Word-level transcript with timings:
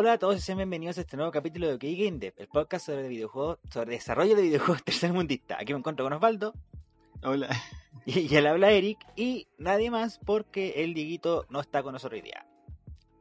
Hola 0.00 0.14
a 0.14 0.18
todos 0.18 0.36
y 0.36 0.40
sean 0.40 0.56
bienvenidos 0.56 0.96
a 0.96 1.02
este 1.02 1.18
nuevo 1.18 1.30
capítulo 1.30 1.66
de 1.68 1.74
OK 1.74 1.82
Game 1.82 2.18
Dev, 2.18 2.32
el 2.38 2.48
podcast 2.48 2.86
sobre 2.86 3.06
videojuegos, 3.06 3.58
sobre 3.70 3.90
desarrollo 3.92 4.34
de 4.34 4.40
videojuegos 4.40 4.82
tercermundista. 4.84 5.56
Aquí 5.60 5.74
me 5.74 5.78
encuentro 5.80 6.06
con 6.06 6.14
Osvaldo 6.14 6.54
Hola. 7.22 7.50
y, 8.06 8.20
y 8.20 8.34
él 8.34 8.46
habla 8.46 8.70
Eric 8.70 8.98
y 9.14 9.46
nadie 9.58 9.90
más 9.90 10.18
porque 10.24 10.82
el 10.82 10.94
Dieguito 10.94 11.44
no 11.50 11.60
está 11.60 11.82
con 11.82 11.92
nosotros 11.92 12.16
hoy 12.18 12.22
día. 12.22 12.46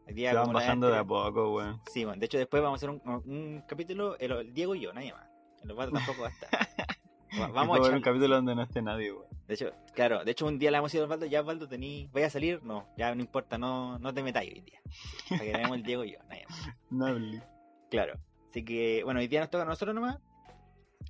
Hoy 0.07 0.14
día, 0.14 0.30
Se 0.32 0.38
van 0.38 0.54
bajando 0.54 0.88
de 0.89 0.98
a 1.00 1.04
poco, 1.04 1.54
weón. 1.56 1.82
Sí, 1.92 2.06
bueno, 2.06 2.18
de 2.21 2.26
hecho 2.28 2.38
después 2.38 2.64
vamos 2.64 2.78
a 2.78 2.88
hacer 2.88 2.89
un, 2.89 3.02
un 3.25 3.61
capítulo, 3.68 4.18
el, 4.18 4.32
el 4.32 4.54
Diego 4.54 4.74
y 4.74 4.80
yo, 4.80 4.93
nadie 4.93 5.11
más. 5.11 5.28
El 5.61 5.71
Osvaldo 5.71 5.98
tampoco 5.98 6.21
va 6.21 6.28
a 6.30 6.32
estar. 6.32 6.50
Va- 7.42 7.48
Vamos 7.48 7.78
a 7.78 7.82
ver 7.82 7.92
un 7.92 7.98
echar. 7.98 8.14
capítulo 8.14 8.36
donde 8.36 8.56
no 8.56 8.64
esté 8.64 8.82
nadie, 8.82 9.11
weón. 9.11 9.28
De 9.50 9.56
hecho, 9.56 9.71
claro, 9.96 10.24
de 10.24 10.30
hecho 10.30 10.46
un 10.46 10.60
día 10.60 10.70
le 10.70 10.78
hemos 10.78 10.94
ido 10.94 11.02
a 11.02 11.06
Osvaldo, 11.06 11.26
ya 11.26 11.42
Osvaldo 11.42 11.68
tení, 11.68 12.07
¿vaya 12.14 12.28
a 12.28 12.30
salir? 12.30 12.64
No, 12.64 12.88
ya 12.96 13.16
no 13.16 13.21
importa, 13.21 13.57
no, 13.57 13.98
no 13.98 14.14
te 14.14 14.21
metáis 14.21 14.54
hoy 14.54 14.62
día. 14.62 14.80
Para 15.28 15.44
que 15.44 15.52
tenemos 15.54 15.76
el 15.78 15.82
Diego 15.84 16.04
y 16.06 16.12
yo, 16.12 16.20
nadie 16.30 16.46
más. 16.48 16.70
No. 16.92 17.42
Claro. 17.90 18.14
Así 18.52 18.64
que, 18.64 19.02
bueno, 19.04 19.20
hoy 19.20 19.28
día 19.28 19.40
nos 19.40 19.50
toca 19.50 19.64
a 19.64 19.66
nosotros 19.66 19.96
nomás. 19.96 20.20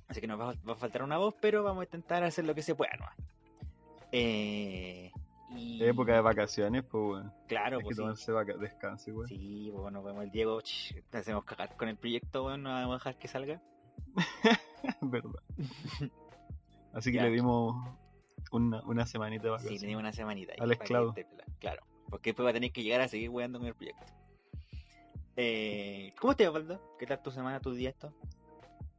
Así 0.08 0.22
que 0.22 0.26
nos 0.26 0.40
va, 0.40 0.54
va 0.66 0.72
a 0.72 0.76
faltar 0.76 1.02
una 1.02 1.18
voz, 1.18 1.34
pero 1.38 1.62
vamos 1.62 1.82
a 1.82 1.84
intentar 1.84 2.24
hacer 2.24 2.46
lo 2.46 2.54
que 2.54 2.62
se 2.62 2.74
pueda 2.74 2.96
nomás. 2.96 3.14
Eh, 4.10 5.12
y... 5.50 5.84
Época 5.84 6.14
de 6.14 6.20
vacaciones, 6.22 6.82
pues, 6.84 7.02
weón. 7.02 7.32
Claro, 7.46 7.76
Hay 7.76 7.82
que 7.82 7.84
pues 7.84 7.96
sí. 7.96 8.02
tomarse 8.02 8.32
vaca 8.32 8.54
descanso, 8.56 9.10
weón. 9.12 9.28
Sí, 9.28 9.68
pues 9.70 9.82
bueno, 9.82 10.02
vemos 10.02 10.24
el 10.24 10.30
Diego, 10.30 10.60
ch, 10.62 10.94
te 11.10 11.18
hacemos 11.18 11.44
cagar 11.44 11.76
con 11.76 11.88
el 11.88 11.96
proyecto, 11.98 12.44
bueno, 12.44 12.56
no 12.56 12.70
vamos 12.70 12.92
a 12.94 12.98
dejar 12.98 13.18
que 13.18 13.28
salga. 13.28 13.60
Verdad. 15.02 15.42
Así 16.94 17.12
que 17.12 17.18
Ya. 17.18 17.24
le 17.24 17.30
dimos 17.30 17.76
una, 18.50 18.82
una 18.82 19.06
semanita 19.06 19.50
de 19.50 19.58
Sí, 19.60 19.78
tenemos 19.78 20.00
una 20.00 20.12
semanita. 20.12 20.52
Al 20.58 20.72
esclavo. 20.72 21.14
Claro, 21.58 21.82
porque 22.08 22.30
después 22.30 22.46
va 22.46 22.50
a 22.50 22.54
tener 22.54 22.72
que 22.72 22.82
llegar 22.82 23.00
a 23.00 23.08
seguir 23.08 23.30
weando 23.30 23.58
con 23.58 23.68
el 23.68 23.74
proyecto. 23.74 24.04
Eh, 25.36 26.12
¿Cómo 26.20 26.34
va, 26.38 26.48
Osvaldo? 26.48 26.80
¿Qué 26.98 27.06
tal 27.06 27.22
tu 27.22 27.30
semana, 27.30 27.60
tu 27.60 27.72
día 27.72 27.90
esto? 27.90 28.12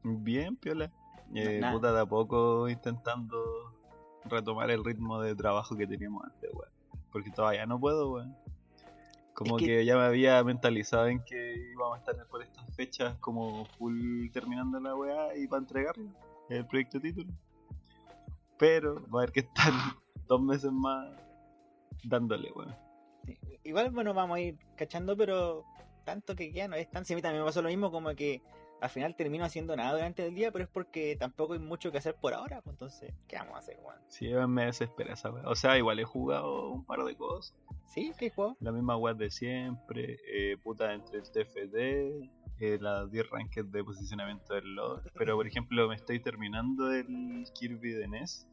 Bien, 0.04 0.56
piola. 0.56 0.92
Eh, 1.34 1.62
puta, 1.72 1.94
de 1.94 2.02
a 2.02 2.06
poco 2.06 2.68
intentando 2.68 3.38
retomar 4.26 4.70
el 4.72 4.84
ritmo 4.84 5.22
de 5.22 5.36
trabajo 5.36 5.76
que 5.76 5.88
teníamos 5.88 6.24
antes, 6.26 6.50
weón. 6.54 6.72
Porque 7.12 7.32
todavía 7.32 7.66
no 7.66 7.80
puedo, 7.80 8.12
weón. 8.12 8.36
Como 9.34 9.58
Es 9.58 9.62
que- 9.64 9.68
que... 9.78 9.86
ya 9.86 9.96
me 9.96 10.04
había 10.04 10.44
mentalizado 10.44 11.08
en 11.08 11.24
que 11.24 11.56
íbamos 11.74 11.96
a 11.96 12.00
estar 12.00 12.28
por 12.28 12.42
estas 12.42 12.74
fechas 12.76 13.16
como 13.20 13.66
full 13.78 14.30
terminando 14.32 14.80
la 14.80 14.96
weá 14.96 15.36
y 15.38 15.48
para 15.48 15.62
entregarlo, 15.62 16.10
el 16.50 16.66
proyecto 16.68 17.00
título. 17.00 17.32
Pero 18.62 19.02
va 19.10 19.22
a 19.22 19.24
haber 19.24 19.32
que 19.32 19.40
estar 19.40 19.74
dos 20.28 20.40
meses 20.40 20.72
más 20.72 21.10
dándole, 22.04 22.52
weón. 22.52 22.76
Sí, 23.26 23.40
Igual, 23.64 23.90
bueno, 23.90 24.14
vamos 24.14 24.38
a 24.38 24.40
ir 24.40 24.60
cachando, 24.76 25.18
pero 25.18 25.66
tanto 26.06 26.36
que 26.36 26.52
ya 26.52 26.68
no 26.68 26.76
es 26.76 26.88
tan. 26.92 27.04
Sí, 27.04 27.14
a 27.14 27.16
mí 27.16 27.24
también 27.24 27.42
me 27.42 27.48
pasó 27.48 27.64
lo 27.64 27.70
mismo, 27.70 27.92
como 27.92 28.14
que 28.14 28.44
al 28.80 28.90
final 28.92 29.16
termino 29.16 29.46
haciendo 29.46 29.76
nada 29.76 29.94
durante 29.94 30.28
el 30.28 30.36
día, 30.36 30.52
pero 30.52 30.66
es 30.66 30.70
porque 30.70 31.16
tampoco 31.16 31.54
hay 31.54 31.60
mucho 31.60 31.92
que 31.92 31.98
hacer 31.98 32.16
por 32.16 32.36
ahora, 32.36 32.62
pues 32.62 32.76
entonces, 32.76 33.14
¿qué 33.28 33.36
vamos 33.36 33.56
a 33.56 33.60
hacer, 33.60 33.80
weón? 33.84 34.00
Sí, 34.10 34.32
me 34.48 34.66
desespera 34.66 35.14
esa. 35.14 35.30
O 35.30 35.56
sea, 35.56 35.76
igual 35.80 36.00
he 36.00 36.04
jugado 36.04 36.70
un 36.70 36.86
par 36.86 37.04
de 37.04 37.16
cosas. 37.16 37.56
¿Sí? 37.88 38.14
¿Qué 38.16 38.30
juego? 38.30 38.58
La 38.60 38.72
misma 38.72 38.96
web 38.96 39.18
de 39.18 39.32
siempre, 39.32 40.20
eh, 40.28 40.56
puta 40.64 40.94
entre 40.94 41.18
el 41.18 41.24
TFT, 41.24 42.30
eh, 42.62 42.78
las 42.80 43.10
10 43.12 43.30
ranked 43.32 43.66
de 43.66 43.84
posicionamiento 43.84 44.54
del 44.54 44.76
LoL. 44.76 45.02
Pero 45.18 45.36
por 45.36 45.48
ejemplo, 45.48 45.88
me 45.88 45.96
estoy 45.96 46.20
terminando 46.20 46.92
el 46.94 47.44
Kirby 47.56 47.92
de 47.94 48.08
NES, 48.08 48.48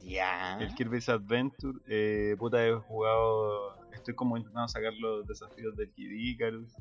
Ya. 0.00 0.58
el 0.60 0.74
Kirby's 0.74 1.08
Adventure. 1.08 1.78
Eh, 1.88 2.36
puta, 2.38 2.64
he 2.66 2.74
jugado, 2.74 3.76
estoy 3.92 4.14
como 4.14 4.36
intentando 4.36 4.68
sacar 4.68 4.92
los 4.94 5.26
desafíos 5.26 5.74
del 5.76 5.90
Kid 5.92 6.10
Icarus, 6.10 6.74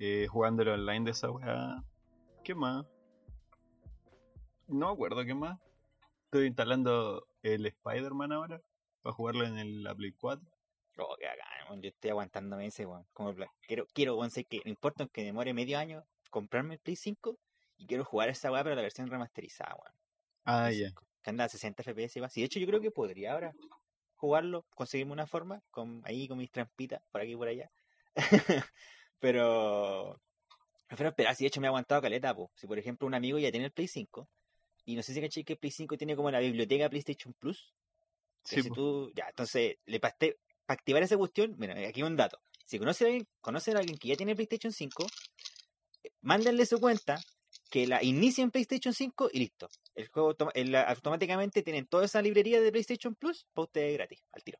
eh, 0.00 0.26
jugando 0.28 0.62
el 0.62 0.68
online 0.70 1.04
de 1.04 1.10
esa 1.12 1.30
weá. 1.30 1.82
¿Qué 2.42 2.54
más? 2.54 2.84
No 4.66 4.86
me 4.88 4.92
acuerdo 4.92 5.24
qué 5.24 5.34
más. 5.34 5.58
Estoy 6.24 6.46
instalando 6.46 7.26
el 7.42 7.64
Spider-Man 7.66 8.32
ahora, 8.32 8.60
para 9.02 9.14
jugarlo 9.14 9.44
en 9.46 9.56
el 9.58 9.84
la 9.84 9.94
Play 9.94 10.12
4. 10.12 10.44
Oh, 10.98 11.16
qué 11.18 11.26
weón, 11.68 11.82
Yo 11.82 11.88
estoy 11.88 12.10
aguantándome 12.10 12.66
ese, 12.66 12.86
weón. 12.86 13.06
Como 13.12 13.34
quiero, 13.66 13.86
quiero, 13.92 14.16
weón, 14.16 14.30
sé 14.30 14.44
que 14.44 14.60
no 14.64 14.70
importa 14.70 15.02
aunque 15.04 15.24
demore 15.24 15.52
medio 15.54 15.78
año, 15.78 16.04
comprarme 16.30 16.74
el 16.74 16.80
Play 16.80 16.96
5 16.96 17.38
y 17.76 17.86
quiero 17.86 18.04
jugar 18.04 18.28
esa 18.28 18.50
weá, 18.52 18.62
pero 18.62 18.74
la 18.76 18.82
versión 18.82 19.08
remasterizada, 19.08 19.74
weón. 19.74 19.94
Ah, 20.44 20.70
ya. 20.70 20.88
5, 20.88 21.02
Que 21.22 21.30
anda 21.30 21.44
a 21.44 21.48
60 21.48 21.82
FPS 21.82 22.18
igual. 22.18 22.30
Sí, 22.30 22.40
de 22.40 22.46
hecho 22.46 22.60
yo 22.60 22.66
creo 22.66 22.80
que 22.80 22.90
podría 22.90 23.32
ahora 23.32 23.54
jugarlo, 24.16 24.64
conseguirme 24.74 25.12
una 25.12 25.26
forma, 25.26 25.62
con 25.70 26.00
ahí 26.04 26.28
con 26.28 26.38
mis 26.38 26.50
trampitas, 26.50 27.02
por 27.10 27.20
aquí 27.20 27.32
y 27.32 27.36
por 27.36 27.48
allá. 27.48 27.70
pero 29.18 30.20
prefiero 30.86 31.10
esperar, 31.10 31.34
si 31.34 31.44
de 31.44 31.48
hecho 31.48 31.60
me 31.60 31.66
ha 31.66 31.70
aguantado 31.70 32.00
caleta, 32.02 32.34
po. 32.34 32.50
Si 32.54 32.66
por 32.66 32.78
ejemplo 32.78 33.06
un 33.06 33.14
amigo 33.14 33.38
ya 33.38 33.50
tiene 33.50 33.66
el 33.66 33.72
Play 33.72 33.88
5, 33.88 34.28
y 34.86 34.96
no 34.96 35.02
sé 35.02 35.14
si 35.14 35.20
caché 35.20 35.44
que 35.44 35.54
el 35.54 35.58
Play 35.58 35.70
5 35.70 35.96
tiene 35.96 36.16
como 36.16 36.30
la 36.30 36.40
biblioteca 36.40 36.88
PlayStation 36.88 37.32
Plus, 37.34 37.74
que 38.48 38.56
Sí, 38.56 38.62
si 38.62 38.68
po. 38.68 38.74
tú, 38.74 39.12
ya, 39.14 39.26
entonces, 39.28 39.76
le 39.86 40.00
pasté, 40.00 40.38
para 40.66 40.78
activar 40.78 41.02
esa 41.02 41.16
cuestión, 41.16 41.54
mira, 41.58 41.74
aquí 41.88 42.02
un 42.02 42.16
dato. 42.16 42.38
Si 42.66 42.78
conoce 42.78 43.04
a 43.04 43.06
alguien, 43.08 43.26
conocen 43.40 43.76
a 43.76 43.80
alguien 43.80 43.98
que 43.98 44.08
ya 44.08 44.16
tiene 44.16 44.34
PlayStation 44.34 44.72
5, 44.72 45.06
eh, 46.04 46.10
mándenle 46.22 46.64
su 46.66 46.80
cuenta, 46.80 47.20
que 47.70 47.86
la 47.86 48.02
inicie 48.02 48.42
en 48.44 48.50
PlayStation 48.50 48.94
5 48.94 49.30
y 49.32 49.38
listo. 49.40 49.68
El 49.94 50.08
juego 50.08 50.34
el- 50.54 50.74
automáticamente 50.76 51.62
tienen 51.62 51.86
toda 51.86 52.04
esa 52.04 52.22
librería 52.22 52.60
de 52.60 52.70
PlayStation 52.70 53.14
Plus 53.14 53.46
para 53.52 53.64
ustedes 53.64 53.94
gratis, 53.94 54.22
al 54.32 54.42
tiro. 54.42 54.58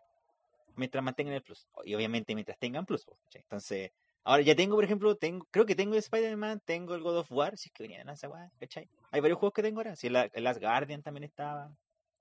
Mientras 0.77 1.03
mantengan 1.05 1.35
el 1.35 1.43
Plus. 1.43 1.69
Y 1.85 1.95
obviamente 1.95 2.35
mientras 2.35 2.59
tengan 2.59 2.85
Plus. 2.85 3.05
¿cachai? 3.05 3.43
Entonces, 3.43 3.93
ahora 4.25 4.43
ya 4.43 4.57
tengo, 4.57 4.75
por 4.75 4.85
ejemplo, 4.85 5.15
tengo, 5.17 5.47
creo 5.51 5.65
que 5.65 5.77
tengo 5.77 5.93
el 5.95 6.01
Spider-Man, 6.01 6.61
tengo 6.65 6.95
el 6.95 7.03
God 7.03 7.19
of 7.19 7.31
War, 7.33 7.57
si 7.57 7.69
es 7.69 7.73
que 7.73 7.85
venían 7.85 8.09
a 8.09 8.15
esa 8.15 8.29
¿cachai? 8.59 8.89
Hay 9.13 9.21
varios 9.21 9.39
juegos 9.39 9.55
que 9.55 9.63
tengo 9.63 9.79
ahora. 9.81 9.95
Si 9.97 10.09
el, 10.09 10.17
el 10.17 10.45
Last 10.45 10.61
Guardian 10.61 11.03
también 11.03 11.25
estaba. 11.25 11.71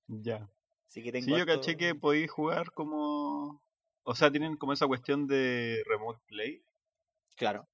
Ya. 0.08 0.48
Así 0.88 1.02
que 1.02 1.12
tengo 1.12 1.26
Sí, 1.26 1.32
yo 1.32 1.38
harto- 1.38 1.56
caché 1.56 1.76
que 1.76 1.96
podéis 1.96 2.30
jugar 2.30 2.72
como. 2.72 3.62
O 4.03 4.16
sea, 4.16 4.31
tienen 4.31 4.58
como 4.58 4.74
esa 4.74 4.88
cuestión 4.88 5.28
de 5.28 5.81
remote 5.88 6.22
play. 6.28 6.64
Claro. 7.36 7.68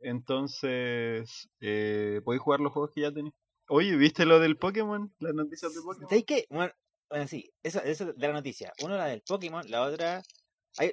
Entonces, 0.00 1.48
eh, 1.60 2.20
podéis 2.24 2.42
jugar 2.42 2.60
los 2.60 2.72
juegos 2.72 2.90
que 2.94 3.02
ya 3.02 3.12
tenéis. 3.12 3.34
Oye, 3.68 3.96
¿viste 3.96 4.26
lo 4.26 4.40
del 4.40 4.56
Pokémon? 4.56 5.14
Las 5.18 5.34
noticias 5.34 5.74
de 5.74 5.80
Pokémon. 5.80 6.08
¿Sabéis 6.08 6.24
qué? 6.26 6.46
Bueno, 6.50 6.72
bueno, 7.08 7.26
sí, 7.28 7.52
eso, 7.62 7.80
eso 7.82 8.12
de 8.12 8.26
la 8.26 8.32
noticia. 8.32 8.72
Uno 8.82 8.96
la 8.96 9.06
del 9.06 9.22
Pokémon, 9.22 9.64
la 9.70 9.82
otra. 9.82 10.22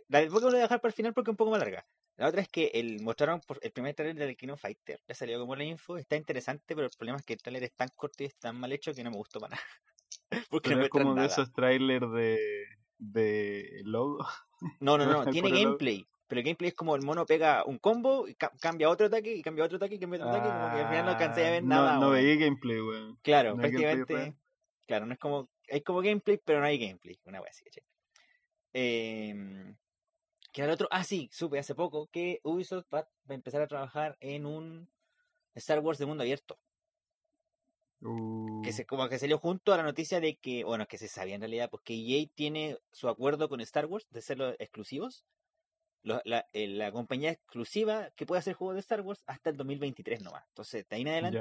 la 0.07 0.19
del 0.19 0.29
Pokémon 0.29 0.51
la 0.51 0.57
voy 0.57 0.59
a 0.59 0.63
dejar 0.63 0.81
para 0.81 0.89
el 0.89 0.95
final 0.95 1.13
porque 1.13 1.31
es 1.31 1.33
un 1.33 1.37
poco 1.37 1.51
más 1.51 1.59
larga. 1.59 1.85
La 2.17 2.27
otra 2.27 2.41
es 2.41 2.49
que 2.49 2.71
el, 2.73 3.01
mostraron 3.01 3.39
por 3.41 3.59
el 3.61 3.71
primer 3.71 3.95
trailer 3.95 4.27
del 4.27 4.35
Kino 4.35 4.57
Fighter. 4.57 4.99
Ya 5.07 5.15
salió 5.15 5.39
como 5.39 5.55
la 5.55 5.63
info. 5.63 5.97
Está 5.97 6.17
interesante, 6.17 6.75
pero 6.75 6.87
el 6.87 6.93
problema 6.97 7.17
es 7.17 7.23
que 7.25 7.33
el 7.33 7.41
trailer 7.41 7.63
es 7.63 7.73
tan 7.73 7.87
corto 7.95 8.23
y 8.23 8.25
es 8.27 8.37
tan 8.37 8.59
mal 8.59 8.71
hecho 8.73 8.93
que 8.93 9.03
no 9.03 9.11
me 9.11 9.17
gustó 9.17 9.39
para 9.39 9.55
nada. 9.55 9.63
porque 10.49 10.71
Pero 10.71 10.79
no 10.79 10.83
es 10.83 10.89
como 10.89 11.13
muestran 11.13 11.15
de 11.15 11.21
nada. 11.21 11.27
esos 11.27 11.53
trailers 11.53 12.11
de, 12.11 12.65
de 12.99 13.81
logo. 13.85 14.25
No, 14.79 14.97
no, 14.97 15.05
no, 15.07 15.27
tiene 15.27 15.51
gameplay. 15.51 16.07
Pero 16.27 16.39
el 16.39 16.45
gameplay 16.45 16.69
es 16.69 16.75
como 16.75 16.95
el 16.95 17.01
mono 17.01 17.25
pega 17.25 17.63
un 17.65 17.79
combo 17.79 18.27
y 18.27 18.35
ca- 18.35 18.51
cambia 18.61 18.89
otro 18.89 19.07
ataque 19.07 19.33
y 19.35 19.41
cambia 19.41 19.65
otro 19.65 19.77
ataque 19.77 19.95
y 19.95 19.99
cambia 19.99 20.17
otro 20.19 20.29
ataque. 20.29 20.53
Como 20.53 20.69
que 20.69 20.79
al 20.81 20.87
final 20.87 21.05
no 21.05 21.11
alcancé 21.11 21.45
a 21.47 21.51
ver 21.51 21.63
Ah, 21.63 21.67
nada. 21.67 21.97
No, 21.99 22.11
veía 22.11 22.35
gameplay, 22.35 22.79
weón. 22.81 23.19
Claro, 23.21 23.55
no 23.55 23.63
gameplay 23.63 23.83
prácticamente. 23.85 24.37
Claro, 24.87 25.05
no 25.05 25.13
es 25.13 25.19
como. 25.19 25.49
Hay 25.71 25.81
como 25.81 26.01
gameplay, 26.01 26.39
pero 26.43 26.59
no 26.59 26.65
hay 26.65 26.77
gameplay. 26.79 27.19
Una 27.25 27.41
wea 27.41 27.49
así, 27.51 27.63
¿cachai? 27.63 27.83
Eh, 28.73 29.75
¿Qué 30.53 30.61
era 30.61 30.67
el 30.71 30.73
otro? 30.75 30.87
Ah, 30.91 31.03
sí, 31.03 31.29
supe 31.31 31.59
hace 31.59 31.75
poco 31.75 32.07
que 32.11 32.39
Ubisoft 32.43 32.87
va 32.93 32.99
a 33.29 33.33
empezar 33.33 33.61
a 33.61 33.67
trabajar 33.67 34.17
en 34.19 34.45
un 34.45 34.89
Star 35.55 35.79
Wars 35.79 35.99
de 35.99 36.05
mundo 36.07 36.23
abierto. 36.23 36.59
Uh, 38.01 38.61
Que 38.61 38.71
se, 38.71 38.85
como 38.85 39.07
que 39.09 39.19
salió 39.19 39.37
junto 39.37 39.73
a 39.73 39.77
la 39.77 39.83
noticia 39.83 40.19
de 40.21 40.37
que, 40.37 40.63
bueno, 40.63 40.85
que 40.87 40.97
se 40.97 41.07
sabía 41.07 41.35
en 41.35 41.41
realidad, 41.41 41.69
pues 41.69 41.83
que 41.83 41.93
EA 41.95 42.25
tiene 42.33 42.77
su 42.91 43.09
acuerdo 43.09 43.49
con 43.49 43.59
Star 43.61 43.85
Wars 43.87 44.07
de 44.09 44.21
serlo 44.21 44.51
exclusivos. 44.59 45.25
Lo- 46.01 46.21
la, 46.23 46.45
eh, 46.53 46.67
la 46.67 46.91
compañía 46.93 47.31
exclusiva 47.31 48.09
que 48.15 48.25
puede 48.25 48.39
hacer 48.39 48.53
juegos 48.53 48.75
de 48.75 48.79
Star 48.81 49.01
Wars 49.01 49.21
hasta 49.27 49.49
el 49.49 49.57
2023 49.57 50.21
nomás. 50.23 50.45
Entonces, 50.47 50.87
de 50.87 50.95
ahí 50.95 51.01
en 51.01 51.07
adelante, 51.09 51.39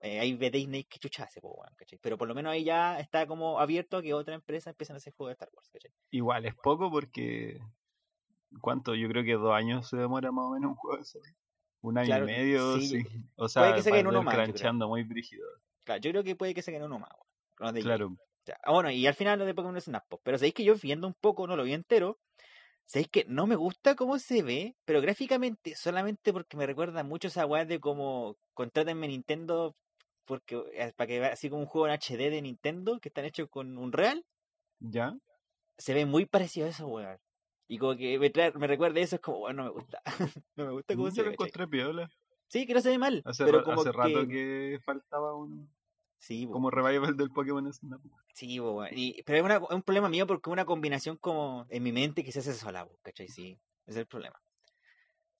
eh, 0.00 0.20
ahí 0.20 0.34
ve 0.36 0.50
Disney 0.50 0.84
que 0.84 1.00
chucha 1.00 1.24
hace, 1.24 1.40
pues. 1.40 1.54
Pero 2.00 2.16
por 2.16 2.28
lo 2.28 2.34
menos 2.36 2.52
ahí 2.52 2.62
ya 2.62 3.00
está 3.00 3.26
como 3.26 3.58
abierto 3.58 3.96
a 3.96 4.02
que 4.02 4.14
otra 4.14 4.36
empresa 4.36 4.70
empiecen 4.70 4.94
a 4.94 4.98
hacer 4.98 5.12
juegos 5.12 5.30
de 5.30 5.32
Star 5.32 5.48
Wars, 5.52 5.68
¿cachai? 5.72 5.90
Igual 6.10 6.46
es 6.46 6.54
poco 6.54 6.88
porque. 6.88 7.58
¿Cuánto? 8.60 8.94
Yo 8.94 9.08
creo 9.08 9.24
que 9.24 9.32
dos 9.34 9.52
años 9.52 9.88
se 9.88 9.96
demora 9.96 10.30
más 10.30 10.46
o 10.46 10.50
menos 10.50 10.70
un 10.70 10.76
juego 10.76 10.98
de 10.98 11.04
salir. 11.04 11.34
Un 11.80 11.98
año 11.98 12.06
Claro, 12.06 12.24
y 12.24 12.26
medio, 12.26 12.80
sí, 12.80 12.86
sí. 12.86 13.02
O 13.36 13.48
sea, 13.48 13.74
que 13.74 13.90
va 13.90 13.98
a 13.98 14.00
uno 14.00 14.22
más, 14.22 14.34
cranchando 14.34 14.88
muy 14.88 15.04
brígido. 15.04 15.46
Claro, 15.84 16.00
yo 16.00 16.10
creo 16.10 16.24
que 16.24 16.36
puede 16.36 16.54
que 16.54 16.62
saquen 16.62 16.82
uno 16.82 16.98
más, 16.98 17.72
de 17.72 17.80
EA. 17.80 17.84
Claro. 17.84 18.16
Ah, 18.62 18.72
bueno, 18.72 18.90
y 18.90 19.06
al 19.06 19.14
final 19.14 19.38
lo 19.38 19.44
de 19.44 19.54
Pokémon 19.54 19.80
Snap, 19.80 20.04
pero 20.22 20.38
sabéis 20.38 20.54
que 20.54 20.64
yo 20.64 20.74
viendo 20.76 21.06
un 21.06 21.14
poco, 21.14 21.46
no 21.46 21.56
lo 21.56 21.64
vi 21.64 21.74
entero, 21.74 22.18
sabéis 22.86 23.08
que 23.08 23.24
no 23.28 23.46
me 23.46 23.56
gusta 23.56 23.94
cómo 23.94 24.18
se 24.18 24.42
ve, 24.42 24.76
pero 24.86 25.02
gráficamente, 25.02 25.74
solamente 25.74 26.32
porque 26.32 26.56
me 26.56 26.66
recuerda 26.66 27.02
mucho 27.02 27.28
esa 27.28 27.44
weá 27.44 27.66
de 27.66 27.78
como 27.78 28.36
contrátenme 28.54 29.08
Nintendo, 29.08 29.76
porque 30.24 30.62
eh, 30.72 30.92
para 30.96 31.06
que 31.06 31.20
vea 31.20 31.32
así 31.32 31.50
como 31.50 31.62
un 31.62 31.68
juego 31.68 31.88
en 31.88 31.92
HD 31.92 32.30
de 32.30 32.42
Nintendo, 32.42 32.98
que 33.00 33.10
están 33.10 33.26
hechos 33.26 33.48
con 33.50 33.76
un 33.76 33.92
real, 33.92 34.24
¿Ya? 34.80 35.14
se 35.76 35.94
ve 35.94 36.06
muy 36.06 36.26
parecido 36.26 36.66
a 36.66 36.70
eso, 36.70 36.86
weón. 36.86 37.18
Y 37.68 37.78
como 37.78 37.96
que 37.96 38.18
me, 38.18 38.30
trae, 38.30 38.50
me 38.52 38.66
recuerda 38.66 38.98
eso, 39.00 39.16
es 39.16 39.22
como, 39.22 39.40
bueno, 39.40 39.62
no 39.64 39.68
me 39.68 39.74
gusta. 39.80 40.00
no 40.56 40.64
me 40.66 40.72
gusta 40.72 40.96
cómo 40.96 41.10
se 41.10 41.16
Yo 41.18 41.22
lo 41.24 41.28
ve. 41.28 41.34
encontré 41.34 41.68
piola. 41.68 42.10
Sí, 42.48 42.66
que 42.66 42.72
no 42.74 42.80
se 42.80 42.88
ve 42.88 42.98
mal. 42.98 43.22
Hace, 43.26 43.44
pero 43.44 43.62
como 43.62 43.82
hace 43.82 43.90
que... 43.90 43.96
rato 43.96 44.26
que 44.26 44.80
faltaba 44.84 45.34
un 45.34 45.68
Sí, 46.16 46.46
po. 46.46 46.54
como 46.54 46.70
revival 46.70 47.16
del 47.16 47.30
Pokémon 47.30 47.70
Snap. 47.72 48.00
Sí, 48.32 48.58
weón. 48.58 48.88
Y- 48.92 49.22
pero 49.24 49.38
es, 49.38 49.44
una- 49.44 49.56
es 49.56 49.70
un 49.70 49.82
problema 49.82 50.08
mío 50.08 50.26
porque 50.26 50.48
es 50.48 50.52
una 50.52 50.64
combinación 50.64 51.16
como 51.18 51.66
en 51.68 51.82
mi 51.82 51.92
mente 51.92 52.24
que 52.24 52.32
se 52.32 52.38
hace 52.40 52.54
sola, 52.54 52.86
po, 52.86 52.98
¿cachai? 53.02 53.28
Sí, 53.28 53.58
ese 53.86 53.90
es 53.90 53.96
el 53.98 54.06
problema. 54.06 54.40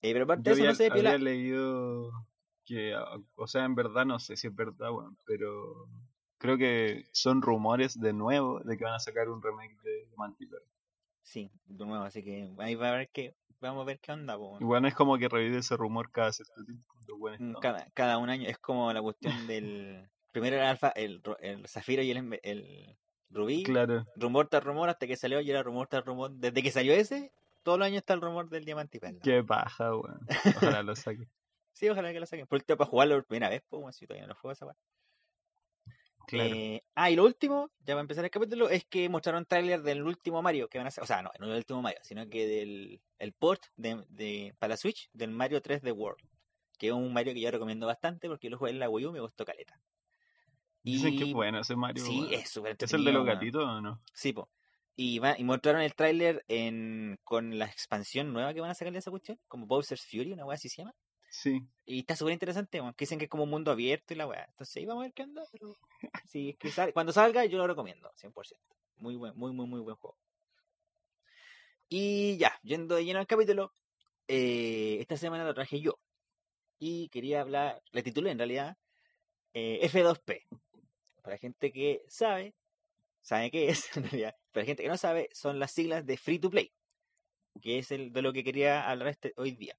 Eh, 0.01 0.13
pero 0.13 0.23
aparte 0.25 0.43
Yo 0.43 0.55
de 0.55 0.61
eso 0.61 0.61
había, 0.61 0.69
no 0.71 0.75
se 0.75 0.83
ve 0.83 0.91
piola. 0.91 1.09
había 1.13 1.23
leído 1.25 2.11
que, 2.63 2.93
ah, 2.93 3.17
o 3.35 3.47
sea, 3.47 3.65
en 3.65 3.75
verdad 3.75 4.05
no 4.05 4.19
sé 4.19 4.37
si 4.37 4.47
es 4.47 4.55
verdad, 4.55 4.91
weón, 4.91 5.17
pero 5.25 5.87
creo 6.37 6.57
que 6.57 7.05
son 7.11 7.41
rumores 7.41 7.99
de 7.99 8.13
nuevo 8.13 8.59
de 8.61 8.77
que 8.77 8.83
van 8.85 8.93
a 8.93 8.99
sacar 8.99 9.29
un 9.29 9.41
remake 9.41 9.75
de 9.81 10.07
Manticore. 10.15 10.63
Sí, 11.29 11.51
de 11.67 11.85
nuevo, 11.85 12.05
así 12.05 12.23
que 12.23 12.49
ahí 12.57 12.73
va 12.73 12.89
a 12.89 12.97
ver 12.97 13.09
qué, 13.09 13.35
vamos 13.61 13.83
a 13.83 13.85
ver 13.85 13.99
qué 13.99 14.11
onda, 14.11 14.35
po, 14.35 14.49
weón. 14.49 14.65
Bueno, 14.65 14.87
es 14.87 14.95
como 14.95 15.15
que 15.19 15.29
revive 15.29 15.59
ese 15.59 15.77
rumor 15.77 16.09
cada 16.09 16.33
cierto 16.33 16.65
tiempo. 16.65 16.91
Mm, 17.37 17.53
cada, 17.61 17.87
cada 17.93 18.17
un 18.17 18.31
año 18.31 18.49
es 18.49 18.57
como 18.57 18.91
la 18.91 18.99
cuestión 18.99 19.31
del 19.47 20.09
primero 20.31 20.55
era 20.55 20.71
alfa 20.71 20.89
el, 20.89 21.21
el 21.39 21.67
zafiro 21.67 22.01
y 22.01 22.09
el, 22.09 22.39
el 22.41 22.97
rubí 23.29 23.61
Claro, 23.61 24.07
rumor 24.15 24.47
tras 24.47 24.63
rumor 24.63 24.89
hasta 24.89 25.05
que 25.05 25.15
salió 25.15 25.39
y 25.39 25.51
era 25.51 25.61
rumor 25.61 25.87
tras 25.87 26.03
rumor 26.03 26.31
desde 26.31 26.63
que 26.63 26.71
salió 26.71 26.93
ese 26.93 27.31
todos 27.61 27.77
los 27.77 27.85
años 27.85 27.99
está 27.99 28.15
el 28.15 28.21
rumor 28.21 28.49
del 28.49 28.65
diamante 28.65 28.97
y 28.97 29.01
perla 29.01 29.19
qué 29.21 29.43
paja, 29.43 29.95
weón. 29.95 30.19
Ojalá 30.57 30.81
lo 30.81 30.95
saque. 30.95 31.27
sí 31.73 31.89
ojalá 31.89 32.11
que 32.11 32.19
lo 32.19 32.25
saquen 32.25 32.47
por 32.47 32.57
último 32.57 32.77
para 32.77 32.89
jugarlo 32.89 33.15
por 33.17 33.25
primera 33.25 33.49
vez 33.49 33.61
pues 33.69 33.95
si 33.95 34.07
todavía 34.07 34.25
no 34.25 34.33
lo 34.33 34.39
juego 34.39 34.53
esa 34.53 34.65
weá. 34.65 34.75
Claro. 36.29 36.53
Eh, 36.55 36.83
ah 36.93 37.09
y 37.09 37.15
lo 37.15 37.25
último 37.25 37.71
ya 37.79 37.95
va 37.95 38.01
a 38.01 38.03
empezar 38.03 38.23
el 38.23 38.29
capítulo 38.29 38.69
es 38.69 38.85
que 38.85 39.09
mostraron 39.09 39.45
tráiler 39.45 39.81
del 39.81 40.03
último 40.03 40.41
Mario 40.43 40.67
que 40.69 40.77
van 40.77 40.85
a 40.85 40.89
hacer 40.89 41.03
o 41.03 41.07
sea 41.07 41.23
no 41.23 41.31
no 41.39 41.47
del 41.47 41.57
último 41.57 41.81
Mario 41.81 41.99
sino 42.03 42.29
que 42.29 42.45
del 42.45 43.01
el 43.17 43.33
port 43.33 43.63
de, 43.77 44.03
de 44.09 44.53
para 44.59 44.73
la 44.73 44.77
Switch 44.77 45.09
del 45.13 45.31
Mario 45.31 45.59
3 45.61 45.81
de 45.81 45.91
World 45.91 46.19
que 46.77 46.87
es 46.87 46.93
un 46.93 47.11
Mario 47.11 47.33
que 47.33 47.41
yo 47.41 47.49
recomiendo 47.49 47.87
bastante 47.87 48.27
porque 48.27 48.45
yo 48.47 48.51
lo 48.51 48.57
jugué 48.59 48.71
en 48.71 48.79
la 48.79 48.89
Wii 48.89 49.05
U 49.07 49.11
me 49.11 49.19
gustó 49.21 49.43
caleta 49.43 49.81
Dicen 50.83 51.17
que 51.17 51.25
y- 51.25 51.29
es 51.29 51.33
bueno 51.33 51.59
ese 51.59 51.75
Mario. 51.75 52.03
Sí, 52.05 52.27
es 52.31 52.49
súper 52.49 52.77
¿Es 52.79 52.93
el 52.93 53.03
de 53.03 53.11
los 53.11 53.25
gatitos 53.25 53.63
o 53.63 53.81
no? 53.81 53.99
Sí, 54.13 54.33
po. 54.33 54.49
Y, 54.95 55.19
va, 55.19 55.35
y 55.37 55.43
mostraron 55.43 55.81
el 55.81 55.93
tráiler 55.95 56.43
en 56.47 57.19
con 57.23 57.57
la 57.57 57.65
expansión 57.65 58.33
nueva 58.33 58.53
que 58.53 58.61
van 58.61 58.69
a 58.69 58.75
sacar 58.75 58.91
de 58.91 58.99
esa 58.99 59.11
cuestión, 59.11 59.39
como 59.47 59.65
Bowser's 59.65 60.05
Fury, 60.05 60.33
una 60.33 60.45
weá 60.45 60.55
así 60.55 60.67
se 60.69 60.81
llama. 60.81 60.93
Sí. 61.29 61.61
Y 61.85 61.99
está 61.99 62.15
súper 62.15 62.33
interesante, 62.33 62.81
weón, 62.81 62.93
que 62.93 63.03
dicen 63.03 63.19
que 63.19 63.25
es 63.25 63.31
como 63.31 63.43
un 63.43 63.49
mundo 63.49 63.71
abierto 63.71 64.13
y 64.13 64.17
la 64.17 64.27
weá. 64.27 64.45
Entonces 64.45 64.75
ahí 64.77 64.85
vamos 64.85 65.01
a 65.01 65.05
ver 65.05 65.13
qué 65.13 65.23
onda, 65.23 65.43
pero 65.51 65.75
sí, 66.25 66.49
es 66.49 66.57
que 66.57 66.93
cuando 66.93 67.13
salga 67.13 67.45
yo 67.45 67.57
lo 67.57 67.67
recomiendo, 67.67 68.11
100%. 68.15 68.33
Muy 68.97 69.15
buen, 69.15 69.35
muy, 69.37 69.53
muy, 69.53 69.67
muy 69.67 69.79
buen 69.79 69.95
juego. 69.95 70.17
Y 71.87 72.37
ya, 72.37 72.59
yendo 72.61 72.95
de 72.95 73.05
lleno 73.05 73.19
al 73.19 73.27
capítulo, 73.27 73.73
eh, 74.27 74.97
esta 74.99 75.17
semana 75.17 75.43
lo 75.43 75.53
traje 75.53 75.81
yo. 75.81 75.99
Y 76.77 77.09
quería 77.09 77.41
hablar, 77.41 77.81
le 77.91 78.03
titulé 78.03 78.31
en 78.31 78.37
realidad 78.37 78.77
eh, 79.53 79.79
F2P. 79.91 80.45
Para 81.23 81.37
gente 81.37 81.71
que 81.71 82.03
sabe, 82.07 82.53
sabe 83.21 83.51
qué 83.51 83.69
es 83.69 83.89
en 83.97 84.03
realidad. 84.03 84.35
Para 84.51 84.65
gente 84.65 84.83
que 84.83 84.89
no 84.89 84.97
sabe, 84.97 85.29
son 85.33 85.59
las 85.59 85.71
siglas 85.71 86.05
de 86.05 86.17
Free 86.17 86.39
to 86.39 86.49
Play. 86.49 86.71
Que 87.61 87.79
es 87.79 87.91
el, 87.91 88.13
de 88.13 88.21
lo 88.21 88.31
que 88.31 88.43
quería 88.43 88.87
hablar 88.87 89.07
este, 89.07 89.33
hoy 89.35 89.51
día. 89.51 89.75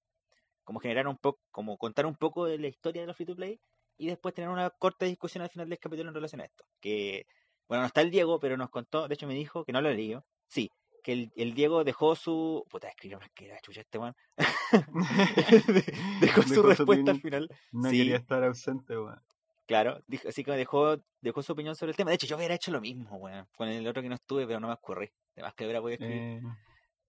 Como 0.71 0.79
generar 0.79 1.09
un 1.09 1.17
poco, 1.17 1.41
como 1.51 1.77
contar 1.77 2.07
un 2.07 2.15
poco 2.15 2.47
de 2.47 2.57
la 2.57 2.69
historia 2.69 3.03
de 3.03 3.09
los 3.09 3.17
Free 3.17 3.27
to 3.27 3.35
Play 3.35 3.59
y 3.99 4.07
después 4.07 4.33
tener 4.33 4.49
una 4.51 4.71
corta 4.71 5.05
discusión 5.05 5.43
al 5.43 5.51
final 5.51 5.69
del 5.69 5.81
capítulo 5.81 6.11
en 6.11 6.15
relación 6.15 6.41
a 6.43 6.45
esto. 6.45 6.65
Que, 6.81 7.27
bueno, 7.67 7.81
no 7.83 7.89
está 7.89 8.03
el 8.03 8.13
Diego, 8.13 8.39
pero 8.39 8.57
nos 8.57 8.71
contó, 8.71 9.09
de 9.09 9.15
hecho 9.15 9.27
me 9.27 9.35
dijo, 9.35 9.65
que 9.65 9.73
no 9.73 9.81
lo 9.81 9.91
leí, 9.91 10.17
sí, 10.47 10.71
que 11.03 11.13
el, 11.13 11.33
el 11.35 11.55
Diego 11.55 11.83
dejó 11.83 12.15
su... 12.15 12.65
Puta, 12.71 12.87
escribió 12.87 13.19
más 13.19 13.31
que 13.35 13.47
era 13.47 13.59
chucha 13.63 13.81
este 13.81 13.99
man. 13.99 14.15
dejó 16.21 16.43
su 16.43 16.51
Dejó 16.51 16.63
respuesta 16.69 17.11
al 17.11 17.21
final. 17.21 17.49
No 17.73 17.91
Sí. 17.91 17.97
quería 17.99 18.17
estar 18.19 18.45
ausente, 18.45 18.97
weón. 18.97 19.21
Claro, 19.67 20.01
dijo, 20.07 20.29
así 20.29 20.45
que 20.45 20.53
dejó, 20.53 20.99
dejó 21.21 21.43
su 21.43 21.53
opinión 21.53 21.75
sobre 21.75 21.91
el 21.91 21.97
tema. 21.97 22.11
De 22.11 22.15
hecho, 22.15 22.29
yo 22.29 22.37
hubiera 22.37 22.55
hecho 22.55 22.71
lo 22.71 22.81
mismo, 22.81 23.17
weón, 23.17 23.49
con 23.57 23.67
el 23.67 23.85
otro 23.89 24.03
que 24.03 24.09
no 24.09 24.15
estuve, 24.15 24.47
pero 24.47 24.61
no 24.61 24.69
me 24.69 24.75
ocurrí. 24.75 25.11
Además 25.35 25.55
que 25.55 25.65
hubiera 25.65 25.81
podido 25.81 25.95
escribir. 25.95 26.21
Eh, 26.23 26.43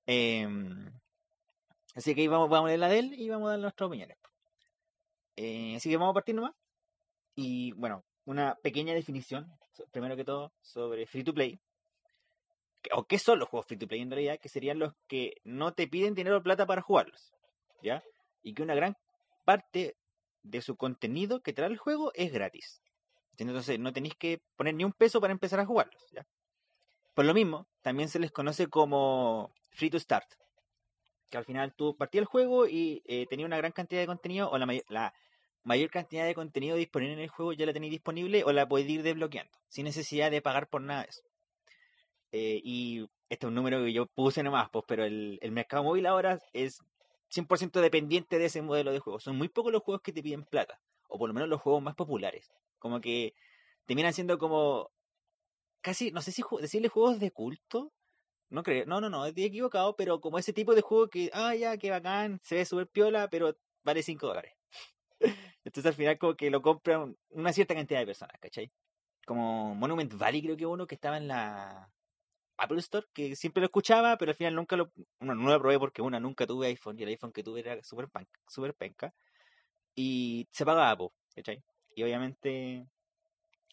Em, 0.07 0.91
así 1.95 2.15
que 2.15 2.21
ahí 2.21 2.27
vamos, 2.27 2.49
vamos 2.49 2.67
a 2.67 2.69
leer 2.69 2.79
la 2.79 2.89
de 2.89 2.99
él 2.99 3.13
y 3.13 3.29
vamos 3.29 3.47
a 3.47 3.51
dar 3.51 3.59
nuestras 3.59 3.87
opiniones. 3.87 4.17
Eh, 5.35 5.75
así 5.75 5.89
que 5.89 5.97
vamos 5.97 6.11
a 6.11 6.15
partir 6.15 6.35
nomás. 6.35 6.53
Y 7.35 7.71
bueno, 7.73 8.03
una 8.25 8.55
pequeña 8.55 8.93
definición, 8.93 9.51
primero 9.91 10.15
que 10.15 10.25
todo, 10.25 10.51
sobre 10.61 11.05
free 11.05 11.23
to 11.23 11.33
play. 11.33 11.59
O 12.93 13.05
qué 13.05 13.19
son 13.19 13.39
los 13.39 13.47
juegos 13.49 13.67
free 13.67 13.77
to 13.77 13.87
play 13.87 14.01
en 14.01 14.11
realidad, 14.11 14.39
que 14.39 14.49
serían 14.49 14.79
los 14.79 14.93
que 15.07 15.35
no 15.43 15.73
te 15.73 15.87
piden 15.87 16.15
dinero 16.15 16.37
o 16.37 16.43
plata 16.43 16.65
para 16.65 16.81
jugarlos. 16.81 17.31
¿Ya? 17.81 18.03
Y 18.43 18.53
que 18.53 18.63
una 18.63 18.75
gran 18.75 18.95
parte 19.45 19.95
de 20.43 20.61
su 20.61 20.75
contenido 20.75 21.41
que 21.41 21.53
trae 21.53 21.69
el 21.69 21.77
juego 21.77 22.11
es 22.15 22.31
gratis. 22.31 22.81
Entonces 23.37 23.79
no 23.79 23.93
tenéis 23.93 24.15
que 24.15 24.41
poner 24.55 24.75
ni 24.75 24.83
un 24.83 24.93
peso 24.93 25.19
para 25.21 25.33
empezar 25.33 25.59
a 25.59 25.65
jugarlos. 25.65 26.03
¿ya? 26.11 26.25
Por 27.13 27.25
lo 27.25 27.33
mismo, 27.33 27.67
también 27.81 28.09
se 28.09 28.19
les 28.19 28.31
conoce 28.31 28.67
como 28.67 29.53
free 29.69 29.89
to 29.89 29.99
start. 29.99 30.27
Que 31.31 31.37
al 31.37 31.45
final 31.45 31.73
tú 31.73 31.95
partías 31.97 32.21
el 32.21 32.25
juego 32.27 32.67
y 32.67 33.01
eh, 33.05 33.25
tenías 33.27 33.47
una 33.47 33.57
gran 33.57 33.71
cantidad 33.71 34.01
de 34.01 34.07
contenido 34.07 34.51
o 34.51 34.57
la, 34.59 34.67
la 34.89 35.13
mayor 35.63 35.89
cantidad 35.89 36.25
de 36.25 36.35
contenido 36.35 36.75
disponible 36.75 37.13
en 37.13 37.19
el 37.19 37.29
juego 37.29 37.53
ya 37.53 37.65
la 37.65 37.73
tenéis 37.73 37.91
disponible 37.91 38.43
o 38.43 38.51
la 38.51 38.67
podéis 38.67 38.89
ir 38.89 39.03
desbloqueando 39.03 39.51
sin 39.67 39.85
necesidad 39.85 40.29
de 40.29 40.41
pagar 40.41 40.67
por 40.67 40.81
nada 40.81 41.03
de 41.03 41.09
eso. 41.09 41.21
Eh, 42.31 42.61
y 42.63 43.09
este 43.29 43.45
es 43.45 43.47
un 43.47 43.55
número 43.55 43.83
que 43.83 43.93
yo 43.93 44.07
puse 44.07 44.43
nomás, 44.43 44.69
pues, 44.71 44.85
pero 44.87 45.03
el, 45.05 45.39
mercado 45.51 45.83
móvil 45.83 46.05
ahora 46.05 46.39
es 46.53 46.79
100% 47.29 47.81
dependiente 47.81 48.39
de 48.39 48.45
ese 48.45 48.61
modelo 48.61 48.91
de 48.91 48.99
juego. 48.99 49.19
Son 49.19 49.37
muy 49.37 49.49
pocos 49.49 49.71
los 49.71 49.83
juegos 49.83 50.01
que 50.01 50.13
te 50.13 50.23
piden 50.23 50.43
plata, 50.45 50.79
o 51.09 51.17
por 51.17 51.29
lo 51.29 51.33
menos 51.33 51.49
los 51.49 51.61
juegos 51.61 51.81
más 51.81 51.95
populares. 51.95 52.51
Como 52.79 53.01
que 53.01 53.33
terminan 53.85 54.13
siendo 54.13 54.37
como 54.37 54.89
casi, 55.81 56.11
no 56.11 56.21
sé 56.21 56.31
si 56.31 56.43
decirle 56.59 56.87
juegos 56.87 57.19
de 57.19 57.31
culto. 57.31 57.91
No 58.51 58.63
creo, 58.63 58.85
no, 58.85 58.99
no, 58.99 59.09
no, 59.09 59.25
estoy 59.25 59.45
equivocado, 59.45 59.95
pero 59.95 60.19
como 60.19 60.37
ese 60.37 60.51
tipo 60.51 60.75
de 60.75 60.81
juego 60.81 61.07
que, 61.07 61.29
ah, 61.33 61.55
ya, 61.55 61.77
qué 61.77 61.89
bacán, 61.89 62.37
se 62.43 62.55
ve 62.55 62.65
súper 62.65 62.87
piola, 62.87 63.29
pero 63.29 63.55
vale 63.81 64.03
5 64.03 64.27
dólares. 64.27 64.53
Entonces 65.63 65.85
al 65.85 65.93
final 65.93 66.17
como 66.17 66.35
que 66.35 66.49
lo 66.51 66.61
compran 66.61 67.15
una 67.29 67.53
cierta 67.53 67.73
cantidad 67.75 68.01
de 68.01 68.07
personas, 68.07 68.35
¿cachai? 68.41 68.69
Como 69.25 69.73
Monument 69.73 70.13
Valley 70.17 70.41
creo 70.41 70.57
que 70.57 70.65
uno 70.65 70.85
que 70.85 70.95
estaba 70.95 71.15
en 71.15 71.29
la 71.29 71.89
Apple 72.57 72.79
Store, 72.79 73.07
que 73.13 73.37
siempre 73.37 73.61
lo 73.61 73.67
escuchaba, 73.67 74.17
pero 74.17 74.31
al 74.31 74.35
final 74.35 74.53
nunca 74.53 74.75
lo, 74.75 74.91
bueno, 75.19 75.35
no 75.35 75.49
lo 75.49 75.59
probé 75.61 75.79
porque 75.79 76.01
una, 76.01 76.19
nunca 76.19 76.45
tuve 76.45 76.67
iPhone 76.67 76.99
y 76.99 77.03
el 77.03 77.09
iPhone 77.09 77.31
que 77.31 77.43
tuve 77.43 77.61
era 77.61 77.81
súper 77.83 78.09
súper 78.47 78.73
penca. 78.73 79.13
Y 79.95 80.49
se 80.51 80.65
pagaba, 80.65 80.97
po, 80.97 81.13
¿cachai? 81.33 81.63
Y 81.95 82.03
obviamente 82.03 82.85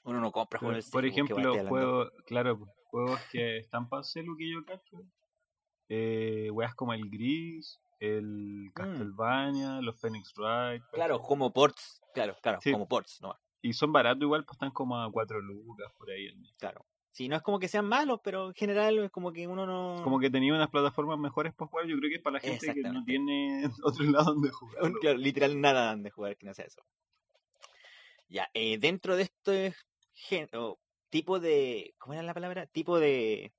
uno 0.05 0.21
no 0.21 0.31
compra 0.31 0.61
juegos 0.61 0.89
por 0.91 1.03
¿qué 1.03 1.09
ejemplo, 1.09 1.67
juegos, 1.67 2.13
claro, 2.27 2.59
pues, 2.59 2.71
juegos 2.89 3.21
que 3.31 3.59
están 3.59 3.89
para 3.89 4.03
celu 4.03 4.37
que 4.37 4.51
yo 4.51 4.65
cacho. 4.65 5.03
Eh, 5.89 6.51
weas 6.53 6.75
como 6.75 6.93
el 6.93 7.09
Gris, 7.09 7.79
el 8.01 8.71
Castlevania, 8.75 9.81
los 9.81 9.99
Phoenix 10.01 10.35
Wright. 10.37 10.83
Mm. 10.83 10.87
Claro, 10.93 11.23
como 11.23 11.53
ports, 11.53 12.01
claro, 12.13 12.37
claro, 12.43 12.61
Sí. 12.61 12.73
como 12.73 12.87
ports, 12.89 13.21
no 13.23 13.35
Y 13.63 13.73
son 13.73 13.93
baratos 13.93 14.23
igual, 14.23 14.45
pues 14.45 14.57
están 14.57 14.71
como 14.71 15.01
a 15.01 15.11
4 15.11 15.41
lucas 15.41 15.93
por 15.99 16.11
ahí. 16.11 16.29
claro. 16.59 16.85
Sí, 17.11 17.27
no 17.29 17.35
es 17.35 17.43
como 17.43 17.59
que 17.59 17.67
sean 17.67 17.87
malos, 17.87 18.21
pero 18.23 18.49
en 18.49 18.55
general 18.55 18.99
es 18.99 19.11
como 19.11 19.33
que 19.33 19.49
uno 19.49 19.67
no... 19.67 20.01
Como 20.05 20.21
que 20.21 20.31
tenía 20.31 20.55
unas 20.55 20.69
plataformas 20.71 21.19
mejores 21.19 21.53
para 21.53 21.69
jugar, 21.69 21.87
yo 21.87 21.97
creo 21.97 22.11
que 22.11 22.17
es 22.17 22.23
para 22.23 22.35
la 22.35 22.41
gente 22.41 22.73
que 22.73 22.83
no 22.83 23.03
tiene 23.03 23.65
otro 23.83 24.05
lado 24.05 24.35
donde 24.35 24.51
jugar. 24.51 24.93
Claro, 25.01 25.19
literal 25.19 25.61
nada 25.61 25.97
de 25.97 26.11
jugar 26.11 26.37
que 26.37 26.47
no 26.47 26.55
sea 26.55 26.67
eso. 26.67 26.81
Ya, 28.29 28.49
eh, 28.55 28.79
dentro 28.79 29.17
de 29.17 29.23
este 29.25 29.75
gen- 30.13 30.49
o 30.53 30.79
tipo 31.11 31.41
de. 31.41 31.95
¿Cómo 31.99 32.15
era 32.15 32.23
la 32.23 32.35
palabra? 32.35 32.67
Tipo 32.67 32.99
de. 32.99 33.53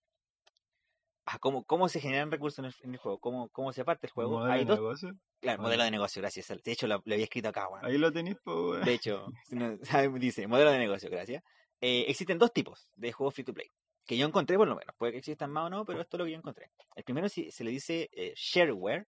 Ah, 1.25 1.37
¿cómo, 1.39 1.63
cómo 1.63 1.87
se 1.89 1.99
generan 1.99 2.31
recursos 2.31 2.59
en 2.59 2.65
el, 2.65 2.75
en 2.81 2.91
el 2.93 2.97
juego? 2.97 3.19
¿Cómo, 3.19 3.49
¿Cómo 3.49 3.71
se 3.71 3.85
parte 3.85 4.07
el 4.07 4.13
juego? 4.13 4.31
Modelo 4.39 4.51
Hay 4.53 4.59
de 4.61 4.65
dos. 4.65 4.79
negocio. 4.79 5.09
Claro, 5.41 5.57
Modelo. 5.61 5.61
modelo 5.63 5.83
de 5.83 5.91
negocio, 5.91 6.21
gracias. 6.21 6.47
De 6.63 6.71
hecho, 6.71 6.87
lo, 6.87 7.01
lo 7.05 7.13
había 7.13 7.23
escrito 7.25 7.49
acá, 7.49 7.67
weón. 7.69 7.85
Ahí 7.85 7.97
lo 7.99 8.11
tenéis, 8.11 8.37
pues. 8.43 8.83
De 8.83 8.93
hecho, 8.93 9.27
no- 9.51 9.77
dice 10.19 10.47
modelo 10.47 10.71
de 10.71 10.79
negocio, 10.79 11.09
gracias. 11.09 11.43
Eh, 11.81 12.05
existen 12.07 12.39
dos 12.39 12.51
tipos 12.51 12.89
de 12.95 13.11
juegos 13.11 13.35
free 13.35 13.43
to 13.45 13.53
play. 13.53 13.67
Que 14.05 14.17
yo 14.17 14.25
encontré 14.25 14.57
por 14.57 14.67
lo 14.67 14.75
menos. 14.75 14.95
Puede 14.97 15.11
que 15.13 15.19
existan 15.19 15.51
más 15.51 15.67
o 15.67 15.69
no, 15.69 15.85
pero 15.85 16.01
esto 16.01 16.17
es 16.17 16.19
lo 16.19 16.25
que 16.25 16.31
yo 16.31 16.37
encontré. 16.37 16.71
El 16.95 17.03
primero 17.03 17.29
sí- 17.29 17.51
se 17.51 17.63
le 17.63 17.69
dice 17.71 18.09
eh, 18.11 18.33
shareware, 18.35 19.07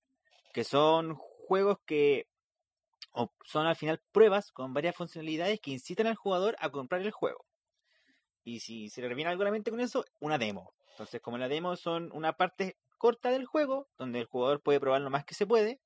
que 0.53 0.63
son 0.63 1.15
juegos 1.15 1.79
que 1.87 2.27
o 3.13 3.33
son 3.45 3.65
al 3.65 3.75
final 3.75 3.99
pruebas 4.11 4.51
con 4.51 4.73
varias 4.73 4.95
funcionalidades 4.95 5.59
que 5.59 5.71
incitan 5.71 6.05
al 6.07 6.15
jugador 6.15 6.55
a 6.59 6.69
comprar 6.69 7.01
el 7.01 7.11
juego. 7.11 7.45
Y 8.43 8.59
si 8.59 8.89
se 8.89 9.01
le 9.01 9.13
viene 9.13 9.29
algo 9.29 9.43
a 9.43 9.45
la 9.45 9.51
mente 9.51 9.71
con 9.71 9.79
eso, 9.79 10.03
una 10.19 10.37
demo. 10.37 10.73
Entonces, 10.91 11.21
como 11.21 11.37
la 11.37 11.47
demo 11.47 11.75
son 11.75 12.09
una 12.13 12.33
parte 12.33 12.77
corta 12.97 13.29
del 13.31 13.45
juego, 13.45 13.87
donde 13.97 14.19
el 14.19 14.25
jugador 14.25 14.61
puede 14.61 14.79
probar 14.79 15.01
lo 15.01 15.09
más 15.09 15.25
que 15.25 15.33
se 15.35 15.47
puede, 15.47 15.79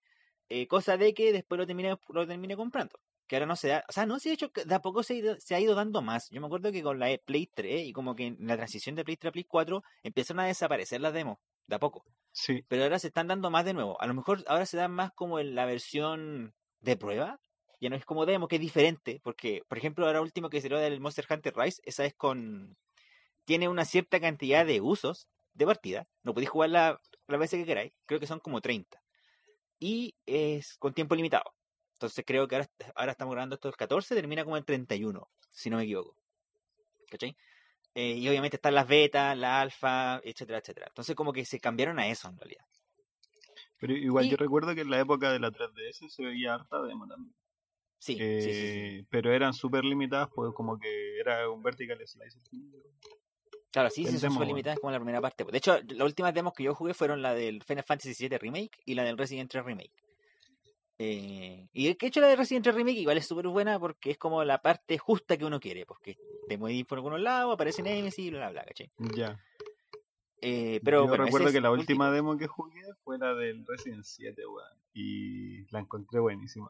eh, 0.49 0.67
cosa 0.67 0.97
de 0.97 1.13
que 1.13 1.31
después 1.33 1.57
lo 1.57 1.65
termine, 1.67 1.97
lo 2.09 2.27
termine 2.27 2.55
comprando. 2.55 2.99
Que 3.27 3.37
ahora 3.37 3.47
no 3.47 3.55
se 3.55 3.69
da, 3.69 3.83
o 3.89 3.91
sea, 3.91 4.05
no, 4.05 4.19
sí, 4.19 4.29
de 4.29 4.35
hecho, 4.35 4.51
de 4.53 4.75
a 4.75 4.81
poco 4.81 5.01
se 5.01 5.13
ha, 5.13 5.17
ido, 5.17 5.35
se 5.39 5.55
ha 5.55 5.59
ido 5.59 5.73
dando 5.73 6.01
más. 6.03 6.29
Yo 6.29 6.39
me 6.41 6.47
acuerdo 6.47 6.71
que 6.71 6.83
con 6.83 6.99
la 6.99 7.09
E- 7.09 7.17
Play 7.19 7.47
3 7.53 7.87
y 7.87 7.91
como 7.93 8.15
que 8.15 8.27
en 8.27 8.37
la 8.41 8.55
transición 8.55 8.95
de 8.95 9.03
Play 9.03 9.17
3 9.17 9.29
a 9.29 9.31
Play 9.31 9.45
4 9.45 9.83
empezaron 10.03 10.41
a 10.41 10.45
desaparecer 10.45 11.01
las 11.01 11.13
demos. 11.13 11.37
de 11.67 11.75
a 11.75 11.79
poco. 11.79 12.05
Sí. 12.31 12.63
Pero 12.67 12.83
ahora 12.83 12.99
se 12.99 13.07
están 13.07 13.27
dando 13.27 13.49
más 13.49 13.65
de 13.65 13.73
nuevo. 13.73 13.99
A 13.99 14.05
lo 14.05 14.13
mejor 14.13 14.43
ahora 14.47 14.67
se 14.67 14.77
dan 14.77 14.91
más 14.91 15.11
como 15.13 15.39
en 15.39 15.55
la 15.55 15.65
versión 15.65 16.53
de 16.79 16.95
prueba. 16.97 17.39
Ya 17.85 17.89
no 17.91 17.97
es 17.97 18.05
como 18.05 18.25
demo, 18.25 18.47
que 18.47 18.55
es 18.55 18.61
diferente. 18.61 19.19
Porque, 19.23 19.61
por 19.67 19.77
ejemplo, 19.77 20.07
ahora 20.07 20.19
último 20.19 20.49
que 20.49 20.59
salió 20.59 20.79
del 20.79 20.99
Monster 20.99 21.27
Hunter 21.29 21.53
Rise, 21.55 21.83
esa 21.85 22.03
es 22.03 22.15
con. 22.15 22.75
Tiene 23.43 23.69
una 23.69 23.85
cierta 23.85 24.19
cantidad 24.19 24.65
de 24.65 24.81
usos 24.81 25.27
de 25.53 25.67
partida. 25.67 26.07
No 26.23 26.33
podéis 26.33 26.49
jugarla 26.49 26.99
las 27.27 27.39
veces 27.39 27.59
que 27.59 27.65
queráis. 27.67 27.93
Creo 28.07 28.19
que 28.19 28.25
son 28.25 28.39
como 28.39 28.59
30. 28.59 28.99
Y 29.77 30.15
es 30.25 30.77
con 30.79 30.95
tiempo 30.95 31.13
limitado. 31.13 31.53
Entonces 31.93 32.25
creo 32.25 32.47
que 32.47 32.55
ahora, 32.55 32.67
ahora 32.95 33.11
estamos 33.11 33.33
grabando 33.33 33.53
esto 33.53 33.67
el 33.67 33.75
14, 33.75 34.15
termina 34.15 34.43
como 34.43 34.57
el 34.57 34.65
31, 34.65 35.29
si 35.51 35.69
no 35.69 35.77
me 35.77 35.83
equivoco. 35.83 36.17
¿Cachai? 37.11 37.37
Eh, 37.93 38.15
y 38.17 38.27
obviamente 38.27 38.57
están 38.57 38.73
las 38.73 38.87
betas, 38.87 39.37
la 39.37 39.61
alfa, 39.61 40.19
etcétera, 40.23 40.57
etcétera. 40.57 40.87
Entonces 40.87 41.15
como 41.15 41.31
que 41.31 41.45
se 41.45 41.59
cambiaron 41.59 41.99
a 41.99 42.07
eso 42.07 42.29
en 42.29 42.37
realidad. 42.39 42.65
Pero 43.77 43.93
igual 43.93 44.25
Y- 44.25 44.29
yo 44.31 44.37
recuerdo 44.37 44.73
que 44.73 44.81
en 44.81 44.89
la 44.89 44.99
época 44.99 45.31
de 45.31 45.39
la 45.39 45.51
3DS 45.51 46.09
se 46.09 46.23
veía 46.23 46.55
harta 46.55 46.81
demo 46.81 47.07
también. 47.07 47.35
Sí, 48.05 48.15
Eh, 48.19 48.39
sí, 48.39 48.53
sí, 48.53 48.99
sí. 48.99 49.07
Pero 49.09 49.33
eran 49.33 49.51
súper 49.51 49.83
limitadas, 49.83 50.29
pues 50.35 50.53
como 50.53 50.77
que 50.77 51.19
era 51.19 51.49
un 51.49 51.63
vertical 51.63 51.97
slice. 52.05 52.39
Claro, 53.71 53.89
sí, 53.89 54.05
sí, 54.05 54.19
son 54.19 54.31
súper 54.31 54.47
limitadas 54.47 54.77
como 54.79 54.91
la 54.91 54.99
primera 54.99 55.19
parte. 55.21 55.43
De 55.43 55.57
hecho, 55.57 55.79
las 55.81 56.05
últimas 56.05 56.31
demos 56.31 56.53
que 56.53 56.61
yo 56.61 56.75
jugué 56.75 56.93
fueron 56.93 57.23
la 57.23 57.33
del 57.33 57.63
Final 57.63 57.83
Fantasy 57.83 58.13
VII 58.27 58.37
Remake 58.37 58.77
y 58.85 58.93
la 58.93 59.03
del 59.03 59.17
Resident 59.17 59.53
Evil 59.55 59.65
Remake. 59.65 59.91
Eh, 60.99 61.67
y 61.73 61.87
de 61.87 61.97
hecho 61.99 62.21
la 62.21 62.27
de 62.27 62.35
Resident 62.35 62.67
Evil 62.67 62.77
Remake 62.77 62.99
igual 62.99 63.17
es 63.17 63.25
súper 63.25 63.47
buena 63.47 63.79
porque 63.79 64.11
es 64.11 64.19
como 64.19 64.43
la 64.43 64.61
parte 64.61 64.99
justa 64.99 65.35
que 65.35 65.45
uno 65.45 65.59
quiere, 65.59 65.87
porque 65.87 66.15
te 66.47 66.59
mueves 66.59 66.85
por 66.85 66.99
algunos 66.99 67.19
lados, 67.19 67.55
aparece 67.55 67.81
Nemesis 67.81 68.19
y 68.27 68.29
bla, 68.29 68.51
bla, 68.51 68.51
bla, 68.51 68.65
¿cachai? 68.65 68.91
Ya. 69.15 69.43
Eh, 70.41 70.79
pero 70.83 71.01
yo 71.01 71.07
bueno, 71.07 71.25
recuerdo 71.25 71.51
que 71.51 71.59
la 71.59 71.71
última 71.71 72.11
demo 72.11 72.37
que 72.37 72.45
jugué 72.45 72.83
fue 73.03 73.17
la 73.17 73.33
del 73.33 73.65
Resident 73.65 74.03
7, 74.03 74.45
weón. 74.45 74.77
Y 74.93 75.65
la 75.71 75.79
encontré 75.79 76.19
buenísima. 76.19 76.69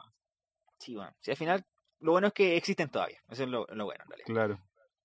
Sí, 0.80 0.96
bueno, 0.96 1.14
sí, 1.22 1.32
al 1.32 1.38
final 1.38 1.66
lo 2.00 2.12
bueno 2.12 2.28
es 2.28 2.34
que 2.34 2.58
existen 2.58 2.90
todavía, 2.90 3.20
eso 3.30 3.44
es 3.44 3.50
lo, 3.50 3.66
lo 3.68 3.86
bueno 3.86 4.04
en 4.04 4.10
realidad. 4.10 4.28
Claro. 4.28 4.60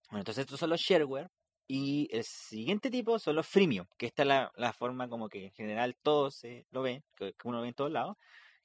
Bueno, 0.09 0.21
entonces 0.21 0.43
estos 0.43 0.59
son 0.59 0.71
los 0.71 0.81
shareware. 0.81 1.29
Y 1.73 2.09
el 2.11 2.25
siguiente 2.25 2.91
tipo 2.91 3.21
son 3.21 3.37
los 3.37 3.47
freemium, 3.47 3.87
que 3.97 4.07
esta 4.07 4.23
es 4.23 4.29
la, 4.29 4.51
la 4.57 4.73
forma 4.73 5.09
como 5.09 5.29
que 5.29 5.45
en 5.45 5.53
general 5.53 5.95
todos 6.03 6.35
se 6.35 6.67
lo 6.73 6.83
ven, 6.83 7.05
que, 7.17 7.33
que 7.33 7.49
uno 7.49 7.61
ve 7.61 7.69
en 7.69 7.75
todos 7.75 7.93
lados, 7.93 8.17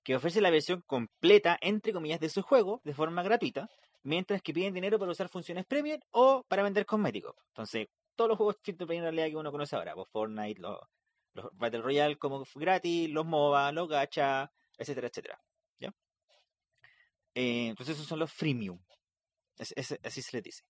que 0.03 0.15
ofrece 0.15 0.41
la 0.41 0.49
versión 0.49 0.81
completa, 0.87 1.55
entre 1.61 1.93
comillas, 1.93 2.19
de 2.19 2.29
su 2.29 2.41
juego 2.41 2.81
de 2.83 2.95
forma 2.95 3.21
gratuita, 3.21 3.67
mientras 4.01 4.41
que 4.41 4.53
piden 4.53 4.73
dinero 4.73 4.97
para 4.97 5.11
usar 5.11 5.29
funciones 5.29 5.67
premium 5.67 5.99
o 6.09 6.43
para 6.47 6.63
vender 6.63 6.87
cosméticos. 6.87 7.35
Entonces, 7.49 7.87
todos 8.15 8.29
los 8.29 8.37
juegos 8.37 8.57
free 8.63 8.75
to 8.75 8.87
play 8.87 8.97
en 8.97 9.03
realidad 9.03 9.27
que 9.27 9.35
uno 9.35 9.51
conoce 9.51 9.75
ahora, 9.75 9.93
pues 9.93 10.07
Fortnite, 10.09 10.59
los, 10.59 10.79
los 11.33 11.49
Battle 11.53 11.81
Royale 11.81 12.17
como 12.17 12.43
gratis, 12.55 13.09
los 13.11 13.25
MOBA, 13.25 13.71
los 13.71 13.87
gacha, 13.87 14.51
etcétera, 14.79 15.09
etcétera. 15.09 15.39
Eh, 17.35 17.67
entonces 17.67 17.95
esos 17.95 18.07
son 18.07 18.19
los 18.19 18.31
freemium. 18.31 18.79
Así 19.59 20.21
se 20.21 20.37
les 20.37 20.43
dice. 20.43 20.63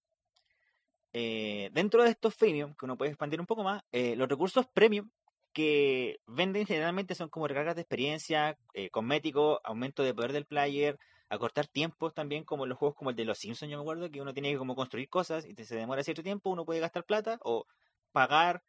Eh, 1.14 1.70
dentro 1.72 2.04
de 2.04 2.10
estos 2.10 2.36
freemium, 2.36 2.74
que 2.76 2.86
uno 2.86 2.98
puede 2.98 3.12
expandir 3.12 3.40
un 3.40 3.46
poco 3.46 3.64
más, 3.64 3.84
eh, 3.92 4.16
los 4.16 4.28
recursos 4.28 4.66
premium 4.74 5.10
que 5.54 6.20
venden 6.26 6.66
generalmente 6.66 7.16
son 7.16 7.30
como 7.30 7.48
recargas 7.48 7.76
de 7.76 7.82
experiencia, 7.84 8.58
cosméticos, 8.92 9.60
aumento 9.64 10.04
de 10.04 10.14
poder 10.14 10.34
del 10.34 10.46
player, 10.46 11.00
acortar 11.30 11.68
tiempos 11.68 12.14
también, 12.14 12.44
como 12.44 12.66
los 12.66 12.78
juegos 12.78 12.96
como 12.96 13.12
el 13.12 13.16
de 13.16 13.24
los 13.24 13.38
Simpsons, 13.38 13.72
yo 13.72 13.78
me 13.78 13.82
acuerdo, 13.84 14.12
que 14.12 14.22
uno 14.22 14.34
tiene 14.34 14.52
que 14.52 14.58
como 14.58 14.76
construir 14.76 15.08
cosas 15.08 15.46
y 15.46 15.56
se 15.64 15.76
demora 15.76 16.04
cierto 16.04 16.24
tiempo, 16.24 16.50
uno 16.50 16.66
puede 16.66 16.82
gastar 16.82 17.06
plata 17.06 17.40
o 17.44 17.66
pagar, 18.12 18.64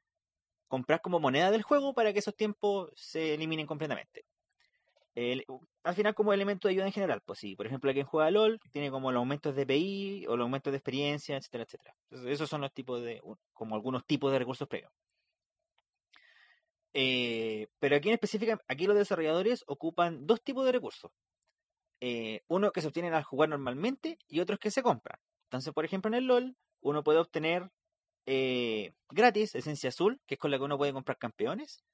comprar 0.68 1.00
como 1.00 1.18
moneda 1.18 1.50
del 1.50 1.62
juego 1.62 1.94
para 1.94 2.12
que 2.12 2.20
esos 2.20 2.36
tiempos 2.36 2.90
se 2.94 3.34
eliminen 3.34 3.66
completamente. 3.66 4.24
El- 5.16 5.44
al 5.82 5.94
final 5.94 6.14
como 6.14 6.32
elemento 6.32 6.68
de 6.68 6.72
ayuda 6.72 6.86
en 6.86 6.92
general, 6.92 7.22
pues 7.24 7.38
sí, 7.38 7.56
por 7.56 7.66
ejemplo, 7.66 7.92
quien 7.92 8.06
juega 8.06 8.30
LOL 8.30 8.60
tiene 8.70 8.90
como 8.90 9.10
los 9.10 9.18
aumentos 9.20 9.56
de 9.56 9.66
PI 9.66 10.26
o 10.28 10.36
los 10.36 10.44
aumentos 10.44 10.72
de 10.72 10.76
experiencia, 10.76 11.36
etcétera, 11.38 11.64
etcétera. 11.64 11.96
Esos 12.30 12.50
son 12.50 12.60
los 12.60 12.72
tipos 12.72 13.02
de, 13.02 13.22
como 13.54 13.74
algunos 13.74 14.04
tipos 14.06 14.30
de 14.30 14.38
recursos 14.38 14.68
premium. 14.68 14.90
Eh, 16.92 17.68
pero 17.78 17.96
aquí 17.96 18.08
en 18.08 18.14
específica, 18.14 18.60
aquí 18.68 18.86
los 18.86 18.96
desarrolladores 18.96 19.64
ocupan 19.66 20.26
dos 20.26 20.42
tipos 20.42 20.64
de 20.66 20.72
recursos. 20.72 21.10
Eh, 22.00 22.42
uno 22.48 22.72
que 22.72 22.82
se 22.82 22.88
obtienen 22.88 23.14
al 23.14 23.24
jugar 23.24 23.48
normalmente 23.48 24.18
y 24.28 24.40
otros 24.40 24.58
que 24.58 24.70
se 24.70 24.82
compran. 24.82 25.18
Entonces, 25.44 25.72
por 25.72 25.84
ejemplo, 25.86 26.08
en 26.08 26.14
el 26.14 26.26
LOL, 26.26 26.56
uno 26.82 27.02
puede 27.02 27.20
obtener 27.20 27.70
eh, 28.26 28.92
gratis 29.08 29.54
esencia 29.54 29.88
azul, 29.88 30.20
que 30.26 30.34
es 30.34 30.38
con 30.38 30.50
la 30.50 30.58
que 30.58 30.64
uno 30.64 30.78
puede 30.78 30.92
comprar 30.92 31.16
campeones, 31.18 31.84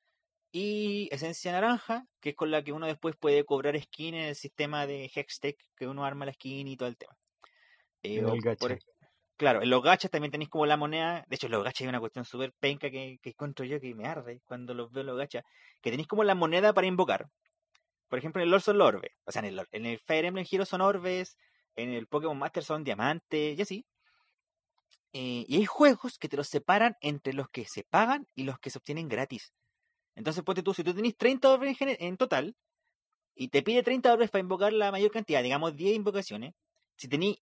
y 0.53 1.09
esencia 1.13 1.53
naranja, 1.53 2.07
que 2.21 2.31
es 2.31 2.37
con 2.37 2.51
la 2.51 2.63
que 2.63 2.73
uno 2.73 2.87
después 2.87 3.17
puede 3.17 3.45
cobrar 3.45 3.81
skin 3.81 4.15
en 4.15 4.27
el 4.27 4.37
sistema 4.37 4.87
de 4.87 5.11
Hextech, 5.15 5.59
que 5.77 5.87
uno 5.89 6.05
arma 6.05 6.27
la 6.27 6.33
skin 6.35 6.69
y 6.69 6.77
todo 6.77 6.89
el 6.89 6.97
tema. 6.97 7.17
Eh, 8.03 8.19
En 8.19 8.29
el 8.29 8.41
gacha. 8.41 8.59
por 8.59 8.79
claro, 9.37 9.63
en 9.63 9.71
los 9.71 9.83
gachas 9.83 10.11
también 10.11 10.31
tenéis 10.33 10.51
como 10.51 10.67
la 10.67 10.77
moneda. 10.77 11.25
De 11.29 11.37
hecho, 11.37 11.47
en 11.47 11.53
los 11.53 11.65
gachas 11.65 11.83
hay 11.83 11.89
una 11.89 12.01
cuestión 12.01 12.25
súper 12.25 12.53
penca 12.61 12.91
que, 12.91 13.19
que 13.23 13.31
encuentro 13.31 13.65
yo 13.65 13.81
que 13.81 13.95
me 13.95 14.07
arde 14.07 14.41
cuando 14.45 14.75
los 14.75 14.93
veo 14.93 15.03
en 15.03 15.07
los 15.09 15.19
gachas. 15.19 15.45
Que 15.81 15.91
tenéis 15.91 16.09
como 16.09 16.25
la 16.25 16.35
moneda 16.35 16.73
para 16.73 16.87
invocar. 16.87 17.29
Por 18.09 18.19
ejemplo, 18.19 18.43
en 18.43 18.45
el 18.47 18.51
LoL 18.51 18.63
son 18.63 18.79
los 18.79 18.89
orbes. 18.89 19.13
O 19.25 19.33
sea, 19.33 19.41
en 19.41 19.47
el, 19.47 19.67
en 19.73 19.87
el 19.87 19.99
Fire 20.01 20.27
Emblem 20.27 20.47
Heroes 20.51 20.69
son 20.69 20.81
orbes. 20.83 21.37
En 21.77 21.91
el 21.91 22.07
Pokémon 22.07 22.39
Master 22.39 22.63
son 22.63 22.85
diamantes 22.85 23.59
y 23.59 23.63
así. 23.63 23.87
Eh, 25.15 25.45
y 25.47 25.57
hay 25.57 25.67
juegos 25.67 26.19
que 26.19 26.29
te 26.29 26.37
los 26.37 26.49
separan 26.49 26.97
entre 27.01 27.33
los 27.33 27.49
que 27.51 27.65
se 27.67 27.85
pagan 27.85 28.27
y 28.35 28.45
los 28.45 28.59
que 28.59 28.71
se 28.71 28.79
obtienen 28.79 29.09
gratis. 29.09 29.53
Entonces, 30.15 30.43
ponte 30.45 30.63
tú, 30.63 30.75
si 30.75 30.85
tú 30.85 30.95
tenés 30.95 31.17
30 31.17 31.51
orbes 31.51 31.77
en, 31.81 32.17
total 32.17 32.55
y 33.35 33.49
te 33.49 33.63
pide 33.63 33.83
30 33.83 34.13
orbes 34.13 34.31
para 34.31 34.41
invocar 34.41 34.73
la 34.73 34.91
mayor 34.91 35.11
cantidad, 35.11 35.43
digamos 35.43 35.75
10 35.75 35.97
invocaciones, 35.97 36.55
si 36.97 37.09
tenés 37.09 37.37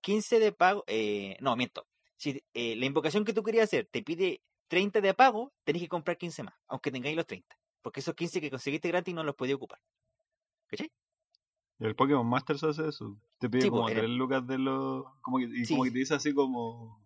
15 0.00 0.40
de 0.40 0.52
pago, 0.52 0.84
eh, 0.86 1.36
no, 1.40 1.54
miento. 1.56 1.86
Si 2.16 2.42
eh, 2.54 2.74
la 2.76 2.86
invocación 2.86 3.24
que 3.24 3.32
tú 3.32 3.42
querías 3.42 3.64
hacer 3.64 3.86
te 3.90 4.02
pide 4.02 4.42
30 4.68 5.00
de 5.00 5.14
pago, 5.14 5.52
tenés 5.64 5.82
que 5.82 5.88
comprar 5.88 6.18
15 6.18 6.42
más, 6.42 6.54
aunque 6.66 6.90
tengáis 6.90 7.16
los 7.16 7.26
30. 7.26 7.56
Porque 7.82 8.00
esos 8.00 8.14
15 8.14 8.40
que 8.40 8.50
conseguiste 8.50 8.88
gratis 8.88 9.14
no 9.14 9.22
los 9.22 9.36
podías 9.36 9.56
ocupar. 9.56 9.78
¿Cachai? 10.66 10.90
Y 11.78 11.84
el 11.86 11.94
Pokémon 11.94 12.26
Masters 12.26 12.64
hace 12.64 12.88
eso. 12.88 13.16
Te 13.38 13.48
pide 13.48 13.62
Sí, 13.62 13.70
como 13.70 13.88
era- 13.88 14.00
3 14.00 14.10
lucas 14.10 14.44
de 14.48 14.58
los. 14.58 15.04
Como 15.20 15.38
que, 15.38 15.44
y 15.44 15.64
Sí. 15.64 15.74
como 15.74 15.84
que 15.84 15.92
te 15.92 15.98
dice 16.00 16.14
así 16.14 16.34
como. 16.34 17.00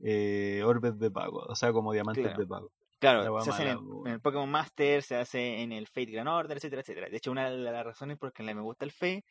Eh, 0.00 0.62
orbes 0.64 0.98
de 0.98 1.10
pago. 1.10 1.38
O 1.48 1.54
sea, 1.56 1.72
como 1.72 1.92
diamantes 1.94 2.22
Claro. 2.24 2.38
de 2.38 2.46
pago. 2.46 2.72
La 3.00 3.20
Claro, 3.20 3.40
se 3.40 3.50
hace 3.50 3.62
en 3.62 3.68
el, 3.68 3.78
po, 3.78 4.06
en 4.06 4.12
el 4.14 4.20
Pokémon 4.20 4.50
Master, 4.50 5.02
se 5.02 5.16
hace 5.16 5.60
en 5.62 5.72
el 5.72 5.86
Fate 5.86 6.06
Grand 6.06 6.28
Order, 6.28 6.56
etcétera, 6.56 6.80
etcétera. 6.80 7.08
De 7.08 7.16
hecho, 7.16 7.30
una 7.30 7.50
de 7.50 7.58
las 7.58 7.84
razones 7.84 8.18
por 8.18 8.28
las 8.28 8.34
que 8.34 8.42
me 8.42 8.62
gusta 8.62 8.84
el 8.84 8.92
Fate 8.92 9.24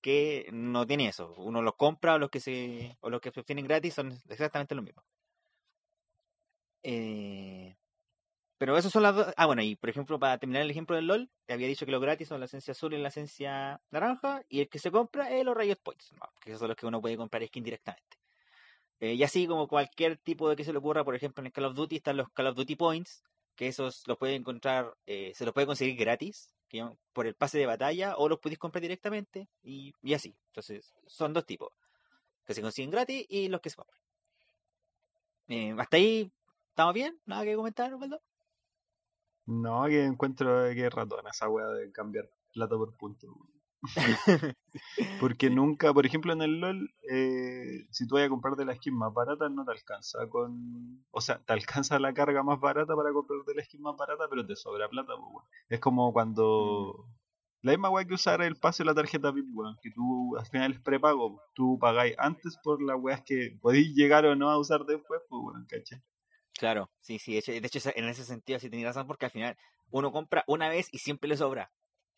que 0.00 0.48
no 0.52 0.86
tiene 0.86 1.08
eso. 1.08 1.34
Uno 1.36 1.62
los 1.62 1.76
compra 1.76 2.14
o 2.14 2.18
los 2.18 2.30
que 2.30 2.40
se 2.40 2.96
o 3.00 3.10
los 3.10 3.20
que 3.20 3.30
se 3.30 3.40
obtienen 3.40 3.66
gratis 3.66 3.94
son 3.94 4.12
exactamente 4.28 4.74
lo 4.74 4.82
mismo. 4.82 5.02
Eh, 6.82 7.76
pero 8.58 8.76
esos 8.76 8.92
son 8.92 9.02
las 9.02 9.14
dos. 9.14 9.32
Ah, 9.36 9.46
bueno, 9.46 9.62
y 9.62 9.76
por 9.76 9.90
ejemplo, 9.90 10.18
para 10.18 10.38
terminar 10.38 10.62
el 10.62 10.70
ejemplo 10.70 10.96
del 10.96 11.06
LOL, 11.06 11.30
te 11.46 11.54
había 11.54 11.68
dicho 11.68 11.86
que 11.86 11.92
los 11.92 12.00
gratis 12.02 12.28
son 12.28 12.40
la 12.40 12.46
esencia 12.46 12.72
azul 12.72 12.92
y 12.94 12.98
la 12.98 13.08
esencia 13.08 13.80
naranja, 13.90 14.42
y 14.48 14.60
el 14.60 14.68
que 14.68 14.78
se 14.78 14.90
compra 14.90 15.30
es 15.30 15.44
los 15.44 15.56
Riot 15.56 15.78
Points, 15.82 16.12
¿no? 16.12 16.28
que 16.40 16.50
esos 16.50 16.60
son 16.60 16.68
los 16.68 16.76
que 16.76 16.86
uno 16.86 17.00
puede 17.00 17.16
comprar 17.16 17.46
skin 17.46 17.64
directamente. 17.64 18.19
Eh, 19.00 19.14
y 19.14 19.22
así 19.22 19.46
como 19.46 19.66
cualquier 19.66 20.18
tipo 20.18 20.48
de 20.48 20.56
que 20.56 20.64
se 20.64 20.72
le 20.72 20.78
ocurra, 20.78 21.04
por 21.04 21.14
ejemplo, 21.14 21.40
en 21.40 21.46
el 21.46 21.52
Call 21.52 21.64
of 21.64 21.74
Duty 21.74 21.96
están 21.96 22.18
los 22.18 22.28
Call 22.30 22.48
of 22.48 22.56
Duty 22.56 22.76
Points, 22.76 23.24
que 23.56 23.66
esos 23.66 24.06
los 24.06 24.18
puede 24.18 24.34
encontrar, 24.34 24.94
eh, 25.06 25.32
se 25.34 25.44
los 25.44 25.54
puede 25.54 25.66
conseguir 25.66 25.96
gratis, 25.96 26.54
por 27.12 27.26
el 27.26 27.34
pase 27.34 27.58
de 27.58 27.66
batalla, 27.66 28.16
o 28.16 28.28
los 28.28 28.38
podéis 28.38 28.58
comprar 28.58 28.82
directamente, 28.82 29.48
y, 29.62 29.92
y 30.02 30.14
así. 30.14 30.36
Entonces, 30.48 30.94
son 31.06 31.32
dos 31.32 31.44
tipos, 31.44 31.72
que 32.44 32.54
se 32.54 32.62
consiguen 32.62 32.90
gratis 32.90 33.26
y 33.28 33.48
los 33.48 33.60
que 33.60 33.70
se 33.70 33.76
compran. 33.76 34.00
Eh, 35.48 35.74
hasta 35.78 35.96
ahí, 35.96 36.30
¿estamos 36.68 36.94
bien? 36.94 37.18
¿Nada 37.24 37.44
que 37.44 37.56
comentar, 37.56 37.92
Osvaldo? 37.92 38.22
No, 39.46 39.86
que 39.86 40.04
encuentro 40.04 40.70
que 40.72 40.88
ratona 40.88 41.30
esa 41.30 41.48
wea 41.48 41.66
de 41.68 41.90
cambiar 41.90 42.30
plata 42.52 42.76
por 42.76 42.96
punto. 42.96 43.26
Porque 45.20 45.50
nunca, 45.50 45.92
por 45.94 46.04
ejemplo, 46.04 46.32
en 46.32 46.42
el 46.42 46.60
LOL, 46.60 46.94
eh, 47.10 47.86
si 47.90 48.06
tú 48.06 48.16
vas 48.16 48.24
a 48.24 48.28
comprarte 48.28 48.64
la 48.64 48.74
skin 48.74 48.94
más 48.94 49.12
barata, 49.12 49.48
no 49.48 49.64
te 49.64 49.72
alcanza 49.72 50.28
con. 50.28 51.04
O 51.10 51.20
sea, 51.20 51.38
te 51.38 51.52
alcanza 51.52 51.98
la 51.98 52.12
carga 52.12 52.42
más 52.42 52.60
barata 52.60 52.94
para 52.94 53.12
comprarte 53.12 53.54
la 53.54 53.64
skin 53.64 53.80
más 53.80 53.96
barata, 53.96 54.24
pero 54.28 54.46
te 54.46 54.56
sobra 54.56 54.88
plata, 54.88 55.14
pues. 55.16 55.46
Es 55.68 55.80
como 55.80 56.12
cuando. 56.12 57.06
La 57.62 57.72
misma 57.72 57.90
weá 57.90 58.06
que 58.06 58.14
usar 58.14 58.40
el 58.40 58.56
pase 58.56 58.82
o 58.82 58.86
la 58.86 58.94
tarjeta 58.94 59.30
VIP, 59.30 59.48
weón, 59.52 59.76
que 59.82 59.90
tú 59.90 60.34
al 60.38 60.46
final 60.46 60.72
es 60.72 60.80
prepago, 60.80 61.42
tú 61.54 61.78
pagáis 61.78 62.14
antes 62.18 62.56
por 62.62 62.82
las 62.82 62.96
weas 62.98 63.22
que 63.22 63.58
podéis 63.60 63.94
llegar 63.94 64.24
o 64.24 64.34
no 64.34 64.48
a 64.50 64.58
usar 64.58 64.86
después, 64.86 65.20
pues, 65.28 65.42
weón, 65.42 65.66
¿cachai? 65.66 66.02
Claro, 66.58 66.90
sí, 67.00 67.18
sí, 67.18 67.32
de 67.32 67.38
hecho, 67.38 67.80
de 67.80 67.92
en 67.96 68.08
ese 68.08 68.24
sentido 68.24 68.58
sí 68.58 68.70
tenía 68.70 68.86
razón 68.86 69.06
porque 69.06 69.26
al 69.26 69.30
final 69.30 69.56
uno 69.90 70.10
compra 70.10 70.44
una 70.46 70.68
vez 70.68 70.88
y 70.92 70.98
siempre 70.98 71.28
le 71.28 71.36
sobra. 71.36 71.70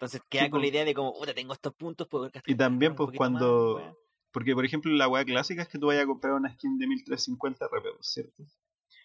Entonces 0.02 0.22
queda 0.28 0.44
Sí, 0.44 0.50
con 0.50 0.60
la 0.60 0.66
idea 0.66 0.84
de 0.84 0.94
como, 0.94 1.12
puta, 1.16 1.32
tengo 1.32 1.52
estos 1.52 1.74
puntos, 1.74 2.08
puedo 2.08 2.24
gastar 2.24 2.42
Y 2.44 2.56
también, 2.56 2.96
pues, 2.96 3.10
más, 3.10 3.16
cuando. 3.16 3.76
weá". 3.76 3.94
Porque, 4.32 4.52
por 4.52 4.64
ejemplo, 4.64 4.90
la 4.92 5.06
weá 5.06 5.24
clásica 5.24 5.62
es 5.62 5.68
que 5.68 5.78
tú 5.78 5.86
vayas 5.86 6.02
a 6.02 6.06
comprar 6.06 6.32
una 6.32 6.52
skin 6.52 6.76
de 6.76 6.88
1350 6.88 7.66
RP, 7.66 7.86
¿cierto? 8.00 8.42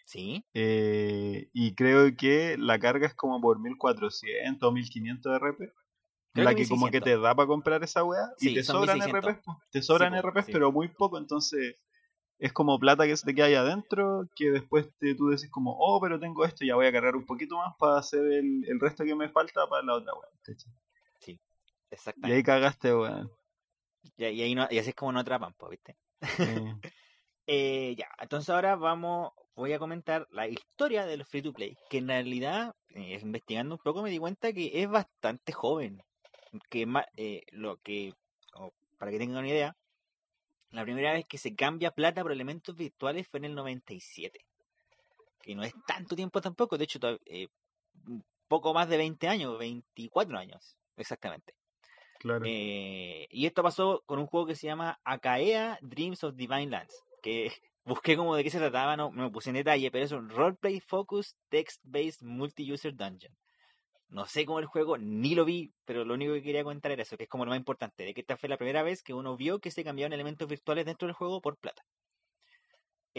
Sí. 0.05 0.43
Eh, 0.55 1.49
y 1.53 1.75
creo 1.75 2.15
que 2.15 2.57
la 2.57 2.79
carga 2.79 3.05
es 3.05 3.13
como 3.13 3.39
por 3.39 3.59
1400 3.59 4.67
o 4.67 4.71
1500 4.71 5.35
RP. 5.39 5.71
Creo 6.33 6.45
la 6.45 6.55
que 6.55 6.63
que 6.63 6.69
como 6.69 6.87
que 6.87 6.99
1600. 6.99 7.03
te 7.03 7.21
da 7.21 7.35
para 7.35 7.45
comprar 7.47 7.83
esa 7.83 8.03
weá. 8.03 8.31
Sí, 8.37 8.51
y 8.51 8.55
te 8.55 8.63
sobran 8.63 8.97
1600. 8.97 9.33
RPs. 9.35 9.43
po. 9.45 9.61
Te 9.69 9.81
sobran 9.83 10.13
po, 10.19 10.29
RPs, 10.29 10.45
sí. 10.47 10.51
pero 10.51 10.71
muy 10.71 10.87
poco. 10.87 11.19
Entonces 11.19 11.75
es 12.39 12.53
como 12.53 12.79
plata 12.79 13.05
que 13.05 13.17
se 13.17 13.25
te 13.25 13.35
queda 13.35 13.47
ahí 13.47 13.55
adentro. 13.55 14.27
Que 14.35 14.49
después 14.49 14.89
te, 14.97 15.13
tú 15.13 15.27
decís 15.27 15.51
como, 15.51 15.75
oh, 15.77 15.99
pero 16.01 16.19
tengo 16.19 16.43
esto. 16.45 16.63
Ya 16.65 16.75
voy 16.75 16.87
a 16.87 16.91
cargar 16.91 17.15
un 17.15 17.25
poquito 17.25 17.57
más 17.57 17.75
para 17.77 17.99
hacer 17.99 18.21
el, 18.31 18.63
el 18.65 18.79
resto 18.79 19.03
que 19.03 19.13
me 19.13 19.29
falta 19.29 19.67
para 19.67 19.83
la 19.83 19.95
otra 19.95 20.13
weá. 20.13 20.29
¿Cachai? 21.89 22.13
Y 22.15 22.31
Exactamente. 22.31 22.33
ahí 22.33 22.43
cagaste, 22.43 22.93
weón. 22.95 23.31
Y, 24.17 24.25
y 24.25 24.41
ahí 24.41 24.55
no, 24.55 24.67
y 24.69 24.79
así 24.79 24.89
es 24.89 24.95
como 24.95 25.11
no 25.11 25.19
atrapan, 25.19 25.53
pues, 25.57 25.71
¿viste? 25.71 25.97
Eh, 26.41 26.73
Eh, 27.49 27.95
ya, 27.97 28.09
entonces 28.19 28.49
ahora 28.49 28.75
vamos, 28.75 29.31
voy 29.55 29.71
a 29.71 29.79
comentar 29.79 30.27
la 30.31 30.47
historia 30.49 31.05
del 31.05 31.23
free 31.25 31.41
to 31.41 31.53
play, 31.53 31.77
que 31.89 31.99
en 31.99 32.09
realidad, 32.09 32.75
eh, 32.89 33.17
investigando 33.21 33.75
un 33.75 33.81
poco 33.81 34.03
me 34.03 34.09
di 34.09 34.17
cuenta 34.19 34.51
que 34.51 34.81
es 34.83 34.89
bastante 34.89 35.53
joven, 35.53 36.03
que 36.69 36.85
eh, 37.15 37.43
lo 37.51 37.77
que, 37.77 38.13
o 38.53 38.73
para 38.97 39.11
que 39.11 39.17
tengan 39.17 39.39
una 39.39 39.47
idea, 39.49 39.77
la 40.71 40.83
primera 40.83 41.13
vez 41.13 41.25
que 41.25 41.37
se 41.37 41.55
cambia 41.55 41.91
plata 41.91 42.21
por 42.21 42.33
elementos 42.33 42.75
virtuales 42.75 43.27
fue 43.29 43.39
en 43.39 43.45
el 43.45 43.55
97, 43.55 44.45
que 45.41 45.55
no 45.55 45.63
es 45.63 45.73
tanto 45.87 46.17
tiempo 46.17 46.41
tampoco, 46.41 46.77
de 46.77 46.83
hecho, 46.83 46.99
eh, 47.25 47.47
poco 48.49 48.73
más 48.73 48.89
de 48.89 48.97
20 48.97 49.27
años, 49.29 49.57
24 49.57 50.37
años, 50.37 50.77
exactamente. 50.97 51.53
Eh, 52.45 53.27
y 53.31 53.45
esto 53.45 53.63
pasó 53.63 54.03
con 54.05 54.19
un 54.19 54.27
juego 54.27 54.45
que 54.47 54.55
se 54.55 54.67
llama 54.67 54.99
Akaea 55.03 55.79
Dreams 55.81 56.23
of 56.23 56.35
Divine 56.35 56.67
Lands, 56.67 57.03
que 57.21 57.51
busqué 57.85 58.17
como 58.17 58.35
de 58.35 58.43
qué 58.43 58.49
se 58.49 58.59
trataba, 58.59 58.97
no, 58.97 59.11
me 59.11 59.29
puse 59.29 59.49
en 59.49 59.55
detalle, 59.55 59.91
pero 59.91 60.05
es 60.05 60.11
un 60.11 60.29
roleplay 60.29 60.79
focus 60.79 61.35
text-based 61.49 62.21
multi-user 62.21 62.95
dungeon. 62.95 63.33
No 64.09 64.25
sé 64.25 64.45
cómo 64.45 64.59
el 64.59 64.65
juego, 64.65 64.97
ni 64.97 65.35
lo 65.35 65.43
vi, 65.43 65.73
pero 65.83 66.05
lo 66.05 66.13
único 66.13 66.33
que 66.33 66.41
quería 66.41 66.63
contar 66.63 66.91
era 66.93 67.03
eso, 67.03 67.17
que 67.17 67.23
es 67.23 67.29
como 67.29 67.43
lo 67.43 67.49
más 67.49 67.59
importante, 67.59 68.05
de 68.05 68.13
que 68.13 68.21
esta 68.21 68.37
fue 68.37 68.47
la 68.47 68.57
primera 68.57 68.81
vez 68.81 69.03
que 69.03 69.13
uno 69.13 69.35
vio 69.35 69.59
que 69.59 69.71
se 69.71 69.83
cambiaban 69.83 70.13
elementos 70.13 70.47
virtuales 70.47 70.85
dentro 70.85 71.07
del 71.07 71.15
juego 71.15 71.41
por 71.41 71.57
plata. 71.57 71.83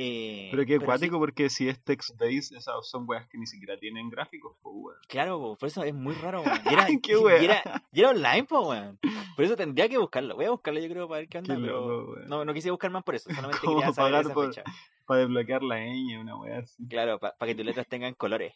Eh, 0.00 0.49
Pero 0.52 0.64
qué 0.64 0.78
sí, 0.78 0.85
cuático 0.85 1.19
porque 1.19 1.50
si 1.50 1.69
es 1.69 1.83
text-based, 1.83 2.57
esas 2.57 2.88
son 2.88 3.05
weas 3.09 3.26
que 3.28 3.37
ni 3.37 3.47
siquiera 3.47 3.76
tienen 3.76 4.09
gráficos, 4.09 4.57
pues 4.62 4.73
weón. 4.78 4.99
claro, 5.09 5.40
po, 5.40 5.57
por 5.57 5.67
eso 5.69 5.83
es 5.83 5.93
muy 5.93 6.14
raro, 6.14 6.40
weón. 6.43 6.61
Y 6.71 6.73
era, 6.73 6.87
Qué 6.87 7.12
y 7.40 7.45
era, 7.45 7.83
y 7.93 7.99
era 8.00 8.11
online, 8.11 8.45
po, 8.45 8.69
weón. 8.69 8.99
Por 9.35 9.45
eso 9.45 9.57
tendría 9.57 9.88
que 9.88 9.99
buscarlo. 9.99 10.37
Voy 10.37 10.45
a 10.45 10.50
buscarlo, 10.50 10.78
yo 10.78 10.88
creo, 10.88 11.09
para 11.09 11.19
ver 11.21 11.28
qué 11.28 11.38
onda, 11.38 11.57
Qué 11.57 11.61
pero 11.61 11.81
loco, 11.88 12.21
no, 12.28 12.45
no 12.45 12.55
quise 12.55 12.71
buscar 12.71 12.90
más 12.93 13.02
por 13.02 13.17
eso. 13.17 13.28
Solamente 13.35 13.59
¿Cómo 13.67 13.78
quería 13.81 13.93
saber 13.93 14.12
pagar 14.12 14.25
esa 14.26 14.35
por- 14.35 14.47
fecha. 14.55 14.62
Para 15.05 15.21
desbloquear 15.21 15.62
la 15.64 15.78
ñ, 15.81 16.21
una 16.21 16.37
wea 16.38 16.59
así. 16.59 16.87
Claro, 16.87 17.19
para 17.19 17.35
que 17.45 17.55
tus 17.57 17.64
letras 17.67 17.88
tengan 17.88 18.14
colores. 18.14 18.55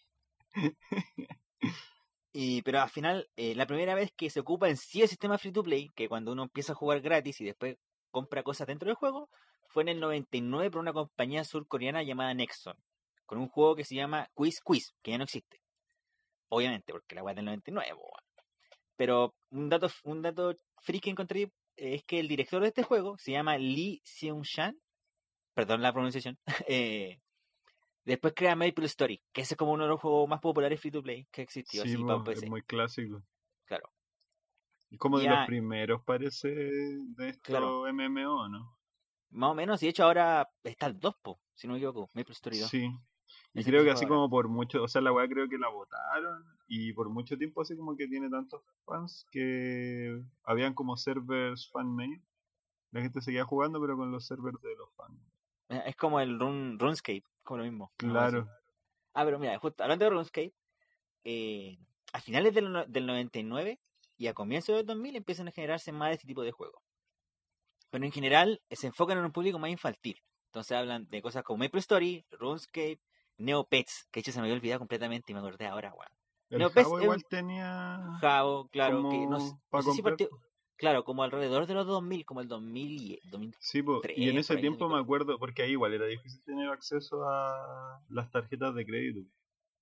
Y, 2.35 2.63
pero 2.63 2.81
al 2.81 2.89
final, 2.89 3.29
eh, 3.37 3.55
la 3.55 3.67
primera 3.67 3.95
vez 3.95 4.11
que 4.17 4.31
se 4.31 4.41
ocupa 4.41 4.69
en 4.71 4.79
sí 4.79 5.03
el 5.03 5.09
sistema 5.09 5.37
free 5.37 5.53
to 5.53 5.63
play, 5.63 5.91
que 5.95 6.09
cuando 6.09 6.33
uno 6.33 6.45
empieza 6.45 6.73
a 6.73 6.77
jugar 6.77 7.03
gratis 7.03 7.39
y 7.43 7.45
después 7.45 7.77
compra 8.11 8.43
cosas 8.43 8.67
dentro 8.67 8.87
del 8.87 8.95
juego, 8.97 9.29
fue 9.73 9.83
en 9.83 9.88
el 9.88 10.00
99 10.00 10.71
por 10.71 10.81
una 10.81 10.93
compañía 10.93 11.45
surcoreana 11.45 12.02
llamada 12.02 12.35
Nexon, 12.35 12.76
con 13.26 13.38
un 13.38 13.49
juego 13.49 13.75
que 13.75 13.85
se 13.85 13.95
llama 13.95 14.29
Quiz 14.35 14.61
Quiz, 14.62 14.95
que 15.02 15.12
ya 15.12 15.19
no 15.19 15.25
existe. 15.25 15.61
Obviamente, 16.49 16.93
porque 16.93 17.14
la 17.14 17.23
web 17.23 17.33
es 17.33 17.37
del 17.37 17.45
99. 17.47 17.95
po, 17.95 18.02
weón. 18.02 18.25
Pero 18.97 19.35
un 19.50 19.69
dato, 19.69 19.88
un 20.05 20.23
dato 20.23 20.55
free 20.81 21.00
que 21.00 21.11
encontré 21.11 21.43
eh, 21.43 21.50
es 21.76 22.05
que 22.05 22.21
el 22.21 22.29
director 22.29 22.61
de 22.61 22.69
este 22.69 22.83
juego 22.83 23.17
se 23.19 23.33
llama 23.33 23.57
Lee 23.57 24.02
Seung-shan, 24.05 24.79
perdón 25.54 25.82
la 25.82 25.93
pronunciación, 25.93 26.39
eh, 26.69 27.19
Después 28.04 28.35
crea 28.35 28.56
Maple 28.56 28.87
Story, 28.87 29.23
que 29.32 29.43
ese 29.43 29.54
es 29.54 29.58
como 29.58 29.73
uno 29.73 29.85
de 29.85 29.91
los 29.91 30.00
juegos 30.00 30.28
más 30.28 30.41
populares 30.41 30.80
free 30.80 30.91
to 30.91 31.02
play 31.02 31.26
que 31.30 31.43
existió 31.43 31.85
Sí, 31.85 31.95
así 31.95 32.02
para 32.02 32.32
es 32.32 32.49
muy 32.49 32.63
clásico. 32.63 33.23
Claro. 33.65 33.93
Y 34.91 34.99
como 34.99 35.21
de 35.21 35.28
los 35.28 35.47
primeros 35.47 36.02
parece 36.02 36.49
de 36.50 37.28
estos 37.28 37.45
Claro. 37.45 37.85
MMO, 37.93 38.49
¿no? 38.49 38.76
Más 39.32 39.50
o 39.50 39.54
menos, 39.54 39.82
y 39.82 39.86
de 39.86 39.90
hecho 39.90 40.04
ahora 40.04 40.49
está 40.62 40.86
el 40.86 41.00
2, 41.00 41.14
po, 41.23 41.40
si 41.54 41.66
no 41.66 41.73
me 41.73 41.78
equivoco, 41.78 42.08
Maple 42.14 42.32
Story 42.32 42.58
2. 42.58 42.68
Sí. 42.68 42.90
Y 43.54 43.64
creo 43.64 43.84
que 43.84 43.90
así 43.90 44.06
como 44.06 44.30
por 44.30 44.49
mucho, 44.49 44.82
o 44.82 44.88
sea, 44.88 45.00
la 45.02 45.12
weá 45.12 45.28
creo 45.28 45.49
que 45.49 45.58
la 45.58 45.68
votaron 45.68 46.45
y 46.68 46.92
por 46.92 47.08
mucho 47.10 47.36
tiempo 47.36 47.60
así 47.60 47.76
como 47.76 47.97
que 47.97 48.06
tiene 48.08 48.30
tantos 48.30 48.62
fans 48.84 49.26
que 49.30 50.23
habían 50.45 50.75
como 50.75 50.97
servers 50.97 51.71
fan-made. 51.71 52.23
La 52.92 53.00
gente 53.02 53.21
seguía 53.21 53.45
jugando 53.45 53.80
pero 53.80 53.97
con 53.97 54.10
los 54.10 54.26
servers 54.26 54.60
de 54.62 54.76
los 54.76 54.90
fans. 54.95 55.18
Eh, 55.68 55.82
Es 55.86 55.97
como 55.97 56.21
el 56.21 56.38
Run, 56.38 56.78
RuneScape, 56.78 57.25
como 57.42 57.58
lo 57.58 57.64
mismo. 57.64 57.92
Claro. 57.97 58.49
Ah, 59.14 59.25
pero 59.25 59.38
mira, 59.38 59.58
justo 59.58 59.82
hablando 59.82 60.04
de 60.04 60.10
RuneScape, 60.10 60.54
eh, 61.25 61.78
a 62.12 62.21
finales 62.21 62.54
del, 62.54 62.84
del 62.88 63.06
99 63.06 63.78
y 64.16 64.26
a 64.26 64.34
comienzos 64.34 64.76
del 64.76 64.86
2000 64.86 65.16
empiezan 65.16 65.49
a 65.49 65.52
generarse 65.52 65.92
más 65.92 66.08
de 66.08 66.14
este 66.14 66.26
tipo 66.26 66.42
de 66.42 66.52
juegos. 66.52 66.82
Pero 67.93 68.07
en 68.07 68.13
general 68.13 68.61
eh, 68.71 68.76
se 68.76 68.89
enfocan 68.89 69.19
en 69.19 69.26
un 69.26 69.33
público 69.33 69.61
más 69.61 69.71
infantil. 69.71 70.19
Entonces 70.47 70.76
hablan 70.76 71.09
de 71.11 71.23
cosas 71.23 71.45
como 71.45 71.59
Maple 71.59 71.81
Story, 71.81 72.26
RuneScape, 72.33 73.00
Neopets, 73.39 74.09
que 74.11 74.19
de 74.19 74.23
hecho 74.23 74.33
se 74.33 74.41
me 74.41 74.47
había 74.47 74.57
olvidado 74.57 74.81
completamente 74.81 75.33
y 75.33 75.35
me 75.35 75.41
acordé 75.41 75.67
ahora, 75.67 75.93
weón. 75.95 76.11
Jabo 76.75 76.99
es 76.99 77.05
igual 77.05 77.19
un- 77.19 77.25
tenía 77.28 78.21
Jabo, 78.21 78.69
claro, 78.69 79.07
que 79.09 79.26
no, 79.26 79.39
no 79.73 79.83
sé 79.83 79.91
si 79.93 80.02
partió, 80.02 80.28
claro, 80.76 81.05
como 81.05 81.23
alrededor 81.23 81.67
de 81.67 81.75
los 81.75 81.87
2000, 81.87 82.25
como 82.25 82.41
el 82.41 82.49
2000 82.49 82.91
y 82.93 83.21
2000. 83.25 83.55
Sí, 83.61 83.83
po, 83.83 84.11
y 84.15 84.28
en 84.28 84.39
ese 84.39 84.59
tiempo 84.59 84.89
me 84.89 84.99
acuerdo, 84.99 85.39
porque 85.39 85.63
ahí 85.63 85.73
igual 85.73 85.95
era 85.95 86.07
difícil 86.07 86.43
tener 86.45 86.69
acceso 86.71 87.25
a 87.28 88.02
las 88.09 88.31
tarjetas 88.31 88.75
de 88.75 88.87
crédito. 88.87 89.21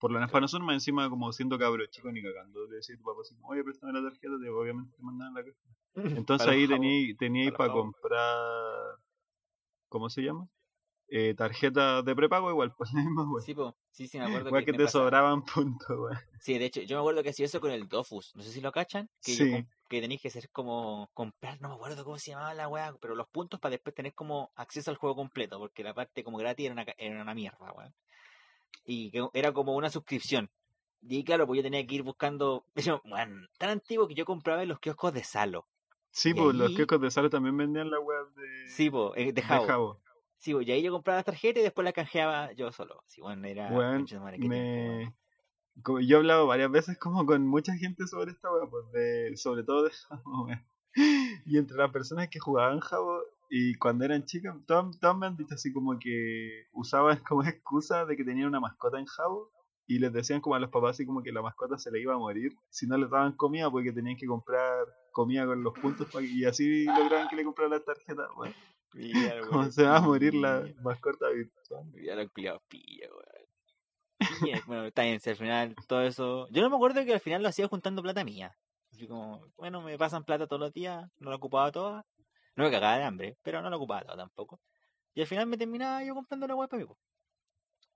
Por 0.01 0.11
lo 0.11 0.17
menos 0.19 0.31
para 0.33 0.41
nosotros, 0.43 0.67
más 0.67 0.75
encima, 0.75 1.09
como 1.11 1.31
siendo 1.33 1.59
cabro 1.59 1.85
chico, 1.87 2.11
ni 2.11 2.23
cagando, 2.23 2.67
le 2.67 2.77
decía 2.77 2.95
a 2.95 2.99
tu 2.99 3.05
papá 3.05 3.21
así, 3.23 3.35
como, 3.37 3.49
oye, 3.49 3.63
préstame 3.63 3.93
la 3.93 4.03
tarjeta, 4.09 4.35
te, 4.43 4.49
obviamente 4.49 4.97
te 4.97 5.03
mandaban 5.03 5.35
la 5.35 5.45
caja. 5.45 5.57
Entonces 6.19 6.47
Para 6.47 6.53
ahí 6.59 6.67
jabos. 6.67 7.17
tenía, 7.19 7.53
para 7.53 7.59
para 7.59 7.73
comprar, 7.81 8.97
¿cómo 9.89 10.09
se 10.09 10.23
llama? 10.23 10.49
Eh, 11.09 11.35
tarjetas 11.35 12.05
de 12.05 12.15
prepago 12.17 12.51
igual, 12.51 12.73
pues 12.79 12.93
la 12.93 13.01
misma 13.03 13.31
wea. 13.31 13.45
Sí, 13.45 13.55
po, 13.55 13.77
sí, 13.91 14.07
sí, 14.09 14.19
me 14.19 14.25
acuerdo 14.27 14.51
Wea 14.51 14.65
que, 14.65 14.73
que 14.73 14.79
te 14.79 14.89
sobraban 14.89 15.45
puntos, 15.45 15.89
wea. 15.99 16.23
Sí, 16.41 16.57
de 16.57 16.65
hecho, 16.67 16.81
yo 16.83 16.97
me 16.97 17.01
acuerdo 17.01 17.23
que 17.23 17.31
hacía 17.31 17.47
eso 17.47 17.61
con 17.61 17.71
el 17.71 17.89
Dofus. 17.89 18.35
No 18.37 18.43
sé 18.43 18.51
si 18.53 18.61
lo 18.61 18.73
cachan. 18.73 19.11
Que, 19.23 19.33
yo 19.37 19.45
Sí. 19.45 19.51
com- 19.51 19.67
que 19.89 20.01
tenéis 20.01 20.23
que 20.23 20.29
hacer 20.29 20.49
como 20.51 21.11
comprar, 21.15 21.61
no 21.61 21.69
me 21.69 21.75
acuerdo 21.75 22.05
cómo 22.05 22.17
se 22.17 22.31
llamaba 22.31 22.55
la 22.55 22.69
weá, 22.69 22.95
pero 23.01 23.15
los 23.17 23.29
puntos 23.29 23.59
para 23.61 23.73
después 23.73 23.93
tener 23.95 24.15
como 24.15 24.51
acceso 24.55 24.91
al 24.91 24.97
juego 24.97 25.17
completo, 25.17 25.59
porque 25.59 25.83
la 25.83 25.93
parte 25.93 26.23
como 26.23 26.39
gratis 26.39 26.67
era 26.67 26.73
una, 26.75 26.87
era 26.97 27.21
una 27.23 27.35
mierda, 27.35 27.73
weón. 27.73 27.93
Y 28.85 29.11
que 29.11 29.29
era 29.35 29.53
como 29.53 29.75
una 29.75 29.91
suscripción. 29.91 30.51
Y 31.03 31.25
claro, 31.25 31.47
pues 31.47 31.59
yo 31.59 31.63
tenía 31.63 31.87
que 31.87 31.95
ir 31.95 32.03
buscando, 32.03 32.65
tan 33.59 33.71
antiguo 33.71 34.07
que 34.09 34.15
yo 34.15 34.25
compraba 34.25 34.63
en 34.63 34.69
los 34.69 34.81
kioscos 34.81 35.13
de 35.13 35.25
Salo. 35.25 35.67
Sí, 36.11 36.35
pues 36.35 36.57
los 36.57 36.73
kioscos 36.73 37.01
de 37.01 37.11
sal 37.11 37.31
también 37.31 37.57
vendían 37.57 37.91
la 37.91 38.01
web 38.01 38.35
de, 38.35 38.69
Sí, 38.69 38.91
pues, 38.91 39.15
de 39.15 39.33
de 39.33 39.43
Jabo. 39.43 40.01
Sí, 40.39 40.53
pues, 40.53 40.67
y 40.67 40.73
ahí 40.73 40.83
yo 40.83 40.91
compraba 40.91 41.19
las 41.19 41.25
tarjetas 41.25 41.61
y 41.61 41.65
después 41.65 41.85
las 41.85 41.95
canjeaba 41.95 42.53
yo 42.53 42.73
solo. 42.73 43.03
Sí, 43.07 43.21
bueno, 43.21 43.47
era... 43.47 43.69
Weón. 43.71 44.07
me... 44.39 45.15
como- 45.83 46.01
yo 46.01 46.17
he 46.17 46.19
hablado 46.19 46.47
varias 46.47 46.71
veces 46.71 46.99
como 46.99 47.25
con 47.25 47.47
mucha 47.47 47.75
gente 47.77 48.07
sobre 48.07 48.33
esta 48.33 48.51
wea, 48.51 48.69
pues 48.69 48.91
de, 48.93 49.37
sobre 49.37 49.63
todo 49.63 49.85
de 49.85 49.91
Jabo. 50.09 50.49
Y 51.47 51.57
entre 51.59 51.77
las 51.77 51.91
personas 51.91 52.29
que 52.29 52.41
jugaban 52.41 52.81
Jabo 52.81 53.23
y 53.53 53.75
cuando 53.75 54.05
eran 54.05 54.25
chicas, 54.25 54.55
todas, 54.65 54.99
todas 55.01 55.17
me 55.17 55.27
han 55.27 55.37
dicho 55.37 55.55
así 55.55 55.73
como 55.73 55.99
que 55.99 56.69
usaban 56.73 57.19
como 57.29 57.43
excusa 57.43 58.07
de 58.07 58.17
que 58.17 58.25
tenían 58.25 58.47
una 58.47 58.61
mascota 58.61 58.99
en 58.99 59.07
Jabo 59.07 59.51
y 59.89 59.99
les 59.99 60.13
decían 60.13 60.41
como 60.41 60.55
a 60.55 60.61
los 60.61 60.71
papás 60.71 60.93
así 60.93 61.05
como 61.05 61.21
que 61.21 61.33
la 61.33 61.43
mascota 61.43 61.77
se 61.77 61.91
le 61.91 62.01
iba 62.01 62.15
a 62.15 62.19
morir 62.19 62.57
si 62.69 62.87
no 62.87 62.97
les 62.97 63.11
daban 63.11 63.33
comida 63.33 63.69
porque 63.69 63.93
tenían 63.93 64.17
que 64.17 64.27
comprar 64.27 64.87
comida 65.11 65.45
con 65.47 65.65
los 65.65 65.77
puntos 65.77 66.09
y 66.23 66.45
así 66.45 66.85
lograban 66.85 67.27
que 67.29 67.35
le 67.35 67.45
compraran 67.45 67.73
las 67.73 67.85
tarjetas, 67.85 68.29
weón. 68.37 68.55
Como 69.49 69.71
se 69.71 69.83
va 69.83 69.97
a 69.97 70.01
morir 70.01 70.35
la 70.35 70.65
mascota 70.83 71.29
virtual. 71.31 71.85
Ya 72.05 72.15
lo 72.15 72.29
culiado 72.29 72.63
pilla, 72.69 73.09
weón. 73.09 74.41
Pilla, 74.41 74.63
Bueno, 74.67 74.85
está 74.87 75.03
bien, 75.03 75.19
si 75.19 75.31
al 75.31 75.37
final 75.37 75.75
todo 75.89 76.03
eso. 76.03 76.47
Yo 76.51 76.63
no 76.63 76.71
me 76.71 76.77
acuerdo 76.77 77.05
que 77.05 77.15
al 77.15 77.21
final 77.21 77.43
lo 77.43 77.49
hacía 77.49 77.67
juntando 77.67 78.03
plata 78.03 78.25
mía. 78.25 78.53
Así 78.93 79.09
como, 79.09 79.41
bueno, 79.57 79.81
me 79.83 79.99
pasan 79.99 80.25
plata 80.25 80.47
todos 80.47 80.61
los 80.61 80.73
días, 80.73 81.11
no 81.19 81.31
la 81.31 81.37
ocupaba 81.37 81.73
toda. 81.73 82.07
No 82.57 82.65
me 82.65 82.71
cagaba 82.71 82.99
de 82.99 83.05
hambre, 83.05 83.37
pero 83.43 83.63
no 83.63 83.71
la 83.71 83.77
ocupaba 83.77 84.03
toda 84.03 84.17
tampoco. 84.17 84.61
Y 85.15 85.21
al 85.21 85.27
final 85.27 85.47
me 85.47 85.57
terminaba 85.57 86.03
yo 86.05 86.15
comprando 86.15 86.47
la 86.47 86.55
web 86.55 86.69
para 86.69 86.85
mí. 86.85 86.89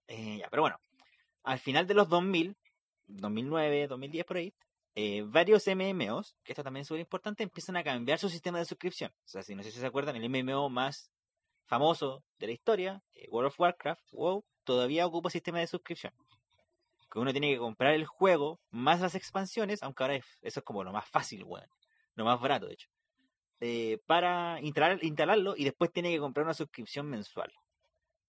Eh, 0.06 0.38
ya, 0.38 0.48
pero 0.50 0.62
bueno, 0.62 0.76
al 1.44 1.58
final 1.58 1.86
de 1.86 1.94
los 1.94 2.08
2000, 2.08 2.56
2009, 3.06 3.86
2010 3.86 4.24
por 4.26 4.36
ahí, 4.36 4.54
eh, 4.94 5.22
varios 5.26 5.66
MMOs, 5.66 6.36
que 6.44 6.52
esto 6.52 6.62
también 6.62 6.82
es 6.82 6.88
súper 6.88 7.00
importante, 7.00 7.42
empiezan 7.42 7.76
a 7.76 7.84
cambiar 7.84 8.18
su 8.18 8.28
sistema 8.28 8.58
de 8.58 8.64
suscripción. 8.64 9.10
O 9.24 9.28
sea, 9.28 9.42
si 9.42 9.54
no 9.54 9.62
sé 9.62 9.70
si 9.70 9.80
se 9.80 9.86
acuerdan, 9.86 10.16
el 10.16 10.24
MMO 10.24 10.68
más 10.70 11.10
famoso 11.66 12.22
de 12.38 12.46
la 12.48 12.52
historia, 12.52 13.02
World 13.30 13.48
of 13.48 13.60
Warcraft, 13.60 14.12
WoW, 14.12 14.44
todavía 14.64 15.06
ocupa 15.06 15.30
sistema 15.30 15.58
de 15.60 15.66
suscripción. 15.66 16.12
Que 17.10 17.18
uno 17.18 17.32
tiene 17.32 17.52
que 17.52 17.58
comprar 17.58 17.94
el 17.94 18.06
juego 18.06 18.60
más 18.70 19.00
las 19.00 19.14
expansiones, 19.14 19.82
aunque 19.82 20.02
ahora 20.02 20.16
es- 20.16 20.38
eso 20.42 20.60
es 20.60 20.64
como 20.64 20.84
lo 20.84 20.92
más 20.92 21.08
fácil, 21.08 21.44
weón. 21.44 21.68
Lo 22.14 22.24
más 22.24 22.40
barato, 22.40 22.66
de 22.66 22.74
hecho. 22.74 22.88
Eh, 23.66 23.98
para 24.06 24.60
instalar, 24.60 25.02
instalarlo 25.02 25.54
y 25.56 25.64
después 25.64 25.90
tiene 25.90 26.10
que 26.12 26.18
comprar 26.20 26.44
una 26.44 26.52
suscripción 26.54 27.08
mensual. 27.08 27.50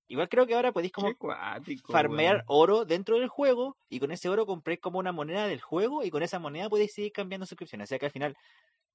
Igual 0.07 0.29
creo 0.29 0.47
que 0.47 0.55
ahora 0.55 0.71
podéis 0.71 0.93
como 0.93 1.15
cuático, 1.17 1.91
farmear 1.91 2.43
oro 2.47 2.85
dentro 2.85 3.19
del 3.19 3.27
juego 3.27 3.75
y 3.89 3.99
con 3.99 4.11
ese 4.11 4.29
oro 4.29 4.45
compré 4.45 4.79
como 4.79 4.99
una 4.99 5.11
moneda 5.11 5.47
del 5.47 5.61
juego 5.61 6.03
y 6.03 6.11
con 6.11 6.23
esa 6.23 6.39
moneda 6.39 6.69
podéis 6.69 6.93
seguir 6.93 7.11
cambiando 7.11 7.45
suscripciones. 7.45 7.87
O 7.87 7.89
sea 7.89 7.99
que 7.99 8.05
al 8.05 8.11
final 8.11 8.35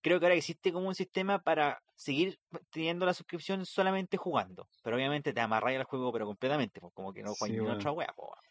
creo 0.02 0.20
que 0.20 0.26
ahora 0.26 0.36
existe 0.36 0.72
como 0.72 0.88
un 0.88 0.94
sistema 0.94 1.40
para 1.40 1.82
seguir 1.96 2.38
teniendo 2.70 3.06
la 3.06 3.14
suscripción 3.14 3.66
solamente 3.66 4.16
jugando. 4.16 4.68
Pero 4.84 4.96
obviamente 4.96 5.32
te 5.34 5.40
amarráis 5.40 5.78
al 5.78 5.84
juego 5.84 6.12
pero 6.12 6.26
completamente, 6.26 6.80
pues, 6.80 6.92
como 6.94 7.12
que 7.12 7.22
no 7.22 7.34
juegas 7.34 7.58
Sí, 7.58 7.70
otra 7.70 7.92
wea, 7.92 8.12
po, 8.16 8.24
weón. 8.24 8.50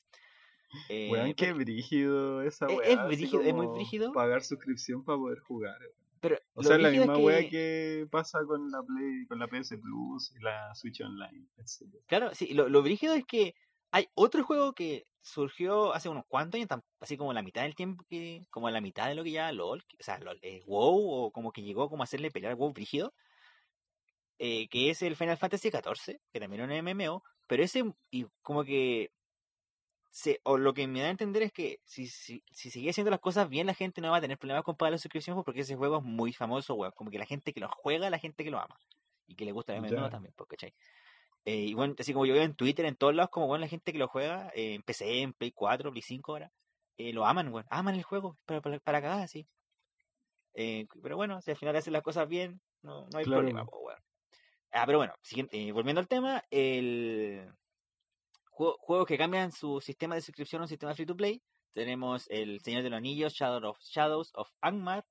Eh, 0.89 1.09
Weón, 1.11 1.33
qué 1.33 1.53
brígido 1.53 2.41
esa 2.43 2.67
Es- 2.67 2.77
weá. 2.77 2.87
es 2.87 3.07
brígido, 3.07 3.41
es 3.41 3.53
muy 3.55 3.67
brígido. 3.67 4.11
Pagar 4.13 4.43
suscripción 4.43 5.03
para 5.03 5.17
poder 5.17 5.39
jugar. 5.39 5.79
Pero 6.21 6.37
O 6.53 6.63
sea, 6.63 6.75
es 6.75 6.81
la 6.81 6.89
misma 6.89 7.17
weá 7.17 7.39
que- 7.41 7.49
que 7.49 8.07
pasa 8.11 8.39
con 8.45 8.69
la 8.71 8.81
Play, 8.83 9.25
con 9.27 9.39
la 9.39 9.47
PS 9.47 9.77
Plus 9.77 10.31
y 10.35 10.39
la 10.39 10.73
Switch 10.75 11.01
Online, 11.01 11.47
etc. 11.57 11.95
Claro, 12.07 12.33
sí, 12.35 12.53
lo, 12.53 12.69
lo 12.69 12.81
brígido 12.81 13.13
es 13.13 13.25
que 13.25 13.55
hay 13.91 14.07
otro 14.15 14.43
juego 14.43 14.73
que 14.73 15.07
surgió 15.21 15.93
hace 15.93 16.09
unos 16.09 16.25
cuantos 16.27 16.57
años, 16.57 16.69
tan- 16.69 16.83
así 16.99 17.17
como 17.17 17.33
la 17.33 17.41
mitad 17.41 17.63
del 17.63 17.75
tiempo 17.75 18.05
que, 18.09 18.45
como 18.49 18.69
la 18.69 18.81
mitad 18.81 19.07
de 19.07 19.15
lo 19.15 19.23
que 19.23 19.31
ya 19.31 19.51
LOL, 19.51 19.79
o 19.99 20.03
sea, 20.03 20.17
LOL, 20.19 20.39
eh, 20.41 20.63
WoW, 20.65 21.09
o 21.25 21.31
como 21.31 21.51
que 21.51 21.61
llegó 21.61 21.89
como 21.89 22.03
a 22.03 22.05
hacerle 22.05 22.31
pelear 22.31 22.53
a 22.53 22.55
WoW 22.55 22.71
brígido, 22.73 23.13
eh, 24.37 24.67
que 24.69 24.89
es 24.89 25.01
el 25.01 25.15
Final 25.15 25.37
Fantasy 25.37 25.69
XIV, 25.69 26.19
que 26.31 26.39
también 26.39 26.61
es 26.61 26.67
un 26.81 26.87
MMO, 26.87 27.23
pero 27.47 27.63
ese, 27.63 27.83
y 28.11 28.25
como 28.41 28.63
que, 28.63 29.11
se, 30.19 30.41
o 30.43 30.57
lo 30.57 30.73
que 30.73 30.87
me 30.87 31.01
da 31.01 31.07
a 31.07 31.11
entender 31.11 31.43
es 31.43 31.51
que 31.53 31.79
si, 31.85 32.07
si, 32.07 32.43
si 32.51 32.69
sigue 32.71 32.89
haciendo 32.89 33.11
las 33.11 33.19
cosas 33.21 33.49
bien, 33.49 33.67
la 33.67 33.73
gente 33.73 34.01
no 34.01 34.11
va 34.11 34.17
a 34.17 34.21
tener 34.21 34.37
problemas 34.37 34.63
con 34.63 34.75
pagar 34.75 34.91
la 34.93 34.97
suscripción, 34.97 35.35
pues, 35.35 35.45
porque 35.45 35.61
ese 35.61 35.75
juego 35.75 35.97
es 35.99 36.03
muy 36.03 36.33
famoso, 36.33 36.75
weón, 36.75 36.91
como 36.95 37.09
que 37.11 37.19
la 37.19 37.25
gente 37.25 37.53
que 37.53 37.59
lo 37.61 37.69
juega, 37.69 38.09
la 38.09 38.19
gente 38.19 38.43
que 38.43 38.51
lo 38.51 38.59
ama, 38.59 38.77
y 39.27 39.35
que 39.35 39.45
le 39.45 39.51
gusta 39.53 39.73
el 39.73 39.79
MMO 39.79 40.09
Ya. 40.09 40.09
también, 40.09 40.33
porque, 40.35 40.55
¿cachai? 40.57 40.75
Eh, 41.45 41.65
y 41.65 41.73
bueno, 41.75 41.95
así 41.99 42.13
como 42.13 42.25
yo 42.25 42.33
veo 42.33 42.43
en 42.43 42.55
Twitter, 42.55 42.85
en 42.85 42.95
todos 42.97 43.15
lados, 43.15 43.31
como 43.31 43.47
bueno, 43.47 43.61
la 43.63 43.69
gente 43.69 43.91
que 43.93 43.99
lo 43.99 44.07
juega, 44.09 44.51
eh, 44.55 44.75
en 44.75 44.83
PC, 44.83 45.21
en 45.21 45.33
Play 45.33 45.51
4, 45.53 45.91
Play 45.91 46.01
5 46.03 46.33
ahora, 46.33 46.51
eh, 46.97 47.13
lo 47.13 47.25
aman, 47.25 47.53
weón, 47.53 47.67
aman 47.69 47.95
el 47.95 48.03
juego, 48.03 48.37
para, 48.45 48.61
para, 48.61 48.79
para 48.79 49.01
cagar 49.01 49.21
así. 49.21 49.47
Eh, 50.53 50.87
pero 51.01 51.15
bueno, 51.15 51.41
si 51.41 51.51
al 51.51 51.57
final 51.57 51.75
hacen 51.75 51.93
las 51.93 52.01
cosas 52.03 52.27
bien, 52.27 52.61
no, 52.81 53.07
no 53.09 53.17
hay 53.17 53.25
Claro. 53.25 53.49
problema, 53.49 53.65
po, 53.65 53.79
weón. 53.79 53.99
Ah, 54.71 54.85
pero 54.85 54.99
bueno, 54.99 55.15
siguiente, 55.23 55.71
volviendo 55.71 56.01
al 56.01 56.07
tema, 56.07 56.43
el 56.51 57.53
juego, 58.59 58.77
juegos 58.81 59.07
que 59.07 59.17
cambian 59.17 59.51
su 59.51 59.79
sistema 59.79 60.15
de 60.15 60.21
suscripción 60.21 60.61
a 60.61 60.65
un 60.65 60.69
sistema 60.69 60.93
free 60.93 61.05
to 61.05 61.15
play. 61.15 61.41
Tenemos 61.73 62.27
El 62.29 62.59
Señor 62.59 62.83
de 62.83 62.89
los 62.89 62.97
Anillos, 62.97 63.33
Shadow 63.33 63.69
of, 63.69 63.79
Shadows 63.79 64.31
of 64.35 64.49
Angmar, 64.59 65.05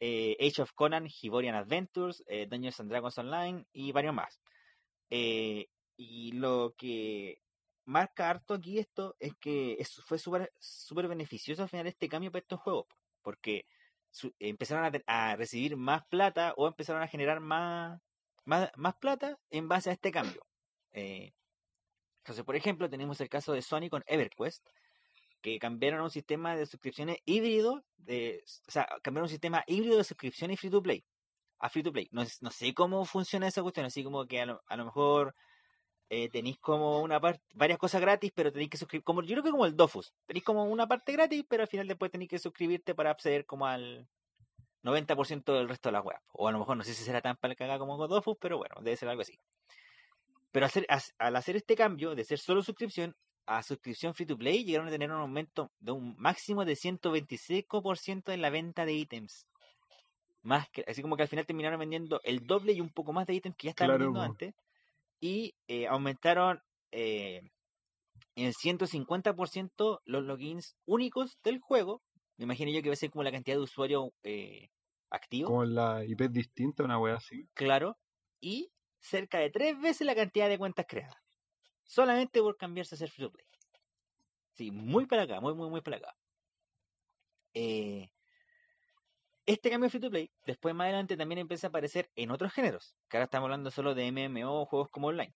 eh, 0.00 0.36
Age 0.40 0.62
of 0.62 0.72
Conan, 0.72 1.06
Hiborian 1.06 1.54
Adventures, 1.54 2.24
eh, 2.26 2.46
Dungeons 2.50 2.80
and 2.80 2.90
Dragons 2.90 3.16
Online 3.18 3.64
y 3.72 3.92
varios 3.92 4.14
más. 4.14 4.40
Eh, 5.08 5.68
y 5.96 6.32
lo 6.32 6.74
que 6.76 7.40
marca 7.84 8.28
harto 8.28 8.54
aquí 8.54 8.78
esto 8.78 9.14
es 9.20 9.36
que 9.36 9.78
fue 10.04 10.18
súper 10.18 10.52
súper 10.58 11.08
beneficioso 11.08 11.62
al 11.62 11.68
final 11.68 11.86
este 11.86 12.08
cambio 12.08 12.32
para 12.32 12.42
estos 12.42 12.60
juegos, 12.60 12.86
porque 13.22 13.66
empezaron 14.40 15.00
a 15.06 15.36
recibir 15.36 15.76
más 15.76 16.04
plata 16.06 16.54
o 16.56 16.66
empezaron 16.66 17.02
a 17.02 17.08
generar 17.08 17.40
más, 17.40 18.00
más, 18.44 18.70
más 18.76 18.96
plata 18.96 19.38
en 19.50 19.68
base 19.68 19.90
a 19.90 19.92
este 19.92 20.10
cambio. 20.10 20.44
Eh, 20.92 21.32
entonces, 22.22 22.44
por 22.44 22.56
ejemplo, 22.56 22.88
tenemos 22.88 23.20
el 23.20 23.28
caso 23.28 23.52
de 23.52 23.62
Sony 23.62 23.88
con 23.90 24.04
EverQuest, 24.06 24.64
que 25.40 25.58
cambiaron 25.58 26.02
un 26.02 26.10
sistema 26.10 26.54
de 26.54 26.66
suscripciones 26.66 27.18
híbrido, 27.24 27.82
de, 27.96 28.44
o 28.68 28.70
sea, 28.70 28.86
cambiaron 29.02 29.24
un 29.24 29.30
sistema 29.30 29.64
híbrido 29.66 29.96
de 29.96 30.04
suscripción 30.04 30.50
y 30.50 30.56
free 30.56 30.70
to 30.70 30.82
play, 30.82 31.04
a 31.58 31.68
free 31.70 31.82
to 31.82 31.92
play. 31.92 32.08
No, 32.12 32.24
sé 32.26 32.74
cómo 32.74 33.04
funciona 33.06 33.48
esa 33.48 33.62
cuestión, 33.62 33.86
así 33.86 34.04
como 34.04 34.26
que 34.26 34.40
a 34.40 34.46
lo, 34.46 34.84
mejor 34.84 35.34
eh, 36.10 36.28
tenéis 36.28 36.58
como 36.58 37.00
una 37.00 37.20
parte, 37.20 37.42
varias 37.54 37.78
cosas 37.78 38.02
gratis, 38.02 38.32
pero 38.34 38.52
tenéis 38.52 38.70
que 38.70 38.76
suscribir, 38.76 39.04
como 39.04 39.22
yo 39.22 39.34
creo 39.34 39.44
que 39.44 39.50
como 39.50 39.66
el 39.66 39.76
Dofus, 39.76 40.12
tenéis 40.26 40.44
como 40.44 40.64
una 40.64 40.86
parte 40.86 41.12
gratis, 41.12 41.44
pero 41.48 41.62
al 41.62 41.68
final 41.68 41.88
después 41.88 42.10
tenéis 42.10 42.30
que 42.30 42.38
suscribirte 42.38 42.94
para 42.94 43.10
acceder 43.10 43.46
como 43.46 43.66
al 43.66 44.06
90% 44.82 45.54
del 45.54 45.68
resto 45.68 45.88
de 45.88 45.92
las 45.94 46.04
webs. 46.04 46.20
O 46.32 46.48
a 46.48 46.52
lo 46.52 46.58
mejor 46.58 46.76
no 46.76 46.84
sé 46.84 46.92
si 46.94 47.02
será 47.04 47.22
tan 47.22 47.36
para 47.36 47.54
cagar 47.54 47.78
como 47.78 47.96
con 47.96 48.10
Dofus, 48.10 48.36
pero 48.38 48.58
bueno, 48.58 48.76
debe 48.82 48.96
ser 48.96 49.08
algo 49.08 49.22
así. 49.22 49.38
Pero 50.52 50.66
hacer, 50.66 50.86
as- 50.88 51.12
al 51.18 51.36
hacer 51.36 51.56
este 51.56 51.76
cambio 51.76 52.14
de 52.14 52.24
ser 52.24 52.38
solo 52.38 52.62
suscripción 52.62 53.14
a 53.46 53.62
suscripción 53.62 54.14
free 54.14 54.26
to 54.26 54.36
play, 54.38 54.64
llegaron 54.64 54.88
a 54.88 54.90
tener 54.90 55.10
un 55.10 55.20
aumento 55.20 55.72
de 55.80 55.92
un 55.92 56.16
máximo 56.18 56.64
de 56.64 56.76
125% 56.76 58.32
en 58.32 58.42
la 58.42 58.50
venta 58.50 58.84
de 58.84 58.92
ítems. 58.94 59.46
Más 60.42 60.68
que, 60.70 60.84
así 60.88 61.02
como 61.02 61.16
que 61.16 61.22
al 61.22 61.28
final 61.28 61.46
terminaron 61.46 61.80
vendiendo 61.80 62.20
el 62.24 62.46
doble 62.46 62.72
y 62.72 62.80
un 62.80 62.90
poco 62.90 63.12
más 63.12 63.26
de 63.26 63.34
ítems 63.34 63.56
que 63.56 63.66
ya 63.66 63.70
estaban 63.70 63.88
Claro, 63.88 64.04
vendiendo 64.04 64.22
antes. 64.22 64.54
Y 65.20 65.54
eh, 65.68 65.86
aumentaron 65.88 66.60
eh, 66.92 67.42
en 68.36 68.52
150% 68.54 70.00
los 70.04 70.24
logins 70.24 70.76
únicos 70.86 71.38
del 71.44 71.60
juego. 71.60 72.02
Me 72.38 72.44
imagino 72.44 72.70
yo 72.72 72.82
que 72.82 72.88
va 72.88 72.94
a 72.94 72.96
ser 72.96 73.10
como 73.10 73.22
la 73.24 73.32
cantidad 73.32 73.56
de 73.56 73.62
usuarios 73.62 74.10
eh, 74.24 74.68
activos, 75.10 75.48
Como 75.48 75.64
la 75.64 76.04
IP 76.04 76.28
distinta, 76.30 76.84
una 76.84 76.98
wea 76.98 77.16
así. 77.16 77.48
claro. 77.54 77.98
Y 78.40 78.70
cerca 79.00 79.38
de 79.38 79.50
tres 79.50 79.80
veces 79.80 80.06
la 80.06 80.14
cantidad 80.14 80.48
de 80.48 80.58
cuentas 80.58 80.86
creadas. 80.88 81.16
Solamente 81.84 82.40
por 82.40 82.56
cambiarse 82.56 82.94
a 82.94 82.98
ser 82.98 83.10
free 83.10 83.26
to 83.26 83.32
play. 83.32 83.46
Sí, 84.52 84.70
muy 84.70 85.06
para 85.06 85.22
acá, 85.22 85.40
muy, 85.40 85.54
muy, 85.54 85.68
muy 85.70 85.80
para 85.80 85.96
acá. 85.96 86.14
Eh, 87.54 88.10
este 89.46 89.70
cambio 89.70 89.90
free 89.90 90.00
to 90.00 90.10
play, 90.10 90.30
después 90.46 90.74
más 90.74 90.84
adelante 90.84 91.16
también 91.16 91.40
empieza 91.40 91.66
a 91.66 91.70
aparecer 91.70 92.10
en 92.14 92.30
otros 92.30 92.52
géneros, 92.52 92.94
que 93.08 93.16
ahora 93.16 93.24
estamos 93.24 93.46
hablando 93.46 93.70
solo 93.70 93.94
de 93.94 94.06
MMO, 94.12 94.66
juegos 94.66 94.90
como 94.90 95.08
online. 95.08 95.34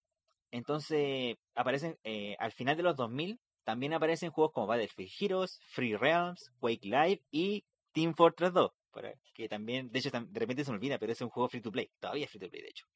Entonces, 0.53 1.37
aparecen 1.57 1.99
eh, 2.05 2.37
al 2.39 2.53
final 2.53 2.77
de 2.77 2.85
los 2.85 2.95
2000, 2.95 3.41
también 3.65 3.93
aparecen 3.93 4.31
juegos 4.31 4.53
como 4.53 4.69
Battlefield 4.69 5.11
Heroes, 5.19 5.59
Free 5.67 5.97
Realms, 5.97 6.53
Quake 6.61 6.87
Live 6.87 7.23
y 7.33 7.65
Team 7.93 8.15
Fortress 8.15 8.53
2, 8.53 8.71
para 8.93 9.15
que 9.33 9.49
también, 9.49 9.91
de 9.91 9.99
hecho, 9.99 10.11
de 10.11 10.41
repente 10.41 10.65
se 10.65 10.71
me 10.71 10.77
olvida, 10.77 10.99
pero 10.99 11.11
es 11.11 11.21
un 11.21 11.31
juego 11.31 11.49
free 11.49 11.61
to 11.63 11.73
play, 11.73 11.91
todavía 11.99 12.27
es 12.27 12.31
free 12.31 12.41
to 12.41 12.51
play, 12.51 12.63
de 12.63 12.69
hecho. 12.69 12.87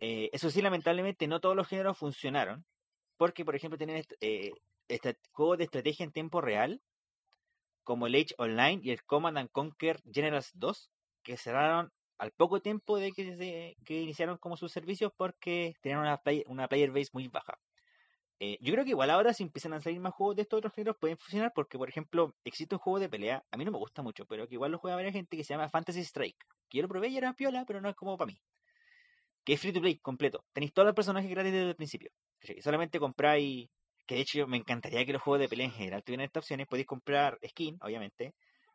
Eh, 0.00 0.30
eso 0.32 0.50
sí, 0.50 0.62
lamentablemente, 0.62 1.26
no 1.26 1.40
todos 1.40 1.56
los 1.56 1.68
géneros 1.68 1.98
funcionaron, 1.98 2.64
porque, 3.16 3.44
por 3.44 3.56
ejemplo, 3.56 3.78
tienen 3.78 4.04
eh, 4.20 4.52
estra- 4.88 5.16
juegos 5.32 5.58
de 5.58 5.64
estrategia 5.64 6.04
en 6.04 6.12
tiempo 6.12 6.40
real, 6.40 6.82
como 7.84 8.06
el 8.06 8.14
Age 8.14 8.34
Online 8.38 8.80
y 8.82 8.90
el 8.90 9.04
Command 9.04 9.38
and 9.38 9.50
Conquer 9.50 10.00
Generals 10.12 10.50
2, 10.54 10.90
que 11.22 11.36
cerraron 11.36 11.92
al 12.18 12.32
poco 12.32 12.60
tiempo 12.60 12.98
de 12.98 13.12
que, 13.12 13.36
se- 13.36 13.76
que 13.84 14.00
iniciaron 14.02 14.38
como 14.38 14.56
sus 14.56 14.72
servicios 14.72 15.12
porque 15.16 15.74
tenían 15.82 16.00
una, 16.00 16.18
play- 16.18 16.44
una 16.48 16.68
player 16.68 16.90
base 16.90 17.10
muy 17.12 17.28
baja. 17.28 17.58
Eh, 18.40 18.58
yo 18.62 18.72
creo 18.74 18.84
que 18.84 18.90
igual 18.90 19.10
ahora 19.10 19.34
si 19.34 19.44
empiezan 19.44 19.74
a 19.74 19.80
salir 19.80 20.00
más 20.00 20.14
juegos 20.14 20.36
de 20.36 20.42
estos 20.42 20.58
otros 20.58 20.74
géneros 20.74 20.96
pueden 21.00 21.18
funcionar 21.18 21.52
porque, 21.54 21.78
por 21.78 21.88
ejemplo, 21.88 22.36
existe 22.44 22.74
un 22.76 22.80
juego 22.80 23.00
de 23.00 23.08
pelea, 23.10 23.44
a 23.50 23.56
mí 23.58 23.64
no 23.64 23.72
me 23.72 23.78
gusta 23.78 24.02
mucho, 24.02 24.26
pero 24.26 24.48
que 24.48 24.54
igual 24.56 24.72
lo 24.72 24.78
juega 24.78 24.96
varias 24.96 25.14
gente 25.14 25.36
que 25.36 25.44
se 25.44 25.54
llama 25.54 25.68
Fantasy 25.70 26.00
Strike, 26.02 26.38
que 26.68 26.78
yo 26.78 26.82
lo 26.82 26.88
probé 26.88 27.08
y 27.08 27.18
era 27.18 27.34
piola, 27.34 27.64
pero 27.66 27.80
no 27.80 27.88
es 27.90 27.96
como 27.96 28.16
para 28.18 28.28
mí. 28.32 28.40
Que 29.46 29.54
es 29.54 29.60
free 29.62 29.72
to 29.72 29.80
play 29.80 29.98
completo. 30.00 30.44
Tenéis 30.52 30.74
todos 30.74 30.86
los 30.86 30.94
personajes 30.96 31.30
gratis 31.30 31.52
desde 31.52 31.70
el 31.70 31.76
principio. 31.76 32.10
¿cachai? 32.40 32.60
Solamente 32.62 32.98
compráis 33.00 33.68
que 34.06 34.16
de 34.16 34.22
hecho 34.22 34.46
me 34.48 34.58
encantaría 34.58 35.06
que 35.06 35.14
los 35.14 35.22
juegos 35.22 35.40
de 35.40 35.48
pelea 35.48 35.66
en 35.66 35.72
general 35.72 36.04
tuvieran 36.04 36.26
estas 36.26 36.42
opciones. 36.44 36.66
Podéis 36.68 36.86
comprar 36.88 37.38
skin, 37.46 37.78
obviamente. 37.82 38.34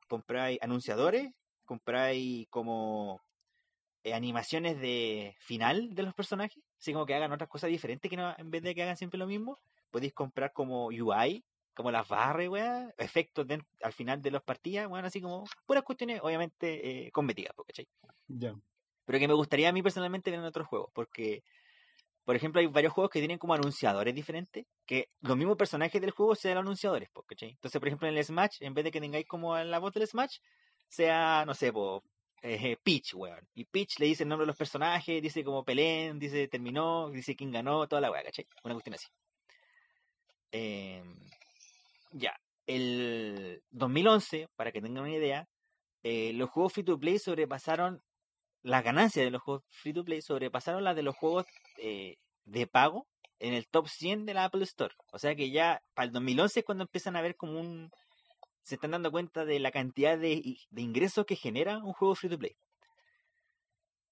Compráis 0.09 0.59
anunciadores. 0.61 1.31
Compráis 1.65 2.47
como 2.49 3.21
eh, 4.03 4.13
animaciones 4.13 4.79
de 4.81 5.35
final 5.39 5.93
de 5.95 6.03
los 6.03 6.13
personajes. 6.15 6.63
Así 6.79 6.93
como 6.93 7.05
que 7.05 7.15
hagan 7.15 7.31
otras 7.31 7.49
cosas 7.49 7.69
diferentes 7.69 8.09
que 8.09 8.17
no, 8.17 8.35
en 8.37 8.51
vez 8.51 8.63
de 8.63 8.75
que 8.75 8.83
hagan 8.83 8.97
siempre 8.97 9.19
lo 9.19 9.27
mismo. 9.27 9.59
Podéis 9.91 10.13
comprar 10.13 10.53
como 10.53 10.87
UI, 10.87 11.45
como 11.75 11.91
las 11.91 12.07
barras, 12.07 12.49
weá, 12.49 12.93
efectos 12.97 13.47
den- 13.47 13.67
al 13.83 13.93
final 13.93 14.21
de 14.21 14.31
las 14.31 14.43
partidas, 14.43 14.87
bueno, 14.89 15.07
así 15.07 15.21
como 15.21 15.45
puras 15.65 15.83
cuestiones, 15.83 16.21
obviamente, 16.23 17.07
eh, 17.07 17.11
cosméticas, 17.11 17.53
po, 17.55 17.63
¿cachai? 17.65 17.87
Ya. 18.29 18.55
Pero 19.05 19.19
que 19.19 19.27
me 19.27 19.33
gustaría 19.33 19.69
a 19.69 19.71
mí 19.71 19.81
personalmente 19.81 20.31
ver 20.31 20.39
en 20.39 20.45
otros 20.45 20.67
juegos, 20.67 20.89
porque, 20.93 21.43
por 22.23 22.35
ejemplo, 22.35 22.61
hay 22.61 22.67
varios 22.67 22.93
juegos 22.93 23.11
que 23.11 23.19
tienen 23.19 23.37
como 23.37 23.53
anunciadores 23.53 24.13
diferentes, 24.15 24.65
que 24.85 25.09
los 25.21 25.37
mismos 25.37 25.57
personajes 25.57 26.01
del 26.01 26.11
juego 26.11 26.35
sean 26.35 26.55
los 26.55 26.63
anunciadores, 26.63 27.09
¿cachai? 27.27 27.51
Entonces, 27.51 27.79
por 27.79 27.87
ejemplo, 27.87 28.07
en 28.07 28.17
el 28.17 28.23
Smash, 28.23 28.57
en 28.61 28.73
vez 28.73 28.85
de 28.85 28.91
que 28.91 29.01
tengáis 29.01 29.27
como 29.27 29.57
la 29.57 29.79
voz 29.79 29.93
del 29.93 30.07
Smash, 30.07 30.37
sea, 30.87 31.45
no 31.45 31.53
sé, 31.53 31.71
po, 31.71 32.03
eh, 32.41 32.77
Peach, 32.83 33.13
weón. 33.13 33.47
Y 33.53 33.65
Peach 33.65 33.99
le 33.99 34.07
dice 34.07 34.23
el 34.23 34.29
nombre 34.29 34.43
de 34.45 34.47
los 34.47 34.57
personajes, 34.57 35.21
dice 35.21 35.43
como 35.43 35.63
peleen, 35.63 36.19
dice 36.19 36.47
terminó, 36.47 37.09
dice 37.09 37.35
quién 37.35 37.51
ganó, 37.51 37.87
toda 37.87 38.01
la 38.01 38.11
weá, 38.11 38.23
¿cachai? 38.23 38.47
Una 38.63 38.73
cuestión 38.75 38.95
así. 38.95 39.07
Em, 40.51 41.15
ya, 42.11 42.39
el 42.67 43.63
2011, 43.71 44.49
para 44.55 44.71
que 44.71 44.81
tengan 44.81 45.03
una 45.03 45.15
idea, 45.15 45.47
eh, 46.03 46.33
los 46.33 46.49
juegos 46.49 46.73
free 46.73 46.83
to 46.83 46.99
play 46.99 47.19
sobrepasaron 47.19 48.01
las 48.63 48.83
ganancias 48.83 49.25
de 49.25 49.31
los 49.31 49.41
juegos 49.41 49.63
free 49.69 49.93
to 49.93 50.03
play 50.03 50.21
sobrepasaron 50.21 50.83
las 50.83 50.95
de 50.95 51.03
los 51.03 51.15
juegos 51.15 51.45
eh, 51.77 52.17
de 52.45 52.67
pago 52.67 53.07
en 53.39 53.53
el 53.53 53.67
top 53.67 53.87
100 53.87 54.25
de 54.25 54.33
la 54.33 54.45
Apple 54.45 54.63
Store. 54.63 54.93
O 55.11 55.19
sea 55.19 55.35
que 55.35 55.49
ya 55.49 55.81
para 55.95 56.05
el 56.07 56.11
2011 56.13 56.59
es 56.59 56.65
cuando 56.65 56.83
empiezan 56.83 57.15
a 57.15 57.21
ver 57.21 57.35
como 57.35 57.59
un... 57.59 57.91
Se 58.63 58.75
están 58.75 58.91
dando 58.91 59.11
cuenta 59.11 59.43
de 59.43 59.59
la 59.59 59.71
cantidad 59.71 60.17
de, 60.17 60.57
ingresos 60.75 61.25
que 61.25 61.35
genera 61.35 61.79
un 61.79 61.93
juego 61.93 62.13
free 62.13 62.29
to 62.29 62.37
play. 62.37 62.55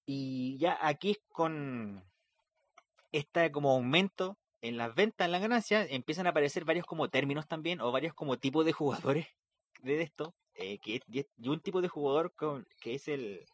Y 0.04 0.58
ya 0.58 0.76
aquí 0.80 1.16
con 1.28 2.02
este 3.12 3.52
como 3.52 3.70
aumento 3.70 4.36
en 4.60 4.76
las 4.76 4.92
ventas, 4.94 5.26
en 5.26 5.32
las 5.32 5.40
ganancias, 5.40 5.86
empiezan 5.90 6.26
a 6.26 6.30
aparecer 6.30 6.64
varios 6.64 6.84
como 6.84 7.08
términos 7.08 7.46
también, 7.46 7.80
o 7.80 7.92
varios 7.92 8.12
como 8.12 8.36
tipos 8.38 8.64
de 8.66 8.72
jugadores 8.72 9.28
de 9.82 10.02
esto, 10.02 10.34
eh, 10.54 10.78
que 10.78 11.00
y 11.08 11.48
un 11.48 11.60
tipo 11.60 11.80
de 11.80 11.88
jugador 11.88 12.34
con, 12.34 12.66
que 12.80 12.94
es 12.94 13.08
el, 13.08 13.46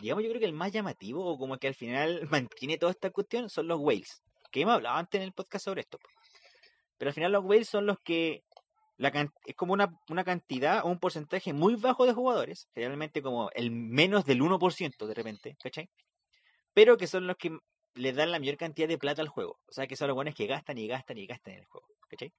digamos, 0.00 0.24
yo 0.24 0.30
creo 0.30 0.40
que 0.40 0.46
el 0.46 0.52
más 0.52 0.72
llamativo, 0.72 1.24
o 1.24 1.38
como 1.38 1.58
que 1.58 1.68
al 1.68 1.74
final 1.74 2.20
mantiene 2.30 2.78
toda 2.78 2.92
esta 2.92 3.10
cuestión, 3.10 3.48
son 3.48 3.68
los 3.68 3.78
whales, 3.80 4.22
que 4.50 4.62
hemos 4.62 4.74
hablado 4.74 4.96
antes 4.96 5.20
en 5.20 5.26
el 5.26 5.32
podcast 5.32 5.64
sobre 5.64 5.82
esto. 5.82 5.98
Pero 6.98 7.10
al 7.10 7.14
final 7.14 7.32
los 7.32 7.44
whales 7.44 7.68
son 7.68 7.86
los 7.86 7.98
que 8.00 8.42
es 9.46 9.54
como 9.56 9.72
una, 9.72 9.98
una 10.08 10.24
cantidad 10.24 10.84
o 10.84 10.88
un 10.88 10.98
porcentaje 10.98 11.52
muy 11.52 11.74
bajo 11.74 12.04
de 12.04 12.12
jugadores, 12.12 12.68
generalmente 12.74 13.22
como 13.22 13.50
el 13.54 13.70
menos 13.70 14.24
del 14.26 14.42
1% 14.42 15.06
de 15.06 15.14
repente, 15.14 15.56
¿cachai? 15.62 15.88
Pero 16.74 16.98
que 16.98 17.06
son 17.06 17.26
los 17.26 17.36
que 17.36 17.58
le 17.94 18.12
dan 18.12 18.30
la 18.30 18.38
mayor 18.38 18.56
cantidad 18.56 18.86
de 18.86 18.98
plata 18.98 19.22
al 19.22 19.28
juego. 19.28 19.58
O 19.68 19.72
sea, 19.72 19.86
que 19.86 19.96
son 19.96 20.08
los 20.08 20.14
buenos 20.14 20.34
que 20.34 20.46
gastan 20.46 20.76
y 20.78 20.86
gastan 20.86 21.16
y 21.18 21.26
gastan 21.26 21.54
en 21.54 21.60
el 21.60 21.66
juego, 21.66 21.86
¿cachai? 22.08 22.32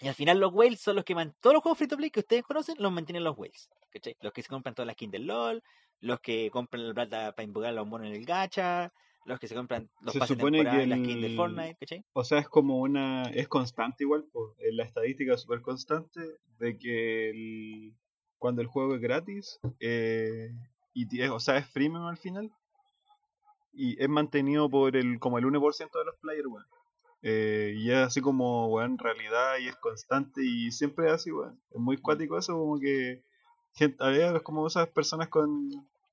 Y 0.00 0.08
al 0.08 0.14
final 0.14 0.38
los 0.38 0.52
whales 0.52 0.80
son 0.80 0.96
los 0.96 1.04
que 1.04 1.14
man 1.14 1.34
todos 1.40 1.54
los 1.54 1.62
juegos 1.62 1.78
free 1.78 1.88
to 1.88 1.96
play 1.96 2.10
que 2.10 2.20
ustedes 2.20 2.42
conocen 2.42 2.76
los 2.78 2.92
mantienen 2.92 3.24
los 3.24 3.36
whales, 3.38 3.70
¿cachai? 3.90 4.16
Los 4.20 4.32
que 4.32 4.42
se 4.42 4.48
compran 4.48 4.74
todas 4.74 4.86
las 4.86 4.94
skins 4.94 5.12
del 5.12 5.26
LOL, 5.26 5.62
los 6.00 6.20
que 6.20 6.50
compran 6.50 6.88
la 6.88 6.94
plata 6.94 7.32
para 7.32 7.44
invocar 7.44 7.70
a 7.70 7.72
los 7.72 7.86
monos 7.86 8.08
en 8.08 8.14
el 8.14 8.24
gacha, 8.24 8.92
los 9.24 9.38
que 9.40 9.48
se 9.48 9.54
compran 9.54 9.88
los 10.00 10.12
Se 10.12 10.18
pases 10.18 10.36
supone 10.36 10.58
que 10.58 10.64
temporales, 10.64 10.88
las 10.88 10.98
skins 11.00 11.22
del 11.22 11.30
el- 11.30 11.36
Fortnite, 11.36 11.76
¿cachai? 11.80 12.04
O 12.12 12.24
sea, 12.24 12.38
es 12.38 12.48
como 12.48 12.78
una. 12.80 13.22
Es 13.30 13.48
constante 13.48 14.04
igual, 14.04 14.24
pues. 14.32 14.52
La 14.72 14.84
estadística 14.84 15.34
es 15.34 15.40
súper 15.40 15.62
constante 15.62 16.20
de 16.58 16.76
que 16.78 17.30
el- 17.30 17.94
cuando 18.38 18.60
el 18.60 18.66
juego 18.68 18.94
es 18.94 19.00
gratis, 19.00 19.58
eh, 19.80 20.50
y 20.92 21.20
es- 21.22 21.30
o 21.30 21.40
sea, 21.40 21.56
es 21.56 21.66
freemium 21.68 22.04
al 22.06 22.18
final, 22.18 22.50
y 23.72 24.00
es 24.02 24.08
mantenido 24.08 24.68
por 24.70 24.96
el 24.96 25.18
como 25.18 25.38
el 25.38 25.46
1% 25.46 25.98
de 25.98 26.04
los 26.04 26.16
players, 26.20 26.46
weón. 26.46 26.66
Eh, 27.22 27.72
y 27.76 27.90
es 27.90 27.96
así 27.96 28.20
como, 28.20 28.68
weón, 28.68 28.92
en 28.92 28.98
realidad, 28.98 29.56
y 29.58 29.68
es 29.68 29.76
constante, 29.76 30.42
y 30.44 30.70
siempre 30.70 31.06
es 31.06 31.12
así, 31.12 31.32
weón. 31.32 31.58
Es 31.70 31.80
muy 31.80 31.96
cuático 31.96 32.36
eso, 32.38 32.52
como 32.52 32.78
que. 32.78 33.22
Gente, 33.74 34.02
a 34.04 34.08
ver, 34.08 34.36
es 34.36 34.42
como 34.42 34.66
esas 34.66 34.88
personas 34.88 35.28
con. 35.28 35.68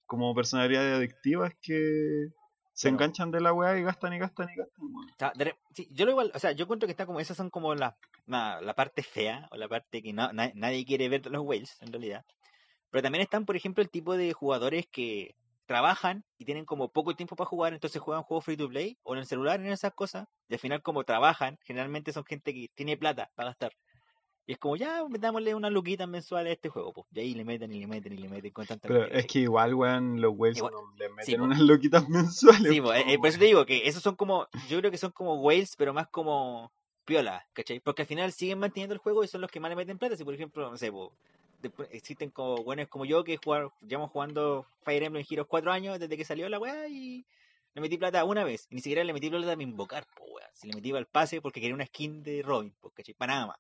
como 0.06 0.34
personalidades 0.36 0.98
adictivas 0.98 1.54
que. 1.62 2.28
Se 2.74 2.90
enganchan 2.90 3.32
de 3.32 3.42
la 3.42 3.54
weá 3.54 3.78
y 3.78 3.84
gastan 3.84 4.14
y 4.14 4.18
gastan 4.20 4.50
y 4.50 4.56
gastan, 4.56 4.86
weón. 4.86 5.10
O 5.10 5.16
sea, 5.20 5.34
de 5.36 5.46
re- 5.46 5.60
sí, 5.76 5.88
yo 5.92 6.06
lo 6.06 6.12
igual, 6.12 6.32
o 6.34 6.40
sea, 6.40 6.52
yo 6.54 6.64
encuentro 6.64 6.88
que 6.88 6.92
está 6.92 7.06
como, 7.06 7.20
esas 7.20 7.38
son 7.38 7.50
como 7.50 7.76
la, 7.76 7.96
la, 8.26 8.60
la 8.62 8.74
parte 8.74 9.04
fea, 9.04 9.48
o 9.52 9.58
la 9.58 9.68
parte 9.68 10.02
que 10.02 10.14
no, 10.14 10.32
na- 10.34 10.52
nadie 10.56 10.86
quiere 10.86 11.10
ver 11.10 11.22
de 11.22 11.30
los 11.30 11.42
whales, 11.44 11.78
en 11.82 11.92
realidad. 11.92 12.26
Pero 12.90 13.04
también 13.04 13.22
están, 13.22 13.46
por 13.46 13.56
ejemplo, 13.56 13.84
el 13.84 13.90
tipo 13.90 14.16
de 14.18 14.34
jugadores 14.34 14.88
que 14.88 15.36
trabajan 15.68 16.24
y 16.38 16.46
tienen 16.46 16.66
como 16.66 16.90
poco 16.90 17.14
tiempo 17.16 17.36
para 17.36 17.48
jugar, 17.50 17.74
entonces 17.74 18.02
juegan 18.02 18.24
juegos 18.24 18.46
free 18.46 18.58
to 18.58 18.68
play, 18.70 18.98
o 19.04 19.14
en 19.14 19.20
el 19.20 19.26
celular, 19.28 19.60
en 19.60 19.68
esas 19.72 19.94
cosas, 19.94 20.28
y 20.48 20.54
al 20.54 20.60
final 20.60 20.82
como 20.82 21.04
trabajan, 21.04 21.60
generalmente 21.64 22.14
son 22.14 22.26
gente 22.26 22.54
que 22.54 22.70
tiene 22.74 22.98
plata 22.98 23.30
para 23.36 23.50
gastar. 23.50 23.74
Y 24.48 24.54
es 24.54 24.58
como, 24.58 24.76
ya, 24.76 25.06
metámosle 25.08 25.54
una 25.56 25.70
luquita 25.70 26.08
mensual 26.08 26.48
a 26.48 26.52
este 26.52 26.68
juego, 26.70 26.92
pues. 26.94 27.08
Y 27.14 27.20
ahí 27.20 27.34
le 27.36 27.46
meten 27.46 27.72
y 27.72 27.80
le 27.80 27.88
meten 27.88 28.14
y 28.14 28.18
le 28.18 28.28
meten 28.28 28.52
constantemente. 28.52 29.08
Pero 29.08 29.20
es 29.20 29.28
que 29.28 29.40
igual, 29.40 29.74
weón, 29.76 30.20
los 30.20 30.34
Wales 30.36 30.58
Igual- 30.58 30.74
no 30.74 30.94
le 30.98 31.10
meten 31.10 31.26
sí, 31.26 31.36
po. 31.38 31.44
unas 31.44 31.60
loquitas 31.60 32.10
mensuales. 32.10 32.72
Sí, 32.72 32.82
po, 32.82 32.88
pues, 32.88 33.02
eh, 33.02 33.14
eh, 33.14 33.18
por 33.18 33.28
eso 33.28 33.40
te 33.40 33.46
digo 33.46 33.66
que 33.66 33.88
esos 33.88 34.02
son 34.02 34.16
como, 34.16 34.48
yo 34.68 34.80
creo 34.80 34.90
que 34.92 34.98
son 34.98 35.12
como 35.12 35.36
whales, 35.36 35.76
pero 35.78 35.94
más 35.94 36.08
como 36.08 36.72
piola, 37.06 37.46
¿cachai? 37.54 37.80
Porque 37.80 38.02
al 38.02 38.08
final 38.08 38.32
siguen 38.32 38.60
manteniendo 38.60 38.94
el 38.94 39.00
juego 39.00 39.24
y 39.24 39.28
son 39.28 39.42
los 39.42 39.52
que 39.52 39.60
más 39.60 39.70
le 39.70 39.76
meten 39.76 39.98
plata. 40.00 40.16
Si 40.18 40.24
por 40.24 40.34
ejemplo, 40.34 40.70
no 40.70 40.78
sé, 40.78 40.92
po, 40.92 41.14
después 41.62 41.88
existen 41.92 42.32
como 42.32 42.58
buenos 42.64 42.88
como 42.88 43.06
yo 43.06 43.24
que 43.24 43.38
jugar, 43.38 43.70
llevamos 43.88 44.10
jugando 44.12 44.66
Fire 44.84 45.04
Emblem 45.04 45.24
Heroes 45.30 45.48
cuatro 45.48 45.72
años 45.72 46.00
desde 46.00 46.18
que 46.18 46.26
salió 46.26 46.50
la 46.50 46.58
weá 46.60 46.88
y 46.88 47.26
le 47.76 47.82
metí 47.82 47.98
plata 47.98 48.24
una 48.26 48.44
vez. 48.44 48.66
Y 48.72 48.76
ni 48.76 48.82
siquiera 48.82 49.04
le 49.04 49.14
metí 49.14 49.30
plata 49.30 49.46
para 49.46 49.62
invocar, 49.62 50.06
po, 50.16 50.26
weá. 50.26 50.50
Si 50.54 50.68
le 50.68 50.74
metí 50.74 50.90
el 50.92 51.06
pase 51.06 51.42
porque 51.42 51.62
quería 51.62 51.76
una 51.76 51.86
skin 51.86 52.24
de 52.24 52.42
Robin, 52.42 52.74
po, 52.82 52.90
¿cachai? 52.90 53.14
Para 53.14 53.34
nada 53.36 53.48
más. 53.48 53.58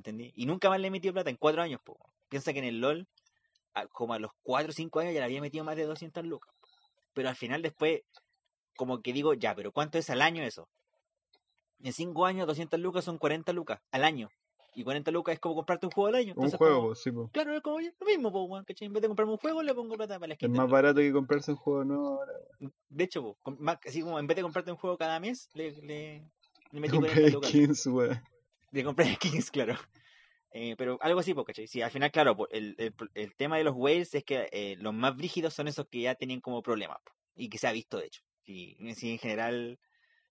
¿Entendí? 0.00 0.32
Y 0.34 0.46
nunca 0.46 0.70
más 0.70 0.80
le 0.80 0.86
he 0.86 0.90
metido 0.90 1.12
plata 1.12 1.28
en 1.28 1.36
cuatro 1.36 1.60
años, 1.60 1.78
po. 1.84 1.98
Piensa 2.30 2.54
que 2.54 2.58
en 2.60 2.64
el 2.64 2.80
LOL, 2.80 3.06
a- 3.74 3.86
como 3.86 4.14
a 4.14 4.18
los 4.18 4.30
cuatro 4.42 4.70
o 4.70 4.72
cinco 4.72 4.98
años 5.00 5.12
ya 5.12 5.20
le 5.20 5.26
había 5.26 5.42
metido 5.42 5.62
más 5.62 5.76
de 5.76 5.84
200 5.84 6.24
lucas. 6.24 6.54
Pero 7.12 7.28
al 7.28 7.36
final 7.36 7.60
después 7.60 8.00
como 8.78 9.02
que 9.02 9.12
digo, 9.12 9.34
ya, 9.34 9.54
pero 9.54 9.72
¿cuánto 9.72 9.98
es 9.98 10.08
al 10.08 10.22
año 10.22 10.42
eso? 10.42 10.66
En 11.82 11.92
5 11.92 12.24
años, 12.24 12.46
200 12.46 12.80
lucas 12.80 13.04
son 13.04 13.18
40 13.18 13.52
lucas 13.52 13.78
al 13.90 14.04
año. 14.04 14.30
Y 14.74 14.84
40 14.84 15.10
lucas 15.10 15.34
es 15.34 15.38
como 15.40 15.54
comprarte 15.54 15.84
un 15.84 15.92
juego 15.92 16.08
al 16.08 16.14
año. 16.14 16.32
Un 16.34 16.44
Entonces, 16.44 16.56
juego, 16.56 16.76
como- 16.76 16.88
po, 16.88 16.94
sí, 16.94 17.10
po. 17.12 17.28
claro, 17.30 17.54
es 17.54 17.60
como 17.60 17.78
lo 17.80 18.06
mismo, 18.06 18.32
po, 18.32 18.44
weón, 18.44 18.64
¿cachai? 18.64 18.86
En 18.86 18.94
vez 18.94 19.02
de 19.02 19.08
comprarme 19.08 19.32
un 19.32 19.38
juego, 19.38 19.62
le 19.62 19.74
pongo 19.74 19.96
plata 19.96 20.14
para 20.18 20.28
la 20.28 20.34
Es 20.34 20.38
skin. 20.38 20.52
más 20.52 20.70
barato 20.70 21.00
que 21.00 21.12
comprarse 21.12 21.50
un 21.50 21.58
juego 21.58 21.84
nuevo 21.84 22.08
ahora. 22.08 22.32
De 22.88 23.04
hecho, 23.04 23.22
po, 23.22 23.50
más- 23.58 23.78
así 23.86 24.00
como 24.00 24.18
en 24.18 24.26
vez 24.26 24.36
de 24.36 24.42
comprarte 24.42 24.70
un 24.70 24.78
juego 24.78 24.96
cada 24.96 25.20
mes, 25.20 25.50
le, 25.52 25.72
le, 25.82 26.24
le 26.72 26.80
metí 26.80 26.92
Compré 26.94 27.10
40 27.12 27.32
lucas. 27.34 27.50
skins, 27.50 27.86
weón. 27.86 28.22
De 28.70 28.84
comprar 28.84 29.08
skins, 29.16 29.50
claro. 29.50 29.74
Eh, 30.52 30.74
pero 30.76 30.98
algo 31.02 31.20
así, 31.20 31.34
¿cachai? 31.46 31.66
Sí, 31.68 31.82
al 31.82 31.90
final, 31.90 32.10
claro, 32.10 32.36
el, 32.50 32.74
el, 32.78 32.94
el 33.14 33.36
tema 33.36 33.56
de 33.58 33.64
los 33.64 33.74
whales 33.76 34.14
es 34.14 34.24
que 34.24 34.48
eh, 34.52 34.76
los 34.80 34.92
más 34.94 35.16
brígidos 35.16 35.54
son 35.54 35.68
esos 35.68 35.86
que 35.88 36.00
ya 36.02 36.14
tenían 36.16 36.40
como 36.40 36.62
problemas. 36.62 36.98
y 37.36 37.48
que 37.48 37.58
se 37.58 37.68
ha 37.68 37.72
visto, 37.72 37.98
de 37.98 38.06
hecho. 38.06 38.22
Y, 38.44 38.76
sí, 38.94 39.12
en 39.12 39.18
general, 39.18 39.80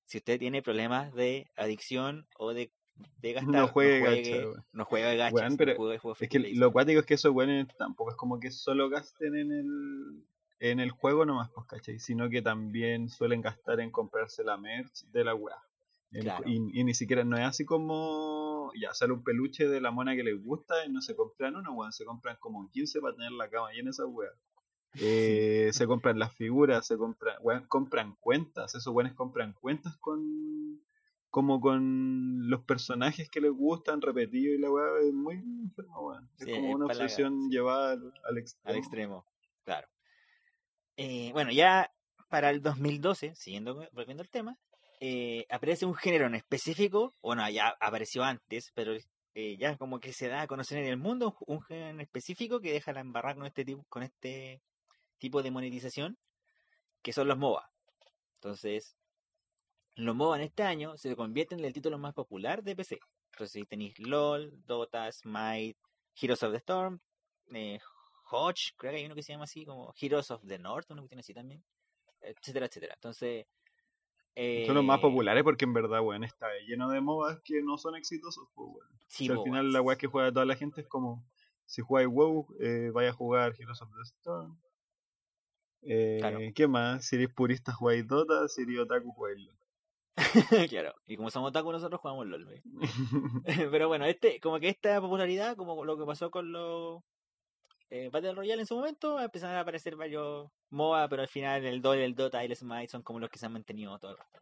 si 0.05 0.17
usted 0.19 0.39
tiene 0.39 0.61
problemas 0.61 1.13
de 1.13 1.49
adicción 1.55 2.27
o 2.37 2.53
de, 2.53 2.73
de 3.17 3.33
gastar, 3.33 3.51
No 3.51 3.67
juegue 3.67 4.01
gacha, 4.01 4.41
juegue, 4.41 4.47
weón. 4.47 4.65
no 4.73 4.85
juegue 4.85 5.17
gachas, 5.17 5.33
Weón, 5.33 5.57
no 5.57 5.57
pero 5.57 5.75
juegue 5.75 5.97
juegos 5.99 6.21
Es 6.21 6.29
que 6.29 6.39
lo 6.39 6.71
cuático 6.71 6.99
es 6.99 7.05
que 7.05 7.15
esos 7.15 7.31
weones 7.33 7.67
tampoco 7.77 8.11
es 8.11 8.17
como 8.17 8.39
que 8.39 8.51
solo 8.51 8.89
gasten 8.89 9.35
en 9.35 9.51
el 9.51 10.25
en 10.61 10.79
el 10.81 10.91
juego 10.91 11.25
nomás, 11.25 11.49
pues, 11.51 11.67
¿cachai? 11.67 11.99
Sino 11.99 12.29
que 12.29 12.41
también 12.41 13.09
suelen 13.09 13.41
gastar 13.41 13.79
en 13.79 13.91
comprarse 13.91 14.43
la 14.43 14.57
merch 14.57 15.05
de 15.05 15.23
la 15.23 15.33
weá. 15.35 15.55
Claro. 16.11 16.43
Y, 16.47 16.55
y 16.79 16.83
ni 16.83 16.93
siquiera, 16.95 17.23
no 17.23 17.37
es 17.37 17.43
así 17.43 17.65
como, 17.65 18.71
ya 18.79 18.93
sale 18.93 19.13
un 19.13 19.23
peluche 19.23 19.67
de 19.67 19.79
la 19.79 19.91
mona 19.91 20.15
que 20.15 20.23
les 20.23 20.41
gusta 20.43 20.85
y 20.85 20.91
no 20.91 21.01
se 21.01 21.15
compran 21.15 21.55
uno, 21.55 21.71
weón, 21.73 21.91
se 21.91 22.03
compran 22.05 22.37
como 22.39 22.69
15 22.71 22.99
para 22.99 23.15
tener 23.15 23.31
la 23.33 23.49
cama 23.49 23.71
llena 23.71 23.91
esa 23.91 24.05
weá. 24.05 24.29
Eh, 24.99 25.69
se 25.71 25.85
compran 25.85 26.17
las 26.17 26.33
figuras, 26.33 26.87
se 26.87 26.97
compran, 26.97 27.35
weón, 27.41 27.67
compran 27.67 28.15
cuentas, 28.19 28.73
esos 28.73 28.91
weones 28.93 29.13
compran 29.13 29.53
cuentas 29.53 29.95
con 29.97 30.81
como 31.29 31.61
con 31.61 32.49
los 32.49 32.63
personajes 32.63 33.29
que 33.29 33.39
les 33.39 33.51
gustan 33.51 34.01
repetidos 34.01 34.57
y 34.57 34.59
la 34.59 34.71
weá 34.71 34.87
es 35.07 35.13
muy 35.13 35.35
enfermo, 35.35 36.07
weón. 36.07 36.27
Es 36.39 36.45
Sí, 36.45 36.51
como 36.51 36.71
una 36.71 36.87
palaga, 36.87 37.05
obsesión 37.05 37.39
sí. 37.43 37.49
llevada 37.51 37.91
al, 37.91 38.13
al 38.23 38.37
extremo. 38.39 38.69
al 38.71 38.75
extremo, 38.77 39.25
claro. 39.63 39.87
Eh, 40.97 41.29
bueno, 41.33 41.51
ya 41.51 41.91
para 42.29 42.49
el 42.49 42.61
2012, 42.63 43.35
siguiendo 43.35 43.87
volviendo 43.93 44.21
al 44.23 44.29
tema, 44.29 44.57
eh, 44.99 45.45
aparece 45.49 45.85
un 45.85 45.95
género 45.95 46.27
en 46.27 46.35
específico, 46.35 47.15
bueno, 47.21 47.49
ya 47.49 47.69
apareció 47.79 48.23
antes, 48.23 48.71
pero 48.73 48.93
eh, 49.33 49.57
ya 49.57 49.77
como 49.77 49.99
que 49.99 50.11
se 50.11 50.27
da 50.27 50.41
a 50.41 50.47
conocer 50.47 50.79
en 50.79 50.87
el 50.87 50.97
mundo 50.97 51.37
un, 51.47 51.61
género 51.61 51.89
en 51.89 52.01
específico 52.01 52.59
que 52.59 52.73
deja 52.73 52.91
la 52.91 53.01
embarrar 53.01 53.35
con 53.35 53.45
este 53.45 53.63
tipo, 53.63 53.85
con 53.87 54.03
este 54.03 54.61
tipo 55.17 55.41
de 55.41 55.51
monetización, 55.51 56.17
que 57.01 57.13
son 57.13 57.27
los 57.27 57.37
MOBA. 57.37 57.71
Entonces, 58.35 58.97
los 59.95 60.15
MOBA 60.15 60.37
en 60.37 60.43
este 60.43 60.63
año 60.63 60.97
se 60.97 61.15
convierten 61.15 61.59
en 61.59 61.65
el 61.65 61.73
título 61.73 61.97
más 61.97 62.13
popular 62.13 62.63
de 62.63 62.75
PC. 62.75 62.99
Entonces, 63.31 63.53
si 63.53 63.65
tenéis 63.65 63.99
LOL, 63.99 64.51
Dota, 64.65 65.09
Smite, 65.11 65.77
Heroes 66.19 66.43
of 66.43 66.51
the 66.51 66.57
Storm, 66.57 66.99
eh, 67.53 67.79
Hodge, 68.31 68.73
creo 68.75 68.91
que 68.91 68.97
hay 68.97 69.05
uno 69.05 69.15
que 69.15 69.23
se 69.23 69.31
llama 69.31 69.45
así, 69.45 69.65
como 69.65 69.93
Heroes 69.99 70.29
of 70.31 70.45
the 70.45 70.59
North, 70.59 70.91
uno 70.91 71.03
que 71.03 71.09
tiene 71.09 71.21
así 71.21 71.33
también, 71.33 71.63
etcétera, 72.21 72.65
etcétera. 72.65 72.95
Entonces, 72.95 73.45
Son 74.65 74.75
los 74.75 74.83
más 74.83 74.99
eh, 74.99 75.01
populares 75.01 75.43
porque 75.43 75.65
en 75.65 75.73
verdad, 75.73 76.01
weón, 76.01 76.23
está 76.23 76.47
lleno 76.67 76.89
de 76.89 77.01
MOBAs 77.01 77.41
que 77.43 77.61
no 77.61 77.77
son 77.77 77.95
exitosos, 77.95 78.47
pues, 78.55 78.69
weón. 78.71 78.99
Sí, 79.07 79.27
al 79.27 79.37
po, 79.37 79.43
final 79.43 79.71
la 79.71 79.81
weá 79.81 79.97
que 79.97 80.07
juega 80.07 80.31
toda 80.31 80.45
la 80.45 80.55
gente 80.55 80.81
es 80.81 80.87
como, 80.87 81.25
si 81.65 81.81
jugáis 81.81 82.07
WoW, 82.07 82.47
eh, 82.59 82.91
vaya 82.93 83.09
a 83.09 83.13
jugar 83.13 83.55
Heroes 83.57 83.81
of 83.81 83.89
the 83.89 84.01
Storm. 84.03 84.57
Eh, 85.81 86.17
Claro. 86.19 86.39
¿Qué 86.53 86.67
más? 86.67 87.05
Si 87.05 87.15
eres 87.15 87.33
purista 87.33 87.73
jugáis 87.73 88.07
Dota, 88.07 88.47
si 88.47 88.63
eres 88.63 88.79
otaku 88.79 89.11
jugáis 89.11 89.39
LoL. 89.39 89.55
claro, 90.69 90.93
y 91.07 91.15
como 91.15 91.29
somos 91.29 91.49
otaku 91.49 91.71
nosotros 91.71 92.01
jugamos 92.01 92.27
LOL. 92.27 92.61
Pero 93.71 93.87
bueno, 93.87 94.05
este, 94.05 94.39
como 94.39 94.59
que 94.59 94.69
esta 94.69 94.99
popularidad, 95.01 95.55
como 95.55 95.85
lo 95.85 95.97
que 95.97 96.05
pasó 96.05 96.31
con 96.31 96.51
los 96.51 97.01
eh, 97.89 98.09
Battle 98.11 98.33
Royale 98.33 98.61
en 98.61 98.67
su 98.67 98.75
momento, 98.75 99.19
empezaron 99.19 99.55
a 99.55 99.61
aparecer 99.61 99.95
varios 99.95 100.49
MOBA, 100.69 101.07
pero 101.09 101.21
al 101.23 101.27
final 101.27 101.65
el 101.65 101.81
DOL, 101.81 101.97
el 101.97 102.15
Dota 102.15 102.43
y 102.43 102.47
el 102.47 102.55
Smite 102.55 102.87
son 102.89 103.01
como 103.01 103.19
los 103.19 103.29
que 103.29 103.39
se 103.39 103.45
han 103.47 103.53
mantenido 103.53 103.97
todo 103.99 104.11
el 104.11 104.17
rato. 104.17 104.41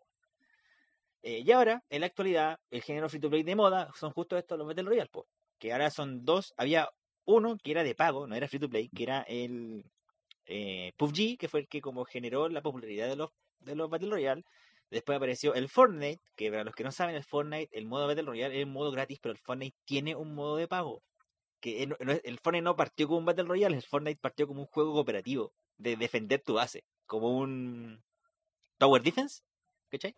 Eh, 1.23 1.43
y 1.45 1.51
ahora, 1.51 1.83
en 1.89 2.01
la 2.01 2.07
actualidad, 2.07 2.59
el 2.69 2.81
género 2.81 3.09
free 3.09 3.19
to 3.19 3.29
play 3.29 3.43
de 3.43 3.55
moda 3.55 3.91
son 3.95 4.11
justo 4.11 4.37
estos 4.37 4.57
los 4.57 4.67
Battle 4.67 4.83
Royale, 4.83 5.09
po, 5.09 5.27
que 5.59 5.71
ahora 5.71 5.89
son 5.89 6.25
dos, 6.25 6.53
había 6.57 6.89
uno 7.25 7.57
que 7.57 7.71
era 7.71 7.83
de 7.83 7.95
pago, 7.95 8.27
no 8.27 8.35
era 8.35 8.47
free 8.47 8.59
to 8.59 8.69
play, 8.69 8.89
que 8.89 9.03
era 9.03 9.21
el 9.23 9.83
eh, 10.45 10.93
PUBG, 10.97 11.37
que 11.37 11.47
fue 11.49 11.61
el 11.61 11.67
que 11.67 11.81
como 11.81 12.05
generó 12.05 12.49
la 12.49 12.61
popularidad 12.61 13.07
de 13.07 13.15
los, 13.15 13.31
de 13.59 13.75
los 13.75 13.89
Battle 13.89 14.09
Royale. 14.09 14.43
Después 14.89 15.17
apareció 15.17 15.53
el 15.53 15.67
Fortnite, 15.67 16.21
que 16.35 16.49
para 16.49 16.63
los 16.63 16.73
que 16.73 16.85
no 16.85 16.91
saben, 16.91 17.15
el 17.15 17.23
Fortnite, 17.23 17.77
el 17.77 17.85
modo 17.85 18.07
Battle 18.07 18.23
Royale 18.23 18.55
es 18.55 18.61
el 18.61 18.67
modo 18.67 18.91
gratis, 18.91 19.19
pero 19.21 19.33
el 19.33 19.39
Fortnite 19.39 19.75
tiene 19.83 20.15
un 20.15 20.33
modo 20.33 20.55
de 20.55 20.67
pago. 20.67 21.03
Que 21.59 21.83
el 21.83 22.39
Fortnite 22.39 22.61
no 22.63 22.75
partió 22.75 23.07
como 23.07 23.19
un 23.19 23.25
Battle 23.25 23.45
Royale, 23.45 23.75
el 23.75 23.83
Fortnite 23.83 24.19
partió 24.21 24.47
como 24.47 24.61
un 24.61 24.67
juego 24.67 24.93
cooperativo, 24.93 25.53
de 25.77 25.95
defender 25.95 26.41
tu 26.43 26.53
base, 26.55 26.85
como 27.05 27.37
un 27.37 28.03
Tower 28.77 29.01
Defense, 29.01 29.41
¿cachai? 29.89 30.15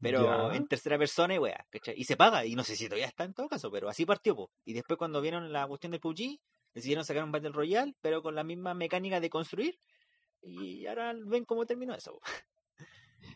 Pero 0.00 0.50
Ya. 0.50 0.56
en 0.56 0.66
tercera 0.66 0.98
persona 0.98 1.34
y 1.34 1.38
weá, 1.38 1.64
¿cachai? 1.70 1.94
Y 1.96 2.04
se 2.04 2.16
paga, 2.16 2.44
y 2.44 2.56
no 2.56 2.64
sé 2.64 2.74
si 2.74 2.86
todavía 2.86 3.06
está 3.06 3.22
en 3.22 3.34
todo 3.34 3.48
caso, 3.48 3.70
pero 3.70 3.88
así 3.88 4.04
partió, 4.04 4.34
po. 4.34 4.50
Y 4.64 4.72
después 4.72 4.98
cuando 4.98 5.20
vieron 5.20 5.52
la 5.52 5.66
cuestión 5.68 5.92
del 5.92 6.00
PUBG, 6.00 6.40
decidieron 6.74 7.04
sacar 7.04 7.22
un 7.22 7.30
Battle 7.30 7.50
Royale, 7.52 7.94
pero 8.00 8.20
con 8.22 8.34
la 8.34 8.42
misma 8.42 8.74
mecánica 8.74 9.20
de 9.20 9.30
construir. 9.30 9.78
Y 10.42 10.86
ahora 10.86 11.14
ven 11.16 11.44
cómo 11.44 11.66
terminó 11.66 11.94
eso. 11.94 12.20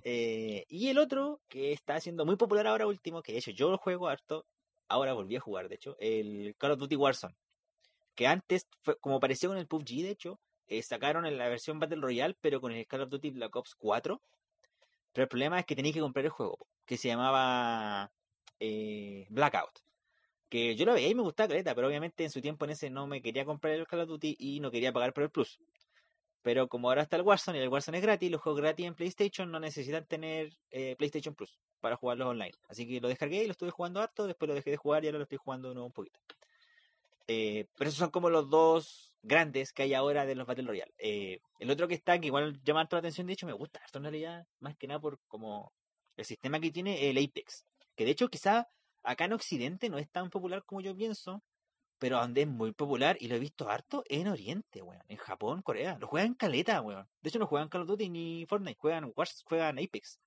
Eh, 0.02 0.64
y 0.68 0.88
el 0.88 0.98
otro, 0.98 1.40
que 1.48 1.72
está 1.72 2.00
siendo 2.00 2.26
muy 2.26 2.36
popular 2.36 2.66
ahora 2.66 2.86
último, 2.88 3.22
que 3.22 3.32
de 3.32 3.38
hecho 3.38 3.52
yo 3.52 3.70
lo 3.70 3.78
juego 3.78 4.08
harto, 4.08 4.44
ahora 4.88 5.12
volví 5.12 5.36
a 5.36 5.40
jugar, 5.40 5.68
de 5.68 5.76
hecho, 5.76 5.96
el 6.00 6.54
Call 6.58 6.72
of 6.72 6.78
Duty 6.78 6.96
Warzone. 6.96 7.34
Que 8.14 8.26
antes, 8.26 8.66
fue, 8.82 8.96
como 8.98 9.20
pareció 9.20 9.48
con 9.48 9.58
el 9.58 9.66
PUBG, 9.66 10.02
de 10.02 10.10
hecho, 10.10 10.40
eh, 10.68 10.82
sacaron 10.82 11.26
en 11.26 11.38
la 11.38 11.48
versión 11.48 11.78
Battle 11.78 12.00
Royale, 12.00 12.36
pero 12.40 12.60
con 12.60 12.72
el 12.72 12.86
Call 12.86 13.02
of 13.02 13.10
Duty 13.10 13.30
Black 13.30 13.54
Ops 13.54 13.74
4. 13.76 14.20
Pero 15.12 15.22
el 15.22 15.28
problema 15.28 15.58
es 15.58 15.66
que 15.66 15.76
tenéis 15.76 15.94
que 15.94 16.00
comprar 16.00 16.24
el 16.24 16.30
juego, 16.30 16.58
que 16.84 16.96
se 16.96 17.08
llamaba 17.08 18.10
eh, 18.60 19.26
Blackout. 19.30 19.80
Que 20.48 20.76
yo 20.76 20.86
lo 20.86 20.94
veía 20.94 21.08
y 21.08 21.14
me 21.14 21.22
gustaba 21.22 21.54
pero 21.74 21.88
obviamente 21.88 22.24
en 22.24 22.30
su 22.30 22.40
tiempo 22.40 22.64
en 22.64 22.72
ese 22.72 22.88
no 22.88 23.06
me 23.06 23.20
quería 23.20 23.44
comprar 23.44 23.74
el 23.74 23.86
Call 23.86 24.00
of 24.00 24.08
Duty 24.08 24.36
y 24.38 24.60
no 24.60 24.70
quería 24.70 24.92
pagar 24.92 25.12
por 25.12 25.24
el 25.24 25.30
Plus. 25.30 25.58
Pero 26.42 26.68
como 26.68 26.88
ahora 26.88 27.02
está 27.02 27.16
el 27.16 27.22
Warzone 27.22 27.58
y 27.58 27.62
el 27.62 27.68
Warzone 27.68 27.98
es 27.98 28.02
gratis, 28.02 28.30
los 28.30 28.40
juegos 28.40 28.60
gratis 28.60 28.86
en 28.86 28.94
PlayStation 28.94 29.50
no 29.50 29.58
necesitan 29.58 30.06
tener 30.06 30.52
eh, 30.70 30.94
PlayStation 30.96 31.34
Plus 31.34 31.58
para 31.86 31.96
jugarlos 31.96 32.26
online. 32.26 32.52
Así 32.68 32.84
que 32.84 33.00
lo 33.00 33.06
descargué 33.06 33.44
y 33.44 33.46
lo 33.46 33.52
estuve 33.52 33.70
jugando 33.70 34.00
harto, 34.00 34.26
después 34.26 34.48
lo 34.48 34.56
dejé 34.56 34.70
de 34.72 34.76
jugar 34.76 35.04
y 35.04 35.06
ahora 35.06 35.18
lo 35.18 35.22
estoy 35.22 35.38
jugando 35.38 35.68
de 35.68 35.74
nuevo 35.74 35.86
un 35.86 35.92
poquito. 35.92 36.18
Eh, 37.28 37.66
pero 37.78 37.88
esos 37.88 38.00
son 38.00 38.10
como 38.10 38.28
los 38.28 38.50
dos 38.50 39.14
grandes 39.22 39.72
que 39.72 39.84
hay 39.84 39.94
ahora 39.94 40.26
de 40.26 40.34
los 40.34 40.48
Battle 40.48 40.66
Royale. 40.66 40.92
Eh, 40.98 41.38
el 41.60 41.70
otro 41.70 41.86
que 41.86 41.94
está, 41.94 42.18
que 42.18 42.26
igual 42.26 42.60
llama 42.64 42.80
harto 42.80 42.96
la 42.96 43.00
atención, 43.00 43.28
de 43.28 43.34
hecho 43.34 43.46
me 43.46 43.52
gusta 43.52 43.78
harto 43.78 43.98
en 43.98 44.04
realidad, 44.04 44.48
más 44.58 44.76
que 44.76 44.88
nada 44.88 44.98
por 44.98 45.20
como 45.28 45.72
el 46.16 46.24
sistema 46.24 46.58
que 46.58 46.72
tiene 46.72 47.08
el 47.08 47.18
Apex. 47.18 47.64
Que 47.94 48.04
de 48.04 48.10
hecho 48.10 48.28
quizá 48.28 48.68
acá 49.04 49.26
en 49.26 49.34
Occidente 49.34 49.88
no 49.88 49.98
es 49.98 50.10
tan 50.10 50.28
popular 50.28 50.64
como 50.64 50.80
yo 50.80 50.96
pienso, 50.96 51.40
pero 52.00 52.18
donde 52.18 52.42
es 52.42 52.48
muy 52.48 52.72
popular 52.72 53.16
y 53.20 53.28
lo 53.28 53.36
he 53.36 53.38
visto 53.38 53.70
harto 53.70 54.02
en 54.08 54.26
Oriente, 54.26 54.82
weón. 54.82 55.04
En 55.06 55.18
Japón, 55.18 55.62
Corea. 55.62 55.98
Lo 56.00 56.08
juegan 56.08 56.34
caleta, 56.34 56.80
weón. 56.80 57.06
De 57.22 57.28
hecho 57.28 57.38
no 57.38 57.46
juegan 57.46 57.68
Call 57.68 57.82
of 57.82 57.88
Duty 57.88 58.08
ni 58.08 58.44
Fortnite, 58.46 58.78
juegan 58.80 59.12
Wars, 59.14 59.44
juegan 59.46 59.78
Apex. 59.78 60.18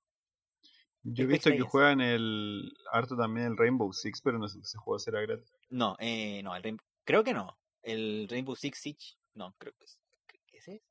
Yo 1.04 1.24
he 1.24 1.28
visto 1.28 1.50
que 1.50 1.62
juegan 1.62 2.02
el 2.02 2.74
harto 2.92 3.16
también 3.16 3.48
el 3.48 3.58
Rainbow 3.58 3.92
Six, 3.94 4.22
pero 4.22 4.38
no 4.38 4.48
sé 4.48 4.56
si 4.56 4.62
ese 4.62 4.78
juego 4.78 5.00
será 5.00 5.22
gratis. 5.22 5.52
No, 5.70 5.96
eh, 6.00 6.42
no, 6.44 6.56
el 6.56 6.64
Rain- 6.64 6.82
creo 7.06 7.24
que 7.24 7.34
no. 7.34 7.58
El 7.82 8.28
Rainbow 8.30 8.56
Six 8.56 8.78
Siege, 8.78 9.16
no, 9.34 9.56
creo 9.58 9.74
que 9.78 9.86
es. 9.86 9.98
¿Ese 10.54 10.76
es? 10.76 10.82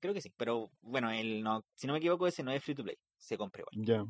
Creo 0.00 0.14
que 0.14 0.20
sí, 0.20 0.32
pero 0.36 0.70
bueno, 0.82 1.10
el 1.10 1.42
no, 1.42 1.64
si 1.74 1.86
no 1.86 1.94
me 1.94 1.98
equivoco, 1.98 2.26
ese 2.26 2.42
no 2.42 2.52
es 2.52 2.62
free 2.62 2.74
to 2.74 2.84
play, 2.84 2.98
se 3.16 3.38
compra 3.38 3.62
igual. 3.62 3.86
Ya. 3.86 4.04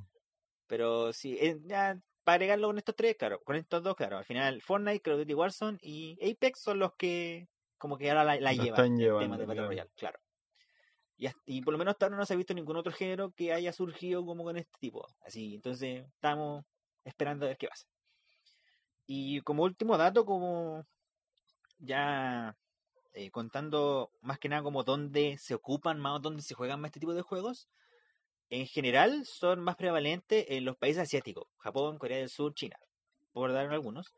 Pero 0.66 1.12
sí, 1.12 1.38
eh, 1.40 1.58
ya, 1.64 1.98
para 2.24 2.34
agregarlo 2.34 2.66
con 2.66 2.78
estos 2.78 2.96
tres, 2.96 3.16
claro, 3.16 3.40
con 3.42 3.56
estos 3.56 3.82
dos, 3.82 3.96
claro, 3.96 4.18
al 4.18 4.24
final 4.24 4.60
Fortnite, 4.60 5.00
Call 5.00 5.14
of 5.14 5.20
Duty 5.20 5.34
Warzone 5.34 5.78
y 5.80 6.18
Apex 6.30 6.60
son 6.60 6.80
los 6.80 6.94
que 6.94 7.48
como 7.78 7.96
que 7.96 8.10
ahora 8.10 8.24
la, 8.24 8.52
llevan 8.52 8.68
están 8.68 8.98
llevando, 8.98 9.20
temas 9.20 9.38
de 9.38 9.46
Battle 9.46 9.56
claro. 9.56 9.68
Royale, 9.68 9.90
claro. 9.96 10.18
Y, 11.46 11.62
por 11.62 11.72
lo 11.72 11.78
menos 11.78 11.92
hasta 11.92 12.06
ahora 12.06 12.16
no 12.16 12.24
se 12.24 12.34
ha 12.34 12.36
visto 12.36 12.54
ningún 12.54 12.76
otro 12.76 12.92
género 12.92 13.32
que 13.32 13.52
haya 13.52 13.72
surgido 13.72 14.24
como 14.24 14.44
con 14.44 14.56
este 14.56 14.72
tipo. 14.78 15.06
Así, 15.20 15.56
entonces 15.56 16.06
estamos 16.14 16.64
esperando 17.04 17.44
a 17.44 17.48
ver 17.48 17.58
qué 17.58 17.66
pasa. 17.66 17.86
Y 19.06 19.40
como 19.40 19.64
último 19.64 19.96
dato, 19.96 20.24
como 20.24 20.86
ya 21.78 22.56
eh, 23.14 23.30
contando 23.30 24.12
más 24.20 24.38
que 24.38 24.48
nada 24.48 24.62
como 24.62 24.84
dónde 24.84 25.38
se 25.38 25.54
ocupan 25.54 25.98
más 25.98 26.20
dónde 26.22 26.42
se 26.42 26.54
juegan 26.54 26.80
más 26.80 26.90
este 26.90 27.00
tipo 27.00 27.14
de 27.14 27.22
juegos, 27.22 27.68
en 28.50 28.66
general 28.66 29.24
son 29.26 29.60
más 29.60 29.76
prevalentes 29.76 30.46
en 30.48 30.64
los 30.64 30.76
países 30.76 31.02
asiáticos, 31.02 31.48
Japón, 31.58 31.98
Corea 31.98 32.18
del 32.18 32.28
Sur, 32.28 32.54
China, 32.54 32.76
por 33.32 33.52
dar 33.52 33.66
algunos, 33.72 34.14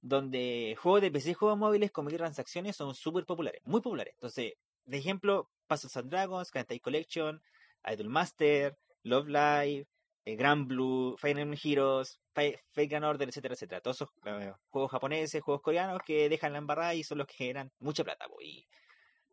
donde 0.00 0.76
juegos 0.80 1.00
de 1.00 1.10
PC 1.10 1.34
juegos 1.34 1.58
móviles 1.58 1.90
con 1.90 2.04
microtransacciones 2.04 2.76
son 2.76 2.94
súper 2.94 3.24
populares, 3.24 3.62
muy 3.64 3.80
populares. 3.80 4.14
Entonces, 4.14 4.54
de 4.84 4.98
ejemplo, 4.98 5.48
Puzzles 5.66 5.96
and 5.96 6.10
Dragons, 6.10 6.50
Kantai 6.50 6.80
Collection, 6.80 7.40
Idol 7.84 8.08
Master, 8.08 8.76
Love 9.04 9.28
Live, 9.28 9.86
eh, 10.24 10.36
Grand 10.36 10.66
Blue, 10.66 11.16
Emblem 11.22 11.54
Heroes, 11.62 12.20
Fa- 12.32 12.58
Fate 12.70 12.86
Grand 12.86 13.04
Order, 13.04 13.28
etcétera, 13.28 13.54
etcétera. 13.54 13.80
Todos 13.80 13.96
esos 13.96 14.08
eh, 14.24 14.52
juegos 14.68 14.90
japoneses, 14.90 15.42
juegos 15.42 15.62
coreanos 15.62 16.00
que 16.04 16.28
dejan 16.28 16.52
la 16.52 16.58
embarrada 16.58 16.94
y 16.94 17.02
son 17.02 17.18
los 17.18 17.26
que 17.26 17.34
generan 17.34 17.70
mucha 17.78 18.04
plata. 18.04 18.26
Y 18.40 18.66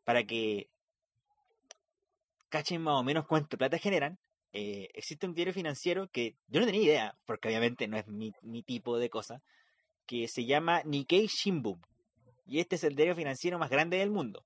para 0.04 0.24
que 0.24 0.70
cachen 2.50 2.82
más 2.82 2.96
o 2.96 3.04
menos 3.04 3.26
cuánto 3.28 3.58
plata 3.58 3.78
generan, 3.78 4.18
eh, 4.54 4.90
existe 4.94 5.28
un 5.28 5.36
diario 5.36 5.54
financiero 5.54 6.08
que 6.10 6.36
yo 6.48 6.60
no 6.60 6.66
tenía 6.66 6.82
idea, 6.82 7.18
porque 7.26 7.50
obviamente 7.50 7.88
no 7.88 7.98
es 7.98 8.08
mi, 8.08 8.32
mi 8.42 8.64
tipo 8.64 8.98
de 8.98 9.10
cosa, 9.10 9.44
que 10.08 10.28
se 10.28 10.46
llama 10.46 10.82
Nikkei 10.86 11.28
Shimbun. 11.28 11.80
Y 12.48 12.60
este 12.60 12.78
es 12.78 12.84
el 12.84 12.96
diario 12.96 13.16
financiero 13.16 13.60
más 13.60 13.70
grande 13.70 13.98
del 13.98 14.10
mundo, 14.10 14.44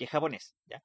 que 0.00 0.04
es 0.04 0.10
japonés, 0.10 0.54
¿ya? 0.64 0.82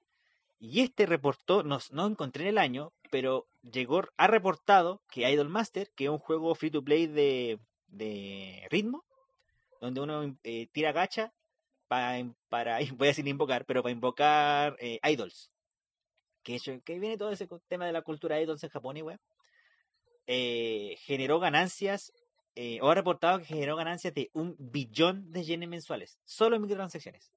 Y 0.60 0.82
este 0.82 1.06
reportó, 1.06 1.63
no, 1.63 1.80
no 1.91 2.06
encontré 2.06 2.43
en 2.43 2.49
el 2.49 2.58
año, 2.58 2.91
pero 3.12 3.47
llegó, 3.62 4.04
ha 4.17 4.28
reportado 4.28 5.01
que 5.10 5.32
Idol 5.32 5.47
Master, 5.47 5.89
que 5.95 6.04
es 6.06 6.10
un 6.10 6.19
juego 6.19 6.54
free 6.54 6.69
to 6.69 6.84
play 6.84 7.08
de, 7.08 7.58
de 7.88 8.67
ritmo, 8.69 9.06
donde 9.80 10.01
uno 10.01 10.38
eh, 10.43 10.67
tira 10.73 10.91
gacha 10.91 11.34
para, 11.88 12.19
voy 12.97 13.08
a 13.08 13.12
decir 13.12 13.25
invocar, 13.25 13.63
pero 13.65 13.84
para 13.84 13.93
invocar 13.93 14.75
eh, 14.82 14.99
idols. 15.10 15.49
Que, 16.43 16.60
que 16.84 16.99
viene 16.99 17.17
todo 17.17 17.32
ese 17.32 17.47
tema 17.69 17.86
de 17.86 17.93
la 17.93 18.01
cultura 18.01 18.41
idols 18.41 18.65
en 18.65 18.69
Japón 18.69 18.97
y 18.97 19.01
weá. 19.01 19.17
Eh, 20.28 20.97
generó 20.99 21.39
ganancias, 21.39 22.12
o 22.82 22.89
ha 22.89 22.95
reportado 22.95 23.39
que 23.39 23.45
generó 23.45 23.78
ganancias 23.78 24.13
de 24.13 24.30
un 24.34 24.58
billón 24.60 25.32
de 25.32 25.45
yenes 25.45 25.69
mensuales, 25.69 26.19
solo 26.25 26.58
en 26.58 26.63
microtransacciones. 26.63 27.32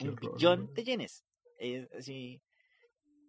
Un 0.00 0.16
billón 0.16 0.74
de 0.74 0.84
yenes. 0.84 1.24
Eh, 1.58 1.88
así, 1.96 2.42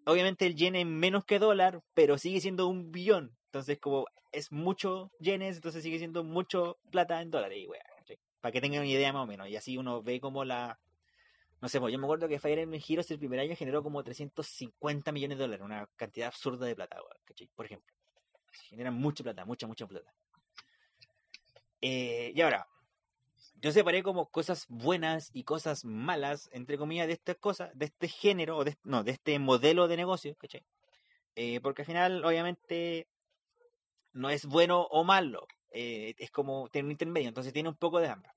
obviamente 0.06 0.45
el 0.45 0.56
yen 0.56 0.75
es 0.75 0.86
menos 0.86 1.25
que 1.25 1.39
dólar, 1.39 1.84
pero 1.93 2.17
sigue 2.17 2.41
siendo 2.41 2.67
un 2.67 2.91
billón. 2.91 3.36
Entonces, 3.45 3.80
como 3.80 4.06
es 4.32 4.51
mucho 4.51 5.12
yenes, 5.19 5.58
entonces 5.58 5.84
sigue 5.84 5.97
siendo 5.97 6.23
mucho 6.23 6.78
plata 6.91 7.21
en 7.21 7.32
dólares. 7.32 7.60
Y, 7.60 7.67
para 8.41 8.51
que 8.51 8.62
tengan 8.62 8.82
una 8.82 8.89
idea 8.89 9.12
más 9.12 9.23
o 9.23 9.28
menos. 9.28 9.47
Y 9.49 9.56
así 9.56 9.78
uno 9.78 10.04
ve 10.04 10.19
como 10.19 10.45
la... 10.45 10.80
No 11.62 11.69
sé, 11.69 11.80
pues 11.80 11.91
yo 11.91 11.97
me 11.97 12.06
acuerdo 12.06 12.28
que 12.28 12.38
Fire 12.38 12.60
Emblem 12.60 12.82
Heroes 12.88 13.10
el 13.10 13.17
primer 13.17 13.39
año 13.39 13.56
generó 13.56 13.82
como 13.82 14.04
350 14.04 15.12
millones 15.12 15.38
de 15.38 15.43
dólares, 15.43 15.65
una 15.65 15.89
cantidad 15.95 16.28
absurda 16.28 16.67
de 16.67 16.75
plata, 16.75 16.97
weón, 16.97 17.17
¿cachai? 17.23 17.49
por 17.56 17.65
ejemplo. 17.65 17.91
Generan 18.69 18.93
mucha 18.93 19.23
plata, 19.23 19.45
mucha, 19.45 19.65
mucha 19.65 19.88
plata. 19.88 20.13
Eh, 21.82 22.34
y 22.36 22.41
ahora, 22.41 22.67
yo 23.61 23.71
separé 23.71 24.03
como 24.03 24.29
cosas 24.29 24.65
buenas 24.69 25.31
y 25.33 25.43
cosas 25.43 25.85
malas, 25.85 26.49
entre 26.51 26.77
comillas, 26.77 27.07
de 27.07 27.13
estas 27.13 27.37
cosas, 27.37 27.71
de 27.73 27.85
este 27.85 28.07
género, 28.07 28.57
o 28.57 28.63
de, 28.63 28.77
no, 28.83 29.03
de 29.03 29.11
este 29.11 29.39
modelo 29.39 29.87
de 29.87 29.97
negocio, 29.97 30.35
¿cachai? 30.35 30.63
Eh, 31.35 31.59
porque 31.61 31.81
al 31.81 31.85
final, 31.85 32.25
obviamente, 32.25 33.07
no 34.13 34.29
es 34.29 34.45
bueno 34.45 34.81
o 34.83 35.03
malo, 35.03 35.47
eh, 35.71 36.15
es 36.17 36.31
como 36.31 36.69
tener 36.69 36.85
un 36.85 36.91
intermedio, 36.91 37.27
entonces 37.27 37.53
tiene 37.53 37.69
un 37.69 37.75
poco 37.75 37.99
de 37.99 38.07
ambas. 38.07 38.33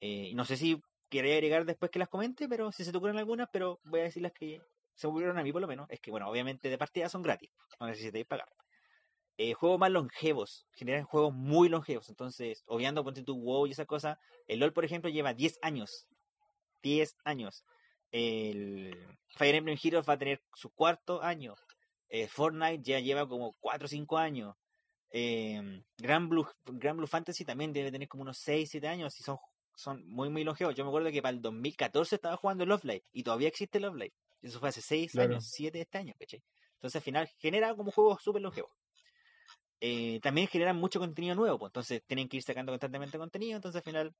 Eh, 0.00 0.32
no 0.34 0.44
sé 0.44 0.56
si 0.56 0.82
quería 1.10 1.34
agregar 1.34 1.66
después 1.66 1.90
que 1.90 1.98
las 1.98 2.08
comente, 2.08 2.48
pero 2.48 2.72
si 2.72 2.84
se 2.84 2.92
te 2.92 2.98
ocurren 2.98 3.18
algunas, 3.18 3.48
pero 3.52 3.80
voy 3.84 4.00
a 4.00 4.04
decir 4.04 4.22
las 4.22 4.32
que 4.32 4.62
se 4.94 5.06
ocurrieron 5.06 5.38
a 5.38 5.42
mí 5.42 5.52
por 5.52 5.60
lo 5.60 5.68
menos, 5.68 5.88
es 5.90 6.00
que, 6.00 6.10
bueno, 6.10 6.28
obviamente 6.28 6.68
de 6.68 6.78
partida 6.78 7.08
son 7.08 7.22
gratis, 7.22 7.50
no 7.78 7.86
necesitáis 7.86 8.26
pagar. 8.26 8.48
Eh, 9.42 9.54
juegos 9.54 9.78
más 9.78 9.90
longevos, 9.90 10.66
generan 10.74 11.04
juegos 11.06 11.32
muy 11.32 11.70
longevos, 11.70 12.10
entonces, 12.10 12.62
obviando, 12.66 13.02
ponte 13.02 13.22
tu 13.22 13.40
WoW 13.40 13.66
y 13.66 13.70
esa 13.70 13.86
cosa, 13.86 14.18
el 14.46 14.60
LoL, 14.60 14.74
por 14.74 14.84
ejemplo, 14.84 15.08
lleva 15.08 15.32
10 15.32 15.58
años, 15.62 16.06
10 16.82 17.16
años. 17.24 17.64
El 18.10 18.94
Fire 19.28 19.54
Emblem 19.54 19.78
Heroes 19.82 20.06
va 20.06 20.12
a 20.12 20.18
tener 20.18 20.42
su 20.52 20.68
cuarto 20.68 21.22
año. 21.22 21.54
Eh, 22.10 22.28
Fortnite 22.28 22.82
ya 22.82 23.00
lleva 23.00 23.26
como 23.26 23.54
4 23.60 23.86
o 23.86 23.88
5 23.88 24.18
años. 24.18 24.56
Eh, 25.10 25.82
Grand, 25.96 26.28
Blue, 26.28 26.46
Grand 26.66 26.98
Blue 26.98 27.06
Fantasy 27.06 27.46
también 27.46 27.72
debe 27.72 27.90
tener 27.90 28.08
como 28.08 28.24
unos 28.24 28.36
6, 28.36 28.68
7 28.68 28.88
años 28.88 29.18
y 29.20 29.22
son, 29.22 29.38
son 29.74 30.06
muy, 30.06 30.28
muy 30.28 30.44
longevos. 30.44 30.74
Yo 30.74 30.84
me 30.84 30.90
acuerdo 30.90 31.10
que 31.10 31.22
para 31.22 31.34
el 31.34 31.40
2014 31.40 32.14
estaba 32.14 32.36
jugando 32.36 32.66
Love 32.66 32.84
Live 32.84 33.04
y 33.10 33.22
todavía 33.22 33.48
existe 33.48 33.80
Love 33.80 33.94
Live. 33.94 34.14
Eso 34.42 34.60
fue 34.60 34.68
hace 34.68 34.82
6 34.82 35.12
Claro. 35.12 35.30
años, 35.30 35.46
7 35.46 35.80
este 35.80 35.96
año, 35.96 36.12
¿cachai? 36.18 36.42
Entonces 36.74 36.96
al 36.96 37.02
final 37.02 37.26
genera 37.38 37.74
como 37.74 37.90
juegos 37.90 38.22
súper 38.22 38.42
longevos. 38.42 38.79
Eh, 39.80 40.20
también 40.20 40.46
generan 40.46 40.76
mucho 40.76 41.00
contenido 41.00 41.34
nuevo, 41.34 41.58
pues 41.58 41.70
entonces 41.70 42.02
tienen 42.06 42.28
que 42.28 42.36
ir 42.36 42.42
sacando 42.42 42.72
constantemente 42.72 43.18
contenido, 43.18 43.56
entonces 43.56 43.78
al 43.78 43.84
final 43.84 44.14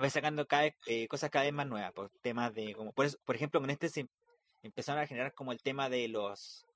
va 0.00 0.10
sacando 0.10 0.46
cada, 0.46 0.70
eh, 0.86 1.08
cosas 1.08 1.30
cada 1.30 1.44
vez 1.44 1.54
más 1.54 1.66
nuevas, 1.66 1.92
por 1.92 2.10
temas 2.22 2.54
de 2.54 2.74
como 2.74 2.92
por, 2.92 3.06
por 3.24 3.34
ejemplo 3.34 3.60
con 3.60 3.70
este 3.70 3.88
se 3.88 4.06
empezaron 4.62 5.02
a 5.02 5.06
generar 5.06 5.34
como 5.34 5.52
el 5.52 5.60
tema 5.60 5.88
de 5.88 6.08
los 6.08 6.66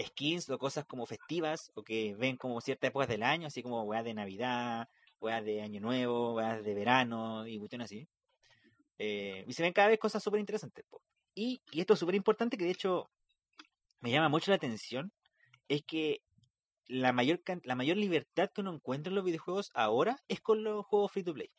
skins 0.00 0.48
o 0.50 0.58
cosas 0.58 0.84
como 0.84 1.06
festivas 1.06 1.72
o 1.74 1.82
que 1.82 2.14
ven 2.16 2.36
como 2.36 2.60
ciertas 2.60 2.88
épocas 2.88 3.08
del 3.08 3.22
año, 3.22 3.46
así 3.46 3.62
como 3.62 3.82
weas 3.84 4.04
de 4.04 4.14
Navidad, 4.14 4.88
weas 5.20 5.44
de 5.44 5.62
Año 5.62 5.80
Nuevo, 5.80 6.34
weas 6.34 6.62
de 6.62 6.74
verano 6.74 7.46
y 7.46 7.58
cuestiones 7.58 7.86
así. 7.86 8.06
Eh, 8.98 9.44
y 9.46 9.52
se 9.52 9.62
ven 9.62 9.72
cada 9.72 9.88
vez 9.88 9.98
cosas 9.98 10.22
súper 10.22 10.40
interesantes. 10.40 10.84
po. 10.88 11.00
Y, 11.34 11.60
y 11.72 11.80
esto 11.80 11.94
es 11.94 12.00
súper 12.00 12.14
importante 12.14 12.56
que 12.56 12.64
de 12.64 12.70
hecho 12.72 13.10
me 14.00 14.10
llama 14.10 14.28
mucho 14.28 14.50
la 14.50 14.56
atención, 14.56 15.12
es 15.68 15.82
que 15.84 16.20
la 16.88 17.12
mayor, 17.12 17.40
la 17.64 17.74
mayor 17.74 17.96
libertad 17.98 18.50
que 18.50 18.62
uno 18.62 18.74
encuentra 18.74 19.10
en 19.10 19.14
los 19.14 19.24
videojuegos 19.24 19.70
ahora 19.74 20.18
es 20.26 20.40
con 20.40 20.64
los 20.64 20.84
juegos 20.86 21.12
free 21.12 21.22
to 21.22 21.34
play. 21.34 21.50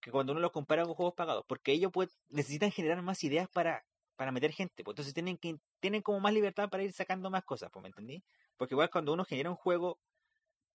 Que, 0.00 0.10
cuando 0.10 0.32
uno 0.32 0.40
los 0.40 0.50
compara 0.50 0.84
con 0.84 0.94
juegos 0.94 1.14
pagados, 1.14 1.44
porque 1.46 1.70
ellos 1.70 1.92
pues, 1.92 2.18
necesitan 2.28 2.72
generar 2.72 3.00
más 3.02 3.22
ideas 3.22 3.48
para, 3.48 3.84
para 4.16 4.32
meter 4.32 4.50
gente, 4.50 4.82
pues 4.82 4.94
entonces 4.94 5.14
tienen 5.14 5.38
que 5.38 5.56
tienen 5.78 6.02
como 6.02 6.18
más 6.18 6.32
libertad 6.32 6.68
para 6.68 6.82
ir 6.82 6.92
sacando 6.92 7.30
más 7.30 7.44
cosas, 7.44 7.70
pues, 7.70 7.82
¿me 7.82 7.88
entendí? 7.88 8.24
Porque 8.56 8.74
igual 8.74 8.90
cuando 8.90 9.12
uno 9.12 9.24
genera 9.24 9.50
un 9.50 9.56
juego 9.56 10.00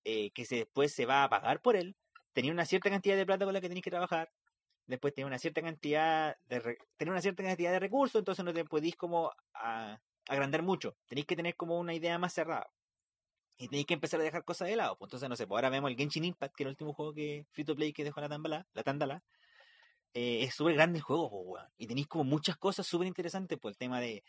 eh, 0.06 0.32
que 0.32 0.46
se, 0.46 0.58
después 0.58 0.94
se 0.94 1.06
va 1.06 1.26
a 1.26 1.30
pagar 1.30 1.62
por 1.62 1.76
él, 1.76 1.98
tenía 2.32 2.54
una 2.54 2.66
cierta 2.66 2.90
cantidad 2.90 3.18
de 3.18 3.26
plata 3.26 3.44
con 3.44 3.54
la 3.54 3.60
que 3.60 3.68
tenéis 3.68 3.84
que 3.84 3.90
trabajar, 3.90 4.32
después 4.86 5.14
tenía 5.14 5.28
una 5.28 5.40
cierta 5.40 5.62
cantidad 5.62 6.38
de 6.46 6.78
tenía 6.96 7.12
una 7.12 7.22
cierta 7.22 7.44
cantidad 7.44 7.72
de 7.72 7.80
recursos, 7.80 8.20
entonces 8.20 8.46
no 8.46 8.54
te 8.54 8.64
podéis 8.64 8.96
como 8.96 9.34
agrandar 10.26 10.64
mucho, 10.64 10.96
tenéis 11.08 11.28
que 11.28 11.36
tener 11.36 11.56
como 11.58 11.78
una 11.80 11.94
idea 11.94 12.18
más 12.18 12.34
cerrada. 12.34 12.70
Y 13.58 13.68
tenéis 13.68 13.88
que 13.88 13.96
empezar 13.96 14.20
a 14.20 14.24
dejar 14.24 14.44
cosas 14.44 14.68
de 14.68 14.76
lado. 14.76 14.96
Pues 14.98 15.08
entonces, 15.08 15.30
no 15.30 15.36
sé, 15.36 15.48
pues 15.48 15.58
ahora 15.58 15.70
vemos 15.70 15.90
el 15.90 15.98
Genshin 15.98 16.26
Impact, 16.26 16.56
que 16.56 16.64
es 16.64 16.66
el 16.66 16.72
último 16.72 16.94
juego 16.94 17.14
que 17.14 17.46
Free 17.52 17.66
to 17.66 17.76
Play 17.76 17.94
que 17.94 18.04
dejó 18.04 18.22
la 18.22 18.30
Tandala, 18.30 18.68
la 18.74 18.84
Tandala. 18.84 19.24
Eh, 20.14 20.44
es 20.44 20.56
súper 20.56 20.76
grande 20.76 21.00
el 21.00 21.04
juego, 21.04 21.30
pues, 21.30 21.44
weón. 21.46 21.68
Y 21.78 21.88
tenéis 21.88 22.08
como 22.08 22.24
muchas 22.24 22.58
cosas 22.58 22.88
súper 22.88 23.08
interesantes, 23.08 23.58
por 23.60 23.72
el 23.72 23.78
tema 23.78 24.00
de 24.00 24.24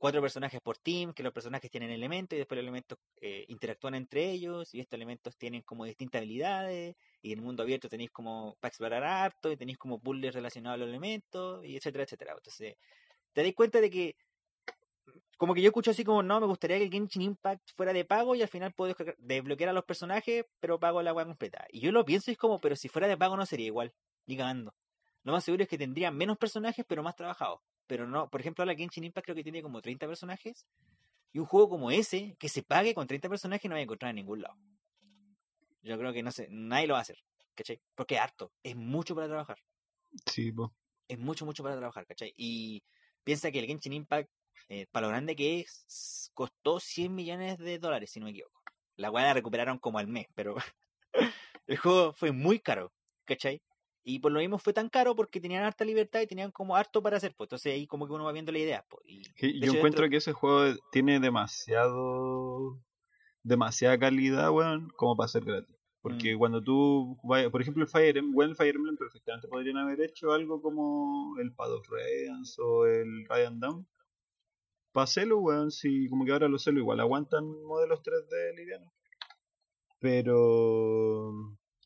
cuatro 0.00 0.22
personajes 0.22 0.60
por 0.62 0.78
team, 0.78 1.12
que 1.12 1.22
los 1.22 1.32
personajes 1.32 1.70
tienen 1.70 1.90
elementos 1.90 2.34
y 2.34 2.38
después 2.38 2.56
los 2.56 2.62
elementos 2.62 2.98
eh, 3.20 3.44
interactúan 3.48 3.94
entre 3.94 4.30
ellos 4.30 4.74
y 4.74 4.80
estos 4.80 4.96
elementos 4.96 5.36
tienen 5.36 5.60
como 5.62 5.84
distintas 5.84 6.20
habilidades 6.20 6.96
y 7.20 7.32
en 7.32 7.38
el 7.38 7.44
mundo 7.44 7.62
abierto 7.62 7.88
tenéis 7.88 8.10
como 8.10 8.56
para 8.60 8.70
explorar 8.70 9.04
harto 9.04 9.52
y 9.52 9.58
tenéis 9.58 9.76
como 9.76 10.00
puzzles 10.00 10.34
relacionados 10.34 10.76
a 10.76 10.78
los 10.78 10.88
elementos 10.88 11.64
y 11.66 11.76
etcétera, 11.76 12.04
etcétera. 12.04 12.32
Entonces, 12.34 12.76
te 13.34 13.42
dais 13.42 13.54
cuenta 13.54 13.80
de 13.82 13.90
que 13.90 14.16
como 15.36 15.54
que 15.54 15.62
yo 15.62 15.68
escucho 15.68 15.90
así 15.90 16.04
como, 16.04 16.22
no, 16.22 16.40
me 16.40 16.46
gustaría 16.46 16.78
que 16.78 16.84
el 16.84 16.90
Genshin 16.90 17.22
Impact 17.22 17.70
fuera 17.74 17.92
de 17.92 18.04
pago 18.04 18.34
y 18.34 18.42
al 18.42 18.48
final 18.48 18.72
puedo 18.72 18.94
desbloquear 19.18 19.70
a 19.70 19.72
los 19.72 19.84
personajes, 19.84 20.44
pero 20.60 20.78
pago 20.78 21.02
la 21.02 21.14
weá 21.14 21.24
completa. 21.24 21.66
Y 21.70 21.80
yo 21.80 21.92
lo 21.92 22.04
pienso 22.04 22.30
y 22.30 22.32
es 22.32 22.38
como, 22.38 22.58
pero 22.60 22.76
si 22.76 22.88
fuera 22.88 23.08
de 23.08 23.16
pago 23.16 23.36
no 23.36 23.46
sería 23.46 23.66
igual, 23.66 23.94
ni 24.26 24.36
cagando. 24.36 24.74
Lo 25.22 25.32
más 25.32 25.44
seguro 25.44 25.62
es 25.62 25.68
que 25.68 25.78
tendría 25.78 26.10
menos 26.10 26.36
personajes, 26.38 26.84
pero 26.86 27.02
más 27.02 27.16
trabajados. 27.16 27.60
Pero 27.86 28.06
no, 28.06 28.28
por 28.30 28.40
ejemplo, 28.40 28.62
ahora 28.62 28.76
Genshin 28.76 29.04
Impact 29.04 29.24
creo 29.24 29.36
que 29.36 29.42
tiene 29.42 29.62
como 29.62 29.80
30 29.80 30.06
personajes. 30.06 30.66
Y 31.32 31.38
un 31.38 31.46
juego 31.46 31.68
como 31.68 31.90
ese, 31.90 32.36
que 32.38 32.48
se 32.48 32.62
pague 32.62 32.94
con 32.94 33.06
30 33.06 33.28
personajes, 33.28 33.68
no 33.68 33.74
va 33.74 33.80
a 33.80 33.82
encontrar 33.82 34.10
en 34.10 34.16
ningún 34.16 34.42
lado. 34.42 34.56
Yo 35.82 35.98
creo 35.98 36.12
que 36.12 36.22
no 36.22 36.30
sé, 36.30 36.48
nadie 36.50 36.86
lo 36.86 36.94
va 36.94 36.98
a 37.00 37.02
hacer, 37.02 37.18
¿cachai? 37.54 37.80
Porque 37.94 38.14
es 38.16 38.20
harto, 38.20 38.52
es 38.62 38.76
mucho 38.76 39.14
para 39.14 39.28
trabajar 39.28 39.58
Sí, 40.26 40.52
po. 40.52 40.72
es 41.08 41.18
mucho, 41.18 41.44
mucho 41.44 41.62
para 41.62 41.76
trabajar, 41.76 42.06
¿cachai? 42.06 42.32
Y 42.36 42.82
piensa 43.24 43.50
que 43.50 43.58
el 43.58 43.66
Genshin 43.66 43.92
Impact, 43.92 44.30
eh, 44.68 44.86
para 44.90 45.06
lo 45.06 45.10
grande 45.12 45.34
que 45.36 45.60
es, 45.60 46.30
costó 46.34 46.80
100 46.80 47.14
millones 47.14 47.58
de 47.58 47.78
dólares, 47.78 48.10
si 48.10 48.20
no 48.20 48.24
me 48.24 48.30
equivoco. 48.32 48.60
La 48.96 49.10
weá 49.10 49.24
la 49.24 49.34
recuperaron 49.34 49.78
como 49.78 49.98
al 49.98 50.06
mes, 50.08 50.26
pero 50.34 50.54
el 51.66 51.76
juego 51.78 52.12
fue 52.14 52.32
muy 52.32 52.58
caro, 52.60 52.92
¿cachai? 53.24 53.62
Y 54.02 54.18
por 54.18 54.32
lo 54.32 54.40
mismo 54.40 54.58
fue 54.58 54.72
tan 54.72 54.88
caro 54.88 55.14
porque 55.14 55.40
tenían 55.40 55.62
harta 55.64 55.84
libertad 55.84 56.20
y 56.22 56.26
tenían 56.26 56.50
como 56.50 56.74
harto 56.74 57.02
para 57.02 57.18
hacer, 57.18 57.34
pues 57.36 57.46
entonces 57.48 57.74
ahí 57.74 57.86
como 57.86 58.06
que 58.06 58.12
uno 58.14 58.24
va 58.24 58.32
viendo 58.32 58.50
la 58.52 58.58
idea. 58.58 58.84
Pues, 58.88 59.02
y, 59.06 59.22
Yo 59.24 59.30
hecho, 59.38 59.76
encuentro 59.76 60.02
dentro- 60.02 60.10
que 60.10 60.16
ese 60.16 60.32
juego 60.32 60.74
tiene 60.92 61.20
demasiado. 61.20 62.80
demasiada 63.42 63.98
calidad, 63.98 64.50
weón, 64.50 64.88
como 64.96 65.16
para 65.16 65.28
ser 65.28 65.44
gratis. 65.44 65.74
Porque 66.02 66.34
Mm. 66.34 66.38
cuando 66.38 66.62
tú, 66.62 67.18
por 67.22 67.60
ejemplo, 67.62 67.82
el 67.84 67.88
Fire 67.88 68.16
Emblem, 68.18 68.34
bueno, 68.34 68.50
el 68.50 68.56
Fire 68.56 68.74
Emblem 68.76 68.96
perfectamente 68.98 69.48
podrían 69.48 69.78
haber 69.78 70.00
hecho 70.02 70.32
algo 70.32 70.60
como 70.60 71.38
el 71.40 71.52
Pad 71.54 71.72
of 71.72 71.86
Radiance 71.88 72.60
o 72.60 72.84
el 72.86 73.26
Ryan 73.28 73.58
Down. 73.60 73.86
Para 74.92 75.04
hacerlo, 75.04 75.38
weón, 75.38 75.70
si 75.70 76.08
como 76.08 76.24
que 76.24 76.32
ahora 76.32 76.48
los 76.48 76.64
celos 76.64 76.80
igual 76.80 77.00
aguantan 77.00 77.44
modelos 77.64 78.00
3D 78.02 78.56
livianos. 78.56 78.92
Pero, 80.00 81.32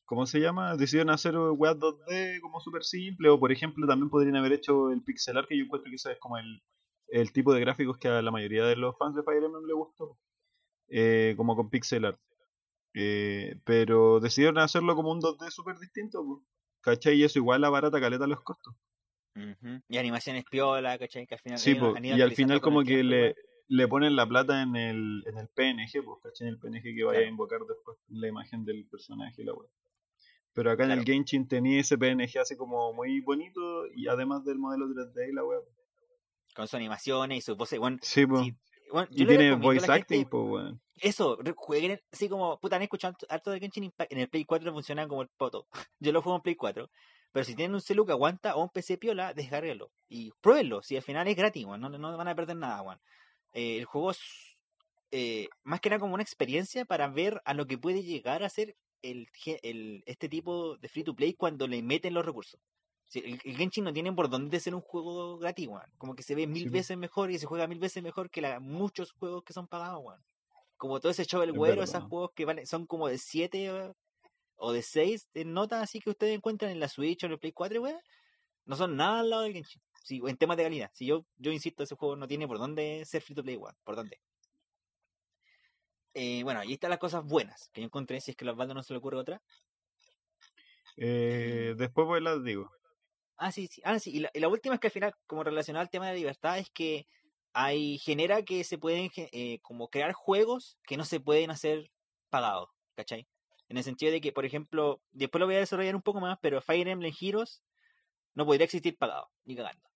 ¿cómo 0.04 0.26
se 0.26 0.40
llama? 0.40 0.76
Decidieron 0.76 1.10
hacer 1.10 1.36
weas 1.36 1.76
2D 1.76 2.40
como 2.40 2.60
súper 2.60 2.84
simple. 2.84 3.28
O 3.28 3.38
por 3.40 3.52
ejemplo, 3.52 3.86
también 3.86 4.10
podrían 4.10 4.36
haber 4.36 4.52
hecho 4.52 4.90
el 4.90 5.02
pixel 5.02 5.36
art, 5.36 5.48
que 5.48 5.58
yo 5.58 5.64
encuentro 5.64 5.90
que 5.90 5.96
es 5.96 6.18
como 6.20 6.38
el, 6.38 7.32
tipo 7.32 7.52
de 7.52 7.60
gráficos 7.60 7.98
que 7.98 8.08
a 8.08 8.22
la 8.22 8.30
mayoría 8.30 8.64
de 8.64 8.76
los 8.76 8.96
fans 8.98 9.16
de 9.16 9.22
Fire 9.22 9.44
Emblem 9.44 9.66
le 9.66 9.74
gustó. 9.74 10.18
Eh, 10.88 11.34
como 11.36 11.56
con 11.56 11.70
pixel 11.70 12.04
art. 12.06 12.20
Eh, 12.94 13.60
pero 13.64 14.20
decidieron 14.20 14.58
hacerlo 14.58 14.94
como 14.94 15.10
un 15.12 15.20
2D 15.20 15.50
súper 15.50 15.78
distinto. 15.78 16.44
¿cachai? 16.84 17.16
Y 17.16 17.24
eso 17.24 17.38
igual 17.38 17.64
abarata 17.64 18.00
caleta 18.00 18.26
los 18.26 18.42
costos. 18.42 18.74
Y 19.88 19.96
animaciones 19.98 20.44
piola, 20.44 20.96
¿cachai? 20.98 21.26
Que 21.26 21.34
al 21.34 21.40
final 21.40 21.58
Sí, 21.58 21.74
po, 21.74 21.94
y 22.00 22.20
al 22.20 22.32
final 22.32 22.60
como 22.60 22.80
que 22.80 22.86
tiempo, 23.02 23.10
le, 23.10 23.34
le 23.68 23.88
ponen 23.88 24.14
la 24.14 24.26
plata 24.26 24.62
en 24.62 24.76
el, 24.76 25.24
en 25.26 25.38
el 25.38 25.48
PNG, 25.48 26.04
pues, 26.04 26.18
¿cachai? 26.22 26.48
En 26.48 26.54
el 26.54 26.58
PNG 26.60 26.82
que 26.94 27.04
vaya 27.04 27.18
Claro. 27.18 27.26
a 27.26 27.30
invocar 27.30 27.60
después 27.68 27.98
la 28.08 28.28
imagen 28.28 28.64
del 28.64 28.86
personaje 28.86 29.42
y 29.42 29.44
la 29.44 29.54
web. 29.54 29.68
Pero 30.52 30.70
acá 30.70 30.84
en 30.84 30.92
el. 30.92 31.04
Genshin 31.04 31.48
tenía 31.48 31.80
ese 31.80 31.98
PNG 31.98 32.38
así 32.40 32.56
como 32.56 32.92
muy 32.92 33.20
bonito 33.20 33.86
y 33.92 34.06
además 34.06 34.44
del 34.44 34.58
modelo 34.58 34.86
3D 34.86 35.28
y 35.30 35.32
la 35.32 35.44
web. 35.44 35.62
Con 36.54 36.68
sus 36.68 36.74
animaciones 36.74 37.38
y 37.38 37.40
sus 37.40 37.56
voces, 37.56 37.80
bueno, 37.80 37.98
Sí, 38.02 38.24
pues. 38.26 38.42
sí, 38.44 38.56
bueno, 38.92 39.08
y 39.10 39.26
tiene 39.26 39.56
voice 39.56 39.90
acting, 39.90 40.24
pues, 40.26 40.44
weón. 40.48 40.80
Eso, 41.00 41.36
jueguen 41.56 42.00
así 42.12 42.28
como, 42.28 42.60
puta, 42.60 42.76
han 42.76 42.82
escuchado 42.82 43.16
harto- 43.28 43.50
del 43.50 43.58
Genshin 43.58 43.82
Impact, 43.82 44.12
en 44.12 44.20
el 44.20 44.28
Play 44.28 44.44
4 44.44 44.72
funciona 44.72 45.08
como 45.08 45.22
el 45.22 45.28
poto. 45.36 45.66
Yo 45.98 46.12
lo 46.12 46.22
juego 46.22 46.36
en 46.36 46.42
Play 46.42 46.54
4. 46.54 46.88
Pero 47.34 47.44
si 47.44 47.56
tienen 47.56 47.74
un 47.74 47.80
celu 47.80 48.06
que 48.06 48.12
aguanta 48.12 48.54
o 48.54 48.62
un 48.62 48.68
PC 48.68 48.96
piola, 48.96 49.34
descárguenlo. 49.34 49.90
Y 50.08 50.30
pruébenlo, 50.40 50.82
si 50.82 50.94
al 50.94 51.02
final 51.02 51.26
es 51.26 51.34
gratis, 51.36 51.64
weón, 51.66 51.80
no, 51.80 51.88
no 51.90 52.16
van 52.16 52.28
a 52.28 52.34
perder 52.36 52.56
nada, 52.56 52.80
weón. 52.80 53.00
Eh, 53.52 53.78
el 53.78 53.86
juego 53.86 54.12
es 54.12 54.20
eh, 55.10 55.48
más 55.64 55.80
que 55.80 55.90
nada 55.90 55.98
como 55.98 56.14
una 56.14 56.22
experiencia 56.22 56.84
para 56.84 57.08
ver 57.08 57.42
a 57.44 57.52
lo 57.52 57.66
que 57.66 57.76
puede 57.76 58.04
llegar 58.04 58.44
a 58.44 58.48
ser 58.48 58.76
el, 59.02 59.28
este 60.06 60.28
tipo 60.28 60.76
de 60.78 60.88
free 60.88 61.02
to 61.02 61.14
play 61.16 61.34
cuando 61.34 61.66
le 61.66 61.82
meten 61.82 62.14
los 62.14 62.24
recursos. 62.24 62.60
El, 63.12 63.40
el 63.44 63.56
Genshin 63.56 63.82
no 63.84 63.92
tiene 63.92 64.12
por 64.12 64.28
dónde 64.30 64.60
ser 64.60 64.74
un 64.76 64.80
juego 64.80 65.36
gratis, 65.38 65.66
weón. 65.66 65.90
Como 65.98 66.14
que 66.14 66.22
se 66.22 66.36
ve 66.36 66.46
mil 66.46 66.64
Sí, 66.64 66.68
veces 66.68 66.96
mejor 66.96 67.32
y 67.32 67.38
se 67.40 67.46
juega 67.46 67.66
mil 67.66 67.80
veces 67.80 68.00
mejor 68.00 68.30
que 68.30 68.42
la- 68.42 68.60
muchos 68.60 69.10
juegos 69.10 69.42
que 69.42 69.52
son 69.52 69.66
pagados, 69.66 70.02
weón. 70.04 70.24
Como 70.76 71.00
todo 71.00 71.10
ese 71.10 71.24
show 71.24 71.42
el 71.42 71.50
Es 71.50 71.56
güero, 71.56 71.82
esos 71.82 72.04
juegos 72.08 72.30
que 72.32 72.44
valen, 72.44 72.66
son 72.66 72.86
como 72.86 73.08
de 73.08 73.18
7 73.18 73.92
o 74.64 74.72
de 74.72 74.82
6 74.82 75.28
en 75.34 75.52
notas 75.52 75.82
así 75.82 76.00
que 76.00 76.10
ustedes 76.10 76.34
encuentran 76.34 76.70
en 76.70 76.80
la 76.80 76.88
Switch 76.88 77.22
o 77.22 77.26
en 77.26 77.32
el 77.32 77.38
Play 77.38 77.52
4, 77.52 77.82
weón. 77.82 78.00
No 78.64 78.76
son 78.76 78.96
nada 78.96 79.20
al 79.20 79.30
lado 79.30 79.42
del 79.42 79.52
Genshin. 79.52 79.82
Sí, 80.02 80.20
en 80.26 80.36
temas 80.36 80.56
de 80.56 80.64
calidad. 80.64 80.90
Si 80.94 81.06
yo, 81.06 81.26
yo 81.36 81.52
insisto, 81.52 81.82
ese 81.82 81.94
juego 81.96 82.16
no 82.16 82.26
tiene 82.26 82.46
por 82.46 82.58
dónde 82.58 83.04
ser 83.04 83.22
free 83.22 83.34
to 83.34 83.42
play, 83.42 83.56
weón. 83.56 83.76
¿Por 83.84 83.96
dónde? 83.96 84.20
Eh, 86.14 86.42
bueno, 86.44 86.60
ahí 86.60 86.74
están 86.74 86.90
las 86.90 86.98
cosas 86.98 87.24
buenas 87.24 87.68
que 87.72 87.80
yo 87.80 87.86
encontré, 87.86 88.20
si 88.20 88.30
es 88.30 88.36
que 88.36 88.46
a 88.46 88.52
Osvaldo 88.52 88.74
no 88.74 88.82
se 88.82 88.92
le 88.92 88.98
ocurre 88.98 89.18
otra. 89.18 89.42
Eh, 90.96 91.74
después 91.76 92.06
pues 92.06 92.22
las 92.22 92.42
digo. 92.42 92.70
Ah, 93.36 93.52
sí, 93.52 93.66
sí. 93.66 93.82
Ah, 93.84 93.98
sí. 93.98 94.12
Y 94.12 94.20
la, 94.20 94.30
y 94.32 94.40
la 94.40 94.48
última 94.48 94.76
es 94.76 94.80
que 94.80 94.86
al 94.86 94.92
final, 94.92 95.14
como 95.26 95.42
relacionado 95.42 95.82
al 95.82 95.90
tema 95.90 96.08
de 96.08 96.16
libertad, 96.16 96.58
es 96.58 96.70
que 96.70 97.06
hay 97.52 97.98
genera 97.98 98.42
que 98.42 98.64
se 98.64 98.78
pueden 98.78 99.10
eh, 99.16 99.58
como 99.60 99.88
crear 99.88 100.12
juegos 100.12 100.78
que 100.86 100.96
no 100.96 101.04
se 101.04 101.20
pueden 101.20 101.50
hacer 101.50 101.90
pagados, 102.30 102.68
¿cachai? 102.94 103.26
En 103.68 103.78
el 103.78 103.84
sentido 103.84 104.12
de 104.12 104.20
que, 104.20 104.32
por 104.32 104.44
ejemplo, 104.44 105.00
después 105.12 105.40
lo 105.40 105.46
voy 105.46 105.56
a 105.56 105.60
desarrollar 105.60 105.96
un 105.96 106.02
poco 106.02 106.20
más, 106.20 106.38
pero 106.40 106.60
Fire 106.60 106.88
Emblem 106.88 107.14
Heroes 107.18 107.62
no 108.34 108.44
podría 108.46 108.64
existir 108.64 108.96
pagado, 108.96 109.30
ni 109.44 109.56
cagando. 109.56 109.88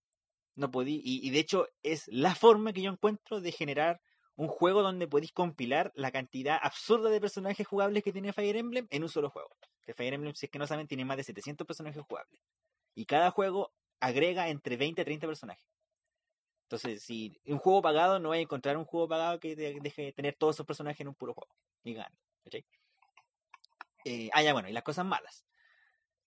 No 0.54 0.70
podí, 0.70 1.00
y, 1.04 1.30
de 1.30 1.38
hecho 1.38 1.68
es 1.82 2.08
la 2.08 2.34
forma 2.34 2.72
que 2.72 2.82
yo 2.82 2.90
encuentro 2.90 3.40
de 3.40 3.52
generar 3.52 4.00
un 4.34 4.48
juego 4.48 4.82
donde 4.82 5.06
podéis 5.06 5.32
compilar 5.32 5.92
la 5.94 6.10
cantidad 6.10 6.58
absurda 6.60 7.10
de 7.10 7.20
personajes 7.20 7.66
jugables 7.66 8.02
que 8.02 8.12
tiene 8.12 8.32
Fire 8.32 8.56
Emblem 8.56 8.86
en 8.90 9.02
un 9.02 9.08
solo 9.08 9.30
juego. 9.30 9.50
Que 9.82 9.94
Fire 9.94 10.14
Emblem, 10.14 10.34
si 10.34 10.46
es 10.46 10.50
que 10.50 10.58
no 10.58 10.66
saben, 10.66 10.86
tiene 10.86 11.04
más 11.04 11.16
de 11.16 11.24
700 11.24 11.66
personajes 11.66 12.02
jugables. 12.02 12.40
Y 12.94 13.06
cada 13.06 13.30
juego 13.30 13.72
agrega 14.00 14.48
entre 14.48 14.76
20 14.76 15.02
a 15.02 15.04
30 15.04 15.26
personajes. 15.26 15.64
Entonces, 16.64 17.02
si 17.02 17.40
un 17.46 17.58
juego 17.58 17.80
pagado, 17.80 18.18
no 18.18 18.30
vais 18.30 18.40
a 18.40 18.42
encontrar 18.42 18.76
un 18.76 18.84
juego 18.84 19.08
pagado 19.08 19.40
que 19.40 19.56
deje 19.56 20.02
de 20.02 20.12
tener 20.12 20.34
todos 20.34 20.56
esos 20.56 20.66
personajes 20.66 21.00
en 21.00 21.08
un 21.08 21.14
puro 21.14 21.34
juego. 21.34 21.54
Ni 21.82 21.94
gana. 21.94 22.14
¿cachai? 22.44 22.64
Eh, 24.04 24.30
ah, 24.32 24.42
ya, 24.42 24.52
bueno, 24.52 24.68
y 24.68 24.72
las 24.72 24.82
cosas 24.82 25.04
malas. 25.04 25.44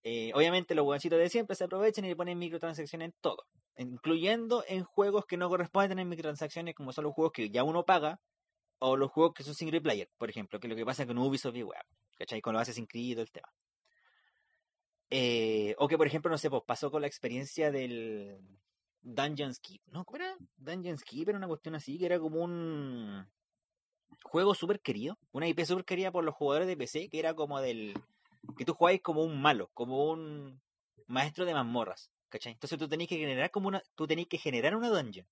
Eh, 0.03 0.32
obviamente 0.34 0.74
los 0.74 0.84
huevoncitos 0.86 1.19
de 1.19 1.30
siempre 1.30 1.55
se 1.55 1.65
aprovechan 1.65 2.05
y 2.05 2.09
le 2.09 2.15
ponen 2.15 2.39
microtransacciones 2.39 3.07
en 3.07 3.15
todo. 3.22 3.45
Incluyendo 3.78 4.63
en 4.67 4.84
juegos 4.84 5.26
que 5.26 5.38
no 5.38 5.49
corresponden 5.49 5.91
tener 5.91 6.05
microtransacciones, 6.05 6.76
como 6.76 6.91
son 6.91 7.05
los 7.05 7.13
juegos 7.13 7.32
que 7.34 7.49
ya 7.49 7.63
uno 7.63 7.86
paga, 7.86 8.19
o 8.80 8.97
los 8.97 9.11
juegos 9.11 9.34
que 9.36 9.43
son 9.43 9.53
single 9.53 9.82
player, 9.82 10.09
por 10.17 10.30
ejemplo, 10.30 10.59
que 10.59 10.67
es 10.67 10.69
lo 10.69 10.76
que 10.76 10.86
pasa 10.86 11.05
con 11.05 11.17
Ubisoft 11.17 11.55
y 11.55 11.63
web, 11.63 11.84
¿cachai? 12.17 12.41
Con 12.41 12.53
lo 12.53 12.59
haces 12.59 12.78
inscrito 12.80 13.22
el 13.22 13.32
tema. 13.32 13.47
Eh, 15.11 15.76
o 15.78 15.88
que, 15.88 15.97
por 15.97 16.07
ejemplo, 16.07 16.32
no 16.32 16.38
sé, 16.38 16.49
pues 16.49 16.63
pasó 16.65 16.89
con 16.89 17.01
la 17.01 17.07
experiencia 17.07 17.69
del 17.69 18.39
Dungeons 19.01 19.59
Keep. 19.59 19.82
¿No? 19.88 20.03
¿Cómo 20.03 20.17
era? 20.17 20.36
Dungeons 20.57 21.03
Keep 21.03 21.30
era 21.30 21.38
una 21.38 21.47
cuestión 21.47 21.76
así, 21.76 21.99
que 21.99 22.07
era 22.07 22.19
como 22.19 22.43
un 22.43 23.28
juego 24.24 24.53
súper 24.55 24.80
querido, 24.82 25.18
una 25.32 25.47
IP 25.47 25.66
súper 25.66 25.86
querida 25.86 26.12
por 26.12 26.24
los 26.24 26.36
jugadores 26.36 26.68
de 26.68 26.78
PC, 26.78 27.09
que 27.09 27.20
era 27.20 27.34
como 27.34 27.59
del... 27.62 27.93
que 28.57 28.66
tú 28.66 28.74
jugabas 28.74 29.01
como 29.01 29.24
un 29.24 29.41
malo, 29.41 29.70
como 29.74 30.12
un 30.12 30.62
maestro 31.07 31.45
de 31.45 31.53
mazmorras, 31.53 32.12
¿cachai? 32.30 32.53
Entonces 32.53 32.78
tú 32.80 32.88
tenías 32.88 33.09
que 33.09 33.18
generar 33.18 33.51
como 33.51 33.68
una... 33.68 33.82
tú 33.95 34.07
tenías 34.07 34.28
que 34.28 34.38
generar 34.38 34.76
una 34.76 34.89
dungeon. 34.89 35.28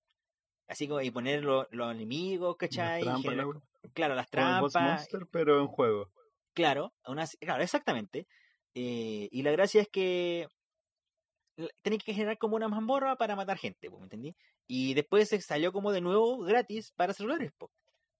Así 0.68 0.86
como 0.86 1.00
y 1.00 1.10
poner 1.10 1.42
lo- 1.44 1.66
los 1.70 1.92
enemigos, 1.92 2.56
Las 2.60 2.68
¿cachai? 2.70 3.00
Y 3.02 3.04
trampas, 3.04 3.34
la 3.36 3.42
generar- 3.44 3.62
claro, 3.92 4.14
las 4.14 4.30
trampas, 4.30 4.82
Monster, 4.82 5.26
pero 5.30 5.60
en 5.60 5.66
juego. 5.66 6.10
claro, 6.52 6.92
una, 7.06 7.26
claro, 7.40 7.62
exactamente. 7.62 8.26
Eh, 8.74 9.28
y 9.32 9.42
la 9.42 9.50
gracia 9.50 9.80
es 9.82 9.88
que 9.88 10.46
tenéis 11.82 12.02
que 12.04 12.14
generar 12.14 12.38
como 12.38 12.56
una 12.56 12.68
mazmorra 12.68 13.16
para 13.16 13.36
matar 13.36 13.58
gente, 13.58 13.90
¿me 13.90 13.96
entendí? 13.98 14.34
Y 14.66 14.94
después 14.94 15.28
se 15.28 15.40
salió 15.40 15.72
como 15.72 15.92
de 15.92 16.00
nuevo 16.00 16.38
gratis 16.38 16.92
para 16.92 17.12
celulares, 17.12 17.52
po. 17.58 17.70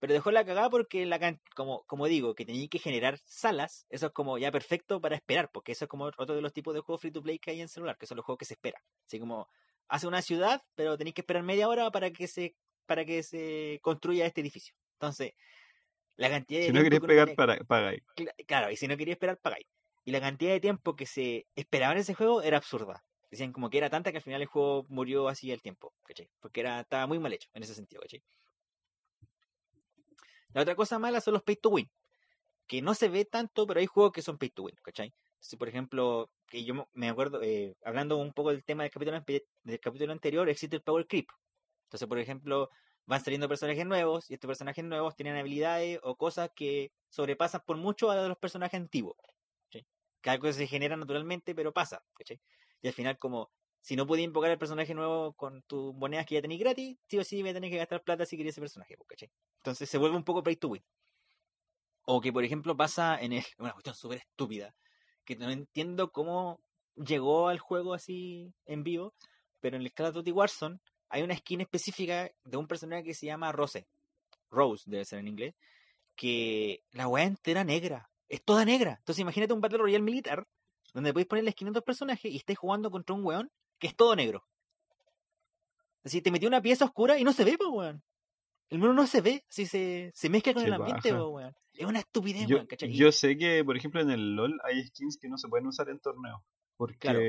Pero 0.00 0.12
dejó 0.14 0.30
la 0.32 0.44
cagada 0.44 0.70
porque 0.70 1.06
la 1.06 1.18
can- 1.20 1.40
como, 1.54 1.84
como 1.86 2.06
digo, 2.06 2.34
que 2.34 2.46
tenéis 2.46 2.70
que 2.70 2.78
generar 2.80 3.18
salas, 3.24 3.86
eso 3.90 4.06
es 4.06 4.12
como 4.12 4.38
ya 4.38 4.50
perfecto 4.52 5.00
para 5.00 5.16
esperar, 5.16 5.50
porque 5.52 5.72
eso 5.72 5.84
es 5.84 5.88
como 5.88 6.04
otro 6.06 6.34
de 6.34 6.42
los 6.42 6.52
tipos 6.52 6.74
de 6.74 6.80
juegos 6.80 7.02
free 7.02 7.12
to 7.12 7.22
play 7.22 7.38
que 7.38 7.52
hay 7.52 7.60
en 7.60 7.68
celular, 7.68 7.98
que 7.98 8.06
son 8.06 8.16
los 8.16 8.24
juegos 8.26 8.38
que 8.38 8.46
se 8.46 8.54
esperan. 8.54 8.82
Así 9.06 9.20
como 9.20 9.48
hace 9.88 10.06
una 10.08 10.22
ciudad, 10.22 10.62
pero 10.74 10.96
tenéis 10.98 11.14
que 11.14 11.20
esperar 11.22 11.42
media 11.44 11.68
hora 11.68 11.90
para 11.90 12.10
que 12.10 12.26
se 12.28 12.56
para 12.86 13.04
que 13.04 13.22
se 13.22 13.78
construya 13.82 14.26
este 14.26 14.40
edificio. 14.40 14.74
Entonces, 14.94 15.32
la 16.16 16.28
cantidad 16.30 16.60
de 16.60 16.66
Si 16.66 16.72
no 16.72 16.80
tiempo 16.80 16.84
queréis 16.84 17.00
que 17.00 17.06
uno 17.06 17.14
pegar, 17.26 17.36
para, 17.36 17.56
pagáis. 17.64 18.02
Cla- 18.16 18.34
Claro, 18.46 18.70
y 18.70 18.76
si 18.76 18.88
no 18.88 18.96
quería 18.96 19.14
esperar, 19.14 19.38
pagáis. 19.38 19.66
Y 20.04 20.12
la 20.12 20.20
cantidad 20.20 20.52
de 20.52 20.60
tiempo 20.60 20.96
que 20.96 21.06
se 21.06 21.46
esperaba 21.56 21.92
en 21.92 21.98
ese 21.98 22.14
juego 22.14 22.42
era 22.42 22.56
absurda. 22.58 23.04
Decían 23.30 23.52
como 23.52 23.70
que 23.70 23.78
era 23.78 23.90
tanta 23.90 24.10
que 24.12 24.18
al 24.18 24.22
final 24.24 24.42
el 24.42 24.48
juego 24.48 24.86
murió 24.88 25.28
así 25.28 25.52
el 25.52 25.62
tiempo, 25.62 25.94
¿cachai? 26.04 26.30
Porque 26.40 26.60
era, 26.60 26.80
estaba 26.80 27.06
muy 27.06 27.18
mal 27.18 27.32
hecho 27.32 27.48
en 27.54 27.62
ese 27.62 27.74
sentido, 27.74 28.02
¿cachai? 28.02 28.22
La 30.52 30.62
otra 30.62 30.74
cosa 30.74 30.98
mala 30.98 31.20
son 31.20 31.34
los 31.34 31.42
pay 31.42 31.56
to 31.56 31.70
win. 31.70 31.90
Que 32.66 32.82
no 32.82 32.94
se 32.94 33.08
ve 33.08 33.24
tanto, 33.24 33.66
pero 33.66 33.80
hay 33.80 33.86
juegos 33.86 34.12
que 34.12 34.22
son 34.22 34.38
pay 34.38 34.50
to 34.50 34.64
win, 34.64 34.76
¿cachai? 34.82 35.14
Si 35.40 35.56
por 35.56 35.68
ejemplo, 35.68 36.30
que 36.46 36.64
yo 36.64 36.88
me- 36.92 37.08
acuerdo, 37.08 37.42
eh, 37.42 37.74
hablando 37.84 38.16
un 38.18 38.32
poco 38.32 38.50
del 38.50 38.64
tema 38.64 38.82
del 38.84 38.92
capítulo, 38.92 39.20
del 39.64 39.80
capítulo 39.80 40.12
anterior, 40.12 40.48
existe 40.48 40.76
el 40.76 40.82
power 40.82 41.06
creep. 41.06 41.26
Entonces, 41.84 42.08
por 42.08 42.18
ejemplo, 42.18 42.70
van 43.06 43.22
saliendo 43.24 43.48
personajes 43.48 43.86
nuevos 43.86 44.30
y 44.30 44.34
estos 44.34 44.48
personajes 44.48 44.84
nuevos 44.84 45.16
tienen 45.16 45.36
habilidades 45.36 45.98
o 46.02 46.16
cosas 46.16 46.50
que 46.54 46.92
sobrepasan 47.08 47.62
por 47.66 47.76
mucho 47.76 48.10
a 48.10 48.28
los 48.28 48.38
personajes 48.38 48.78
antiguos. 48.80 49.16
¿cachai? 50.22 50.40
Que 50.40 50.52
se 50.52 50.66
genera 50.66 50.96
naturalmente, 50.96 51.54
pero 51.54 51.72
pasa. 51.72 52.02
¿cachai? 52.14 52.40
Y 52.82 52.88
al 52.88 52.94
final, 52.94 53.18
como 53.18 53.50
si 53.80 53.96
no 53.96 54.06
podías 54.06 54.26
invocar 54.26 54.50
el 54.50 54.58
personaje 54.58 54.94
nuevo 54.94 55.32
con 55.32 55.62
tus 55.62 55.94
monedas 55.94 56.26
que 56.26 56.34
ya 56.34 56.42
tenéis 56.42 56.60
gratis, 56.60 56.98
sí 57.08 57.18
o 57.18 57.24
sí 57.24 57.40
voy 57.40 57.50
a 57.50 57.54
tener 57.54 57.70
que 57.70 57.78
gastar 57.78 58.02
plata 58.02 58.26
si 58.26 58.36
quería 58.36 58.50
ese 58.50 58.60
personaje. 58.60 58.96
po, 58.96 59.04
¿cachai? 59.04 59.30
Entonces 59.58 59.88
se 59.88 59.98
vuelve 59.98 60.16
un 60.16 60.24
poco 60.24 60.42
pay 60.42 60.56
to 60.56 60.68
win. 60.68 60.82
O 62.04 62.20
que, 62.20 62.32
por 62.32 62.44
ejemplo, 62.44 62.76
pasa 62.76 63.18
en 63.20 63.32
el- 63.32 63.44
una 63.58 63.72
cuestión 63.72 63.94
súper 63.94 64.18
estúpida, 64.18 64.74
que 65.24 65.36
no 65.36 65.50
entiendo 65.50 66.10
cómo 66.12 66.60
llegó 66.96 67.48
al 67.48 67.58
juego 67.58 67.94
así 67.94 68.52
en 68.66 68.82
vivo, 68.82 69.14
pero 69.60 69.76
en 69.76 69.82
el 69.82 69.92
Call 69.92 70.06
of 70.06 70.14
Duty 70.14 70.32
Warzone 70.32 70.78
hay 71.08 71.22
una 71.22 71.36
skin 71.36 71.60
específica 71.60 72.30
de 72.44 72.56
un 72.56 72.66
personaje 72.66 73.04
que 73.04 73.14
se 73.14 73.26
llama 73.26 73.52
Rose. 73.52 73.86
Rose 74.50 74.84
debe 74.86 75.04
ser 75.04 75.18
en 75.20 75.28
inglés. 75.28 75.54
Que 76.16 76.82
la 76.92 77.08
weá 77.08 77.24
entera 77.24 77.64
negra. 77.64 78.10
Es 78.28 78.44
toda 78.44 78.64
negra. 78.64 78.96
Entonces 78.98 79.20
imagínate 79.20 79.52
un 79.52 79.60
Battle 79.60 79.78
Royale 79.78 80.04
militar 80.04 80.46
donde 80.92 81.12
podéis 81.12 81.28
poner 81.28 81.44
la 81.44 81.52
skin 81.52 81.68
a 81.68 81.70
otros 81.70 81.84
personajes 81.84 82.30
y 82.30 82.36
estáis 82.36 82.58
jugando 82.58 82.90
contra 82.90 83.14
un 83.14 83.24
weón 83.24 83.50
que 83.80 83.88
es 83.88 83.96
todo 83.96 84.14
negro. 84.14 84.44
Es 85.98 86.04
decir, 86.12 86.22
te 86.22 86.30
metió 86.30 86.48
una 86.48 86.62
pieza 86.62 86.84
oscura 86.84 87.18
y 87.18 87.24
no 87.24 87.32
se 87.32 87.44
ve, 87.44 87.58
po, 87.58 87.68
weón. 87.70 88.02
El 88.68 88.78
mono 88.78 88.92
no 88.94 89.06
se 89.06 89.20
ve, 89.20 89.44
si 89.48 89.66
se, 89.66 90.12
se 90.14 90.28
mezcla 90.30 90.54
con 90.54 90.64
el 90.64 90.72
ambiente, 90.72 91.12
po, 91.12 91.28
weón. 91.30 91.54
Es 91.74 91.86
una 91.86 91.98
estupidez, 91.98 92.46
Yo, 92.46 92.56
weón, 92.56 92.66
¿cachai? 92.66 92.92
Yo 92.92 93.10
sé 93.12 93.36
que, 93.36 93.64
por 93.64 93.76
ejemplo, 93.76 94.00
en 94.00 94.10
el 94.10 94.34
LOL 94.36 94.60
hay 94.64 94.86
skins 94.86 95.18
que 95.20 95.28
no 95.28 95.36
se 95.38 95.48
pueden 95.48 95.66
usar 95.66 95.88
en 95.88 95.98
torneos. 95.98 96.40
Porque 96.76 96.98
Claro. 96.98 97.20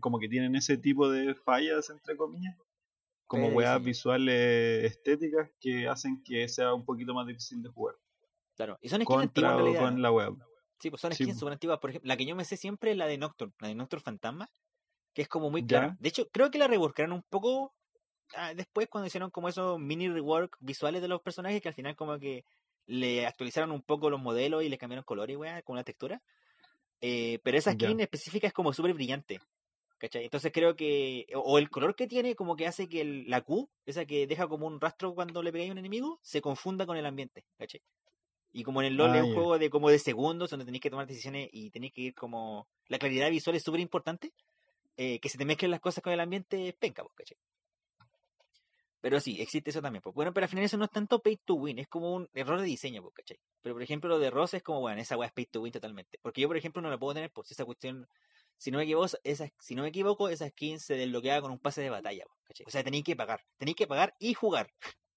como 0.00 0.18
que 0.18 0.28
tienen 0.28 0.54
ese 0.56 0.76
tipo 0.76 1.08
de 1.10 1.34
fallas, 1.34 1.88
entre 1.90 2.16
comillas. 2.16 2.56
Como 3.26 3.48
weas 3.48 3.74
diseño. 3.78 3.84
visuales 3.86 4.84
estéticas 4.84 5.50
que 5.60 5.86
hacen 5.88 6.22
que 6.24 6.48
sea 6.48 6.74
un 6.74 6.84
poquito 6.84 7.14
más 7.14 7.26
difícil 7.26 7.62
de 7.62 7.68
jugar. 7.70 7.94
Claro. 8.56 8.76
Y 8.82 8.88
son 8.88 9.00
skins 9.02 9.10
antiguas 9.20 9.26
Contra 9.32 9.48
en 9.48 9.54
o 9.54 9.58
realidad. 9.58 9.80
con 9.80 9.94
¿no? 9.94 10.00
la 10.00 10.10
web. 10.12 10.34
Sí, 10.80 10.90
pues 10.90 11.00
son 11.00 11.12
Sí, 11.12 11.22
skins 11.24 11.36
po. 11.36 11.40
súper 11.40 11.52
antiguas. 11.52 11.78
Por 11.78 11.90
ejemplo, 11.90 12.08
la 12.08 12.16
que 12.16 12.26
yo 12.26 12.34
me 12.36 12.44
sé 12.44 12.56
siempre 12.56 12.90
es 12.90 12.96
la 12.96 13.06
de 13.06 13.16
Nocturne, 13.18 13.54
la 13.60 13.68
de 13.68 13.74
Nocturne 13.76 14.02
Fantasma, 14.02 14.50
que 15.14 15.22
es 15.22 15.28
como 15.28 15.50
muy 15.50 15.62
Ya. 15.62 15.66
clara. 15.66 15.96
De 16.00 16.08
hecho, 16.08 16.28
creo 16.30 16.50
que 16.50 16.58
la 16.58 16.68
reworkaron 16.68 17.12
un 17.12 17.22
poco 17.28 17.74
ah, 18.34 18.54
después 18.54 18.88
cuando 18.88 19.06
hicieron 19.08 19.30
como 19.30 19.48
esos 19.48 19.78
mini 19.80 20.08
rework 20.08 20.56
visuales 20.60 21.02
de 21.02 21.08
los 21.08 21.22
personajes 21.22 21.60
que 21.62 21.68
al 21.68 21.74
final 21.74 21.96
como 21.96 22.18
que 22.18 22.44
le 22.86 23.26
actualizaron 23.26 23.72
un 23.72 23.82
poco 23.82 24.10
los 24.10 24.20
modelos 24.20 24.62
y 24.64 24.68
le 24.68 24.78
cambiaron 24.78 25.04
colores, 25.04 25.36
weá, 25.36 25.62
con 25.62 25.76
la 25.76 25.84
textura. 25.84 26.22
Eh, 27.00 27.38
pero 27.44 27.58
esa 27.58 27.72
Ya. 27.72 27.88
skin 27.88 28.00
específica 28.00 28.46
es 28.46 28.52
como 28.52 28.72
súper 28.72 28.94
brillante. 28.94 29.40
¿Cachai? 29.98 30.24
Entonces 30.24 30.50
creo 30.52 30.76
que. 30.76 31.26
O, 31.34 31.58
el 31.58 31.70
color 31.70 31.94
que 31.94 32.06
tiene, 32.06 32.34
como 32.34 32.56
que 32.56 32.66
hace 32.66 32.88
que 32.88 33.02
el- 33.02 33.28
la 33.30 33.42
Q, 33.42 33.70
esa 33.86 34.06
que 34.06 34.26
deja 34.26 34.48
como 34.48 34.66
un 34.66 34.80
rastro 34.80 35.14
cuando 35.14 35.42
le 35.42 35.52
pegáis 35.52 35.70
a 35.70 35.72
un 35.72 35.78
enemigo, 35.78 36.18
se 36.22 36.40
confunda 36.40 36.86
con 36.86 36.96
el 36.96 37.06
ambiente. 37.06 37.44
¿Cachai? 37.58 37.82
Y 38.52 38.64
como 38.64 38.80
en 38.82 38.88
el 38.88 38.96
LoL 38.96 39.14
Ah, 39.14 39.16
es 39.16 39.22
un 39.22 39.28
ya. 39.28 39.34
juego 39.34 39.58
de 39.58 39.70
como 39.70 39.90
de 39.90 39.98
segundos 39.98 40.50
donde 40.50 40.64
tenéis 40.64 40.82
que 40.82 40.90
tomar 40.90 41.06
decisiones 41.06 41.48
y 41.52 41.70
tenéis 41.70 41.92
que 41.92 42.00
ir 42.02 42.14
como. 42.14 42.68
La 42.88 42.98
claridad 42.98 43.30
visual 43.30 43.56
es 43.56 43.62
súper 43.62 43.80
importante. 43.80 44.32
Eh, 44.96 45.18
que 45.20 45.28
se 45.28 45.38
te 45.38 45.44
mezclen 45.44 45.70
las 45.70 45.80
cosas 45.80 46.02
con 46.02 46.12
el 46.12 46.20
ambiente 46.20 46.76
penca, 46.78 47.02
pues. 47.02 47.34
Pero 49.00 49.18
sí, 49.18 49.40
existe 49.40 49.70
eso 49.70 49.80
también. 49.80 50.02
Pues. 50.02 50.14
Bueno, 50.14 50.32
pero 50.32 50.44
al 50.44 50.50
final 50.50 50.64
eso 50.64 50.76
no 50.76 50.84
es 50.84 50.90
tanto 50.90 51.20
pay 51.20 51.36
to 51.38 51.54
win, 51.54 51.78
es 51.78 51.88
como 51.88 52.12
un 52.12 52.28
error 52.34 52.60
de 52.60 52.66
diseño, 52.66 53.02
pues, 53.02 53.14
¿cachai? 53.14 53.40
Pero 53.62 53.74
por 53.74 53.82
ejemplo 53.82 54.10
lo 54.10 54.18
de 54.18 54.30
Ross 54.30 54.54
es 54.54 54.62
como, 54.62 54.80
bueno, 54.80 55.00
esa 55.00 55.16
weá 55.16 55.28
es 55.28 55.32
pay 55.32 55.46
to 55.46 55.60
win 55.62 55.72
totalmente. 55.72 56.18
Porque 56.22 56.42
yo, 56.42 56.48
por 56.48 56.56
ejemplo, 56.56 56.82
no 56.82 56.90
la 56.90 56.98
puedo 56.98 57.14
tener, 57.14 57.30
pues 57.30 57.50
esa 57.50 57.64
cuestión, 57.64 58.06
si 58.58 58.70
no 58.70 58.78
me 58.78 58.84
equivoco, 58.84 59.16
esa, 59.24 59.48
si 59.58 59.74
no 59.74 59.82
me 59.82 59.88
equivoco, 59.88 60.28
esa 60.28 60.48
skin 60.48 60.78
se 60.78 60.94
desbloquea 60.94 61.40
con 61.40 61.50
un 61.50 61.58
pase 61.58 61.80
de 61.80 61.90
batalla, 61.90 62.24
pues, 62.26 62.40
¿cachai? 62.44 62.66
O 62.66 62.70
sea, 62.70 62.84
tenéis 62.84 63.04
que 63.04 63.16
pagar, 63.16 63.42
tenéis 63.56 63.76
que 63.76 63.86
pagar 63.86 64.14
y 64.18 64.34
jugar 64.34 64.70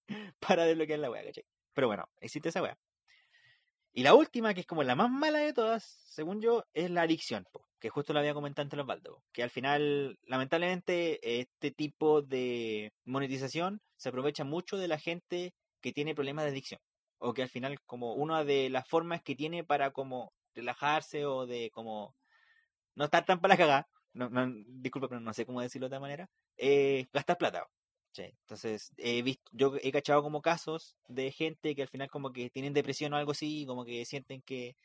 para 0.40 0.66
desbloquear 0.66 1.00
la 1.00 1.12
weá, 1.12 1.24
¿cachai? 1.26 1.46
Pero 1.74 1.88
bueno, 1.88 2.08
existe 2.22 2.50
esa 2.50 2.62
weá. 2.62 2.78
Y 3.92 4.04
la 4.04 4.16
última, 4.16 4.54
que 4.54 4.62
es 4.62 4.66
como 4.66 4.84
la 4.84 4.96
más 4.96 5.12
mala 5.12 5.40
de 5.40 5.54
todas, 5.54 5.84
según 5.84 6.42
yo, 6.42 6.66
es 6.74 6.90
la 6.90 7.04
adicción, 7.04 7.46
que 7.84 7.90
justo 7.90 8.14
lo 8.14 8.20
había 8.20 8.34
comentado 8.34 8.64
antes 8.64 8.78
los 8.78 8.88
Baldo, 8.88 9.22
que 9.34 9.44
al 9.44 9.50
final, 9.50 10.18
lamentablemente, 10.26 11.42
este 11.42 11.70
tipo 11.70 12.22
de 12.22 12.94
monetización 13.04 13.82
se 13.98 14.08
aprovecha 14.08 14.46
mucho 14.46 14.78
de 14.78 14.88
la 14.88 14.98
gente 14.98 15.54
que 15.82 15.92
tiene 15.92 16.16
problemas 16.16 16.46
de 16.46 16.52
adicción, 16.52 16.80
o 17.18 17.34
que 17.34 17.42
al 17.42 17.50
final, 17.50 17.82
como 17.86 18.14
una 18.14 18.46
de 18.46 18.70
las 18.70 18.88
formas 18.88 19.22
que 19.22 19.36
tiene 19.36 19.66
para 19.66 19.92
como 19.92 20.32
relajarse 20.56 21.26
o 21.26 21.46
de 21.46 21.72
como 21.72 22.16
no 22.96 23.04
estar 23.04 23.26
tan 23.26 23.42
para 23.42 23.56
la 23.56 23.58
cagada, 23.58 23.90
no, 24.14 24.30
no, 24.30 24.50
disculpa, 24.66 25.10
pero 25.10 25.20
no 25.20 25.34
sé 25.34 25.46
cómo 25.46 25.60
decirlo 25.60 25.90
de 25.90 25.96
otra 25.96 26.00
manera, 26.00 26.30
eh, 26.56 27.08
gastar 27.12 27.38
plata. 27.38 27.68
Sí, 28.14 28.24
entonces 28.44 28.94
he 28.96 29.22
visto, 29.24 29.52
yo 29.52 29.74
he 29.82 29.92
cachado 29.92 30.24
como 30.24 30.42
casos 30.42 30.96
de 31.10 31.34
gente 31.34 31.76
que 31.76 31.82
al 31.82 31.90
final 31.90 32.10
como 32.10 32.32
que 32.32 32.50
tienen 32.50 32.72
depresión 32.72 33.12
o 33.12 33.18
algo 33.18 33.34
así, 33.34 33.66
como 33.68 33.84
que 33.84 34.06
sienten 34.06 34.42
que 34.42 34.78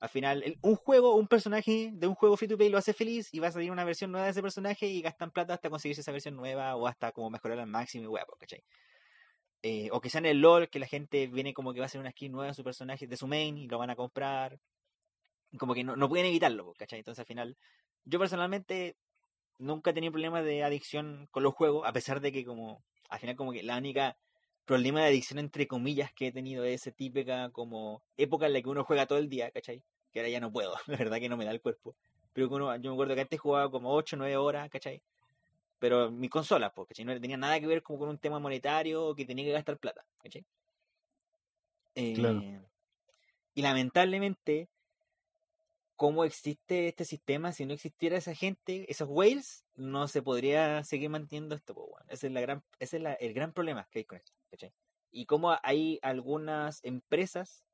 al 0.00 0.08
final 0.08 0.58
un 0.60 0.76
juego, 0.76 1.14
un 1.14 1.26
personaje 1.26 1.90
de 1.92 2.06
un 2.06 2.14
juego 2.14 2.36
free 2.36 2.48
to 2.48 2.56
play 2.56 2.68
lo 2.68 2.78
hace 2.78 2.92
feliz 2.92 3.32
y 3.32 3.38
va 3.38 3.48
a 3.48 3.52
salir 3.52 3.70
una 3.70 3.84
versión 3.84 4.12
nueva 4.12 4.26
de 4.26 4.32
ese 4.32 4.42
personaje 4.42 4.86
y 4.86 5.00
gastan 5.00 5.30
plata 5.30 5.54
hasta 5.54 5.70
conseguirse 5.70 6.02
esa 6.02 6.12
versión 6.12 6.36
nueva 6.36 6.76
o 6.76 6.86
hasta 6.86 7.12
como 7.12 7.30
mejorar 7.30 7.58
al 7.60 7.66
máximo 7.66 8.04
y 8.04 8.06
huevo, 8.08 8.36
¿cachai? 8.38 8.62
Eh, 9.62 9.88
o 9.92 10.00
que 10.00 10.10
sea 10.10 10.18
en 10.18 10.26
el 10.26 10.40
LOL, 10.40 10.68
que 10.68 10.78
la 10.78 10.86
gente 10.86 11.26
viene 11.28 11.54
como 11.54 11.72
que 11.72 11.80
va 11.80 11.86
a 11.86 11.86
hacer 11.86 12.00
una 12.00 12.10
skin 12.10 12.32
nueva 12.32 12.48
de 12.48 12.54
su 12.54 12.62
personaje, 12.62 13.06
de 13.06 13.16
su 13.16 13.26
main 13.26 13.56
y 13.58 13.68
lo 13.68 13.78
van 13.78 13.90
a 13.90 13.96
comprar. 13.96 14.60
Como 15.58 15.74
que 15.74 15.82
no, 15.82 15.96
no 15.96 16.08
pueden 16.08 16.26
evitarlo, 16.26 16.72
¿cachai? 16.78 17.00
Entonces 17.00 17.20
al 17.20 17.26
final, 17.26 17.56
yo 18.04 18.18
personalmente 18.18 18.96
nunca 19.58 19.90
he 19.90 19.94
tenido 19.94 20.12
problemas 20.12 20.44
de 20.44 20.62
adicción 20.62 21.28
con 21.30 21.42
los 21.42 21.54
juegos, 21.54 21.86
a 21.86 21.92
pesar 21.92 22.20
de 22.20 22.32
que 22.32 22.44
como, 22.44 22.84
al 23.08 23.18
final 23.18 23.36
como 23.36 23.52
que 23.52 23.62
la 23.62 23.78
única 23.78 24.18
problema 24.66 25.00
de 25.00 25.06
adicción 25.06 25.38
entre 25.38 25.66
comillas 25.66 26.12
que 26.12 26.28
he 26.28 26.32
tenido 26.32 26.64
es 26.64 26.82
esa 26.82 26.90
típica 26.90 27.50
como 27.50 28.02
época 28.16 28.46
en 28.46 28.52
la 28.52 28.62
que 28.62 28.68
uno 28.68 28.84
juega 28.84 29.06
todo 29.06 29.18
el 29.18 29.28
día, 29.30 29.50
¿cachai? 29.50 29.82
Que 30.12 30.20
ahora 30.20 30.28
ya 30.28 30.40
no 30.40 30.52
puedo, 30.52 30.74
la 30.86 30.96
verdad 30.98 31.18
que 31.18 31.28
no 31.28 31.36
me 31.38 31.46
da 31.46 31.52
el 31.52 31.62
cuerpo. 31.62 31.96
Pero 32.32 32.48
que 32.48 32.54
uno, 32.54 32.76
yo 32.76 32.90
me 32.90 32.94
acuerdo 32.94 33.14
que 33.14 33.22
antes 33.22 33.40
jugaba 33.40 33.70
como 33.70 33.94
8 33.94 34.16
9 34.16 34.36
horas, 34.36 34.68
¿cachai? 34.68 35.02
Pero 35.78 36.10
mi 36.10 36.28
consola, 36.28 36.72
pues, 36.74 36.88
¿cachai? 36.88 37.04
No 37.04 37.18
tenía 37.20 37.36
nada 37.36 37.58
que 37.60 37.66
ver 37.66 37.82
como 37.82 37.98
con 38.00 38.08
un 38.10 38.18
tema 38.18 38.38
monetario 38.38 39.06
o 39.06 39.14
que 39.14 39.24
tenía 39.24 39.44
que 39.44 39.52
gastar 39.52 39.78
plata, 39.78 40.04
¿cachai? 40.18 40.44
Claro. 42.14 42.40
Eh, 42.40 42.60
y 43.54 43.62
lamentablemente, 43.62 44.68
cómo 45.96 46.24
existe 46.24 46.88
este 46.88 47.04
sistema, 47.04 47.52
si 47.52 47.66
no 47.66 47.72
existiera 47.74 48.16
esa 48.16 48.34
gente, 48.34 48.90
esos 48.90 49.08
whales, 49.08 49.64
no 49.74 50.08
se 50.08 50.22
podría 50.22 50.84
seguir 50.84 51.10
manteniendo 51.10 51.54
esto, 51.54 51.74
po, 51.74 51.84
weón. 51.84 52.04
Ese 52.08 52.26
es, 52.28 52.32
la 52.32 52.40
gran, 52.40 52.62
ese 52.78 52.98
es 52.98 53.02
la- 53.02 53.14
el 53.14 53.32
gran 53.34 53.52
problema 53.52 53.88
que 53.90 54.00
hay 54.00 54.04
con 54.04 54.18
esto, 54.18 54.32
¿cachai? 54.50 54.72
Y 55.10 55.26
cómo 55.26 55.56
hay 55.62 55.98
algunas 56.02 56.84
empresas 56.84 57.64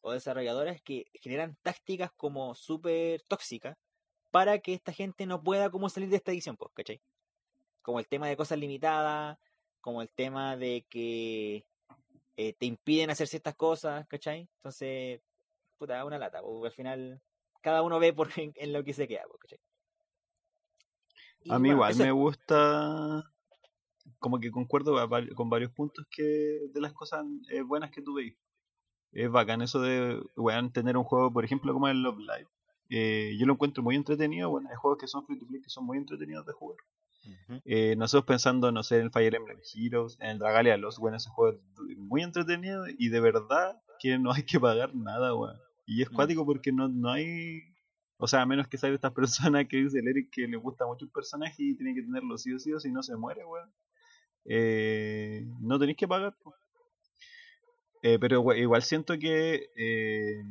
o 0.00 0.12
desarrolladoras 0.12 0.80
que 0.82 1.06
generan 1.14 1.56
tácticas 1.62 2.12
como 2.12 2.54
súper 2.54 3.22
tóxicas 3.22 3.76
para 4.30 4.60
que 4.60 4.74
esta 4.74 4.92
gente 4.92 5.26
no 5.26 5.42
pueda 5.42 5.70
como 5.70 5.88
salir 5.88 6.08
de 6.08 6.16
esta 6.16 6.32
edición, 6.32 6.56
pues, 6.56 6.72
¿cachai? 6.74 7.00
Como 7.82 7.98
el 7.98 8.08
tema 8.08 8.28
de 8.28 8.36
cosas 8.36 8.58
limitadas, 8.58 9.38
como 9.80 10.02
el 10.02 10.10
tema 10.10 10.56
de 10.56 10.86
que 10.88 11.66
eh, 12.36 12.52
te 12.54 12.66
impiden 12.66 13.10
hacer 13.10 13.26
ciertas 13.28 13.54
cosas, 13.56 14.06
¿cachai? 14.08 14.48
Entonces, 14.56 15.20
puta, 15.78 16.04
una 16.04 16.18
lata, 16.18 16.40
porque 16.42 16.68
al 16.68 16.72
final 16.72 17.22
cada 17.62 17.82
uno 17.82 17.98
ve 17.98 18.12
por 18.12 18.28
en, 18.38 18.52
en 18.56 18.72
lo 18.72 18.84
que 18.84 18.92
se 18.92 19.08
queda, 19.08 19.22
pues, 19.28 19.40
¿cachai? 19.40 19.58
Y 21.44 21.50
A 21.52 21.58
mí 21.58 21.68
bueno, 21.68 21.74
igual 21.74 21.90
eso- 21.92 22.02
me 22.04 22.12
gusta, 22.12 23.24
como 24.18 24.38
que 24.38 24.50
concuerdo 24.50 24.96
con 25.34 25.50
varios 25.50 25.72
puntos 25.72 26.06
que 26.10 26.22
de 26.72 26.80
las 26.80 26.92
cosas 26.92 27.24
eh, 27.50 27.62
buenas 27.62 27.90
que 27.90 28.02
tú 28.02 28.14
veis. 28.14 28.36
es 29.12 29.30
bacán 29.30 29.60
eso 29.62 29.80
de, 29.80 30.22
weón, 30.36 30.72
tener 30.72 30.96
un 30.96 31.04
juego, 31.04 31.32
por 31.32 31.44
ejemplo, 31.44 31.72
como 31.72 31.88
el 31.88 32.02
Love 32.02 32.18
Live. 32.18 32.48
Eh, 32.90 33.36
yo 33.38 33.46
lo 33.46 33.54
encuentro 33.54 33.82
muy 33.82 33.96
entretenido, 33.96 34.50
bueno, 34.50 34.68
hay 34.70 34.76
juegos 34.76 34.98
que 34.98 35.06
son 35.08 35.24
free 35.26 35.38
to 35.38 35.46
play 35.46 35.60
que 35.62 35.70
son 35.70 35.84
muy 35.84 35.98
entretenidos 35.98 36.46
de 36.46 36.52
jugar. 36.52 36.78
Eh, 37.64 37.94
nosotros 37.96 38.24
pensando, 38.26 38.72
no 38.72 38.82
sé, 38.82 38.96
en 38.96 39.02
el 39.04 39.10
Fire 39.12 39.34
Emblem 39.34 39.60
Heroes, 39.74 40.16
en 40.20 40.30
el 40.30 40.38
Dragalia 40.38 40.76
Los, 40.76 40.98
bueno, 40.98 41.16
ese 41.16 41.30
juego 41.30 41.56
es 41.88 41.96
muy 41.98 42.22
entretenido 42.22 42.84
y 42.88 43.08
de 43.10 43.20
verdad 43.20 43.80
que 44.00 44.18
no 44.18 44.32
hay 44.32 44.44
que 44.44 44.58
pagar 44.60 44.94
nada, 44.94 45.34
weón. 45.34 45.56
Y 45.92 46.02
es 46.02 46.10
mm. 46.10 46.14
cuático 46.14 46.46
porque 46.46 46.72
no, 46.72 46.88
no 46.88 47.10
hay. 47.10 47.62
O 48.16 48.26
sea, 48.26 48.42
a 48.42 48.46
menos 48.46 48.68
que 48.68 48.78
salga 48.78 48.94
esta 48.94 49.12
persona 49.12 49.64
que 49.68 49.78
dice 49.78 49.98
el 49.98 50.08
Eric 50.08 50.30
que 50.30 50.48
le 50.48 50.56
gusta 50.56 50.86
mucho 50.86 51.04
el 51.04 51.10
personaje 51.10 51.56
y 51.58 51.74
tiene 51.74 51.94
que 51.94 52.02
tenerlo 52.02 52.38
sí 52.38 52.52
o 52.52 52.58
sí 52.58 52.72
o 52.72 52.80
si 52.80 52.90
no 52.90 53.02
se 53.02 53.16
muere, 53.16 53.44
weón. 53.44 53.70
Eh, 54.44 55.46
no 55.60 55.78
tenéis 55.78 55.98
que 55.98 56.08
pagar. 56.08 56.34
Eh, 58.02 58.18
pero 58.18 58.52
igual 58.54 58.82
siento 58.82 59.16
que 59.18 59.70
eh, 59.76 60.42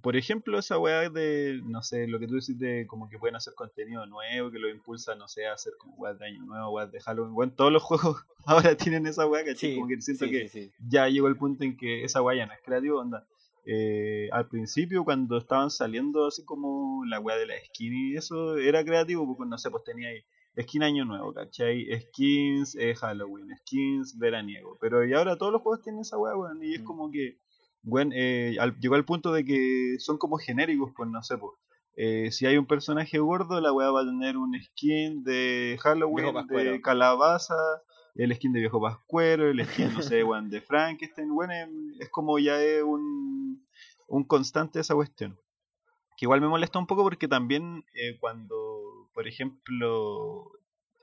por 0.00 0.16
ejemplo, 0.16 0.58
esa 0.58 0.78
weá 0.78 1.08
de, 1.10 1.60
no 1.64 1.82
sé, 1.82 2.06
lo 2.06 2.18
que 2.18 2.26
tú 2.26 2.34
decís 2.34 2.58
de 2.58 2.86
como 2.86 3.08
que 3.08 3.18
pueden 3.18 3.36
hacer 3.36 3.54
contenido 3.54 4.06
nuevo, 4.06 4.50
que 4.50 4.58
lo 4.58 4.68
impulsa, 4.68 5.14
no 5.14 5.28
sé, 5.28 5.46
a 5.46 5.52
hacer 5.52 5.74
como 5.78 5.94
weá 5.96 6.14
de 6.14 6.26
año 6.26 6.42
nuevo, 6.44 6.70
weá 6.70 6.86
de 6.86 7.00
Halloween. 7.00 7.34
Bueno, 7.34 7.52
todos 7.54 7.72
los 7.72 7.82
juegos 7.82 8.24
ahora 8.46 8.76
tienen 8.76 9.06
esa 9.06 9.26
weá, 9.26 9.44
¿cachai? 9.44 9.74
como 9.74 9.88
que 9.88 10.00
siento 10.00 10.26
que 10.26 10.70
ya 10.88 11.08
llegó 11.08 11.28
el 11.28 11.36
punto 11.36 11.64
en 11.64 11.76
que 11.76 12.04
esa 12.04 12.22
weá 12.22 12.36
ya 12.36 12.46
no 12.46 12.52
es 12.52 12.60
creativo, 12.62 12.98
onda. 12.98 13.26
Eh, 13.64 14.28
al 14.32 14.48
principio, 14.48 15.04
cuando 15.04 15.38
estaban 15.38 15.70
saliendo 15.70 16.26
así 16.26 16.44
como 16.44 17.04
la 17.06 17.20
weá 17.20 17.36
de 17.36 17.46
la 17.46 17.54
skin 17.66 17.92
y 17.92 18.16
eso, 18.16 18.56
era 18.56 18.84
creativo, 18.84 19.26
porque 19.26 19.48
no 19.48 19.58
sé, 19.58 19.70
pues 19.70 19.84
tenía 19.84 20.08
ahí 20.08 20.22
skin 20.60 20.82
año 20.82 21.04
nuevo, 21.04 21.32
¿cachai? 21.32 21.86
Skins 22.00 22.74
eh, 22.76 22.94
Halloween, 22.94 23.48
skins 23.58 24.18
veraniego. 24.18 24.76
Pero 24.80 25.06
y 25.06 25.12
ahora 25.12 25.36
todos 25.36 25.52
los 25.52 25.62
juegos 25.62 25.82
tienen 25.82 26.02
esa 26.02 26.18
weá, 26.18 26.36
weón, 26.36 26.62
y 26.62 26.74
es 26.74 26.82
mm. 26.82 26.84
como 26.84 27.10
que 27.10 27.38
bueno, 27.82 28.12
eh, 28.14 28.56
llegó 28.80 28.94
al 28.94 29.04
punto 29.04 29.32
de 29.32 29.44
que 29.44 29.96
son 29.98 30.18
como 30.18 30.36
genéricos, 30.36 30.92
pues 30.96 31.08
no 31.08 31.22
sé, 31.22 31.38
pues. 31.38 31.52
Eh, 31.96 32.30
si 32.30 32.46
hay 32.46 32.56
un 32.56 32.66
personaje 32.66 33.18
gordo, 33.18 33.60
la 33.60 33.72
weá 33.72 33.90
va 33.90 34.02
a 34.02 34.04
tener 34.04 34.36
un 34.36 34.54
skin 34.60 35.22
de 35.24 35.78
Halloween, 35.82 36.34
de 36.48 36.80
calabaza, 36.80 37.54
el 38.14 38.34
skin 38.34 38.52
de 38.52 38.60
viejo 38.60 38.80
pascuero, 38.80 39.50
el 39.50 39.64
skin, 39.66 39.92
no 39.94 40.02
sé, 40.02 40.24
weón, 40.24 40.50
de 40.50 40.60
Frankenstein, 40.60 41.34
bueno, 41.34 41.52
em, 41.52 41.94
es 42.00 42.08
como 42.10 42.38
ya 42.38 42.62
es 42.62 42.82
un, 42.82 43.66
un 44.08 44.24
constante 44.24 44.80
esa 44.80 44.94
cuestión. 44.94 45.38
Que 46.16 46.26
igual 46.26 46.40
me 46.40 46.48
molesta 46.48 46.78
un 46.78 46.86
poco 46.86 47.02
porque 47.02 47.28
también 47.28 47.84
eh, 47.94 48.18
cuando, 48.18 49.08
por 49.14 49.26
ejemplo, 49.26 50.52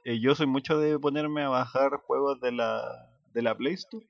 eh, 0.03 0.19
yo 0.19 0.35
soy 0.35 0.45
mucho 0.45 0.77
de 0.77 0.99
ponerme 0.99 1.43
a 1.43 1.49
bajar 1.49 1.97
juegos 1.97 2.39
de 2.39 2.51
la, 2.51 2.81
de 3.33 3.41
la 3.41 3.57
Play 3.57 3.73
Store 3.73 4.07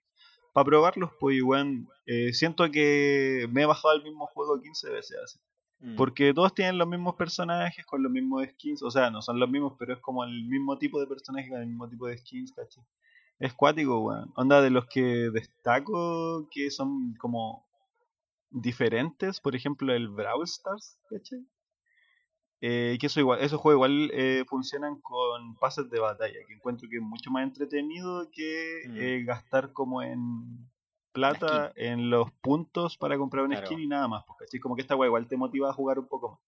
para 0.53 0.65
probarlos, 0.65 1.11
pues 1.19 1.37
igual 1.37 1.87
eh, 2.07 2.33
siento 2.33 2.69
que 2.71 3.47
me 3.51 3.61
he 3.61 3.65
bajado 3.65 3.95
el 3.95 4.03
mismo 4.03 4.25
juego 4.27 4.59
15 4.59 4.89
veces 4.89 5.17
así. 5.23 5.39
Mm. 5.79 5.95
Porque 5.95 6.33
todos 6.33 6.53
tienen 6.53 6.77
los 6.77 6.87
mismos 6.87 7.15
personajes 7.15 7.85
con 7.85 8.01
los 8.01 8.11
mismos 8.11 8.45
skins, 8.51 8.81
o 8.81 8.89
sea, 8.89 9.09
no 9.11 9.21
son 9.21 9.39
los 9.39 9.49
mismos, 9.49 9.73
pero 9.77 9.93
es 9.93 9.99
como 9.99 10.23
el 10.23 10.45
mismo 10.47 10.77
tipo 10.77 10.99
de 10.99 11.07
personajes 11.07 11.51
con 11.51 11.61
el 11.61 11.67
mismo 11.67 11.87
tipo 11.87 12.07
de 12.07 12.17
skins, 12.17 12.51
¿cachai? 12.51 12.83
Es 13.39 13.53
cuático, 13.53 13.99
weón. 13.99 14.31
Onda 14.35 14.61
de 14.61 14.71
los 14.71 14.87
que 14.87 15.29
destaco 15.31 16.49
que 16.49 16.71
son 16.71 17.13
como 17.15 17.67
diferentes, 18.49 19.39
por 19.39 19.55
ejemplo 19.55 19.93
el 19.93 20.09
Brawl 20.09 20.43
Stars, 20.45 20.99
¿cachai? 21.09 21.45
Eh, 22.59 22.97
que 22.99 23.05
eso 23.05 23.19
igual, 23.19 23.39
esos 23.41 23.61
juegos 23.61 23.77
igual 23.77 24.11
eh, 24.13 24.43
funcionan 24.47 24.99
con 25.01 25.55
pases 25.59 25.89
de 25.91 25.99
batalla, 25.99 26.39
que 26.47 26.53
encuentro 26.53 26.89
que 26.89 26.97
es 26.97 27.03
mucho 27.03 27.29
más 27.29 27.43
entretenido 27.43 28.31
que 28.31 28.81
mm. 28.87 28.97
eh, 28.97 29.23
gastar 29.23 29.73
como 29.73 30.01
en 30.01 30.67
plata 31.17 31.71
en 31.75 32.09
los 32.09 32.31
puntos 32.31 32.97
para 32.97 33.17
comprar 33.17 33.43
una 33.45 33.65
skin 33.65 33.79
y 33.79 33.87
nada 33.87 34.07
más, 34.07 34.23
porque 34.25 34.45
así 34.45 34.59
como 34.59 34.75
que 34.75 34.81
esta 34.81 34.95
weá 34.95 35.07
igual 35.07 35.27
te 35.27 35.37
motiva 35.37 35.69
a 35.69 35.73
jugar 35.73 35.99
un 35.99 36.07
poco 36.07 36.31
más. 36.31 36.39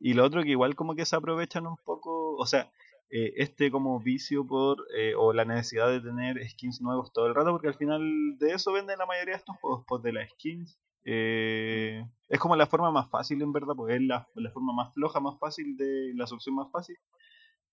Y 0.00 0.14
lo 0.14 0.24
otro 0.24 0.42
que 0.42 0.50
igual 0.50 0.76
como 0.76 0.94
que 0.94 1.04
se 1.04 1.16
aprovechan 1.16 1.66
un 1.66 1.76
poco, 1.76 2.36
o 2.36 2.46
sea, 2.46 2.70
este 3.10 3.70
como 3.70 3.98
vicio 3.98 4.46
por, 4.46 4.86
o 5.16 5.32
la 5.32 5.44
necesidad 5.44 5.88
de 5.88 6.00
tener 6.00 6.36
skins 6.48 6.80
nuevos 6.80 7.12
todo 7.12 7.26
el 7.26 7.34
rato, 7.34 7.50
porque 7.50 7.68
al 7.68 7.74
final 7.74 8.02
de 8.38 8.52
eso 8.52 8.72
venden 8.72 8.98
la 8.98 9.06
mayoría 9.06 9.34
de 9.34 9.38
estos 9.38 9.56
juegos, 9.56 9.84
pues 9.88 10.02
de 10.02 10.12
las 10.12 10.30
skins 10.30 10.78
eh, 11.10 12.04
es 12.28 12.38
como 12.38 12.54
la 12.54 12.66
forma 12.66 12.90
más 12.90 13.08
fácil, 13.08 13.40
en 13.40 13.50
verdad, 13.50 13.72
porque 13.74 13.96
es 13.96 14.02
la, 14.02 14.28
forma 14.52 14.74
más 14.74 14.92
floja, 14.92 15.20
más 15.20 15.38
fácil, 15.38 15.74
de 15.74 16.12
la 16.14 16.26
solución 16.26 16.54
más 16.54 16.70
fácil 16.70 16.96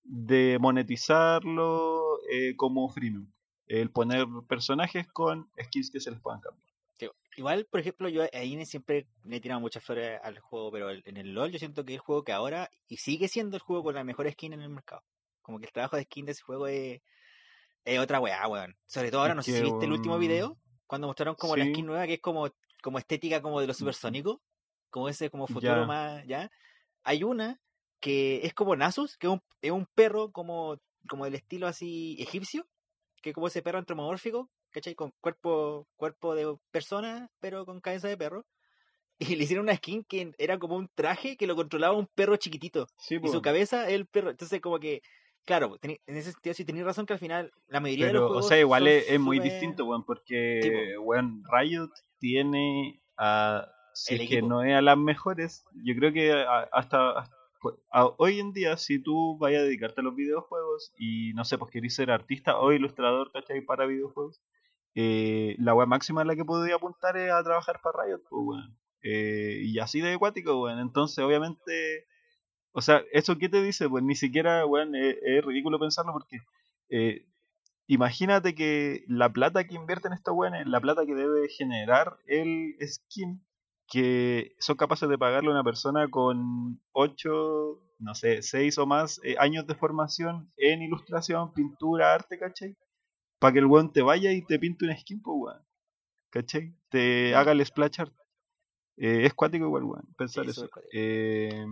de 0.04 0.58
monetizarlo 0.62 2.20
eh, 2.32 2.56
como 2.56 2.88
freemium. 2.88 3.28
El 3.68 3.90
poner 3.92 4.26
personajes 4.48 5.08
con 5.08 5.50
skins 5.62 5.90
que 5.92 6.00
se 6.00 6.12
les 6.12 6.20
puedan 6.20 6.42
cambiar. 6.42 6.66
Igual, 7.38 7.66
por 7.66 7.82
ejemplo, 7.82 8.08
yo 8.08 8.24
ahí 8.32 8.66
siempre 8.66 9.08
le 9.26 9.36
he 9.36 9.42
tirado 9.42 9.60
muchas 9.60 9.84
flores 9.84 10.20
al 10.24 10.40
juego, 10.40 10.72
pero 10.72 10.92
en 10.92 11.18
el 11.18 11.34
LOL 11.34 11.52
yo 11.52 11.60
siento 11.60 11.84
que 11.84 11.94
es 11.94 11.98
el 11.98 12.02
juego 12.02 12.24
que 12.24 12.32
ahora, 12.32 12.72
y 12.88 12.96
sigue 12.98 13.28
siendo 13.28 13.58
el 13.58 13.62
juego 13.62 13.84
con 13.84 13.96
la 13.96 14.06
mejor 14.06 14.32
skin 14.32 14.54
en 14.54 14.62
el 14.62 14.70
mercado. 14.70 15.04
Como 15.42 15.60
que 15.60 15.66
el 15.66 15.74
trabajo 15.74 15.98
de 15.98 16.04
skin 16.04 16.26
de 16.26 16.32
ese 16.32 16.44
juego 16.44 16.68
es, 16.68 17.02
otra 18.00 18.22
weá, 18.22 18.48
weón. 18.48 18.78
Sobre 18.86 19.12
todo 19.12 19.22
ahora, 19.22 19.36
no 19.36 19.44
sé 19.44 19.52
si 19.52 19.62
viste 19.62 19.86
el 19.86 19.92
último 19.92 20.18
video, 20.18 20.58
cuando 20.88 21.08
mostraron 21.08 21.36
como 21.36 21.58
la 21.58 21.66
skin 21.66 21.86
nueva, 21.86 22.08
que 22.08 22.14
es 22.14 22.22
como 22.22 22.50
como 22.86 23.00
estética 23.00 23.42
como 23.42 23.60
de 23.60 23.66
los 23.66 23.78
supersónicos, 23.78 24.38
como 24.92 25.10
ese 25.10 25.32
como 25.32 25.48
futuro 25.48 25.88
más, 25.88 26.24
¿ya? 26.28 26.52
Hay 27.04 27.24
una 27.24 27.60
que 28.00 28.46
es 28.46 28.54
como 28.54 28.76
Nasus, 28.76 29.18
que 29.18 29.26
es 29.26 29.34
un, 29.34 29.42
es 29.64 29.72
un 29.72 29.88
perro 29.88 30.32
como, 30.32 30.80
como 31.10 31.26
del 31.26 31.34
estilo 31.34 31.66
así 31.66 32.16
egipcio, 32.20 32.68
que 33.26 33.34
como 33.34 33.48
ese 33.48 33.64
perro 33.64 33.80
antropomórfico, 33.80 34.52
¿cachai? 34.70 34.94
Con 34.94 35.12
cuerpo, 35.20 35.88
cuerpo 35.98 36.36
de 36.36 36.56
persona, 36.70 37.32
pero 37.40 37.66
con 37.66 37.82
cabeza 37.82 38.08
de 38.08 38.18
perro. 38.18 38.46
Y 39.36 39.38
le 39.38 39.46
hicieron 39.46 39.64
una 39.64 39.76
skin 39.78 40.04
que 40.04 40.34
era 40.38 40.60
como 40.60 40.76
un 40.76 40.90
traje 40.94 41.38
que 41.38 41.48
lo 41.48 41.56
controlaba 41.56 41.96
un 41.96 42.06
perro 42.06 42.36
chiquitito. 42.36 42.86
y 43.10 43.28
su 43.30 43.42
cabeza 43.42 43.90
el 43.90 44.08
perro. 44.08 44.30
Entonces, 44.30 44.60
como 44.60 44.78
que 44.78 45.02
Claro, 45.46 45.78
en 45.84 46.00
ese 46.08 46.32
sentido 46.32 46.56
sí 46.56 46.66
tenéis 46.66 46.86
razón 46.86 47.06
que 47.06 47.14
al 47.14 47.20
final 47.20 47.52
la 47.68 47.80
mayoría 47.80 48.08
de 48.08 48.14
los 48.14 48.24
juegos. 48.24 48.46
O 48.46 48.50
sea, 48.50 48.60
igual 48.60 48.88
es, 48.88 49.20
muy 49.20 49.40
distinto, 49.40 49.86
weón, 49.86 50.04
porque, 50.04 50.96
weón, 51.00 51.44
Riot 51.52 51.92
tiene 52.20 53.00
a. 53.18 53.68
Si 53.94 54.16
es 54.16 54.28
que 54.28 54.42
no 54.42 54.64
es 54.64 54.76
a 54.76 54.82
las 54.82 54.98
mejores, 54.98 55.64
yo 55.76 55.96
creo 55.96 56.12
que 56.12 56.34
hasta, 56.72 57.30
hoy 58.18 58.40
en 58.40 58.54
día, 58.54 58.78
si 58.78 59.00
tú 59.00 59.38
vayas 59.38 59.62
a 59.62 59.66
dedicarte 59.66 60.02
a 60.02 60.04
los 60.04 60.16
videojuegos 60.16 60.94
y 60.98 61.34
no 61.34 61.46
sé, 61.46 61.58
pues 61.58 61.72
querés 61.72 61.96
ser 61.96 62.12
artista 62.12 62.58
o 62.60 62.72
ilustrador, 62.74 63.32
¿cachai? 63.32 63.62
Para 63.62 63.86
videojuegos, 63.86 64.42
eh, 64.96 65.56
la 65.60 65.74
web 65.74 65.88
máxima 65.88 66.22
en 66.22 66.28
la 66.28 66.36
que 66.36 66.46
podría 66.46 66.76
apuntar 66.76 67.18
es 67.18 67.32
a 67.32 67.44
trabajar 67.44 67.82
para 67.82 68.06
Riot, 68.06 68.22
pues, 68.30 68.42
weón. 68.46 68.78
Eh, 69.04 69.62
y 69.64 69.80
así 69.80 70.02
de 70.02 70.14
acuático, 70.14 70.62
weón. 70.64 70.80
Entonces, 70.80 71.24
obviamente 71.24 72.06
o 72.78 72.82
sea, 72.82 73.06
¿eso 73.14 73.38
qué 73.38 73.48
te 73.48 73.64
dice? 73.64 73.88
Pues 73.88 74.04
ni 74.04 74.16
siquiera, 74.16 74.66
weón, 74.66 74.96
es, 74.96 75.16
ridículo 75.46 75.80
pensarlo 75.80 76.12
porque 76.12 76.40
eh, 76.90 77.26
imagínate 77.88 78.54
que 78.54 79.06
la 79.08 79.32
plata 79.32 79.66
que 79.66 79.76
invierten 79.76 80.12
estos 80.12 80.36
weones, 80.36 80.68
la 80.68 80.82
plata 80.82 81.06
que 81.06 81.16
debe 81.16 81.48
generar 81.48 82.18
el 82.28 82.76
skin, 82.86 83.42
que 83.88 84.56
son 84.60 84.78
capaces 84.78 85.08
de 85.10 85.18
pagarle 85.18 85.50
a 85.50 85.54
una 85.54 85.64
persona 85.64 86.10
con 86.10 86.82
8, 86.94 87.82
no 88.00 88.16
sé, 88.16 88.42
6 88.42 88.78
o 88.80 88.86
más 88.86 89.22
eh, 89.24 89.36
años 89.40 89.68
de 89.68 89.76
formación 89.76 90.52
en 90.58 90.82
ilustración, 90.82 91.54
pintura, 91.54 92.14
arte, 92.14 92.38
¿cachai? 92.38 92.76
Para 93.40 93.54
que 93.54 93.60
el 93.60 93.68
weón 93.68 93.92
te 93.94 94.02
vaya 94.02 94.32
y 94.32 94.42
te 94.42 94.60
pinte 94.60 94.86
un 94.86 94.98
skin, 94.98 95.22
pues 95.22 95.36
weón. 95.38 95.66
¿Cachai? 96.32 96.74
Te 96.90 97.36
haga 97.36 97.52
el 97.52 97.66
splash 97.66 98.02
art. 98.02 98.14
Eh, 98.98 99.26
es 99.26 99.34
cuático 99.34 99.66
igual, 99.66 99.84
weón, 99.84 100.08
pensar 100.18 100.46
eso. 100.46 100.70
Eh, 100.92 101.66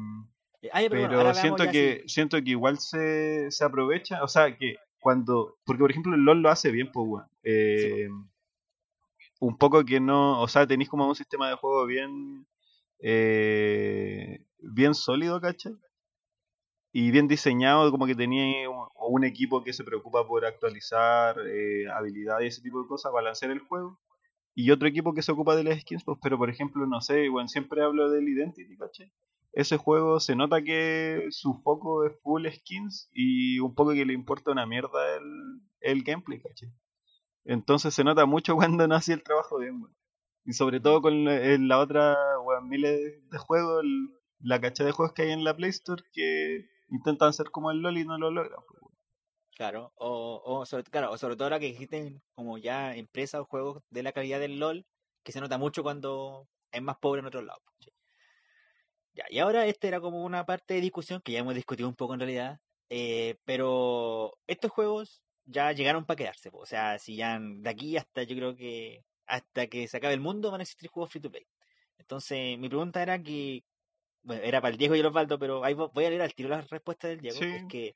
eh, 0.61 0.89
pero, 0.89 1.33
siento 1.33 1.69
que 1.69 2.03
siento 2.07 2.41
que 2.41 2.51
igual 2.51 2.79
se, 2.79 3.51
se 3.51 3.65
aprovecha, 3.65 4.23
o 4.23 4.27
sea, 4.27 4.57
que 4.57 4.77
cuando, 4.99 5.57
porque 5.65 5.81
por 5.81 5.91
ejemplo 5.91 6.15
el 6.15 6.21
LOL 6.21 6.41
lo 6.41 6.49
hace 6.49 6.71
bien, 6.71 6.89
pues, 6.91 7.23
eh, 7.43 8.07
un 9.43 9.57
poco 9.57 9.83
que 9.83 9.99
no, 9.99 10.41
o 10.41 10.47
sea, 10.47 10.65
tenéis 10.67 10.89
como 10.89 11.07
un 11.07 11.15
sistema 11.15 11.49
de 11.49 11.55
juego 11.55 11.85
bien, 11.85 12.47
eh, 12.99 14.45
bien 14.59 14.93
sólido, 14.93 15.41
¿cachai? 15.41 15.73
Y 16.93 17.11
bien 17.11 17.27
diseñado, 17.27 17.91
como 17.91 18.05
que 18.05 18.15
tenía 18.15 18.69
un, 18.69 19.23
equipo 19.25 19.63
que 19.63 19.73
se 19.73 19.83
preocupa 19.83 20.25
por 20.27 20.45
actualizar 20.45 21.35
eh, 21.47 21.89
habilidades 21.91 22.45
y 22.45 22.47
ese 22.47 22.61
tipo 22.61 22.81
de 22.81 22.87
cosas, 22.87 23.11
balancear 23.11 23.51
el 23.51 23.59
juego. 23.59 23.99
Y 24.55 24.71
otro 24.71 24.87
equipo 24.87 25.13
que 25.13 25.23
se 25.23 25.31
ocupa 25.31 25.55
de 25.55 25.63
las 25.63 25.81
skins, 25.81 26.03
pues, 26.05 26.19
pero 26.21 26.37
por 26.37 26.49
ejemplo, 26.49 26.85
no 26.87 27.01
sé, 27.01 27.27
bueno, 27.29 27.47
siempre 27.49 27.83
hablo 27.83 28.09
del 28.11 28.29
Identity, 28.29 28.77
¿cachai? 28.77 29.11
ese 29.53 29.77
juego 29.77 30.19
se 30.19 30.35
nota 30.35 30.63
que 30.63 31.27
su 31.29 31.53
foco 31.63 32.05
es 32.05 32.19
full 32.21 32.47
skins 32.49 33.09
y 33.13 33.59
un 33.59 33.75
poco 33.75 33.91
que 33.91 34.05
le 34.05 34.13
importa 34.13 34.51
una 34.51 34.65
mierda 34.65 35.15
el, 35.17 35.61
el 35.81 36.03
gameplay, 36.03 36.41
¿cachai? 36.41 36.69
Entonces 37.45 37.93
se 37.93 38.03
nota 38.03 38.25
mucho 38.25 38.55
cuando 38.77 38.87
no 38.87 38.95
hacía 38.95 39.15
el 39.15 39.23
trabajo 39.23 39.59
bien, 39.59 39.85
Y 40.45 40.53
sobre 40.53 40.79
todo 40.79 41.01
con 41.01 41.25
la, 41.25 41.79
otra, 41.79 42.15
weón, 42.41 42.69
miles 42.69 43.29
de 43.29 43.37
juegos, 43.37 43.83
la 44.39 44.59
cacha 44.61 44.83
de 44.83 44.91
juegos 44.91 45.13
que 45.13 45.23
hay 45.23 45.31
en 45.31 45.43
la 45.43 45.55
Play 45.55 45.69
Store 45.69 46.03
que 46.11 46.67
intentan 46.89 47.33
ser 47.33 47.49
como 47.51 47.71
el 47.71 47.81
LOL 47.81 47.97
y 47.97 48.05
no 48.05 48.17
lo 48.17 48.31
logran. 48.31 48.59
Claro, 49.55 49.93
o, 49.95 50.41
o, 50.43 50.65
sobre, 50.65 50.83
claro, 50.83 51.11
o 51.11 51.17
sobre 51.17 51.35
todo 51.35 51.45
ahora 51.45 51.59
que 51.59 51.67
existen 51.67 52.21
como 52.33 52.57
ya 52.57 52.95
empresas 52.95 53.41
o 53.41 53.45
juegos 53.45 53.83
de 53.91 54.01
la 54.01 54.11
calidad 54.11 54.39
del 54.39 54.59
LOL 54.59 54.85
que 55.23 55.31
se 55.31 55.41
nota 55.41 55.57
mucho 55.57 55.83
cuando 55.83 56.47
es 56.71 56.81
más 56.81 56.97
pobre 56.97 57.19
en 57.19 57.27
otros 57.27 57.43
lados. 57.43 57.61
Ya, 59.13 59.25
y 59.29 59.39
ahora 59.39 59.67
esta 59.67 59.87
era 59.87 60.01
como 60.01 60.23
una 60.23 60.45
parte 60.45 60.73
de 60.73 60.81
discusión 60.81 61.21
que 61.21 61.33
ya 61.33 61.39
hemos 61.39 61.53
discutido 61.53 61.87
un 61.87 61.95
poco 61.95 62.15
en 62.15 62.19
realidad, 62.19 62.59
eh, 62.89 63.37
pero 63.45 64.33
estos 64.47 64.71
juegos 64.71 65.21
ya 65.45 65.71
llegaron 65.73 66.05
para 66.05 66.17
quedarse, 66.17 66.51
po. 66.51 66.59
o 66.59 66.65
sea, 66.65 66.99
si 66.99 67.15
ya 67.17 67.39
de 67.39 67.69
aquí 67.69 67.97
hasta 67.97 68.23
yo 68.23 68.35
creo 68.35 68.55
que 68.55 69.03
hasta 69.25 69.67
que 69.67 69.87
se 69.87 69.97
acabe 69.97 70.13
el 70.13 70.19
mundo 70.21 70.51
van 70.51 70.61
a 70.61 70.63
existir 70.63 70.89
juegos 70.89 71.11
free 71.11 71.21
to 71.21 71.31
play. 71.31 71.47
Entonces, 71.97 72.57
mi 72.59 72.67
pregunta 72.69 73.01
era 73.01 73.21
que, 73.21 73.63
bueno, 74.23 74.43
era 74.43 74.61
para 74.61 74.71
el 74.73 74.77
Diego 74.77 74.95
y 74.95 74.99
el 74.99 75.05
Osvaldo, 75.05 75.39
pero 75.39 75.63
ahí 75.63 75.73
vo- 75.73 75.91
voy 75.93 76.05
a 76.05 76.09
leer 76.09 76.21
al 76.21 76.33
tiro 76.33 76.49
la 76.49 76.61
respuesta 76.61 77.07
del 77.07 77.21
Diego, 77.21 77.37
Sí. 77.39 77.45
es 77.45 77.63
que, 77.69 77.95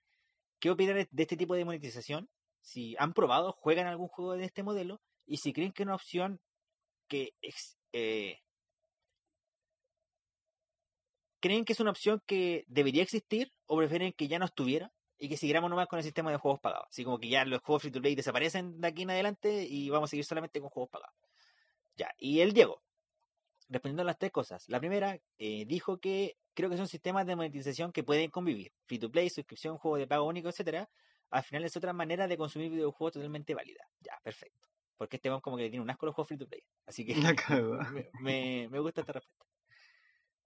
¿qué 0.59 0.69
opinan 0.71 1.07
de 1.11 1.23
este 1.23 1.37
tipo 1.37 1.55
de 1.55 1.65
monetización? 1.65 2.29
Si 2.61 2.95
han 2.99 3.13
probado, 3.13 3.51
juegan 3.53 3.87
algún 3.87 4.07
juego 4.07 4.33
de 4.33 4.45
este 4.45 4.63
modelo, 4.63 5.01
y 5.25 5.37
si 5.37 5.53
creen 5.53 5.71
que 5.73 5.83
es 5.83 5.87
una 5.87 5.95
opción 5.95 6.39
que 7.07 7.33
eh, 7.93 8.39
¿Creen 11.39 11.65
que 11.65 11.73
es 11.73 11.79
una 11.79 11.91
opción 11.91 12.21
que 12.25 12.65
debería 12.67 13.03
existir 13.03 13.53
o 13.67 13.77
prefieren 13.77 14.11
que 14.13 14.27
ya 14.27 14.39
no 14.39 14.45
estuviera 14.45 14.91
y 15.19 15.29
que 15.29 15.37
siguiéramos 15.37 15.69
nomás 15.69 15.87
con 15.87 15.99
el 15.99 16.03
sistema 16.03 16.31
de 16.31 16.37
juegos 16.37 16.59
pagados? 16.59 16.87
Así 16.89 17.03
como 17.03 17.19
que 17.19 17.29
ya 17.29 17.45
los 17.45 17.61
juegos 17.61 17.81
free 17.81 17.91
to 17.91 18.01
play 18.01 18.15
desaparecen 18.15 18.79
de 18.79 18.87
aquí 18.87 19.03
en 19.03 19.11
adelante 19.11 19.63
y 19.63 19.89
vamos 19.89 20.09
a 20.09 20.11
seguir 20.11 20.25
solamente 20.25 20.59
con 20.59 20.69
juegos 20.69 20.89
pagados. 20.89 21.15
Ya, 21.95 22.13
y 22.17 22.41
el 22.41 22.53
Diego, 22.53 22.81
respondiendo 23.69 24.03
a 24.03 24.05
las 24.05 24.17
tres 24.17 24.31
cosas. 24.31 24.67
La 24.69 24.79
primera, 24.79 25.19
eh, 25.37 25.65
dijo 25.65 25.99
que 25.99 26.37
creo 26.53 26.69
que 26.69 26.77
son 26.77 26.87
sistemas 26.87 27.25
de 27.25 27.35
monetización 27.35 27.91
que 27.91 28.03
pueden 28.03 28.29
convivir. 28.29 28.71
Free 28.85 28.99
to 28.99 29.11
play, 29.11 29.29
suscripción, 29.29 29.77
juego 29.77 29.97
de 29.97 30.07
pago 30.07 30.25
único, 30.25 30.49
etcétera. 30.49 30.89
Al 31.29 31.43
final 31.43 31.65
es 31.65 31.75
otra 31.75 31.93
manera 31.93 32.27
de 32.27 32.37
consumir 32.37 32.71
videojuegos 32.71 33.13
totalmente 33.13 33.53
válida. 33.53 33.87
Ya, 33.99 34.17
perfecto. 34.23 34.67
Porque 34.97 35.17
este 35.17 35.29
weón 35.29 35.41
como 35.41 35.57
que 35.57 35.63
le 35.63 35.69
tiene 35.69 35.83
un 35.83 35.89
asco 35.89 36.05
a 36.05 36.07
los 36.07 36.15
juegos 36.15 36.27
free 36.27 36.37
to 36.37 36.47
play. 36.47 36.63
Así 36.85 37.05
que 37.05 37.13
me, 37.93 38.09
me, 38.21 38.67
me 38.69 38.79
gusta 38.79 39.01
esta 39.01 39.13
respuesta. 39.13 39.46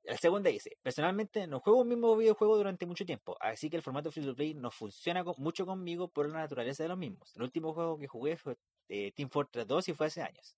La 0.04 0.18
segunda 0.18 0.50
dice, 0.50 0.78
personalmente 0.82 1.46
no 1.46 1.60
juego 1.60 1.82
un 1.82 1.88
mismo 1.88 2.16
videojuego 2.18 2.58
durante 2.58 2.88
mucho 2.88 3.06
tiempo, 3.06 3.38
así 3.40 3.70
que 3.70 3.76
el 3.76 3.84
formato 3.84 4.12
free 4.12 4.26
to 4.26 4.36
play 4.36 4.56
no 4.56 4.72
funciona 4.72 5.24
mucho 5.38 5.66
conmigo 5.66 6.08
por 6.08 6.28
la 6.28 6.40
naturaleza 6.40 6.84
de 6.84 6.90
los 6.90 6.98
mismos. 6.98 7.36
El 7.36 7.44
último 7.44 7.74
juego 7.74 8.00
que 8.00 8.08
jugué 8.08 8.36
fue 8.36 8.58
eh, 8.90 9.12
Team 9.12 9.30
Fortress 9.30 9.68
2 9.68 9.90
y 9.90 9.94
fue 9.94 10.08
hace 10.08 10.24
años. 10.24 10.56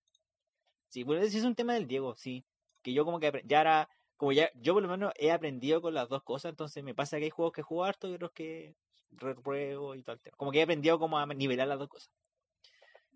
Sí, 0.88 1.04
bueno, 1.04 1.24
ese 1.24 1.40
es 1.40 1.44
un 1.44 1.56
tema 1.56 1.74
del 1.74 1.88
Diego, 1.88 2.16
sí. 2.16 2.46
Que 2.82 2.94
yo 2.94 3.04
como 3.04 3.20
que 3.20 3.42
ya 3.46 3.62
era, 3.62 3.90
como 4.16 4.32
ya, 4.32 4.50
yo 4.56 4.74
por 4.74 4.84
lo 4.84 4.90
menos 4.90 5.12
he 5.18 5.32
aprendido 5.32 5.82
con 5.82 5.94
las 5.94 6.08
dos 6.08 6.24
cosas, 6.24 6.52
entonces 6.52 6.84
me 6.84 6.96
pasa 6.96 7.18
que 7.18 7.26
hay 7.26 7.30
juegos 7.30 7.54
que 7.54 7.64
juego 7.64 7.84
harto 7.84 8.08
y 8.08 8.14
otros 8.14 8.32
que 8.32 8.76
repruebo 9.12 9.96
y 9.96 10.04
tema. 10.04 10.38
Como 10.38 10.52
que 10.52 10.60
he 10.60 10.64
aprendido 10.64 11.00
como 11.00 11.18
a 11.18 11.26
nivelar 11.26 11.68
las 11.68 11.80
dos 11.80 11.90
cosas. 11.90 12.12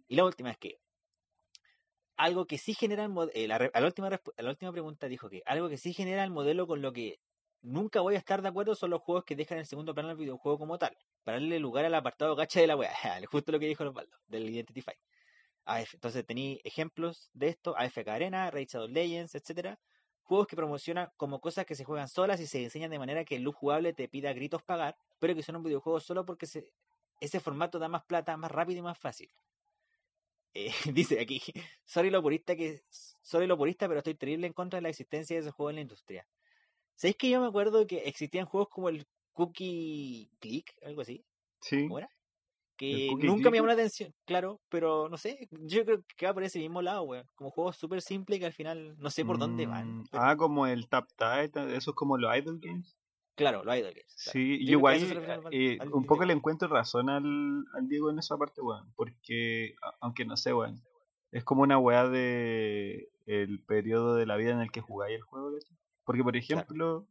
Y 0.07 0.15
la 0.15 0.25
última 0.25 0.51
es 0.51 0.57
que 0.57 0.79
algo 2.17 2.47
que 2.47 2.57
sí 2.57 2.73
genera 2.73 3.03
el 3.05 3.09
mod- 3.11 3.31
eh, 3.33 3.47
última, 3.83 4.09
última 4.49 4.71
pregunta 4.71 5.07
dijo 5.07 5.29
que 5.29 5.43
algo 5.45 5.69
que 5.69 5.77
sí 5.77 5.93
genera 5.93 6.23
el 6.23 6.31
modelo 6.31 6.67
con 6.67 6.81
lo 6.81 6.93
que 6.93 7.19
nunca 7.61 8.01
voy 8.01 8.15
a 8.15 8.17
estar 8.19 8.41
de 8.41 8.49
acuerdo 8.49 8.75
son 8.75 8.91
los 8.91 9.01
juegos 9.01 9.23
que 9.25 9.35
dejan 9.35 9.59
en 9.59 9.65
segundo 9.65 9.93
plano 9.93 10.11
el 10.11 10.17
videojuego 10.17 10.57
como 10.59 10.77
tal, 10.77 10.97
para 11.23 11.39
darle 11.39 11.59
lugar 11.59 11.85
al 11.85 11.95
apartado 11.95 12.35
gacha 12.35 12.59
de 12.61 12.67
la 12.67 12.75
wea, 12.75 12.91
justo 13.31 13.51
lo 13.51 13.59
que 13.59 13.67
dijo 13.67 13.83
Osvaldo, 13.85 14.17
del 14.27 14.49
Identify. 14.49 14.95
Entonces 15.93 16.25
tenéis 16.25 16.59
ejemplos 16.63 17.29
de 17.33 17.49
esto, 17.49 17.77
AFK 17.77 18.13
Arena, 18.13 18.49
Raid 18.51 18.67
Shadow 18.69 18.87
Legends, 18.87 19.35
etcétera, 19.35 19.79
juegos 20.23 20.47
que 20.47 20.55
promocionan 20.55 21.09
como 21.17 21.41
cosas 21.41 21.65
que 21.65 21.75
se 21.75 21.83
juegan 21.83 22.07
solas 22.07 22.39
y 22.39 22.47
se 22.47 22.59
diseñan 22.59 22.89
de 22.91 22.99
manera 22.99 23.25
que 23.25 23.35
el 23.35 23.43
look 23.43 23.55
jugable 23.55 23.93
te 23.93 24.07
pida 24.07 24.33
gritos 24.33 24.63
pagar, 24.63 24.97
pero 25.19 25.35
que 25.35 25.43
son 25.43 25.57
un 25.57 25.63
videojuego 25.63 25.99
solo 25.99 26.25
porque 26.25 26.45
se, 26.47 26.69
ese 27.19 27.39
formato 27.39 27.79
da 27.79 27.89
más 27.89 28.05
plata, 28.05 28.37
más 28.37 28.51
rápido 28.51 28.79
y 28.79 28.83
más 28.83 28.97
fácil. 28.97 29.29
Eh, 30.53 30.71
dice 30.93 31.19
aquí, 31.19 31.41
sorry 31.85 32.09
lo 32.09 32.21
purista 32.21 32.55
que 32.55 32.81
sorry 33.21 33.47
lo 33.47 33.57
purista, 33.57 33.87
pero 33.87 33.99
estoy 33.99 34.15
terrible 34.15 34.47
en 34.47 34.53
contra 34.53 34.77
de 34.77 34.81
la 34.83 34.89
existencia 34.89 35.35
de 35.35 35.41
ese 35.41 35.51
juego 35.51 35.69
en 35.69 35.75
la 35.77 35.81
industria. 35.81 36.27
¿Sabéis 36.95 37.17
que 37.17 37.29
yo 37.29 37.39
me 37.41 37.47
acuerdo 37.47 37.85
que 37.85 37.97
existían 37.99 38.45
juegos 38.45 38.69
como 38.69 38.89
el 38.89 39.05
Cookie 39.33 40.31
Click, 40.39 40.73
algo 40.83 41.01
así? 41.01 41.23
Sí. 41.61 41.83
¿Cómo 41.87 41.99
era? 41.99 42.09
Que 42.75 43.07
nunca 43.27 43.49
me 43.49 43.57
llamó 43.57 43.67
la 43.67 43.73
atención, 43.73 44.13
claro, 44.25 44.61
pero 44.69 45.09
no 45.09 45.17
sé, 45.17 45.47
yo 45.51 45.83
creo 45.83 46.03
que 46.15 46.25
va 46.27 46.33
por 46.33 46.43
ese 46.43 46.59
mismo 46.59 46.81
lado, 46.83 47.03
weón. 47.03 47.27
Como 47.35 47.49
juegos 47.49 47.75
súper 47.77 48.01
simples 48.03 48.39
que 48.39 48.45
al 48.45 48.53
final 48.53 48.95
no 48.99 49.09
sé 49.09 49.25
por 49.25 49.37
dónde 49.39 49.65
van. 49.65 49.99
Mm, 49.99 50.03
pero- 50.11 50.23
Ah, 50.23 50.35
como 50.37 50.67
el 50.67 50.87
Tap 50.87 51.07
Tide, 51.15 51.75
eso 51.75 51.91
es 51.91 51.95
como 51.95 52.17
los 52.17 52.35
idle 52.35 52.59
games. 52.61 52.96
Claro, 53.37 53.63
los 53.63 53.75
idle 53.77 53.93
games. 53.93 54.15
claro. 54.23 54.33
Sí, 54.33 54.65
Yo 54.65 54.71
igual 54.71 54.97
eh, 55.51 55.77
un 55.93 56.05
poco 56.05 56.25
le 56.25 56.33
encuentro 56.33 56.67
razón 56.67 57.07
al, 57.07 57.65
al 57.75 57.87
Diego 57.87 58.09
en 58.09 58.17
esa 58.17 58.35
parte, 58.35 58.61
weón. 58.61 58.91
Porque, 58.95 59.75
aunque 60.01 60.25
no 60.25 60.35
sé, 60.35 60.53
weón, 60.53 60.81
es 61.31 61.43
como 61.43 61.61
una 61.61 61.77
weá 61.77 62.09
de 62.09 63.09
el 63.27 63.61
periodo 63.63 64.15
de 64.15 64.25
la 64.25 64.37
vida 64.37 64.51
en 64.51 64.61
el 64.61 64.71
que 64.71 64.81
jugáis 64.81 65.15
el 65.15 65.21
juego, 65.21 65.53
¿cachai? 65.53 65.77
Porque, 66.03 66.23
por 66.23 66.35
ejemplo, 66.35 67.05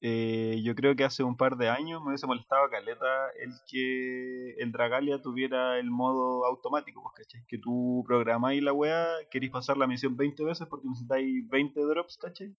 eh, 0.00 0.62
yo 0.64 0.74
creo 0.74 0.96
que 0.96 1.04
hace 1.04 1.22
un 1.22 1.36
par 1.36 1.58
de 1.58 1.68
años 1.68 2.00
me 2.00 2.08
hubiese 2.08 2.26
molestado 2.26 2.64
a 2.64 2.70
caleta 2.70 3.28
el 3.38 3.52
que 3.68 4.54
el 4.58 4.72
Dragalia 4.72 5.20
tuviera 5.20 5.78
el 5.78 5.90
modo 5.90 6.46
automático, 6.46 7.02
pues, 7.02 7.26
¿cachai? 7.26 7.44
Que 7.46 7.58
tú 7.58 8.02
programáis 8.06 8.62
la 8.62 8.72
weá, 8.72 9.06
queréis 9.30 9.52
pasar 9.52 9.76
la 9.76 9.86
misión 9.86 10.16
20 10.16 10.42
veces 10.42 10.66
porque 10.68 10.88
necesitáis 10.88 11.46
20 11.50 11.80
drops, 11.82 12.16
¿cachai? 12.16 12.56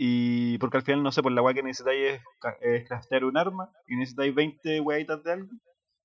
Y 0.00 0.58
porque 0.58 0.76
al 0.76 0.84
final, 0.84 1.02
no 1.02 1.10
sé, 1.10 1.24
por 1.24 1.32
la 1.32 1.42
weá 1.42 1.52
que 1.54 1.62
necesitáis 1.64 2.12
es, 2.12 2.22
es 2.60 2.86
craftear 2.86 3.24
un 3.24 3.36
arma 3.36 3.72
y 3.88 3.96
necesitáis 3.96 4.32
20 4.32 4.80
weaditas 4.80 5.24
de 5.24 5.32
algo. 5.32 5.50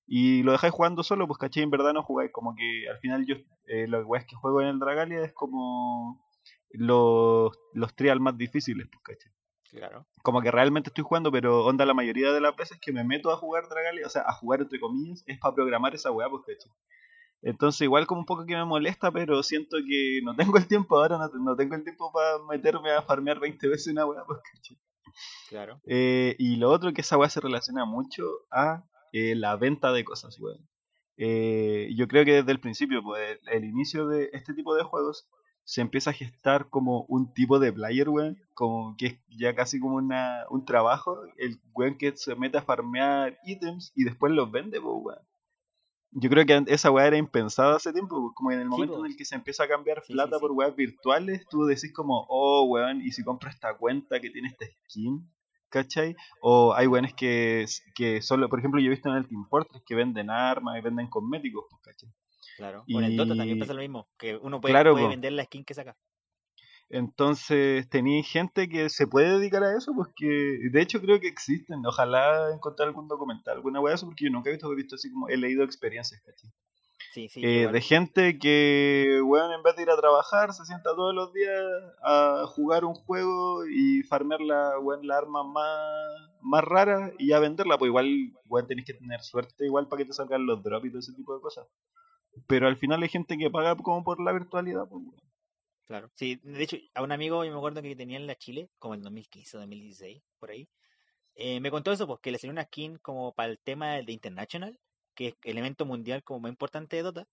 Y 0.04 0.42
lo 0.42 0.50
dejáis 0.50 0.74
jugando 0.74 1.04
solo, 1.04 1.28
pues 1.28 1.38
caché, 1.38 1.62
en 1.62 1.70
verdad 1.70 1.92
no 1.92 2.02
jugáis. 2.02 2.32
Como 2.32 2.56
que 2.56 2.88
al 2.90 2.98
final 2.98 3.24
yo, 3.24 3.36
eh, 3.66 3.86
las 3.86 4.04
weas 4.04 4.26
que 4.26 4.34
juego 4.34 4.60
en 4.60 4.66
el 4.66 4.80
Dragalia 4.80 5.22
es 5.22 5.32
como 5.32 6.20
los, 6.70 7.56
los 7.72 7.94
trials 7.94 8.20
más 8.20 8.36
difíciles, 8.36 8.88
pues 8.90 9.16
caché. 9.16 9.30
Claro. 9.70 10.06
Como 10.24 10.42
que 10.42 10.50
realmente 10.50 10.90
estoy 10.90 11.04
jugando, 11.04 11.30
pero 11.30 11.64
onda 11.64 11.86
la 11.86 11.94
mayoría 11.94 12.32
de 12.32 12.40
las 12.40 12.56
veces 12.56 12.78
que 12.80 12.92
me 12.92 13.04
meto 13.04 13.30
a 13.30 13.36
jugar 13.36 13.68
Dragalia, 13.68 14.06
o 14.06 14.10
sea, 14.10 14.22
a 14.22 14.32
jugar 14.32 14.62
entre 14.62 14.80
comillas, 14.80 15.22
es 15.26 15.38
para 15.38 15.54
programar 15.54 15.94
esa 15.94 16.10
weá, 16.10 16.28
pues 16.28 16.42
caché. 16.46 16.68
Entonces 17.44 17.82
igual 17.82 18.06
como 18.06 18.20
un 18.20 18.26
poco 18.26 18.46
que 18.46 18.54
me 18.54 18.64
molesta, 18.64 19.12
pero 19.12 19.42
siento 19.42 19.76
que 19.86 20.20
no 20.24 20.34
tengo 20.34 20.56
el 20.56 20.66
tiempo 20.66 20.96
ahora, 20.96 21.18
no, 21.18 21.28
no 21.28 21.54
tengo 21.54 21.74
el 21.74 21.84
tiempo 21.84 22.10
para 22.10 22.38
meterme 22.50 22.90
a 22.90 23.02
farmear 23.02 23.38
20 23.38 23.68
veces 23.68 23.92
una 23.92 24.06
weá, 24.06 24.24
pues. 24.24 24.40
Claro. 25.48 25.80
Eh, 25.86 26.34
y 26.38 26.56
lo 26.56 26.70
otro 26.70 26.92
que 26.92 27.02
esa 27.02 27.18
weá 27.18 27.28
se 27.28 27.40
relaciona 27.40 27.84
mucho 27.84 28.24
a 28.50 28.82
eh, 29.12 29.34
la 29.34 29.56
venta 29.56 29.92
de 29.92 30.04
cosas, 30.04 30.40
weón. 30.40 30.66
Eh, 31.16 31.90
yo 31.94 32.08
creo 32.08 32.24
que 32.24 32.32
desde 32.32 32.50
el 32.50 32.60
principio, 32.60 33.02
pues, 33.02 33.38
el, 33.42 33.62
el 33.62 33.64
inicio 33.64 34.08
de 34.08 34.30
este 34.32 34.54
tipo 34.54 34.74
de 34.74 34.82
juegos 34.82 35.28
se 35.64 35.82
empieza 35.82 36.10
a 36.10 36.14
gestar 36.14 36.68
como 36.68 37.04
un 37.08 37.32
tipo 37.32 37.58
de 37.58 37.72
player, 37.72 38.08
weón, 38.08 38.38
como 38.54 38.96
que 38.96 39.06
es 39.06 39.18
ya 39.38 39.54
casi 39.54 39.78
como 39.78 39.96
una, 39.96 40.46
un 40.50 40.64
trabajo, 40.64 41.20
el 41.36 41.60
weón 41.74 41.96
que 41.96 42.16
se 42.16 42.34
mete 42.34 42.58
a 42.58 42.62
farmear 42.62 43.38
ítems 43.44 43.92
y 43.94 44.04
después 44.04 44.32
los 44.32 44.50
vende, 44.50 44.80
pues, 44.80 44.94
weón. 44.98 45.33
Yo 46.16 46.30
creo 46.30 46.46
que 46.46 46.62
esa 46.72 46.90
weá 46.92 47.06
era 47.08 47.16
impensada 47.16 47.76
hace 47.76 47.92
tiempo, 47.92 48.20
pues, 48.22 48.34
como 48.36 48.52
en 48.52 48.60
el 48.60 48.68
momento 48.68 48.94
po. 48.94 49.04
en 49.04 49.10
el 49.10 49.16
que 49.16 49.24
se 49.24 49.34
empieza 49.34 49.64
a 49.64 49.68
cambiar 49.68 50.02
Sí, 50.06 50.12
plata 50.12 50.36
sí. 50.36 50.40
por 50.40 50.52
weas 50.52 50.74
virtuales, 50.76 51.44
tú 51.50 51.64
decís 51.64 51.92
como, 51.92 52.24
oh, 52.28 52.64
weón, 52.64 53.02
y 53.02 53.10
si 53.10 53.24
compro 53.24 53.50
esta 53.50 53.76
cuenta 53.76 54.20
que 54.20 54.30
tiene 54.30 54.48
esta 54.48 54.64
skin, 54.84 55.28
¿cachai? 55.68 56.14
O 56.40 56.72
hay 56.72 56.86
weones 56.86 57.14
que, 57.14 57.66
que 57.96 58.22
solo, 58.22 58.48
por 58.48 58.60
ejemplo, 58.60 58.80
yo 58.80 58.86
he 58.86 58.90
visto 58.90 59.08
en 59.10 59.16
el 59.16 59.26
Team 59.28 59.46
Fortress 59.48 59.82
que 59.84 59.94
venden 59.96 60.30
armas 60.30 60.78
y 60.78 60.82
venden 60.82 61.08
cosméticos, 61.08 61.64
pues, 61.68 61.82
¿cachai? 61.82 62.10
Claro. 62.56 62.84
Con 62.92 63.02
el 63.02 63.16
Dota 63.16 63.34
también 63.34 63.56
Y- 63.56 63.60
pasa 63.60 63.74
lo 63.74 63.80
mismo, 63.80 64.06
que 64.16 64.36
uno 64.36 64.60
puede, 64.60 64.72
Claro, 64.72 64.92
puede 64.92 65.06
po. 65.06 65.10
vender 65.10 65.32
la 65.32 65.44
skin 65.44 65.64
que 65.64 65.74
saca. 65.74 65.96
Entonces, 66.90 67.88
tenía 67.88 68.22
gente 68.22 68.68
que 68.68 68.88
se 68.88 69.06
puede 69.06 69.38
dedicar 69.38 69.64
a 69.64 69.76
eso, 69.76 69.92
pues 69.94 70.08
que 70.14 70.58
de 70.70 70.82
hecho 70.82 71.00
creo 71.00 71.18
que 71.20 71.28
existen. 71.28 71.84
Ojalá 71.86 72.52
encontrar 72.54 72.88
algún 72.88 73.08
documental, 73.08 73.56
alguna 73.56 73.80
wea 73.80 73.94
eso, 73.94 74.06
porque 74.06 74.24
yo 74.24 74.30
nunca 74.30 74.50
he 74.50 74.52
visto, 74.52 74.70
he 74.70 74.76
visto 74.76 74.94
así 74.96 75.10
como, 75.10 75.28
he 75.28 75.36
leído 75.36 75.64
experiencias, 75.64 76.20
¿cachai? 76.20 76.50
Sí, 77.12 77.28
sí. 77.28 77.40
Eh, 77.44 77.68
de 77.70 77.80
gente 77.80 78.38
que, 78.38 79.20
weón, 79.24 79.52
en 79.52 79.62
vez 79.62 79.76
de 79.76 79.82
ir 79.82 79.90
a 79.90 79.96
trabajar, 79.96 80.52
se 80.52 80.64
sienta 80.64 80.96
todos 80.96 81.14
los 81.14 81.32
días 81.32 81.62
a 82.02 82.44
jugar 82.48 82.84
un 82.84 82.94
juego 82.94 83.64
y 83.66 84.02
farmear 84.02 84.40
la, 84.40 84.78
weón, 84.80 85.06
la 85.06 85.18
arma 85.18 85.44
más, 85.44 86.30
más 86.42 86.64
rara 86.64 87.12
y 87.18 87.32
a 87.32 87.38
venderla. 87.38 87.78
Pues 87.78 87.88
igual, 87.88 88.32
weón, 88.48 88.66
tenés 88.66 88.84
que 88.84 88.94
tener 88.94 89.20
suerte 89.20 89.64
igual 89.64 89.86
para 89.88 90.02
que 90.02 90.06
te 90.06 90.12
salgan 90.12 90.44
los 90.44 90.62
drops 90.62 90.86
y 90.86 90.90
todo 90.90 90.98
ese 90.98 91.12
tipo 91.14 91.34
de 91.34 91.40
cosas. 91.40 91.68
Pero 92.48 92.66
al 92.66 92.76
final 92.76 93.00
hay 93.02 93.08
gente 93.08 93.38
que 93.38 93.48
paga 93.48 93.76
como 93.76 94.02
por 94.02 94.20
la 94.20 94.32
virtualidad, 94.32 94.88
pues, 94.88 95.02
weón. 95.04 95.33
Claro. 95.88 96.10
Sí, 96.14 96.40
de 96.42 96.62
hecho, 96.62 96.76
a 96.94 97.02
un 97.02 97.12
amigo 97.12 97.44
yo 97.44 97.50
me 97.52 97.58
acuerdo 97.58 97.82
que 97.82 97.94
tenía 97.94 98.16
en 98.16 98.26
la 98.26 98.36
Chile, 98.36 98.70
como 98.78 98.94
en 98.94 99.02
2015 99.02 99.58
2016, 99.58 100.22
por 100.38 100.50
ahí, 100.50 100.70
eh, 101.34 101.60
me 101.60 101.70
contó 101.70 101.92
eso, 101.92 102.06
pues 102.06 102.20
que 102.22 102.32
le 102.32 102.38
salió 102.38 102.52
una 102.52 102.64
skin 102.64 102.98
como 102.98 103.34
para 103.34 103.50
el 103.52 103.60
tema 103.60 103.94
de 104.02 104.12
International, 104.12 104.80
que 105.14 105.28
es 105.28 105.34
el 105.44 105.58
evento 105.58 105.86
mundial 105.86 106.24
como 106.24 106.40
más 106.40 106.50
importante 106.50 106.96
de 106.96 107.02
Dota. 107.02 107.28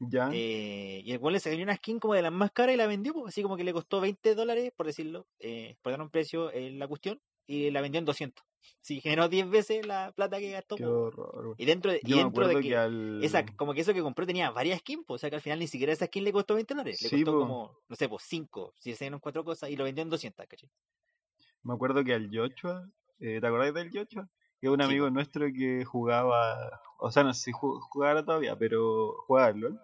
Ya. 0.00 0.34
eh, 0.34 1.02
y 1.04 1.12
el 1.12 1.20
cual 1.20 1.34
le 1.34 1.40
salió 1.40 1.62
una 1.64 1.76
skin 1.76 2.00
como 2.00 2.14
de 2.14 2.22
las 2.22 2.32
más 2.32 2.52
caras 2.52 2.74
y 2.74 2.78
la 2.78 2.86
vendió, 2.88 3.14
pues, 3.14 3.28
así 3.28 3.42
como 3.42 3.56
que 3.56 3.64
le 3.64 3.72
costó 3.74 4.00
20 4.00 4.34
dólares, 4.34 4.72
por 4.76 4.86
decirlo, 4.86 5.28
eh, 5.40 5.76
por 5.82 5.92
dar 5.92 6.02
un 6.02 6.10
precio 6.10 6.52
en 6.52 6.78
la 6.80 6.88
cuestión, 6.88 7.22
y 7.46 7.70
la 7.70 7.80
vendió 7.82 7.98
en 8.00 8.06
200. 8.06 8.44
Si 8.80 9.00
generó 9.00 9.28
10 9.28 9.48
veces 9.48 9.86
la 9.86 10.12
plata 10.12 10.38
que 10.38 10.50
gastó. 10.50 10.76
Qué 10.76 10.84
horror. 10.84 11.54
Y 11.58 11.64
dentro 11.66 11.92
de, 11.92 12.00
y 12.04 12.14
dentro 12.14 12.48
de 12.48 12.56
que, 12.56 12.62
que 12.68 12.76
al... 12.76 13.22
esa, 13.24 13.44
como 13.56 13.74
que 13.74 13.82
eso 13.82 13.92
que 13.92 14.02
compró 14.02 14.26
tenía 14.26 14.50
varias 14.50 14.80
skins, 14.80 15.04
po, 15.06 15.14
o 15.14 15.18
sea 15.18 15.28
que 15.30 15.36
al 15.36 15.42
final 15.42 15.58
ni 15.58 15.66
siquiera 15.66 15.92
esa 15.92 16.06
skin 16.06 16.24
le 16.24 16.32
costó 16.32 16.54
20 16.54 16.74
dólares. 16.74 17.02
Le 17.02 17.08
Sí, 17.08 17.16
costó 17.16 17.32
po. 17.32 17.38
como, 17.40 17.78
no 17.88 17.96
sé, 17.96 18.08
pues 18.08 18.22
5, 18.26 18.72
si 18.78 18.94
se 18.94 19.04
dieron 19.04 19.20
cuatro 19.20 19.44
cosas 19.44 19.70
y 19.70 19.76
lo 19.76 19.84
vendió 19.84 20.02
en 20.02 20.10
200, 20.10 20.46
¿cachai? 20.46 20.70
Me 21.62 21.74
acuerdo 21.74 22.02
que 22.04 22.14
al 22.14 22.30
Yochua, 22.30 22.88
eh, 23.18 23.38
¿te 23.40 23.46
acordás 23.46 23.74
del 23.74 23.90
Yochua? 23.90 24.28
Que 24.60 24.66
es 24.66 24.72
un 24.72 24.80
Sí, 24.80 24.86
amigo 24.86 25.10
nuestro 25.10 25.46
que 25.52 25.84
jugaba, 25.84 26.80
o 26.98 27.10
sea, 27.10 27.22
no 27.24 27.32
sé 27.34 27.44
si 27.44 27.52
ju- 27.52 27.80
jugara 27.90 28.24
todavía, 28.24 28.56
pero 28.56 29.14
jugaba 29.26 29.52
LOL. 29.52 29.78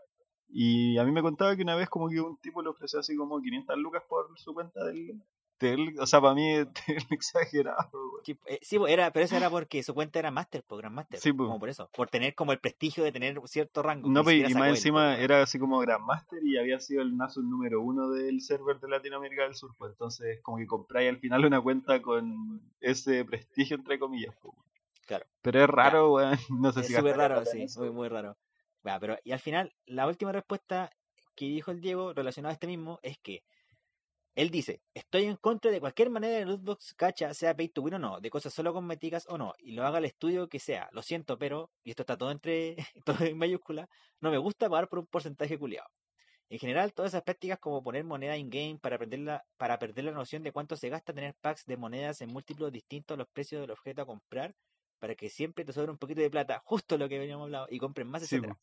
Y 0.49 0.97
a 0.99 1.05
mí 1.05 1.13
me 1.13 1.23
contaba 1.23 1.57
que 1.57 1.63
una 1.63 1.75
vez 1.75 1.89
como 1.89 2.09
que 2.09 2.21
un 2.21 2.37
tipo 2.39 2.63
le 2.63 2.69
ofreció 2.69 3.01
así 3.01 3.17
como 3.17 3.41
500 3.41 3.77
lucas 3.79 4.03
por 4.09 4.27
su 4.39 4.55
cuenta 4.55 4.85
del... 4.85 5.23
o 6.01 6.07
sea, 6.07 6.21
para 6.21 6.35
mí 6.35 6.55
es 6.55 6.67
exagerado. 7.11 7.91
Sí, 8.25 8.39
eh, 8.47 8.59
sí, 8.63 8.79
po, 8.79 8.87
era, 8.89 9.11
pero 9.13 9.25
eso 9.25 9.37
era 9.37 9.49
porque 9.51 9.83
su 9.83 9.95
cuenta 9.95 10.19
era 10.19 10.31
Master, 10.31 10.63
po, 10.63 10.77
Grand 10.77 10.95
Master. 10.95 11.19
Sí, 11.21 11.33
po. 11.33 11.47
como 11.47 11.59
por 11.59 11.69
eso, 11.69 11.89
por 11.95 12.09
tener 12.09 12.35
como 12.35 12.53
el 12.53 12.59
prestigio 12.59 13.05
de 13.05 13.13
tener 13.13 13.41
cierto 13.47 13.83
rango. 13.83 14.09
No, 14.09 14.23
pues, 14.23 14.37
y 14.51 14.55
más 14.55 14.63
po, 14.63 14.65
encima 14.65 15.19
era 15.19 15.43
así 15.43 15.59
como 15.59 15.79
Grandmaster 15.79 16.45
y 16.45 16.59
había 16.59 16.79
sido 16.81 17.03
el 17.03 17.17
Nasus 17.17 17.45
número 17.45 17.81
uno 17.81 18.11
del 18.11 18.41
server 18.41 18.79
de 18.81 18.89
Latinoamérica 18.89 19.43
del 19.45 19.55
Sur. 19.55 19.75
Pues 19.79 19.93
entonces, 19.93 20.41
como 20.43 20.59
que 20.59 20.67
compráis 20.67 21.09
al 21.09 21.19
final 21.19 21.45
una 21.45 21.61
cuenta 21.61 22.03
con 22.03 22.61
ese 22.81 23.25
prestigio, 23.25 23.77
entre 23.77 23.99
comillas. 23.99 24.35
weón. 24.43 24.57
Claro. 25.07 25.25
Pero 25.43 25.63
es 25.63 25.69
raro, 25.71 26.13
weón. 26.13 26.39
No 26.61 26.73
sé 26.73 26.81
Es 26.81 26.89
si 26.89 26.95
súper 26.95 27.17
raro, 27.17 27.45
sí, 27.45 27.63
eso. 27.63 27.81
muy, 27.81 27.91
muy 27.91 28.09
raro. 28.09 28.37
Pero, 29.01 29.19
y 29.25 29.33
al 29.33 29.41
final, 29.41 29.75
la 29.87 30.07
última 30.07 30.31
respuesta 30.33 30.91
que 31.35 31.47
dijo 31.47 31.71
el 31.71 31.81
Diego 31.81 32.13
relacionada 32.13 32.53
a 32.53 32.55
este 32.55 32.67
mismo 32.67 33.01
es 33.03 33.19
que 33.19 33.43
él 34.37 34.51
dice, 34.51 34.83
estoy 34.95 35.25
en 35.25 35.37
contra 35.37 35.71
de 35.71 35.81
cualquier 35.81 36.11
manera 36.11 36.39
de 36.39 36.45
lootbox 36.45 36.95
cacha, 36.95 37.35
sea 37.35 37.57
pay 37.57 37.69
to 37.71 37.83
win 37.83 37.95
o 37.95 37.99
no, 37.99 38.21
de 38.21 38.31
cosas 38.31 38.53
solo 38.55 38.73
cosméticas 38.75 39.27
o 39.29 39.39
no, 39.39 39.55
y 39.59 39.73
lo 39.73 39.85
haga 39.87 39.99
el 39.99 40.05
estudio 40.05 40.49
que 40.49 40.61
sea. 40.61 40.89
Lo 40.93 41.03
siento, 41.03 41.39
pero, 41.39 41.73
y 41.83 41.91
esto 41.91 42.03
está 42.03 42.19
todo 42.19 42.31
entre, 42.31 42.77
todo 43.07 43.25
en 43.25 43.39
mayúscula, 43.39 43.89
no 44.21 44.31
me 44.31 44.39
gusta 44.39 44.69
pagar 44.71 44.89
por 44.89 45.01
un 45.01 45.07
porcentaje 45.07 45.59
culiado. 45.59 45.89
En 46.49 46.59
general, 46.59 46.93
todas 46.95 47.13
esas 47.13 47.23
prácticas 47.23 47.59
como 47.59 47.83
poner 47.83 48.05
moneda 48.05 48.37
in-game 48.37 48.79
para 48.81 48.99
perder, 48.99 49.21
la, 49.21 49.45
para 49.57 49.79
perder 49.79 50.05
la 50.05 50.13
noción 50.13 50.43
de 50.43 50.53
cuánto 50.53 50.77
se 50.77 50.89
gasta 50.91 51.13
tener 51.15 51.35
packs 51.41 51.65
de 51.67 51.77
monedas 51.77 52.21
en 52.21 52.31
múltiplos 52.31 52.71
distintos 52.73 53.17
a 53.17 53.19
los 53.19 53.29
precios 53.29 53.61
del 53.63 53.73
objeto 53.73 54.03
a 54.03 54.07
comprar, 54.07 54.55
para 54.99 55.15
que 55.17 55.31
siempre 55.31 55.65
te 55.65 55.73
sobre 55.73 55.91
un 55.93 55.99
poquito 55.99 56.21
de 56.21 56.31
plata, 56.31 56.63
justo 56.65 56.99
lo 56.99 57.09
que 57.09 57.17
habíamos 57.17 57.45
hablado, 57.47 57.67
y 57.71 57.79
compren 57.79 58.09
más, 58.09 58.23
Sí, 58.23 58.37
etcétera. 58.37 58.59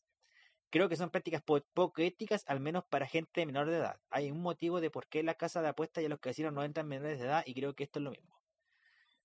Creo 0.74 0.88
que 0.88 0.96
son 0.96 1.10
prácticas 1.10 1.40
po- 1.40 1.62
poco 1.72 2.02
éticas, 2.02 2.42
al 2.48 2.58
menos 2.58 2.82
para 2.84 3.06
gente 3.06 3.46
menor 3.46 3.70
de 3.70 3.76
edad. 3.76 3.96
Hay 4.10 4.32
un 4.32 4.40
motivo 4.42 4.80
de 4.80 4.90
por 4.90 5.06
qué 5.06 5.22
la 5.22 5.34
casa 5.34 5.62
de 5.62 5.68
apuestas 5.68 6.02
y 6.02 6.08
los 6.08 6.18
casinos 6.18 6.52
no 6.52 6.64
entran 6.64 6.88
menores 6.88 7.20
de 7.20 7.26
edad, 7.26 7.44
y 7.46 7.54
creo 7.54 7.74
que 7.74 7.84
esto 7.84 8.00
es 8.00 8.02
lo 8.02 8.10
mismo. 8.10 8.34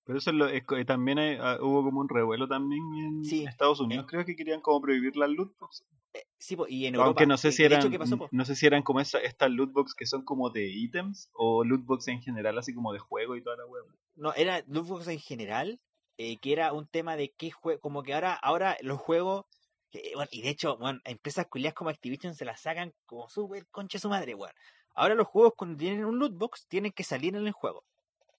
Pero 0.04 0.18
eso 0.18 0.30
es 0.30 0.36
lo, 0.36 0.46
es 0.46 0.62
eh, 0.62 0.84
también 0.84 1.18
hay- 1.18 1.38
ah, 1.40 1.58
hubo 1.60 1.82
como 1.82 1.98
un 2.02 2.08
revuelo 2.08 2.46
también 2.46 2.82
en 2.94 3.24
Sí, 3.24 3.44
Estados 3.44 3.80
Unidos. 3.80 4.04
eh. 4.04 4.06
Creo 4.08 4.24
que 4.24 4.36
querían 4.36 4.60
como 4.60 4.80
prohibir 4.80 5.16
las 5.16 5.28
loot 5.28 5.58
box. 5.58 5.84
Eh, 6.14 6.22
sí, 6.38 6.56
y 6.68 6.86
en 6.86 6.94
Europa. 6.94 7.08
Aunque 7.08 7.26
no 7.26 7.36
sé 7.36 7.48
y 7.48 7.52
si 7.52 7.64
eran, 7.64 7.90
no 8.30 8.44
sé 8.44 8.54
si 8.54 8.66
eran 8.66 8.84
como 8.84 9.00
esa, 9.00 9.18
estas 9.18 9.50
loot 9.50 9.72
box 9.72 9.96
que 9.96 10.06
son 10.06 10.24
como 10.24 10.50
de 10.50 10.68
ítems 10.70 11.30
o 11.32 11.64
loot 11.64 11.84
box 11.84 12.06
en 12.06 12.22
general, 12.22 12.58
así 12.58 12.72
como 12.72 12.92
de 12.92 13.00
juego 13.00 13.34
y 13.34 13.42
toda 13.42 13.56
la 13.56 13.66
web. 13.66 13.84
No, 14.14 14.32
era 14.34 14.62
Lootbox 14.68 15.08
en 15.08 15.18
general, 15.18 15.80
eh, 16.18 16.36
que 16.36 16.52
era 16.52 16.72
un 16.72 16.86
tema 16.86 17.16
de 17.16 17.32
qué 17.36 17.50
juego, 17.50 17.80
como 17.80 18.02
que 18.02 18.12
ahora, 18.14 18.34
ahora 18.34 18.76
los 18.82 18.98
juegos, 19.00 19.46
que, 19.90 20.12
bueno, 20.14 20.28
y 20.32 20.42
de 20.42 20.48
hecho, 20.50 20.76
bueno, 20.78 21.00
empresas 21.04 21.46
culiadas 21.46 21.74
como 21.74 21.90
Activision 21.90 22.34
se 22.34 22.44
las 22.44 22.60
sacan 22.60 22.92
como 23.06 23.28
súper 23.28 23.66
concha 23.68 23.98
su 23.98 24.08
madre, 24.08 24.34
weón. 24.34 24.52
Ahora 24.94 25.14
los 25.14 25.26
juegos 25.26 25.54
cuando 25.56 25.76
tienen 25.78 26.04
un 26.04 26.18
lootbox 26.18 26.66
tienen 26.68 26.92
que 26.92 27.04
salir 27.04 27.34
en 27.36 27.46
el 27.46 27.52
juego, 27.52 27.84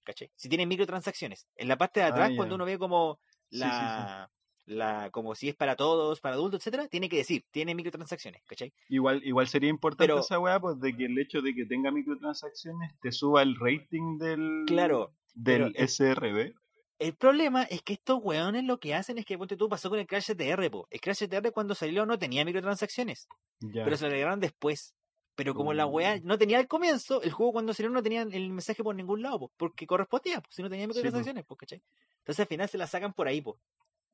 ¿cachai? 0.04 0.32
Si 0.36 0.50
tienen 0.50 0.68
microtransacciones. 0.70 1.48
En 1.56 1.68
la 1.68 1.78
parte 1.78 2.00
de 2.00 2.06
Ah, 2.08 2.10
atrás, 2.10 2.32
cuando 2.36 2.56
uno 2.56 2.66
ve 2.66 2.78
como 2.78 3.20
Sí, 3.50 3.58
sí, 3.58 3.64
sí. 3.64 3.68
la, 3.68 4.32
la, 4.66 5.10
como 5.12 5.36
si 5.36 5.50
es 5.50 5.56
para 5.56 5.76
todos, 5.76 6.20
para 6.22 6.36
adultos, 6.36 6.60
etcétera, 6.62 6.88
tiene 6.88 7.10
que 7.10 7.18
decir, 7.18 7.44
tiene 7.52 7.74
microtransacciones, 7.76 8.44
¿cachai? 8.46 8.74
Igual, 8.90 9.22
igual 9.26 9.48
sería 9.48 9.70
importante 9.70 10.08
Pero- 10.08 10.20
esa 10.22 10.40
weá, 10.40 10.60
pues 10.60 10.80
de 10.80 10.96
que 10.96 11.06
el 11.06 11.18
hecho 11.20 11.42
de 11.42 11.54
que 11.54 11.66
tenga 11.66 11.92
microtransacciones 11.92 12.94
te 13.02 13.12
suba 13.12 13.42
el 13.42 13.56
rating 13.60 14.18
del, 14.20 14.64
Claro, 14.68 15.14
del 15.34 15.74
el- 15.76 15.76
SRB. 15.78 16.54
El 17.02 17.16
problema 17.16 17.64
es 17.64 17.82
que 17.82 17.94
estos 17.94 18.20
weones 18.22 18.64
lo 18.64 18.80
que 18.80 18.94
hacen 18.94 19.18
es 19.18 19.26
que, 19.26 19.36
ponte 19.36 19.58
tú, 19.58 19.68
pasó 19.68 19.90
con 19.90 19.98
el 19.98 20.06
Crash 20.06 20.34
TR, 20.36 20.70
po. 20.70 20.88
El 20.92 21.02
Crash 21.02 21.28
TR 21.28 21.52
cuando 21.52 21.74
salió 21.74 22.06
no 22.06 22.20
tenía 22.20 22.46
microtransacciones. 22.46 23.28
Ya. 23.60 23.84
pero 23.84 23.98
se 23.98 24.04
lo 24.04 24.10
agregaron 24.10 24.40
después. 24.40 24.94
Pero 25.36 25.56
como 25.56 25.74
la 25.74 25.88
weá 25.88 26.20
no 26.22 26.38
tenía 26.38 26.60
al 26.60 26.68
comienzo, 26.68 27.24
el 27.24 27.32
juego 27.32 27.54
cuando 27.54 27.74
salió 27.74 27.90
no 27.90 28.04
tenía 28.04 28.22
el 28.22 28.50
mensaje 28.52 28.84
por 28.84 28.94
ningún 28.96 29.24
lado, 29.24 29.40
po, 29.40 29.52
porque 29.58 29.88
correspondía, 29.88 30.42
pues 30.42 30.54
si 30.56 30.62
no 30.62 30.70
tenía 30.70 30.86
Sí, 30.86 30.90
po. 30.90 30.94
microtransacciones, 30.96 31.46
pues, 31.46 31.58
¿cachai? 31.58 31.82
Entonces 32.20 32.40
al 32.42 32.48
final 32.48 32.70
se 32.70 32.78
la 32.78 32.86
sacan 32.86 33.14
por 33.14 33.28
ahí, 33.28 33.42
pues, 33.42 33.58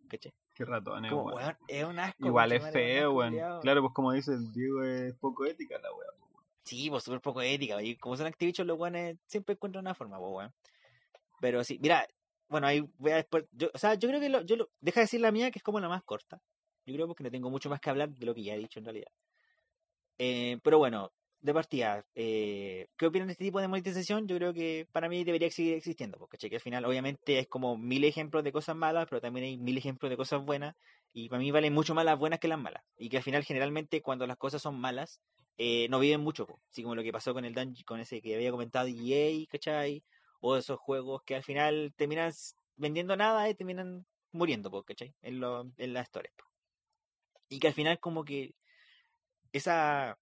¿cachai? 0.07 0.33
Qué 0.53 0.63
ratones, 0.63 1.11
Como, 1.11 1.25
weón. 1.25 1.37
weón, 1.39 1.57
es 1.67 1.83
un 1.83 1.99
asco. 1.99 2.25
Igual 2.25 2.51
es 2.53 2.71
feo, 2.71 3.11
weón. 3.15 3.35
Claro, 3.61 3.81
pues 3.81 3.93
como 3.93 4.13
dice 4.13 4.31
el 4.31 4.49
Diego, 4.53 4.83
es 4.83 5.13
poco 5.15 5.45
ética 5.45 5.77
la 5.79 5.91
weá. 5.93 6.07
weón. 6.21 6.43
Sí, 6.63 6.89
pues 6.89 7.03
súper 7.03 7.19
poco 7.19 7.41
ética, 7.41 7.81
y 7.81 7.97
como 7.97 8.15
son 8.15 8.27
Activision, 8.27 8.65
los 8.65 8.79
weones 8.79 9.17
siempre 9.25 9.55
encuentran 9.55 9.83
una 9.83 9.93
forma, 9.93 10.17
pues, 10.19 10.31
weón. 10.31 10.53
Pero 11.41 11.63
sí, 11.65 11.77
mira, 11.81 12.07
bueno, 12.49 12.67
ahí 12.67 12.81
voy 12.97 13.11
a 13.11 13.17
después, 13.17 13.45
yo, 13.51 13.69
o 13.73 13.77
sea, 13.77 13.95
yo 13.95 14.07
creo 14.09 14.19
que 14.21 14.29
lo, 14.29 14.41
yo 14.41 14.55
lo, 14.55 14.69
deja 14.81 15.01
de 15.01 15.05
decir 15.05 15.21
la 15.21 15.31
mía, 15.31 15.51
que 15.51 15.59
es 15.59 15.63
como 15.63 15.79
la 15.79 15.89
más 15.89 16.03
corta. 16.03 16.41
Yo 16.85 16.93
creo 16.93 17.07
porque 17.07 17.23
no 17.23 17.31
tengo 17.31 17.49
mucho 17.49 17.69
más 17.69 17.79
que 17.81 17.89
hablar 17.89 18.09
de 18.09 18.25
lo 18.25 18.33
que 18.33 18.43
ya 18.43 18.55
he 18.55 18.59
dicho 18.59 18.79
en 18.79 18.85
realidad. 18.85 19.11
Eh, 20.19 20.57
pero 20.63 20.77
bueno, 20.79 21.11
de 21.41 21.53
partida, 21.53 22.05
eh, 22.15 22.87
¿qué 22.97 23.05
opinan 23.05 23.27
de 23.27 23.33
este 23.33 23.43
tipo 23.43 23.59
de 23.59 23.67
monetización? 23.67 24.27
Yo 24.27 24.37
creo 24.37 24.53
que 24.53 24.87
para 24.91 25.09
mí 25.09 25.23
debería 25.23 25.51
seguir 25.51 25.75
existiendo, 25.75 26.17
porque 26.17 26.37
que 26.37 26.55
al 26.55 26.61
final 26.61 26.85
obviamente 26.85 27.39
es 27.39 27.47
como 27.47 27.77
mil 27.77 28.03
ejemplos 28.03 28.43
de 28.43 28.51
cosas 28.51 28.75
malas, 28.75 29.07
pero 29.09 29.21
también 29.21 29.45
hay 29.45 29.57
mil 29.57 29.77
ejemplos 29.77 30.09
de 30.09 30.17
cosas 30.17 30.43
buenas, 30.43 30.75
y 31.13 31.29
para 31.29 31.39
mí 31.39 31.51
valen 31.51 31.73
mucho 31.73 31.93
más 31.93 32.05
las 32.05 32.17
buenas 32.17 32.39
que 32.39 32.47
las 32.47 32.59
malas. 32.59 32.83
Y 32.97 33.09
que 33.09 33.17
al 33.17 33.23
final 33.23 33.43
generalmente 33.43 34.01
cuando 34.01 34.25
las 34.27 34.37
cosas 34.37 34.61
son 34.61 34.79
malas, 34.79 35.21
eh, 35.57 35.87
no 35.89 35.99
viven 35.99 36.21
mucho, 36.21 36.45
po. 36.45 36.59
así 36.71 36.83
como 36.83 36.95
lo 36.95 37.03
que 37.03 37.11
pasó 37.11 37.33
con 37.33 37.45
el 37.45 37.53
Dungeon, 37.53 37.83
con 37.85 37.99
ese 37.99 38.21
que 38.21 38.35
había 38.35 38.51
comentado 38.51 38.87
EA, 38.87 39.45
¿cachai? 39.49 40.03
O 40.39 40.55
esos 40.57 40.79
juegos 40.79 41.23
que 41.23 41.35
al 41.35 41.43
final 41.43 41.93
terminan 41.95 42.31
vendiendo 42.75 43.15
nada 43.15 43.49
y 43.49 43.55
terminan 43.55 44.05
muriendo, 44.31 44.83
¿cachai? 44.83 45.13
En, 45.21 45.39
lo, 45.39 45.71
en 45.77 45.93
las 45.93 46.07
historias. 46.07 46.33
Y 47.49 47.59
que 47.59 47.67
al 47.67 47.73
final 47.73 47.99
como 47.99 48.23
que 48.23 48.53
esa 49.51 50.17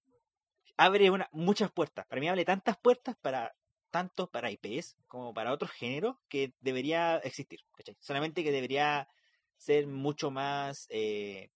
abre 0.77 1.09
una, 1.09 1.29
muchas 1.31 1.71
puertas. 1.71 2.05
Para 2.07 2.19
mí 2.21 2.27
abre 2.27 2.45
tantas 2.45 2.77
puertas 2.77 3.15
para 3.21 3.55
tanto 3.89 4.29
para 4.29 4.51
IPs 4.51 4.97
como 5.07 5.33
para 5.33 5.53
otros 5.53 5.71
géneros 5.71 6.17
que 6.27 6.53
debería 6.59 7.17
existir. 7.19 7.61
¿cachai? 7.75 7.95
Solamente 7.99 8.43
que 8.43 8.51
debería 8.51 9.07
ser 9.57 9.87
mucho 9.87 10.31
más 10.31 10.87
eh, 10.89 11.49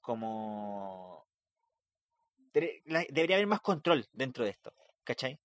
como 0.00 1.26
debería 2.52 3.36
haber 3.36 3.46
más 3.46 3.62
control 3.62 4.06
dentro 4.12 4.44
de 4.44 4.50
esto, 4.50 4.74
¿cachai? 5.04 5.40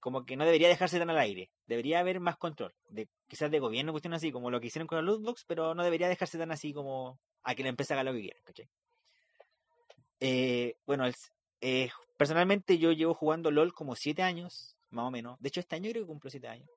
Como 0.00 0.24
que 0.24 0.36
no 0.36 0.44
debería 0.44 0.68
dejarse 0.68 0.98
tan 0.98 1.10
al 1.10 1.18
aire, 1.18 1.50
debería 1.66 2.00
haber 2.00 2.20
más 2.20 2.36
control, 2.36 2.74
de 2.88 3.08
quizás 3.28 3.50
de 3.50 3.58
gobierno, 3.60 3.92
cuestiones 3.92 4.16
así, 4.18 4.32
como 4.32 4.50
lo 4.50 4.60
que 4.60 4.68
hicieron 4.68 4.86
con 4.86 4.96
la 4.96 5.02
Lootbox, 5.02 5.44
pero 5.46 5.74
no 5.74 5.84
debería 5.84 6.08
dejarse 6.08 6.38
tan 6.38 6.50
así 6.50 6.72
como 6.72 7.20
a 7.42 7.54
que 7.54 7.62
la 7.62 7.68
empresa 7.68 7.94
haga 7.94 8.04
lo 8.04 8.12
que 8.12 8.20
quiera. 8.20 8.40
Eh, 10.20 10.76
bueno, 10.86 11.04
eh, 11.60 11.90
personalmente 12.16 12.78
yo 12.78 12.92
llevo 12.92 13.14
jugando 13.14 13.50
LOL 13.50 13.72
como 13.72 13.96
7 13.96 14.22
años, 14.22 14.76
más 14.90 15.06
o 15.06 15.10
menos. 15.10 15.40
De 15.40 15.48
hecho, 15.48 15.60
este 15.60 15.76
año 15.76 15.90
creo 15.90 16.02
que 16.02 16.08
cumplo 16.08 16.30
7 16.30 16.48
años. 16.48 16.68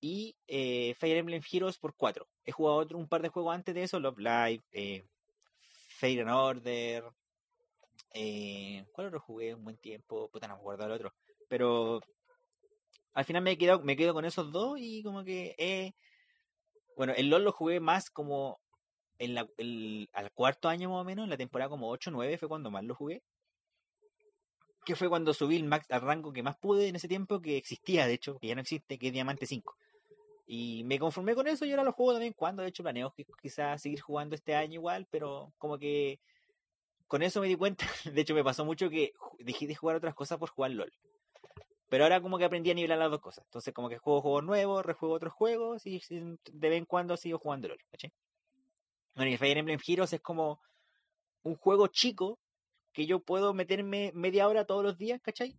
Y 0.00 0.36
eh, 0.46 0.94
Fire 0.98 1.16
Emblem 1.16 1.42
Heroes 1.50 1.78
por 1.78 1.94
4. 1.94 2.26
He 2.44 2.52
jugado 2.52 2.96
un 2.96 3.08
par 3.08 3.22
de 3.22 3.30
juegos 3.30 3.54
antes 3.54 3.74
de 3.74 3.84
eso, 3.84 3.98
Love 3.98 4.18
Live, 4.18 5.04
Fire 5.88 6.20
and 6.20 6.30
Order. 6.30 7.04
¿Cuál 8.92 9.06
otro 9.06 9.20
jugué 9.20 9.54
un 9.54 9.64
buen 9.64 9.78
tiempo? 9.78 10.28
Puta, 10.28 10.46
no 10.46 10.54
me 10.54 10.60
acuerdo 10.60 10.84
del 10.84 10.92
otro. 10.92 11.14
Pero 11.48 12.02
al 13.14 13.24
final 13.24 13.42
me 13.42 13.52
he 13.52 13.58
quedado, 13.58 13.82
me 13.82 13.96
quedo 13.96 14.14
con 14.14 14.24
esos 14.24 14.52
dos 14.52 14.78
y 14.78 15.02
como 15.02 15.24
que 15.24 15.54
eh, 15.58 15.94
bueno, 16.96 17.12
el 17.16 17.28
LOL 17.30 17.44
lo 17.44 17.52
jugué 17.52 17.80
más 17.80 18.10
como 18.10 18.60
en 19.18 19.34
la, 19.34 19.48
el- 19.58 20.08
al 20.12 20.32
cuarto 20.32 20.68
año 20.68 20.90
más 20.90 21.00
o 21.02 21.04
menos, 21.04 21.24
en 21.24 21.30
la 21.30 21.36
temporada 21.36 21.68
como 21.70 21.90
8 21.90 22.10
9 22.10 22.38
fue 22.38 22.48
cuando 22.48 22.70
más 22.70 22.84
lo 22.84 22.94
jugué. 22.94 23.22
Que 24.86 24.96
fue 24.96 25.08
cuando 25.08 25.32
subí 25.34 25.56
el 25.56 25.64
max 25.64 25.86
al 25.90 26.02
rango 26.02 26.32
que 26.32 26.42
más 26.42 26.56
pude 26.58 26.88
en 26.88 26.96
ese 26.96 27.08
tiempo, 27.08 27.40
que 27.40 27.56
existía 27.56 28.06
de 28.06 28.12
hecho, 28.14 28.38
que 28.38 28.48
ya 28.48 28.54
no 28.54 28.60
existe, 28.60 28.98
que 28.98 29.06
es 29.08 29.12
Diamante 29.12 29.46
5. 29.46 29.76
Y 30.46 30.84
me 30.84 30.98
conformé 30.98 31.34
con 31.34 31.46
eso 31.48 31.64
y 31.64 31.70
ahora 31.72 31.84
lo 31.84 31.92
juego 31.92 32.12
también 32.12 32.34
cuando, 32.34 32.62
de 32.62 32.68
hecho 32.68 32.82
planeo 32.82 33.12
qui- 33.14 33.26
quizás 33.42 33.80
seguir 33.82 34.00
jugando 34.00 34.34
este 34.34 34.54
año 34.54 34.74
igual, 34.74 35.06
pero 35.10 35.52
como 35.58 35.78
que 35.78 36.20
con 37.08 37.22
eso 37.22 37.40
me 37.40 37.48
di 37.48 37.56
cuenta, 37.56 37.86
de 38.16 38.20
hecho 38.22 38.34
me 38.34 38.44
pasó 38.44 38.64
mucho 38.64 38.90
que 38.90 39.12
dejé 39.40 39.66
de 39.68 39.74
jugar 39.76 39.96
otras 39.96 40.14
cosas 40.14 40.38
por 40.38 40.50
jugar 40.50 40.72
LOL. 40.72 40.92
Pero 41.94 42.06
ahora 42.06 42.20
como 42.20 42.38
que 42.38 42.44
aprendí 42.44 42.72
a 42.72 42.74
nivelar 42.74 42.98
las 42.98 43.08
dos 43.08 43.20
cosas. 43.20 43.44
Entonces 43.44 43.72
como 43.72 43.88
que 43.88 43.98
juego 43.98 44.20
juegos 44.20 44.42
nuevos, 44.42 44.84
rejuego 44.84 45.14
otros 45.14 45.32
juegos 45.32 45.86
y 45.86 46.02
de 46.10 46.68
vez 46.68 46.78
en 46.78 46.86
cuando 46.86 47.16
sigo 47.16 47.38
jugando 47.38 47.68
LOL. 47.68 47.78
¿cachai? 47.88 48.12
Bueno, 49.14 49.30
y 49.30 49.36
Fire 49.36 49.58
Emblem 49.58 49.78
Heroes 49.86 50.12
es 50.12 50.20
como 50.20 50.60
un 51.44 51.54
juego 51.54 51.86
chico 51.86 52.40
que 52.92 53.06
yo 53.06 53.20
puedo 53.20 53.54
meterme 53.54 54.10
media 54.12 54.48
hora 54.48 54.64
todos 54.64 54.82
los 54.82 54.98
días, 54.98 55.20
¿cachai? 55.22 55.56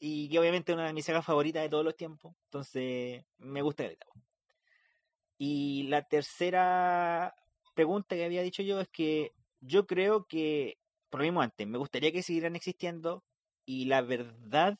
Y 0.00 0.30
que 0.30 0.38
obviamente 0.38 0.72
es 0.72 0.74
una 0.78 0.86
de 0.86 0.94
mis 0.94 1.04
sagas 1.04 1.26
favoritas 1.26 1.62
de 1.62 1.68
todos 1.68 1.84
los 1.84 1.96
tiempos. 1.96 2.34
Entonces, 2.44 3.22
me 3.36 3.60
gusta 3.60 3.84
po. 3.84 4.20
Y 5.36 5.82
la 5.88 6.00
tercera 6.00 7.34
pregunta 7.74 8.16
que 8.16 8.24
había 8.24 8.40
dicho 8.40 8.62
yo 8.62 8.80
es 8.80 8.88
que 8.88 9.34
yo 9.60 9.86
creo 9.86 10.24
que, 10.24 10.78
por 11.10 11.20
lo 11.20 11.24
mismo 11.24 11.42
antes, 11.42 11.66
me 11.66 11.76
gustaría 11.76 12.10
que 12.10 12.22
siguieran 12.22 12.56
existiendo 12.56 13.22
y 13.66 13.84
la 13.84 14.00
verdad, 14.00 14.78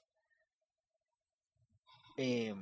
eh, 2.16 2.54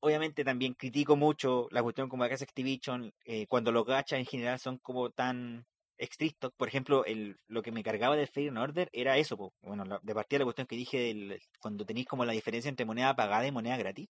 obviamente 0.00 0.44
también 0.44 0.74
critico 0.74 1.16
mucho 1.16 1.68
la 1.70 1.82
cuestión 1.82 2.08
como 2.08 2.26
que 2.28 2.34
hace 2.34 2.44
Activision, 2.44 3.12
eh, 3.24 3.46
cuando 3.48 3.72
los 3.72 3.86
gachas 3.86 4.18
en 4.18 4.26
general 4.26 4.58
son 4.58 4.78
como 4.78 5.10
tan 5.10 5.66
estrictos. 5.98 6.52
Por 6.56 6.68
ejemplo, 6.68 7.04
lo 7.48 7.62
que 7.62 7.72
me 7.72 7.82
cargaba 7.84 8.16
del 8.16 8.28
Fair 8.28 8.56
Order 8.56 8.88
era 8.92 9.18
eso. 9.18 9.36
po. 9.36 9.54
Bueno, 9.62 9.84
la- 9.84 10.00
de 10.02 10.14
partida 10.14 10.40
la 10.40 10.44
cuestión 10.46 10.66
que 10.66 10.76
dije, 10.76 11.40
cuando 11.60 11.86
tenéis 11.86 12.06
como 12.06 12.24
la 12.24 12.32
diferencia 12.32 12.68
entre 12.68 12.86
moneda 12.86 13.16
pagada 13.16 13.46
y 13.46 13.52
moneda 13.52 13.76
gratis, 13.78 14.08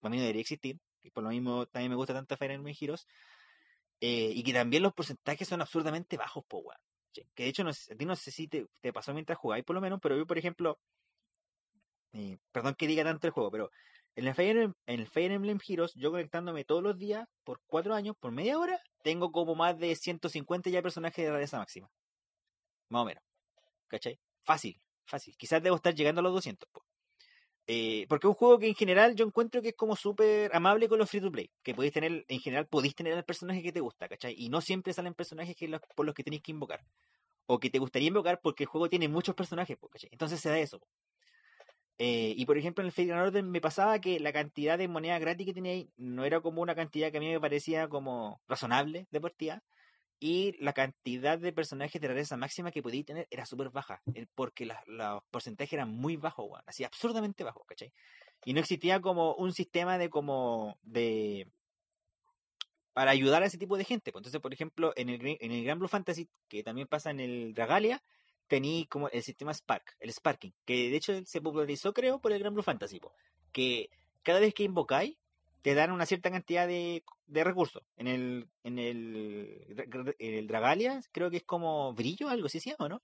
para 0.00 0.10
mí 0.10 0.16
no 0.18 0.22
debería 0.22 0.42
existir. 0.42 0.78
Y 1.02 1.10
por 1.10 1.24
lo 1.24 1.30
mismo 1.30 1.66
también 1.66 1.90
me 1.90 1.96
gusta 1.96 2.14
tanto 2.14 2.36
Fire 2.36 2.52
Emblem 2.52 2.76
Heroes. 2.80 3.06
eh, 4.00 4.32
y 4.34 4.42
que 4.42 4.52
también 4.52 4.82
los 4.82 4.94
porcentajes 4.94 5.48
son 5.48 5.60
absurdamente 5.60 6.16
bajos, 6.16 6.44
po, 6.46 6.64
Que 7.34 7.44
de 7.44 7.48
hecho, 7.48 7.64
no 7.64 7.70
a 7.70 7.96
ti 7.96 8.04
no 8.06 8.16
sé 8.16 8.30
si 8.30 8.48
te, 8.48 8.66
te 8.80 8.92
pasó 8.92 9.12
mientras 9.14 9.38
jugáis, 9.38 9.64
por 9.64 9.74
lo 9.74 9.80
menos, 9.82 10.00
pero 10.02 10.16
yo, 10.16 10.26
por 10.26 10.38
ejemplo, 10.38 10.78
eh, 12.12 12.38
perdón 12.52 12.74
que 12.74 12.86
diga 12.86 13.04
tanto 13.04 13.26
el 13.26 13.32
juego, 13.32 13.50
pero 13.50 13.70
en 14.16 14.26
el, 14.26 14.34
Fire 14.34 14.50
Emblem, 14.50 14.74
en 14.86 15.00
el 15.00 15.06
Fire 15.06 15.32
Emblem 15.32 15.58
Heroes, 15.66 15.94
yo 15.94 16.10
conectándome 16.10 16.64
todos 16.64 16.82
los 16.82 16.98
días 16.98 17.28
por 17.44 17.60
cuatro 17.66 17.94
años, 17.94 18.16
por 18.18 18.32
media 18.32 18.58
hora, 18.58 18.80
tengo 19.02 19.32
como 19.32 19.54
más 19.54 19.78
de 19.78 19.94
150 19.96 20.70
ya 20.70 20.82
personajes 20.82 21.24
de 21.24 21.30
rareza 21.30 21.58
máxima. 21.58 21.90
Más 22.88 23.02
o 23.02 23.04
menos. 23.06 23.22
¿Cachai? 23.88 24.18
Fácil, 24.44 24.80
fácil. 25.06 25.36
Quizás 25.36 25.62
debo 25.62 25.76
estar 25.76 25.94
llegando 25.94 26.20
a 26.20 26.22
los 26.24 26.32
200. 26.32 26.68
po. 26.72 26.84
Eh, 27.66 28.06
porque 28.08 28.26
es 28.26 28.30
un 28.30 28.34
juego 28.34 28.58
que 28.58 28.66
en 28.68 28.74
general 28.74 29.14
yo 29.14 29.24
encuentro 29.24 29.62
que 29.62 29.68
es 29.68 29.76
como 29.76 29.94
súper 29.94 30.50
amable 30.54 30.88
con 30.88 30.98
los 30.98 31.08
free 31.10 31.20
to 31.20 31.30
play. 31.30 31.50
Que 31.62 31.74
podéis 31.74 31.92
tener, 31.92 32.24
en 32.28 32.40
general, 32.40 32.66
podéis 32.66 32.94
tener 32.96 33.14
al 33.14 33.24
personaje 33.24 33.62
que 33.62 33.72
te 33.72 33.80
gusta, 33.80 34.08
¿cachai? 34.08 34.34
Y 34.36 34.48
no 34.48 34.60
siempre 34.60 34.92
salen 34.92 35.14
personajes 35.14 35.54
que 35.56 35.68
los- 35.68 35.80
por 35.94 36.04
los 36.06 36.14
que 36.14 36.24
tenéis 36.24 36.42
que 36.42 36.50
invocar. 36.52 36.84
O 37.46 37.58
que 37.60 37.70
te 37.70 37.78
gustaría 37.78 38.08
invocar 38.08 38.40
porque 38.42 38.64
el 38.64 38.68
juego 38.68 38.88
tiene 38.88 39.08
muchos 39.08 39.34
personajes, 39.34 39.78
¿cachai? 39.90 40.10
Entonces 40.12 40.40
se 40.40 40.48
da 40.48 40.58
eso. 40.58 40.80
Eh, 42.02 42.32
y 42.34 42.46
por 42.46 42.56
ejemplo, 42.56 42.80
en 42.82 42.86
el 42.86 42.92
Fate 42.92 43.12
Order 43.12 43.44
me 43.44 43.60
pasaba 43.60 44.00
que 44.00 44.18
la 44.20 44.32
cantidad 44.32 44.78
de 44.78 44.88
moneda 44.88 45.18
gratis 45.18 45.44
que 45.46 45.52
tenía 45.52 45.84
no 45.98 46.24
era 46.24 46.40
como 46.40 46.62
una 46.62 46.74
cantidad 46.74 47.10
que 47.12 47.18
a 47.18 47.20
mí 47.20 47.28
me 47.28 47.38
parecía 47.38 47.88
como 47.88 48.40
razonable 48.48 49.06
de 49.10 49.20
partida. 49.20 49.62
Y 50.18 50.56
la 50.64 50.72
cantidad 50.72 51.38
de 51.38 51.52
personajes 51.52 52.00
de 52.00 52.08
rareza 52.08 52.38
máxima 52.38 52.70
que 52.70 52.82
podía 52.82 53.04
tener 53.04 53.26
era 53.30 53.44
súper 53.44 53.68
baja. 53.68 54.02
Porque 54.34 54.64
la- 54.64 54.82
los 54.86 55.22
porcentajes 55.30 55.74
eran 55.74 55.90
muy 55.90 56.16
bajos. 56.16 56.58
Así 56.66 56.84
absurdamente 56.84 57.44
bajos, 57.44 57.64
¿cachai? 57.66 57.92
Y 58.46 58.54
no 58.54 58.60
existía 58.60 59.00
como 59.02 59.34
un 59.34 59.52
sistema 59.52 59.98
de 59.98 60.08
como 60.08 60.78
de 60.82 61.48
para 62.94 63.10
ayudar 63.10 63.42
a 63.42 63.46
ese 63.46 63.58
tipo 63.58 63.76
de 63.76 63.84
gente. 63.84 64.10
pues. 64.10 64.20
Entonces, 64.20 64.40
por 64.40 64.54
ejemplo, 64.54 64.94
en 64.96 65.10
el, 65.10 65.36
en 65.38 65.52
el 65.52 65.64
Gran 65.64 65.78
Blue 65.78 65.88
Fantasy, 65.88 66.30
que 66.48 66.62
también 66.62 66.88
pasa 66.88 67.10
en 67.10 67.20
el 67.20 67.52
Dragalia, 67.54 68.02
tení 68.50 68.86
como 68.86 69.08
el 69.10 69.22
sistema 69.22 69.54
Spark, 69.54 69.96
el 70.00 70.12
Sparking, 70.12 70.52
que 70.64 70.90
de 70.90 70.96
hecho 70.96 71.24
se 71.24 71.40
popularizó, 71.40 71.94
creo, 71.94 72.18
por 72.20 72.32
el 72.32 72.40
Gran 72.40 72.52
Blue 72.52 72.64
Fantasy, 72.64 72.98
po, 72.98 73.14
que 73.52 73.90
cada 74.24 74.40
vez 74.40 74.52
que 74.54 74.64
invocáis, 74.64 75.16
te 75.62 75.74
dan 75.74 75.92
una 75.92 76.04
cierta 76.04 76.32
cantidad 76.32 76.66
de, 76.66 77.04
de 77.26 77.44
recursos. 77.44 77.84
En 77.96 78.08
el, 78.08 78.48
en 78.64 78.80
el, 78.80 79.64
en 80.18 80.34
el 80.34 80.46
Dragalia, 80.48 81.00
creo 81.12 81.30
que 81.30 81.36
es 81.36 81.44
como 81.44 81.94
brillo, 81.94 82.28
algo 82.28 82.46
así 82.46 82.58
se 82.58 82.70
llama, 82.70 82.88
¿no? 82.88 83.02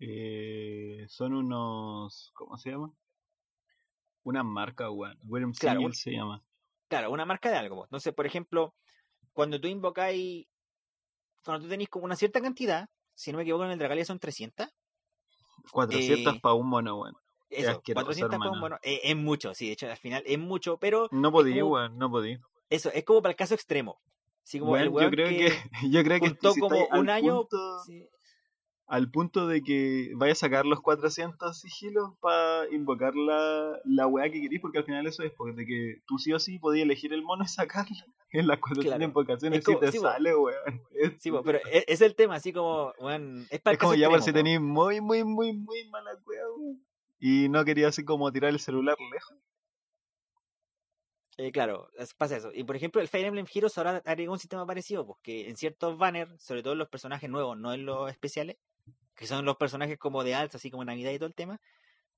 Eh, 0.00 1.06
son 1.08 1.34
unos. 1.34 2.32
¿Cómo 2.34 2.58
se 2.58 2.70
llama? 2.70 2.92
Una 4.24 4.42
marca, 4.42 4.90
weón. 4.90 5.16
Claro, 5.58 5.80
un- 5.80 5.94
se 5.94 6.10
llama. 6.10 6.42
Claro, 6.88 7.12
una 7.12 7.24
marca 7.24 7.50
de 7.50 7.56
algo. 7.56 7.76
po. 7.76 7.84
Entonces, 7.84 8.12
por 8.12 8.26
ejemplo, 8.26 8.74
cuando 9.32 9.60
tú 9.60 9.68
invocáis, 9.68 10.46
cuando 11.44 11.64
tú 11.64 11.68
tenéis 11.70 11.88
como 11.88 12.04
una 12.04 12.16
cierta 12.16 12.40
cantidad, 12.40 12.88
si 13.16 13.32
no 13.32 13.38
me 13.38 13.42
equivoco, 13.42 13.64
en 13.64 13.72
el 13.72 13.78
Dragalia 13.78 14.04
son 14.04 14.20
300. 14.20 14.68
400 15.72 16.34
Eh, 16.36 16.40
para 16.40 16.54
un 16.54 16.68
mono, 16.68 17.00
weón. 17.00 17.16
Eso, 17.50 17.70
asqueroso, 17.72 18.04
400 18.04 18.38
para 18.38 18.50
un 18.50 18.58
mono. 18.60 18.78
Eh, 18.82 19.00
es 19.04 19.16
mucho, 19.16 19.54
sí, 19.54 19.66
de 19.66 19.72
hecho, 19.72 19.90
al 19.90 19.96
final 19.96 20.22
es 20.26 20.38
mucho, 20.38 20.78
pero 20.78 21.08
No 21.10 21.32
podí, 21.32 21.58
como- 21.58 21.72
weón, 21.72 21.98
no 21.98 22.10
podí. 22.10 22.38
eso, 22.70 22.90
es 22.92 23.04
como 23.04 23.22
para 23.22 23.30
el 23.30 23.36
caso 23.36 23.54
extremo. 23.54 24.00
Así 24.44 24.60
como 24.60 24.76
el 24.76 24.88
Weón, 24.90 25.06
yo 25.06 25.10
creo 25.10 25.28
que, 25.28 25.36
que, 25.38 25.46
yo 25.90 26.04
creo 26.04 26.20
que 26.20 26.28
juntó 26.28 26.52
si 26.52 26.60
como 26.60 26.86
un 26.92 27.10
año. 27.10 27.38
punto- 27.40 27.82
sí, 27.84 28.06
al 28.88 29.10
punto 29.10 29.48
de 29.48 29.62
que 29.62 30.12
vaya 30.14 30.32
a 30.32 30.36
sacar 30.36 30.64
los 30.64 30.80
400 30.80 31.58
sigilos 31.60 32.10
para 32.20 32.68
invocar 32.72 33.16
la, 33.16 33.80
la 33.84 34.06
weá 34.06 34.30
que 34.30 34.40
querís, 34.40 34.60
porque 34.60 34.78
al 34.78 34.84
final 34.84 35.06
eso 35.06 35.22
es, 35.24 35.32
porque 35.32 35.56
de 35.56 35.66
que 35.66 36.02
tú 36.06 36.18
sí 36.18 36.32
o 36.32 36.38
sí 36.38 36.58
podías 36.60 36.84
elegir 36.84 37.12
el 37.12 37.22
mono 37.22 37.42
y 37.44 37.48
sacarlo 37.48 37.96
en 38.30 38.46
las 38.46 38.58
400 38.60 38.84
Claro. 38.86 39.04
invocaciones 39.04 39.58
Es 39.60 39.64
como- 39.64 39.78
si 39.80 39.86
te 39.86 39.92
sí, 39.92 39.98
sale, 39.98 40.36
weón. 40.36 40.82
Sí, 41.20 41.30
po, 41.30 41.42
pero 41.44 41.58
es, 41.72 41.84
es 41.88 42.00
el 42.00 42.14
tema, 42.14 42.36
así 42.36 42.52
como, 42.52 42.92
weón, 43.00 43.46
es 43.50 43.60
para 43.60 43.74
es 43.74 43.78
como 43.80 43.94
ya 43.94 44.08
por 44.08 44.22
si 44.22 44.32
tenéis 44.32 44.60
muy, 44.60 45.00
muy, 45.00 45.24
muy, 45.24 45.52
muy 45.52 45.88
mala 45.88 46.12
weá, 46.24 46.42
weón. 46.56 46.80
Y 47.18 47.48
no 47.48 47.64
quería 47.64 47.88
así 47.88 48.04
como 48.04 48.30
tirar 48.30 48.50
el 48.50 48.60
celular 48.60 48.96
lejos. 49.12 49.36
Eh, 51.38 51.52
claro, 51.52 51.90
pasa 52.16 52.36
eso. 52.36 52.50
Y 52.54 52.64
por 52.64 52.76
ejemplo, 52.76 53.00
el 53.00 53.08
Fire 53.08 53.26
Emblem 53.26 53.46
Heroes 53.52 53.76
ahora 53.76 54.02
agregó 54.06 54.32
un 54.32 54.38
sistema 54.38 54.66
parecido, 54.66 55.06
porque 55.06 55.48
en 55.48 55.56
ciertos 55.56 55.98
banners, 55.98 56.40
sobre 56.42 56.62
todo 56.62 56.72
en 56.72 56.78
los 56.78 56.88
personajes 56.88 57.28
nuevos, 57.28 57.58
no 57.58 57.74
en 57.74 57.84
los 57.84 58.10
especiales, 58.10 58.56
que 59.16 59.26
son 59.26 59.44
los 59.44 59.56
personajes 59.56 59.98
como 59.98 60.24
de 60.24 60.34
alza, 60.34 60.58
así 60.58 60.70
como 60.70 60.84
Navidad 60.84 61.12
y 61.12 61.18
todo 61.18 61.28
el 61.28 61.34
tema, 61.34 61.58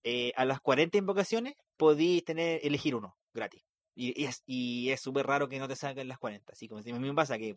eh, 0.04 0.32
a 0.36 0.44
las 0.44 0.60
40 0.60 0.98
invocaciones 0.98 1.54
podéis 1.76 2.24
tener, 2.24 2.60
elegir 2.64 2.94
uno 2.94 3.18
gratis. 3.32 3.64
Y, 3.94 4.20
y 4.20 4.26
es 4.26 4.42
y 4.46 4.90
es 4.90 5.00
súper 5.00 5.26
raro 5.26 5.48
que 5.48 5.58
no 5.58 5.68
te 5.68 5.76
salgan 5.76 6.08
las 6.08 6.18
40. 6.18 6.52
Así 6.52 6.68
como 6.68 6.82
si 6.82 6.90
a 6.90 6.94
mí 6.94 7.08
me 7.08 7.14
pasa 7.14 7.38
que, 7.38 7.56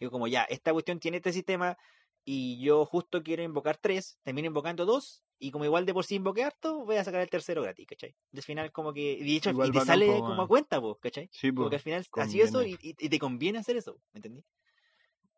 digo, 0.00 0.10
como 0.12 0.26
ya, 0.28 0.44
esta 0.44 0.72
cuestión 0.72 0.98
tiene 1.00 1.18
este 1.18 1.32
sistema 1.32 1.76
y 2.24 2.60
yo 2.64 2.84
justo 2.86 3.22
quiero 3.22 3.42
invocar 3.42 3.76
tres, 3.78 4.18
termino 4.22 4.46
invocando 4.48 4.84
dos, 4.86 5.24
y 5.38 5.50
como 5.50 5.64
igual 5.64 5.84
de 5.86 5.92
por 5.94 6.04
sí 6.04 6.14
invoqué 6.16 6.44
harto, 6.44 6.84
voy 6.84 6.96
a 6.96 7.04
sacar 7.04 7.20
el 7.20 7.30
tercero 7.30 7.62
gratis, 7.62 7.86
¿cachai? 7.86 8.14
Y 8.30 8.36
al 8.38 8.42
final, 8.44 8.72
como 8.72 8.92
que, 8.92 9.12
y 9.14 9.24
de 9.24 9.36
hecho, 9.36 9.52
Igual 9.52 9.60
y 9.60 9.72
te 9.72 9.80
bacán, 9.80 9.80
sale 9.80 10.06
po, 10.06 10.22
como 10.22 10.42
a 10.42 10.46
weón. 10.46 10.48
cuenta, 10.48 10.80
pues, 10.80 10.96
¿cachai? 11.00 11.30
Sí, 11.30 11.52
Como 11.54 11.68
pues. 11.68 11.70
que 11.70 11.76
al 11.76 11.82
final 11.82 12.06
así 12.16 12.40
eso 12.40 12.62
y, 12.64 12.72
conviene. 12.72 12.80
y- 12.80 12.94
y 12.98 13.08
te 13.08 13.18
conviene 13.18 13.58
hacer 13.58 13.76
eso, 13.76 14.00
¿me 14.12 14.18
entendí? 14.18 14.44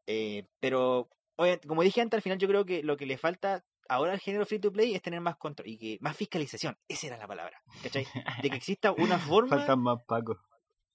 Eh, 0.07 0.47
pero, 0.61 1.09
oye, 1.37 1.61
como 1.67 1.83
dije 1.83 2.01
antes, 2.01 2.19
al 2.19 2.23
final 2.23 2.39
yo 2.39 2.49
creo 2.49 2.65
que 2.65 2.83
lo 2.83 2.97
que 2.97 3.07
le 3.07 3.19
falta 3.19 3.65
ahora 3.89 4.13
al 4.13 4.21
género 4.21 4.47
free 4.47 4.59
to 4.59 4.73
play 4.73 4.95
es 4.95 5.03
tener 5.03 5.21
más 5.21 5.37
control 5.37 5.69
y 5.69 5.79
que 5.79 5.99
más 6.01 6.17
fiscalización. 6.17 6.77
Esa 6.89 7.09
era 7.09 7.19
la 7.19 7.27
palabra, 7.27 7.63
¿cachai? 7.83 8.07
De 8.43 8.51
que 8.51 8.57
exista 8.57 8.93
una 8.93 9.19
forma. 9.19 9.57
Faltan 9.57 9.81
más 9.81 10.03
pacos. 10.07 10.39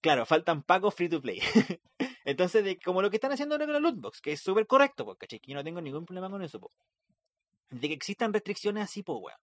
Claro, 0.02 0.26
faltan 0.26 0.64
pagos 0.64 0.96
free 0.96 1.10
to 1.10 1.22
play. 1.22 1.40
Entonces, 2.26 2.64
de, 2.64 2.78
como 2.80 3.02
lo 3.02 3.10
que 3.10 3.18
están 3.18 3.32
haciendo 3.32 3.56
ahora 3.56 3.66
con 3.66 3.74
la 3.74 3.80
lootbox, 3.80 4.22
que 4.22 4.34
es 4.34 4.42
súper 4.42 4.68
correcto, 4.68 5.06
po, 5.06 5.16
¿cachai? 5.16 5.40
Que 5.40 5.52
yo 5.52 5.56
no 5.56 5.64
tengo 5.64 5.82
ningún 5.82 6.06
problema 6.06 6.30
con 6.30 6.42
eso, 6.42 6.60
po. 6.60 6.72
De 7.70 7.88
que 7.88 7.94
existan 7.94 8.34
restricciones 8.34 8.84
así, 8.84 9.04
pues, 9.04 9.20
weón. 9.22 9.40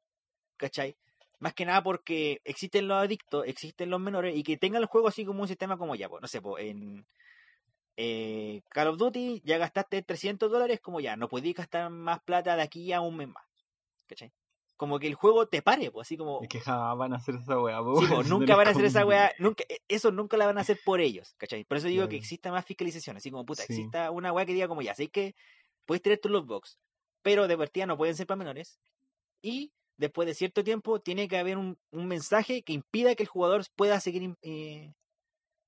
¿Cachai? 0.57 0.97
Más 1.39 1.53
que 1.53 1.67
nada 1.67 1.83
porque 1.83 2.41
existen 2.45 2.89
los 2.89 2.97
adictos, 2.97 3.45
existen 3.47 3.91
los 3.91 4.01
menores, 4.01 4.35
y 4.37 4.43
que 4.43 4.57
tengan 4.57 4.81
el 4.81 4.89
juego 4.89 5.09
así 5.09 5.25
como 5.25 5.43
un 5.43 5.49
sistema 5.49 5.77
como 5.77 5.95
ya, 5.95 6.09
pues, 6.09 6.23
no 6.23 6.29
sé, 6.29 6.41
pues, 6.41 6.65
en 6.65 7.07
eh, 7.97 8.63
Call 8.71 8.89
of 8.89 8.99
Duty 8.99 9.43
ya 9.45 9.59
gastaste 9.59 10.03
300 10.03 10.51
dólares, 10.51 10.81
como 10.81 11.01
ya, 11.01 11.17
no 11.17 11.29
podéis 11.29 11.55
gastar 11.57 11.91
más 11.91 12.21
plata 12.23 12.57
de 12.57 12.63
aquí 12.63 12.93
a 12.93 13.01
un 13.01 13.17
mes 13.17 13.29
más. 13.29 13.45
¿Cachai? 14.07 14.33
Como 14.77 14.99
que 14.99 15.07
el 15.07 15.15
juego 15.15 15.47
te 15.49 15.63
pare, 15.63 15.91
pues, 15.91 16.07
así 16.07 16.19
como... 16.19 16.41
Es 16.43 16.49
que 16.49 16.61
jamás 16.61 16.99
van 16.99 17.15
a 17.15 17.17
hacer 17.17 17.37
esa 17.37 17.59
weá, 17.59 17.79
Sí, 17.99 18.07
si 18.25 18.29
nunca 18.29 18.55
van 18.57 18.69
a 18.69 18.71
hacer 18.73 18.85
esa 18.85 19.07
weá, 19.07 19.33
nunca, 19.39 19.65
e- 19.69 19.79
eso 19.89 20.13
nunca 20.13 20.37
la 20.37 20.45
van 20.47 20.59
a 20.59 20.61
hacer 20.61 20.79
por 20.85 21.01
ellos, 21.01 21.35
¿cachai? 21.39 21.65
Por 21.65 21.79
eso 21.79 21.89
digo 21.89 22.09
que 22.09 22.17
exista 22.17 22.53
más 22.53 22.67
fiscalización, 22.67 23.17
así 23.17 23.31
como 23.31 23.47
puta, 23.47 23.63
Sí. 23.63 23.73
exista 23.73 24.11
una 24.11 24.33
weá 24.33 24.45
que 24.45 24.53
diga 24.53 24.69
como 24.69 24.83
ya, 24.83 24.93
así 24.93 25.09
que 25.09 25.35
puedes 25.87 26.03
tener 26.03 26.19
tu 26.19 26.29
lootbox, 26.29 26.79
pero 27.23 27.49
de 27.49 27.57
partida 27.57 27.87
no 27.87 27.97
pueden 27.97 28.15
ser 28.15 28.27
para 28.27 28.37
menores, 28.37 28.79
y 29.41 29.73
después 29.97 30.27
de 30.27 30.35
cierto 30.35 30.63
tiempo 30.63 31.01
tiene 31.01 31.27
que 31.27 31.39
haber 31.39 31.57
un, 31.57 31.79
un 31.91 32.07
mensaje 32.07 32.63
que 32.63 32.75
impida 32.75 33.15
que 33.15 33.23
el 33.23 33.29
jugador 33.31 33.65
pueda 33.77 33.99
seguir 34.01 34.37
eh, 34.43 34.93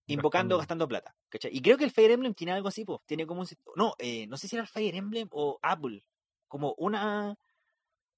invocando, 0.09 0.57
Gastando. 0.57 0.59
gastando 0.59 0.89
plata, 0.89 1.17
¿cachai? 1.31 1.51
Y 1.57 1.63
creo 1.63 1.79
que 1.79 1.85
el 1.85 1.91
Fire 1.93 2.11
Emblem 2.13 2.35
tiene 2.35 2.53
algo 2.53 2.69
así, 2.69 2.85
pues, 2.85 3.01
tiene 3.07 3.27
como 3.27 3.43
un... 3.43 3.49
No, 3.77 3.95
eh, 3.99 4.27
no 4.29 4.37
sé 4.37 4.49
si 4.49 4.57
era 4.57 4.65
el 4.65 4.69
Fire 4.69 4.97
Emblem 4.97 5.29
o 5.33 5.59
Apple, 5.63 6.05
como 6.49 6.75
una... 6.79 7.37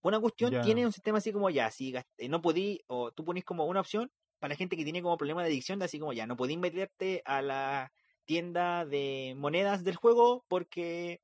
Una 0.02 0.20
cuestión 0.20 0.52
Ya. 0.52 0.60
tiene 0.60 0.86
un 0.86 0.92
sistema 0.92 1.18
así 1.18 1.32
como 1.32 1.50
ya, 1.50 1.70
si 1.70 1.94
eh, 1.96 2.28
no 2.28 2.40
podí, 2.42 2.80
o 2.86 3.12
tú 3.12 3.24
ponís 3.24 3.44
como 3.44 3.66
una 3.66 3.80
opción 3.80 4.10
para 4.38 4.50
la 4.54 4.56
gente 4.56 4.76
que 4.76 4.84
tiene 4.84 5.02
como 5.02 5.18
problema 5.18 5.42
de 5.42 5.48
adicción, 5.48 5.78
de 5.78 5.86
así 5.86 5.98
como 5.98 6.12
ya, 6.14 6.26
no 6.26 6.36
podís 6.36 6.58
meterte 6.58 7.22
a 7.26 7.42
la 7.42 7.92
tienda 8.24 8.86
de 8.86 9.34
monedas 9.36 9.84
del 9.84 9.96
juego 9.96 10.44
porque 10.48 11.20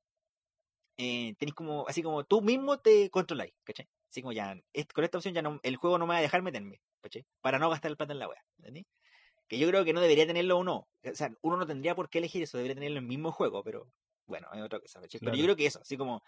eh, 0.97 1.35
tenés 1.37 1.53
como, 1.55 1.85
así 1.87 2.01
como 2.03 2.23
tú 2.25 2.41
mismo 2.41 2.79
te 2.79 3.09
controláis, 3.09 3.53
¿cachai? 3.63 3.87
Así 4.09 4.21
como 4.21 4.31
ya, 4.33 4.55
con 4.93 5.03
esta 5.03 5.17
opción 5.17 5.33
ya 5.33 5.41
no, 5.41 5.59
el 5.63 5.75
juego 5.77 5.97
no 5.97 6.07
me 6.07 6.13
va 6.13 6.19
a 6.19 6.21
dejar 6.21 6.41
meterme, 6.41 6.81
¿cachai? 7.01 7.25
Para 7.41 7.59
no 7.59 7.69
gastar 7.69 7.91
el 7.91 7.97
plata 7.97 8.13
en 8.13 8.19
la 8.19 8.27
wea, 8.29 8.43
¿entendí? 8.57 8.85
Que 9.47 9.57
yo 9.57 9.67
creo 9.67 9.85
que 9.85 9.93
no 9.93 10.01
debería 10.01 10.27
tenerlo 10.27 10.57
uno. 10.57 10.87
O 11.03 11.15
sea, 11.15 11.31
uno 11.41 11.57
no 11.57 11.65
tendría 11.65 11.95
por 11.95 12.09
qué 12.09 12.17
elegir 12.17 12.43
eso, 12.43 12.57
debería 12.57 12.75
tenerlo 12.75 12.97
en 12.97 13.03
el 13.03 13.07
mismo 13.07 13.31
juego, 13.31 13.63
pero 13.63 13.87
bueno, 14.25 14.47
es 14.53 14.61
otra 14.61 14.79
cosa. 14.79 15.01
Pero 15.01 15.35
yo 15.35 15.43
creo 15.43 15.55
que 15.55 15.65
eso, 15.65 15.79
así 15.79 15.97
como 15.97 16.21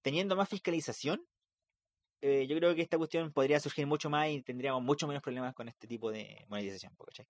teniendo 0.00 0.36
más 0.36 0.48
fiscalización, 0.48 1.24
eh, 2.20 2.46
yo 2.46 2.56
creo 2.56 2.74
que 2.74 2.82
esta 2.82 2.98
cuestión 2.98 3.32
podría 3.32 3.58
surgir 3.60 3.86
mucho 3.86 4.08
más 4.08 4.28
y 4.28 4.42
tendríamos 4.42 4.82
mucho 4.82 5.06
menos 5.06 5.22
problemas 5.22 5.54
con 5.54 5.68
este 5.68 5.86
tipo 5.86 6.10
de 6.10 6.44
monetización, 6.48 6.94
¿cachai? 7.04 7.26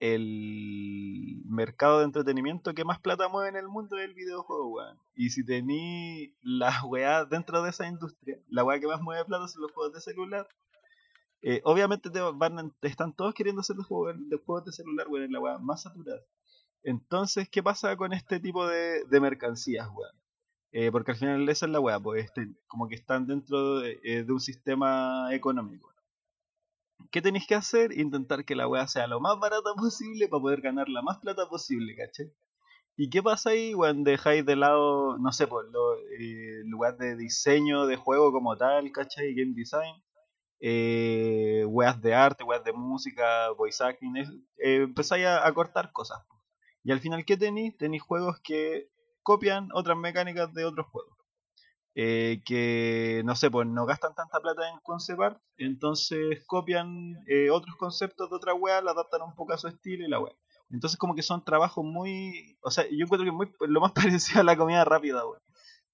el 0.00 1.42
mercado 1.46 1.98
de 1.98 2.04
entretenimiento 2.06 2.74
que 2.74 2.84
más 2.84 3.00
plata 3.00 3.28
mueve 3.28 3.48
en 3.50 3.56
el 3.56 3.68
mundo 3.68 3.96
del 3.96 4.14
videojuego, 4.14 4.68
weón. 4.68 4.98
Y 5.14 5.30
si 5.30 5.44
tení 5.44 6.34
las 6.42 6.82
weas 6.84 7.28
dentro 7.30 7.62
de 7.62 7.70
esa 7.70 7.86
industria, 7.88 8.38
la 8.48 8.64
wea 8.64 8.80
que 8.80 8.86
más 8.86 9.00
mueve 9.02 9.24
plata 9.24 9.48
son 9.48 9.62
los 9.62 9.72
juegos 9.72 9.94
de 9.94 10.00
celular. 10.00 10.48
eh, 11.42 11.60
obviamente 11.64 12.10
te 12.10 12.88
están 12.88 13.14
todos 13.14 13.34
queriendo 13.34 13.60
hacer 13.60 13.76
los 13.76 13.86
juegos 13.86 14.16
de, 14.28 14.36
juegos 14.38 14.64
de 14.64 14.72
celular, 14.72 15.06
weón, 15.08 15.24
es 15.24 15.30
la 15.30 15.40
wea 15.40 15.58
más 15.58 15.82
saturada. 15.82 16.20
Entonces, 16.82 17.48
¿qué 17.50 17.62
pasa 17.62 17.96
con 17.96 18.12
este 18.12 18.40
tipo 18.40 18.66
de, 18.66 19.04
de 19.06 19.20
mercancías, 19.20 19.88
weón? 19.94 20.12
Eh, 20.72 20.90
porque 20.92 21.12
al 21.12 21.16
final 21.16 21.48
esa 21.48 21.66
es 21.66 21.72
la 21.72 21.80
weá, 21.80 21.98
pues 22.00 22.24
este, 22.26 22.48
como 22.66 22.88
que 22.88 22.96
están 22.96 23.26
dentro 23.26 23.80
de, 23.80 23.98
eh, 24.04 24.24
de 24.24 24.32
un 24.32 24.40
sistema 24.40 25.28
económico. 25.32 25.92
¿Qué 27.10 27.22
tenéis 27.22 27.46
que 27.46 27.54
hacer? 27.54 27.96
Intentar 27.98 28.44
que 28.44 28.54
la 28.54 28.68
weá 28.68 28.86
sea 28.88 29.06
lo 29.06 29.20
más 29.20 29.38
barata 29.38 29.70
posible 29.76 30.28
para 30.28 30.40
poder 30.40 30.60
ganar 30.60 30.88
la 30.88 31.02
más 31.02 31.18
plata 31.18 31.48
posible, 31.48 31.96
¿cachai? 31.96 32.32
¿Y 32.96 33.10
qué 33.10 33.22
pasa 33.22 33.50
ahí 33.50 33.72
cuando 33.74 34.10
dejáis 34.10 34.44
de 34.46 34.56
lado, 34.56 35.18
no 35.18 35.32
sé, 35.32 35.46
pues, 35.46 35.66
lo, 35.70 35.94
eh, 36.18 36.62
lugar 36.64 36.96
de 36.96 37.16
diseño 37.16 37.86
de 37.86 37.96
juego 37.96 38.32
como 38.32 38.56
tal, 38.56 38.90
¿cachai? 38.92 39.34
Game 39.34 39.52
design, 39.54 40.02
eh, 40.60 41.64
weas 41.68 42.00
de 42.00 42.14
arte, 42.14 42.44
weas 42.44 42.64
de 42.64 42.72
música, 42.72 43.50
voice 43.50 43.84
acting, 43.84 44.16
eh, 44.16 44.76
empezáis 44.82 45.26
a, 45.26 45.46
a 45.46 45.52
cortar 45.52 45.92
cosas. 45.92 46.24
Y 46.84 46.92
al 46.92 47.00
final, 47.00 47.24
¿qué 47.26 47.36
tenéis? 47.36 47.76
Tenéis 47.76 48.02
juegos 48.02 48.40
que 48.42 48.88
copian 49.22 49.68
otras 49.74 49.98
mecánicas 49.98 50.52
de 50.54 50.64
otros 50.64 50.86
juegos. 50.86 51.15
Eh, 51.98 52.42
que, 52.44 53.22
no 53.24 53.34
sé, 53.34 53.50
pues 53.50 53.66
no 53.66 53.86
gastan 53.86 54.14
tanta 54.14 54.38
plata 54.38 54.68
en 54.68 54.78
concept 54.80 55.18
art, 55.18 55.40
entonces 55.56 56.44
copian 56.46 57.24
eh, 57.26 57.48
otros 57.48 57.74
conceptos 57.76 58.28
de 58.28 58.36
otra 58.36 58.52
wea, 58.52 58.82
la 58.82 58.90
adaptan 58.90 59.22
un 59.22 59.34
poco 59.34 59.54
a 59.54 59.56
su 59.58 59.66
estilo 59.66 60.04
y 60.04 60.08
la 60.08 60.20
wea. 60.20 60.34
Entonces 60.70 60.98
como 60.98 61.14
que 61.14 61.22
son 61.22 61.42
trabajos 61.42 61.82
muy... 61.86 62.58
O 62.60 62.70
sea, 62.70 62.84
yo 62.90 63.06
encuentro 63.06 63.24
que 63.24 63.32
muy 63.32 63.50
lo 63.66 63.80
más 63.80 63.92
parecido 63.92 64.42
a 64.42 64.44
la 64.44 64.58
comida 64.58 64.84
rápida, 64.84 65.26
wea. 65.26 65.40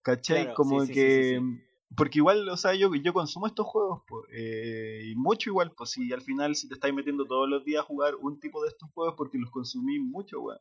¿Cachai? 0.02 0.42
Claro, 0.42 0.54
como 0.56 0.84
sí, 0.86 0.92
que... 0.92 1.38
sí, 1.40 1.56
sí. 1.56 1.62
Porque 1.96 2.18
igual, 2.18 2.48
o 2.48 2.56
sea, 2.56 2.74
yo, 2.74 2.92
yo 2.94 3.12
consumo 3.12 3.46
estos 3.46 3.66
juegos, 3.66 4.02
pues, 4.08 4.24
eh, 4.32 5.02
y 5.04 5.14
mucho 5.14 5.50
igual, 5.50 5.72
pues 5.76 5.90
si 5.90 6.12
al 6.12 6.22
final 6.22 6.56
si 6.56 6.66
te 6.66 6.74
estáis 6.74 6.94
metiendo 6.94 7.26
todos 7.26 7.48
los 7.48 7.64
días 7.64 7.82
a 7.82 7.86
jugar 7.86 8.16
un 8.16 8.40
tipo 8.40 8.62
de 8.62 8.70
estos 8.70 8.90
juegos 8.92 9.14
porque 9.16 9.38
los 9.38 9.50
consumí 9.50 10.00
mucho, 10.00 10.40
weón. 10.40 10.58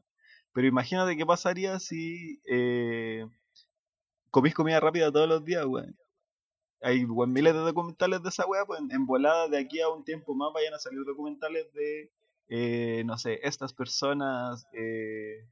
Pero 0.53 0.67
imagínate 0.67 1.15
qué 1.15 1.25
pasaría 1.25 1.79
si 1.79 2.41
eh, 2.45 3.25
comís 4.31 4.53
comida 4.53 4.79
rápida 4.79 5.11
todos 5.11 5.29
los 5.29 5.43
días, 5.45 5.65
weón. 5.65 5.95
Hay 6.81 7.05
weón, 7.05 7.31
miles 7.31 7.53
de 7.53 7.59
documentales 7.59 8.23
de 8.23 8.29
esa 8.29 8.45
weá, 8.47 8.65
pues 8.65 8.79
en, 8.89 9.05
volada 9.05 9.47
de 9.47 9.59
aquí 9.59 9.81
a 9.81 9.89
un 9.89 10.03
tiempo 10.03 10.33
más 10.33 10.51
vayan 10.53 10.73
a 10.73 10.79
salir 10.79 11.03
documentales 11.05 11.71
de, 11.73 12.11
eh, 12.47 13.03
no 13.05 13.17
sé, 13.19 13.39
estas 13.43 13.73
personas 13.73 14.65
eh, 14.73 15.45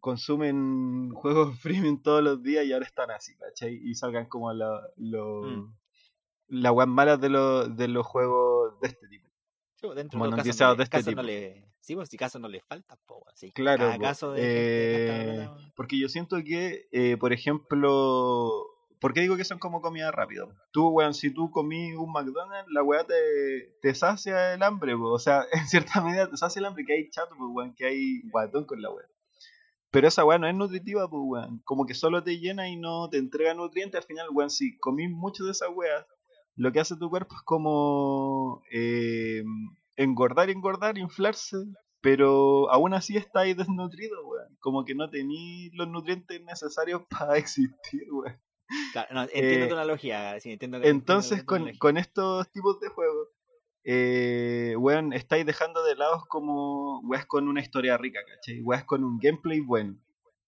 consumen 0.00 1.10
juegos 1.14 1.58
premium 1.62 2.02
todos 2.02 2.22
los 2.22 2.42
días 2.42 2.64
y 2.64 2.72
ahora 2.72 2.86
están 2.86 3.10
así, 3.10 3.36
¿cachai? 3.36 3.74
Y 3.84 3.94
salgan 3.94 4.26
como 4.26 4.52
la, 4.52 4.80
lo, 4.96 5.42
Mm. 5.42 5.76
las 6.48 6.72
weas 6.72 6.88
malas 6.88 7.20
de, 7.20 7.28
los 7.28 7.76
de 7.76 7.88
los 7.88 8.06
juegos 8.06 8.80
de 8.80 8.88
este 8.88 9.06
tipo. 9.08 9.28
Sí, 9.76 9.86
pues, 9.86 9.96
dentro 9.96 10.18
Como 10.18 10.24
de 10.24 10.36
los 10.36 10.44
casos, 10.44 10.60
no 10.60 10.74
de 10.74 10.82
este 10.82 10.96
casos 10.96 11.14
no 11.14 11.22
tipo. 11.22 11.22
le, 11.22 11.67
sí, 11.88 11.94
pues 11.96 12.10
si 12.10 12.18
casos 12.18 12.38
no 12.38 12.48
le 12.48 12.60
faltan, 12.60 12.98
po, 13.06 13.22
weón, 13.24 13.34
sí. 13.34 13.50
Claro, 13.52 13.84
Cada 13.84 13.96
po. 13.96 14.02
caso 14.02 14.32
de 14.32 14.42
Eh, 14.44 15.48
porque 15.74 15.98
yo 15.98 16.10
siento 16.10 16.36
que, 16.44 16.86
eh, 16.92 17.16
por 17.16 17.32
ejemplo, 17.32 18.52
¿por 19.00 19.14
qué 19.14 19.22
digo 19.22 19.38
que 19.38 19.44
son 19.44 19.58
como 19.58 19.80
comida 19.80 20.10
rápida? 20.10 20.46
Tú, 20.70 20.88
weón, 20.88 21.14
si 21.14 21.32
tú 21.32 21.50
comí 21.50 21.94
un 21.94 22.12
McDonald's, 22.12 22.70
la 22.70 22.82
weá 22.82 23.04
te, 23.04 23.78
te 23.80 23.94
sacia 23.94 24.52
el 24.52 24.62
hambre, 24.62 24.98
po. 24.98 25.12
o 25.12 25.18
sea, 25.18 25.46
en 25.52 25.66
cierta 25.66 26.02
medida 26.02 26.28
te 26.28 26.36
sacia 26.36 26.60
el 26.60 26.66
hambre, 26.66 26.84
que 26.84 26.92
hay 26.92 27.08
chato, 27.08 27.34
pues, 27.38 27.50
weón, 27.54 27.74
que 27.74 27.86
hay 27.86 28.20
guatón 28.30 28.66
con 28.66 28.82
la 28.82 28.90
weá. 28.90 29.06
Pero 29.90 30.08
esa 30.08 30.26
weá 30.26 30.38
no 30.38 30.46
es 30.46 30.54
nutritiva, 30.54 31.08
pues, 31.08 31.22
weón. 31.24 31.62
Como 31.64 31.86
que 31.86 31.94
solo 31.94 32.22
te 32.22 32.38
llena 32.38 32.68
y 32.68 32.76
no 32.76 33.08
te 33.08 33.16
entrega 33.16 33.54
nutrientes. 33.54 33.98
Al 33.98 34.06
final, 34.06 34.26
weón, 34.30 34.50
si 34.50 34.76
comís 34.78 35.10
mucho 35.10 35.42
de 35.46 35.52
esa 35.52 35.70
weá, 35.70 36.06
lo 36.54 36.70
que 36.70 36.80
hace 36.80 36.96
tu 36.98 37.08
cuerpo 37.08 37.34
es 37.34 37.42
como 37.44 38.62
eh, 38.70 39.42
engordar, 39.98 40.48
engordar, 40.50 40.96
inflarse. 40.96 41.58
Pero 42.00 42.70
aún 42.70 42.94
así 42.94 43.16
estáis 43.16 43.56
desnutrido, 43.56 44.24
weón. 44.26 44.56
Como 44.60 44.84
que 44.84 44.94
no 44.94 45.10
tenéis 45.10 45.70
los 45.74 45.88
nutrientes 45.88 46.40
necesarios 46.42 47.02
para 47.10 47.36
existir, 47.36 48.02
weón. 48.10 48.40
Claro, 48.92 49.14
no, 49.14 49.22
entiendo 49.22 49.64
eh, 49.64 49.68
tu 49.68 49.74
analogía, 49.74 50.38
sí, 50.40 50.52
entiendo 50.52 50.78
que 50.78 50.88
Entonces, 50.88 51.42
con 51.42 51.96
estos 51.96 52.50
tipos 52.52 52.78
de 52.80 52.88
juegos, 52.88 53.28
eh, 53.90 54.74
weón, 54.76 55.14
estáis 55.14 55.46
dejando 55.46 55.82
de 55.82 55.96
lado 55.96 56.22
como 56.28 57.00
weas 57.00 57.24
con 57.24 57.48
una 57.48 57.62
historia 57.62 57.96
rica, 57.96 58.20
¿cachai? 58.28 58.60
Weas 58.60 58.84
con 58.84 59.02
un 59.02 59.18
gameplay 59.18 59.60
bueno. 59.60 59.96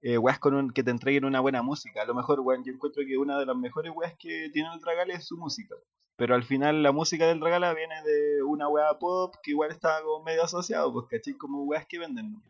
Eh, 0.03 0.17
weas 0.19 0.39
con 0.39 0.55
un, 0.55 0.71
que 0.71 0.83
te 0.83 0.91
entreguen 0.91 1.25
una 1.25 1.41
buena 1.41 1.63
música. 1.63 2.03
A 2.03 2.07
lo 2.07 2.15
mejor, 2.15 2.41
weón, 2.41 2.65
yo 2.65 2.73
encuentro 2.73 3.03
que 3.07 3.19
una 3.19 3.39
de 3.39 3.47
las 3.47 3.57
mejores 3.57 3.93
weas 3.95 4.15
que 4.19 4.51
tiene 4.53 4.73
el 4.73 4.81
Dragala 4.81 5.15
es 5.15 5.27
su 5.27 5.37
música. 5.37 5.75
Pero 6.17 6.35
al 6.35 6.45
final 6.45 6.83
la 6.83 6.93
música 6.93 7.27
del 7.27 7.41
Dragala 7.41 7.75
viene 7.75 8.03
de 8.03 8.43
una 8.43 8.69
wea 8.69 8.99
pop 8.99 9.35
que 9.43 9.53
igual 9.53 9.71
está 9.71 10.03
como 10.03 10.25
medio 10.25 10.43
asociado, 10.45 10.93
pues, 10.93 11.07
¿cachai? 11.09 11.35
Como 11.35 11.65
weas 11.65 11.87
que 11.87 11.99
venden. 11.99 12.43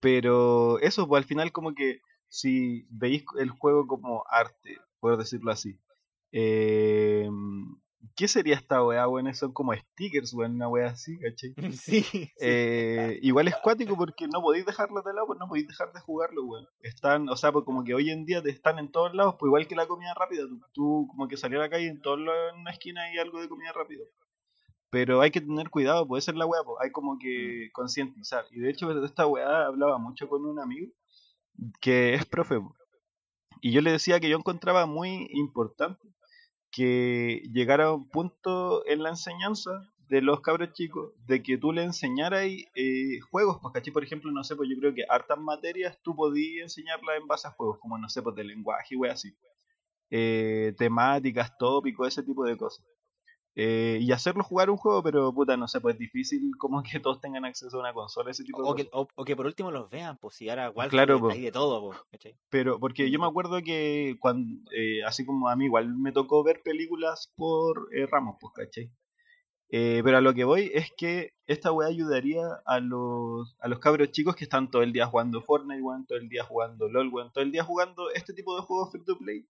Pero 0.00 0.78
eso, 0.80 1.08
pues 1.08 1.22
al 1.22 1.28
final 1.28 1.50
como 1.52 1.74
que 1.74 2.00
si 2.28 2.86
veis 2.90 3.24
el 3.38 3.50
juego 3.50 3.86
como 3.86 4.24
arte, 4.28 4.78
puedo 5.00 5.16
decirlo 5.16 5.50
así, 5.50 5.78
eh, 6.32 7.28
¿Qué 8.16 8.28
sería 8.28 8.54
esta 8.54 8.84
weá, 8.84 9.08
weón? 9.08 9.34
Son 9.34 9.52
como 9.52 9.72
stickers, 9.74 10.32
weón, 10.34 10.54
una 10.54 10.68
weá 10.68 10.88
así, 10.88 11.18
¿cachai? 11.18 11.54
Sí, 11.72 12.02
sí. 12.02 12.30
Eh, 12.40 13.18
igual 13.22 13.48
es 13.48 13.56
cuático 13.56 13.96
porque 13.96 14.28
no 14.28 14.40
podéis 14.40 14.66
dejarlo 14.66 15.02
de 15.02 15.12
lado, 15.14 15.26
pues 15.26 15.38
no 15.38 15.48
podéis 15.48 15.68
dejar 15.68 15.92
de 15.92 16.00
jugarlo, 16.00 16.44
weón. 16.44 16.66
Están, 16.80 17.28
o 17.28 17.36
sea, 17.36 17.52
pues 17.52 17.64
como 17.64 17.84
que 17.84 17.94
hoy 17.94 18.10
en 18.10 18.24
día 18.24 18.42
te 18.42 18.50
están 18.50 18.78
en 18.78 18.90
todos 18.90 19.14
lados, 19.14 19.36
pues 19.38 19.48
igual 19.48 19.66
que 19.66 19.76
la 19.76 19.86
comida 19.86 20.14
rápida. 20.14 20.42
Tú, 20.48 20.60
tú 20.72 21.06
como 21.08 21.28
que 21.28 21.36
salir 21.36 21.58
a 21.58 21.62
la 21.62 21.70
calle 21.70 21.88
en 21.88 22.00
todos 22.00 22.20
lados, 22.20 22.52
en 22.54 22.60
una 22.60 22.70
esquina 22.70 23.02
hay 23.02 23.18
algo 23.18 23.40
de 23.40 23.48
comida 23.48 23.72
rápida. 23.72 24.04
Pero 24.90 25.20
hay 25.20 25.30
que 25.30 25.40
tener 25.40 25.70
cuidado, 25.70 26.06
puede 26.06 26.22
ser 26.22 26.36
la 26.36 26.46
weá, 26.46 26.62
pues 26.64 26.76
hay 26.80 26.92
como 26.92 27.18
que 27.18 27.70
concientizar. 27.72 28.44
Y 28.50 28.60
de 28.60 28.70
hecho, 28.70 28.88
de 28.94 29.06
esta 29.06 29.26
weá 29.26 29.66
hablaba 29.66 29.98
mucho 29.98 30.28
con 30.28 30.44
un 30.44 30.60
amigo 30.60 30.92
que 31.80 32.14
es 32.14 32.24
profe. 32.26 32.60
Y 33.60 33.72
yo 33.72 33.80
le 33.80 33.92
decía 33.92 34.20
que 34.20 34.28
yo 34.28 34.36
encontraba 34.36 34.86
muy 34.86 35.28
importante 35.32 36.14
que 36.74 37.42
llegara 37.52 37.84
a 37.84 37.92
un 37.92 38.08
punto 38.08 38.84
en 38.86 39.02
la 39.04 39.10
enseñanza 39.10 39.70
de 40.08 40.20
los 40.20 40.40
cabros 40.40 40.72
chicos 40.72 41.12
de 41.24 41.40
que 41.42 41.56
tú 41.56 41.72
le 41.72 41.84
enseñaras 41.84 42.42
eh, 42.44 43.20
juegos, 43.30 43.58
pues 43.62 43.72
caché, 43.72 43.92
por 43.92 44.02
ejemplo, 44.02 44.32
no 44.32 44.42
sé, 44.42 44.56
pues 44.56 44.68
yo 44.68 44.76
creo 44.80 44.92
que 44.92 45.04
hartas 45.08 45.38
materias 45.38 45.98
tú 46.02 46.16
podías 46.16 46.64
enseñarlas 46.64 47.16
en 47.20 47.28
base 47.28 47.46
a 47.46 47.52
juegos, 47.52 47.78
como 47.78 47.96
no 47.96 48.08
sé, 48.08 48.22
pues 48.22 48.34
de 48.34 48.44
lenguaje 48.44 48.96
y 48.96 49.06
así. 49.06 49.36
Eh, 50.10 50.74
temáticas, 50.76 51.56
tópicos, 51.58 52.08
ese 52.08 52.24
tipo 52.24 52.44
de 52.44 52.56
cosas. 52.56 52.84
Eh, 53.56 53.98
y 54.00 54.10
hacerlo 54.10 54.42
jugar 54.42 54.68
un 54.68 54.76
juego, 54.76 55.00
pero 55.02 55.32
puta, 55.32 55.56
no 55.56 55.68
sé, 55.68 55.80
pues 55.80 55.94
es 55.94 55.98
difícil 56.00 56.50
como 56.58 56.82
que 56.82 56.98
todos 56.98 57.20
tengan 57.20 57.44
acceso 57.44 57.76
a 57.76 57.80
una 57.80 57.92
consola, 57.92 58.32
ese 58.32 58.42
tipo 58.42 58.62
de 58.62 58.68
O 58.68 58.72
cosas. 58.72 58.86
que, 58.86 58.90
o, 58.92 59.06
o 59.14 59.24
que 59.24 59.36
por 59.36 59.46
último 59.46 59.70
los 59.70 59.88
vean, 59.90 60.16
pues 60.18 60.34
si 60.34 60.48
ahora 60.48 60.70
igual 60.70 60.88
Claro, 60.88 61.20
po. 61.20 61.30
hay 61.30 61.40
de 61.40 61.52
todo, 61.52 61.80
po. 61.92 61.96
Pero, 62.50 62.80
porque 62.80 63.10
yo 63.12 63.20
me 63.20 63.26
acuerdo 63.26 63.62
que 63.62 64.16
cuando, 64.20 64.58
eh, 64.72 65.04
así 65.04 65.24
como 65.24 65.48
a 65.48 65.54
mí 65.54 65.66
igual 65.66 65.96
me 65.96 66.10
tocó 66.10 66.42
ver 66.42 66.62
películas 66.64 67.32
por 67.36 67.88
eh, 67.94 68.06
ramos, 68.06 68.36
pues, 68.40 68.52
¿cachai? 68.54 68.90
Pero 69.70 70.16
a 70.16 70.20
lo 70.20 70.34
que 70.34 70.44
voy 70.44 70.70
es 70.72 70.92
que 70.96 71.32
esta 71.46 71.72
weá 71.72 71.88
ayudaría 71.88 72.42
a 72.64 72.78
los, 72.78 73.56
a 73.58 73.66
los 73.66 73.80
cabros 73.80 74.12
chicos 74.12 74.36
que 74.36 74.44
están 74.44 74.70
todo 74.70 74.82
el 74.82 74.92
día 74.92 75.06
jugando 75.06 75.42
Fortnite, 75.42 75.82
weón, 75.82 76.06
todo 76.06 76.18
el 76.18 76.28
día 76.28 76.44
jugando 76.44 76.88
LOL, 76.88 77.08
weón, 77.12 77.32
todo 77.32 77.42
el 77.42 77.50
día 77.50 77.64
jugando 77.64 78.08
este 78.10 78.34
tipo 78.34 78.54
de 78.54 78.62
juegos 78.62 78.92
free 78.92 79.04
to 79.04 79.18
play, 79.18 79.44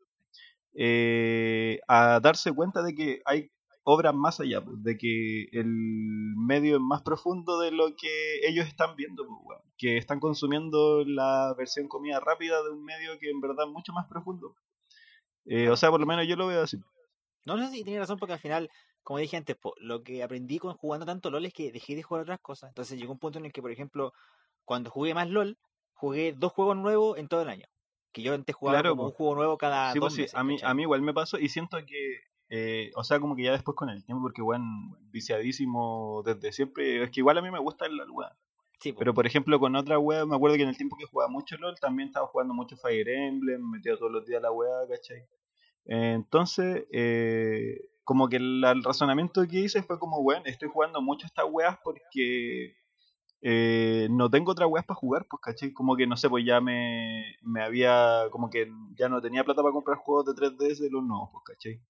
eh, 0.75 1.79
a 1.89 2.21
darse 2.21 2.53
cuenta 2.53 2.83
de 2.83 2.95
que 2.95 3.21
hay 3.27 3.51
obras 3.85 4.15
más 4.15 4.41
allá, 4.41 4.65
pues, 4.65 4.83
de 4.83 4.97
que 4.97 5.45
el 5.53 5.67
medio 6.37 6.77
es 6.77 6.83
más 6.83 7.03
profundo 7.03 7.61
de 7.61 7.71
lo 7.71 7.95
que 7.97 8.47
ellos 8.49 8.67
están 8.67 8.97
viendo, 8.97 9.25
pues, 9.45 9.61
que 9.77 9.97
están 9.99 10.21
consumiendo 10.21 11.05
la 11.05 11.55
versión 11.57 11.87
comida 11.89 12.19
rápida 12.21 12.63
de 12.63 12.71
un 12.71 12.85
medio 12.85 13.19
que 13.19 13.31
en 13.31 13.41
verdad 13.41 13.67
es 13.67 13.73
mucho 13.73 13.93
más 13.93 14.07
profundo. 14.09 14.57
Eh, 15.45 15.69
o 15.69 15.77
sea, 15.77 15.91
por 15.91 16.01
lo 16.01 16.07
menos 16.07 16.27
yo 16.27 16.37
lo 16.37 16.47
veo 16.47 16.63
así. 16.63 16.79
No, 17.45 17.57
no 17.57 17.67
sé 17.69 17.73
si 17.75 17.85
tiene 17.85 18.01
razón 18.01 18.19
porque 18.19 18.33
al 18.33 18.39
final, 18.39 18.71
como 19.03 19.19
dije 19.19 19.37
antes, 19.37 19.57
po, 19.57 19.75
lo 19.79 20.03
que 20.03 20.23
aprendí 20.23 20.59
con 20.59 20.75
jugando 20.77 21.05
tanto 21.05 21.31
LOL 21.31 21.45
es 21.45 21.53
que 21.53 21.71
dejé 21.71 21.95
de 21.95 22.03
jugar 22.03 22.23
otras 22.23 22.41
cosas. 22.41 22.71
Entonces 22.71 22.99
llegó 22.99 23.13
un 23.13 23.19
punto 23.19 23.39
en 23.39 23.45
el 23.45 23.53
que, 23.53 23.61
por 23.61 23.71
ejemplo, 23.71 24.13
cuando 24.65 24.91
jugué 24.91 25.13
más 25.13 25.29
LOL, 25.29 25.59
jugué 25.93 26.33
dos 26.35 26.53
juegos 26.53 26.77
nuevos 26.77 27.19
en 27.19 27.29
todo 27.29 27.43
el 27.43 27.51
año. 27.51 27.67
Que 28.13 28.23
yo 28.23 28.33
antes 28.33 28.57
jugaba 28.57 28.79
Claro, 28.79 28.91
como 28.97 29.03
po. 29.03 29.09
un 29.09 29.13
juego 29.15 29.35
nuevo 29.35 29.59
cada 29.59 29.93
Sí, 29.93 29.99
dos 29.99 30.15
pues 30.15 30.31
sí, 30.31 30.37
a 30.37 30.43
mí, 30.45 30.55
¿cachai? 30.55 30.71
a 30.71 30.75
mí 30.75 30.83
igual 30.83 31.03
me 31.03 31.13
pasó 31.13 31.39
y 31.39 31.49
siento 31.51 31.77
que, 31.87 32.21
eh, 32.57 32.93
o 32.95 33.03
sea, 33.03 33.19
como 33.19 33.35
que 33.35 33.43
ya 33.43 33.51
después 33.51 33.77
con 33.77 33.91
el 33.91 34.05
tiempo, 34.05 34.23
porque, 34.23 34.41
weón, 34.41 34.97
viciadísimo 35.11 36.23
desde 36.25 36.53
siempre, 36.53 37.03
es 37.03 37.11
que 37.11 37.19
igual 37.19 37.37
a 37.37 37.43
mí 37.43 37.51
me 37.51 37.59
gusta 37.59 37.87
el 37.87 37.99
weón. 38.09 38.31
Sí. 38.79 38.93
Pero 38.93 39.13
por 39.13 39.27
ejemplo 39.27 39.59
con 39.59 39.75
otra 39.75 39.99
wea, 39.99 40.25
me 40.25 40.37
acuerdo 40.37 40.57
que 40.57 40.63
en 40.63 40.69
el 40.69 40.77
tiempo 40.77 40.97
que 40.97 41.07
jugaba 41.07 41.29
mucho 41.31 41.57
LOL 41.57 41.81
también 41.81 42.09
estaba 42.09 42.29
jugando 42.29 42.55
mucho 42.55 42.77
Fire 42.77 43.09
Emblem, 43.09 43.61
me 43.61 43.79
metía 43.79 43.97
todos 43.97 44.13
los 44.13 44.25
días 44.25 44.41
la 44.41 44.53
wea, 44.53 44.87
¿cachai? 44.89 45.27
Entonces, 45.87 46.87
eh, 46.93 47.89
como 48.05 48.29
que 48.29 48.37
el, 48.37 48.63
el 48.63 48.85
razonamiento 48.85 49.45
que 49.49 49.59
hice 49.61 49.83
fue 49.83 49.99
como, 49.99 50.23
bueno, 50.23 50.43
estoy 50.47 50.69
jugando 50.69 51.03
mucho 51.03 51.27
estas 51.27 51.47
weas 51.51 51.77
porque 51.83 52.77
eh, 53.43 54.07
no 54.13 54.31
tengo 54.31 54.53
otras 54.53 54.69
weas 54.71 54.87
para 54.87 55.01
jugar, 55.01 55.27
pues, 55.29 55.41
¿cachai? 55.43 55.73
Como 55.73 55.97
que 55.97 56.07
no 56.07 56.17
sé, 56.17 56.29
pues 56.29 56.45
ya 56.45 56.61
me, 56.61 57.37
me 57.43 57.65
había, 57.65 58.29
como 58.31 58.49
que 58.49 58.71
ya 58.97 59.09
no 59.09 59.21
tenía 59.21 59.43
plata 59.43 59.61
para 59.63 59.73
comprar 59.73 59.99
juegos 59.99 60.27
de 60.27 60.33
3DS 60.35 60.79
de 60.79 60.91
los 60.91 61.03
nuevos, 61.03 61.31
pues, 61.33 61.45
¿cachai? 61.47 61.83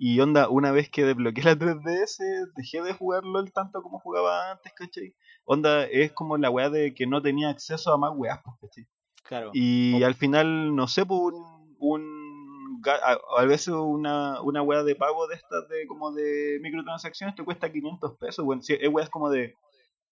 Y 0.00 0.20
onda, 0.20 0.48
una 0.48 0.70
vez 0.70 0.88
que 0.88 1.04
desbloqueé 1.04 1.42
la 1.42 1.56
3DS, 1.56 2.52
dejé 2.54 2.82
de 2.82 2.94
jugar 2.94 3.24
LOL 3.24 3.52
tanto 3.52 3.82
como 3.82 3.98
jugaba 3.98 4.52
antes, 4.52 4.72
¿cachai? 4.72 5.14
Onda, 5.44 5.84
es 5.86 6.12
como 6.12 6.36
la 6.36 6.50
wea 6.50 6.70
de 6.70 6.94
que 6.94 7.08
no 7.08 7.20
tenía 7.20 7.50
acceso 7.50 7.92
a 7.92 7.98
más 7.98 8.12
weas, 8.14 8.38
pues, 8.44 8.56
¿cachai? 8.60 8.86
Claro. 9.24 9.50
Y 9.52 10.02
al 10.04 10.14
final, 10.14 10.76
no 10.76 10.86
sé, 10.86 11.04
pues 11.04 11.20
un, 11.20 11.76
un 11.80 12.80
a, 12.86 13.18
a 13.38 13.44
veces 13.44 13.74
una, 13.74 14.40
una 14.40 14.62
wea 14.62 14.84
de 14.84 14.94
pago 14.94 15.26
de 15.26 15.34
estas 15.34 15.68
de 15.68 15.86
como 15.88 16.12
de 16.12 16.60
microtransacciones 16.62 17.34
te 17.34 17.44
cuesta 17.44 17.72
500 17.72 18.16
pesos, 18.18 18.44
bueno, 18.44 18.62
si 18.62 18.74
es 18.74 18.88
weas 18.88 19.10
como 19.10 19.30
de 19.30 19.56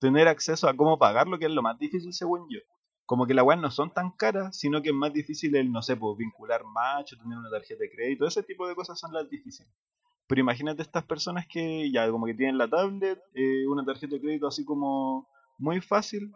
tener 0.01 0.27
acceso 0.27 0.69
a 0.69 0.77
cómo 0.77 0.99
pagarlo, 0.99 1.39
que 1.39 1.47
es 1.47 1.53
lo 1.53 1.63
más 1.63 1.79
difícil 1.79 2.13
según 2.13 2.49
yo. 2.51 2.59
Como 3.07 3.27
que 3.27 3.35
las 3.35 3.45
weas 3.45 3.61
no 3.61 3.71
son 3.71 3.95
tan 3.95 4.11
caras, 4.11 4.59
sino 4.59 4.83
que 4.83 4.91
es 4.91 4.95
más 4.95 5.13
difícil 5.13 5.55
el, 5.57 5.71
no 5.71 5.81
sé, 5.81 5.97
pues 5.97 6.19
vincular 6.19 6.65
match 6.65 7.13
o 7.13 7.17
tener 7.17 7.39
una 7.39 7.51
tarjeta 7.51 7.85
de 7.85 7.91
crédito, 7.91 8.27
ese 8.27 8.43
tipo 8.43 8.67
de 8.67 8.75
cosas 8.75 8.99
son 8.99 9.13
las 9.13 9.31
difíciles. 9.31 9.73
Pero 10.27 10.41
imagínate 10.41 10.83
estas 10.83 11.05
personas 11.05 11.47
que 11.47 11.91
ya 11.93 12.11
como 12.11 12.27
que 12.27 12.35
tienen 12.35 12.59
la 12.59 12.69
tablet, 12.69 13.21
eh, 13.35 13.67
una 13.69 13.85
tarjeta 13.85 14.17
de 14.17 14.21
crédito 14.21 14.49
así 14.49 14.65
como 14.65 15.29
muy 15.57 15.81
fácil, 15.81 16.33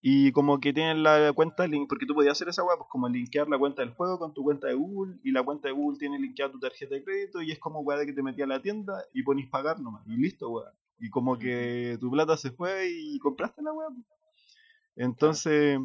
y 0.00 0.30
como 0.30 0.60
que 0.60 0.72
tienen 0.72 1.02
la 1.02 1.32
cuenta 1.32 1.64
porque 1.88 2.06
tú 2.06 2.14
podías 2.14 2.32
hacer 2.32 2.48
esa 2.48 2.62
weá, 2.62 2.76
pues 2.76 2.88
como 2.88 3.08
linkear 3.08 3.48
la 3.48 3.58
cuenta 3.58 3.82
del 3.82 3.92
juego 3.92 4.20
con 4.20 4.32
tu 4.32 4.44
cuenta 4.44 4.68
de 4.68 4.74
Google, 4.74 5.18
y 5.24 5.32
la 5.32 5.42
cuenta 5.42 5.66
de 5.66 5.74
Google 5.74 5.98
tiene 5.98 6.20
linkeada 6.20 6.52
tu 6.52 6.60
tarjeta 6.60 6.94
de 6.94 7.02
crédito, 7.02 7.42
y 7.42 7.50
es 7.50 7.58
como 7.58 7.80
weá 7.80 7.98
de 7.98 8.06
que 8.06 8.12
te 8.12 8.22
metí 8.22 8.42
a 8.42 8.46
la 8.46 8.62
tienda 8.62 9.02
y 9.12 9.24
ponís 9.24 9.48
pagar 9.48 9.80
nomás, 9.80 10.06
y 10.06 10.16
listo 10.16 10.48
weá. 10.50 10.72
Y 11.00 11.10
como 11.10 11.36
que 11.36 11.98
tu 12.00 12.12
plata 12.12 12.36
se 12.36 12.52
fue 12.52 12.88
y 12.88 13.18
compraste 13.18 13.60
la 13.60 13.72
weá. 13.72 13.88
Pues. 14.96 15.06
Entonces, 15.06 15.78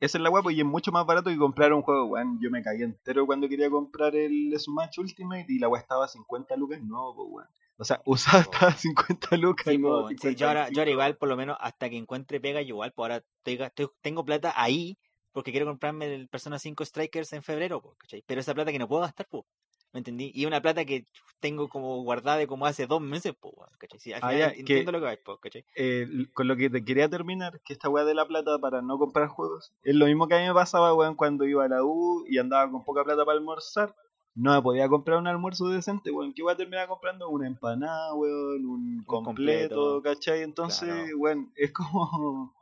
esa 0.00 0.18
es 0.18 0.22
la 0.22 0.30
weá, 0.30 0.42
pues, 0.42 0.56
y 0.56 0.60
es 0.60 0.66
mucho 0.66 0.92
más 0.92 1.06
barato 1.06 1.30
que 1.30 1.36
comprar 1.38 1.72
un 1.72 1.82
juego, 1.82 2.04
weón. 2.04 2.38
Yo 2.40 2.50
me 2.50 2.62
caí 2.62 2.82
entero 2.82 3.26
cuando 3.26 3.48
quería 3.48 3.70
comprar 3.70 4.14
el 4.14 4.54
Smash 4.58 4.98
Ultimate 4.98 5.46
y 5.48 5.58
la 5.58 5.68
weá 5.68 5.80
estaba 5.80 6.04
a 6.04 6.08
50 6.08 6.56
lucas, 6.56 6.80
no, 6.82 7.12
pues 7.16 7.28
weón. 7.30 7.48
O 7.78 7.84
sea, 7.84 8.00
usada 8.06 8.44
po. 8.44 8.50
estaba 8.52 8.72
a 8.72 8.76
50 8.76 9.36
lucas. 9.36 9.66
Sí, 9.72 9.78
no, 9.78 9.88
po, 9.88 10.08
sí, 10.08 10.34
yo, 10.36 10.48
ahora, 10.48 10.68
yo 10.70 10.80
ahora 10.80 10.90
55. 10.90 10.90
igual, 10.90 11.16
por 11.16 11.28
lo 11.28 11.36
menos, 11.36 11.56
hasta 11.60 11.88
que 11.90 11.96
encuentre 11.96 12.40
pega, 12.40 12.60
yo 12.62 12.68
igual, 12.74 12.92
pues 12.92 13.04
ahora 13.10 13.24
estoy- 13.44 13.88
tengo 14.00 14.24
plata 14.24 14.52
ahí 14.56 14.98
porque 15.32 15.52
quiero 15.52 15.66
comprarme 15.66 16.12
el 16.14 16.28
Persona 16.28 16.58
5 16.58 16.84
Strikers 16.84 17.32
en 17.32 17.42
febrero, 17.42 17.80
po, 17.80 17.94
¿cachai? 17.98 18.22
Pero 18.26 18.40
esa 18.40 18.54
plata 18.54 18.72
que 18.72 18.78
no 18.78 18.88
puedo 18.88 19.02
gastar, 19.02 19.26
pues, 19.30 19.44
¿me 19.92 19.98
entendí? 19.98 20.30
Y 20.34 20.46
una 20.46 20.60
plata 20.60 20.84
que 20.84 21.06
tengo 21.40 21.68
como 21.68 22.02
guardada 22.02 22.36
de 22.38 22.46
como 22.46 22.66
hace 22.66 22.86
dos 22.86 23.00
meses, 23.00 23.34
pues, 23.40 23.54
¿cachai? 23.78 24.00
Sí, 24.00 24.12
al 24.12 24.20
Ah, 24.24 24.32
ya, 24.36 24.48
ent- 24.48 24.52
que- 24.54 24.60
entiendo 24.60 24.92
lo 24.92 24.98
que 24.98 25.04
vais, 25.04 25.18
pues, 25.24 25.38
¿cachai? 25.40 25.64
eh, 25.76 26.06
con 26.34 26.48
lo 26.48 26.56
que 26.56 26.68
te 26.68 26.84
quería 26.84 27.08
terminar, 27.08 27.60
que 27.64 27.72
esta 27.72 27.88
weá 27.88 28.04
de 28.04 28.14
la 28.14 28.26
plata 28.26 28.58
para 28.58 28.82
no 28.82 28.98
comprar 28.98 29.28
juegos, 29.28 29.72
es 29.82 29.94
lo 29.94 30.06
mismo 30.06 30.26
que 30.28 30.34
a 30.34 30.40
mí 30.40 30.46
me 30.46 30.54
pasaba, 30.54 30.92
weón, 30.94 31.14
cuando 31.14 31.44
iba 31.44 31.64
a 31.64 31.68
la 31.68 31.84
U 31.84 32.24
y 32.28 32.38
andaba 32.38 32.70
con 32.70 32.84
poca 32.84 33.04
plata 33.04 33.24
para 33.24 33.38
almorzar. 33.38 33.94
No 34.34 34.52
me 34.54 34.62
podía 34.62 34.88
comprar 34.88 35.18
un 35.18 35.26
almuerzo 35.26 35.68
decente, 35.68 36.12
weón. 36.12 36.32
¿Qué 36.32 36.42
voy 36.42 36.52
a 36.52 36.56
terminar 36.56 36.86
comprando? 36.86 37.28
Una 37.28 37.46
empanada, 37.48 38.14
weón, 38.14 38.66
un 38.66 39.02
completo, 39.04 39.74
completo, 39.74 40.02
¿cachai? 40.02 40.42
Entonces, 40.42 40.88
claro. 40.88 41.16
weón, 41.18 41.52
es 41.56 41.72
como 41.72 42.54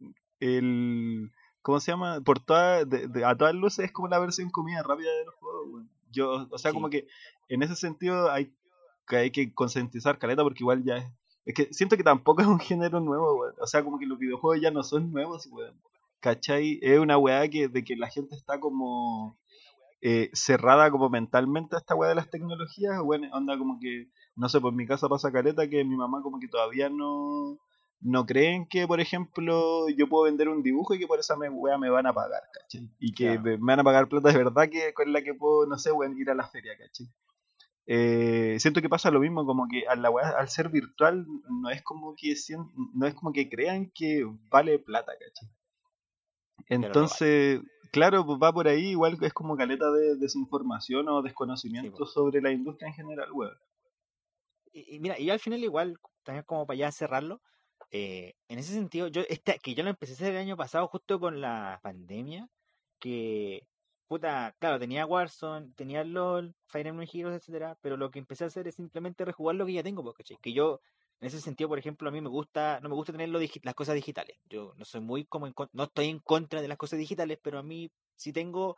el... 0.40 1.30
¿Cómo 1.62 1.80
se 1.80 1.92
llama? 1.92 2.20
Por 2.20 2.40
toda, 2.40 2.84
de- 2.84 3.08
de- 3.08 3.24
a 3.24 3.36
todas 3.36 3.54
luces 3.54 3.86
es 3.86 3.92
como 3.92 4.08
la 4.08 4.18
versión 4.18 4.50
comida 4.50 4.82
rápida 4.82 5.10
de 5.12 5.24
los 5.24 5.34
juegos, 5.36 5.66
weón. 5.72 5.90
Yo, 6.14 6.46
o 6.50 6.58
sea, 6.58 6.72
como 6.72 6.88
que 6.90 7.06
en 7.48 7.62
ese 7.62 7.76
sentido 7.76 8.30
hay 8.30 8.54
que, 9.06 9.16
hay 9.16 9.30
que 9.30 9.52
concientizar 9.52 10.18
caleta 10.18 10.42
porque 10.42 10.62
igual 10.62 10.84
ya 10.84 10.96
es 10.96 11.06
es 11.44 11.54
que 11.54 11.68
siento 11.72 11.96
que 11.96 12.04
tampoco 12.04 12.42
es 12.42 12.48
un 12.48 12.60
género 12.60 13.00
nuevo, 13.00 13.34
weón. 13.40 13.54
O 13.60 13.66
sea, 13.66 13.84
como 13.84 13.98
que 13.98 14.06
los 14.06 14.18
videojuegos 14.18 14.60
ya 14.60 14.70
no 14.70 14.82
son 14.82 15.12
nuevos, 15.12 15.46
weón. 15.50 15.80
¿Cachai? 16.20 16.78
Es 16.82 16.98
una 16.98 17.18
weá 17.18 17.48
que, 17.48 17.68
de 17.68 17.84
que 17.84 17.96
la 17.96 18.08
gente 18.08 18.34
está 18.34 18.58
como 18.58 19.38
eh, 20.00 20.30
cerrada 20.32 20.90
como 20.90 21.10
mentalmente 21.10 21.76
a 21.76 21.78
esta 21.78 21.94
weá 21.94 22.08
de 22.08 22.14
las 22.14 22.30
tecnologías. 22.30 22.98
Bueno, 23.02 23.28
onda 23.32 23.58
como 23.58 23.78
que, 23.78 24.08
no 24.36 24.48
sé, 24.48 24.60
por 24.60 24.72
mi 24.72 24.86
casa 24.86 25.08
pasa 25.08 25.32
caleta 25.32 25.68
que 25.68 25.84
mi 25.84 25.96
mamá 25.96 26.22
como 26.22 26.40
que 26.40 26.48
todavía 26.48 26.88
no, 26.88 27.58
no 28.04 28.26
creen 28.26 28.66
que, 28.66 28.86
por 28.86 29.00
ejemplo, 29.00 29.88
yo 29.88 30.08
puedo 30.08 30.24
vender 30.24 30.48
un 30.50 30.62
dibujo 30.62 30.94
y 30.94 30.98
que 30.98 31.06
por 31.06 31.18
esa 31.18 31.36
me, 31.36 31.48
weá 31.48 31.78
me 31.78 31.88
van 31.88 32.06
a 32.06 32.12
pagar, 32.12 32.42
¿cachai? 32.52 32.88
Y 32.98 33.14
que 33.14 33.24
Claro. 33.24 33.42
me, 33.42 33.56
van 33.56 33.80
a 33.80 33.84
pagar 33.84 34.08
plata 34.08 34.28
de 34.28 34.36
verdad 34.36 34.68
que 34.70 34.92
con 34.92 35.10
la 35.10 35.22
que 35.22 35.32
puedo, 35.32 35.66
no 35.66 35.78
sé, 35.78 35.90
ir 36.16 36.30
a 36.30 36.34
la 36.34 36.46
feria, 36.46 36.76
¿cachai? 36.76 37.08
Eh, 37.86 38.56
siento 38.60 38.82
que 38.82 38.90
pasa 38.90 39.10
lo 39.10 39.20
mismo, 39.20 39.46
como 39.46 39.66
que 39.68 39.86
a 39.88 39.96
la 39.96 40.10
al 40.38 40.48
ser 40.48 40.68
virtual 40.68 41.26
no 41.48 41.70
es 41.70 41.82
como 41.82 42.14
que 42.14 42.34
no 42.94 43.06
es 43.06 43.14
como 43.14 43.32
que 43.32 43.48
crean 43.48 43.90
que 43.90 44.24
vale 44.50 44.78
plata, 44.78 45.12
¿cachai? 45.12 45.48
Vale. 46.68 46.86
Entonces, 46.86 47.60
claro, 47.90 48.26
pues 48.26 48.38
va 48.42 48.52
por 48.52 48.68
ahí, 48.68 48.90
igual 48.90 49.16
es 49.22 49.32
como 49.32 49.56
caleta 49.56 49.90
de 49.90 50.16
desinformación 50.16 51.08
o 51.08 51.20
Sí, 51.20 51.24
desconocimiento 51.24 51.98
po. 51.98 52.06
sobre 52.06 52.42
la 52.42 52.50
industria 52.50 52.88
en 52.88 52.94
general, 52.94 53.32
weón. 53.32 53.56
Y, 54.72 54.96
y 54.96 55.00
mira, 55.00 55.18
y 55.18 55.30
al 55.30 55.40
final 55.40 55.64
igual, 55.64 55.98
también 56.22 56.44
como 56.44 56.66
para 56.66 56.78
ya 56.78 56.92
cerrarlo, 56.92 57.40
eh, 57.90 58.34
en 58.48 58.58
ese 58.58 58.72
sentido, 58.72 59.08
yo 59.08 59.22
este, 59.28 59.58
que 59.58 59.74
yo 59.74 59.82
lo 59.82 59.90
empecé 59.90 60.28
el 60.28 60.36
año 60.36 60.56
pasado 60.56 60.88
justo 60.88 61.20
con 61.20 61.40
la 61.40 61.80
pandemia, 61.82 62.48
que 62.98 63.66
puta, 64.06 64.54
claro, 64.58 64.78
tenía 64.78 65.06
Warzone, 65.06 65.72
tenía 65.76 66.04
LOL, 66.04 66.54
Fire 66.66 66.86
Emblem 66.86 67.08
Heroes, 67.12 67.36
etcétera, 67.36 67.76
pero 67.80 67.96
lo 67.96 68.10
que 68.10 68.18
empecé 68.18 68.44
a 68.44 68.48
hacer 68.48 68.68
es 68.68 68.76
simplemente 68.76 69.24
rejugar 69.24 69.56
lo 69.56 69.66
que 69.66 69.72
ya 69.74 69.82
tengo, 69.82 70.02
porque 70.04 70.24
que 70.40 70.52
yo 70.52 70.80
en 71.20 71.28
ese 71.28 71.40
sentido, 71.40 71.68
por 71.68 71.78
ejemplo, 71.78 72.08
a 72.08 72.12
mí 72.12 72.20
me 72.20 72.28
gusta, 72.28 72.80
no 72.82 72.88
me 72.88 72.94
gusta 72.94 73.12
tener 73.12 73.28
las 73.30 73.74
cosas 73.74 73.94
digitales. 73.94 74.36
Yo 74.44 74.74
no 74.76 74.84
soy 74.84 75.00
muy 75.00 75.24
como 75.24 75.50
no 75.72 75.84
estoy 75.84 76.08
en 76.08 76.18
contra 76.18 76.60
de 76.60 76.68
las 76.68 76.76
cosas 76.76 76.98
digitales, 76.98 77.38
pero 77.42 77.58
a 77.58 77.62
mí 77.62 77.90
si 78.16 78.32
tengo 78.32 78.76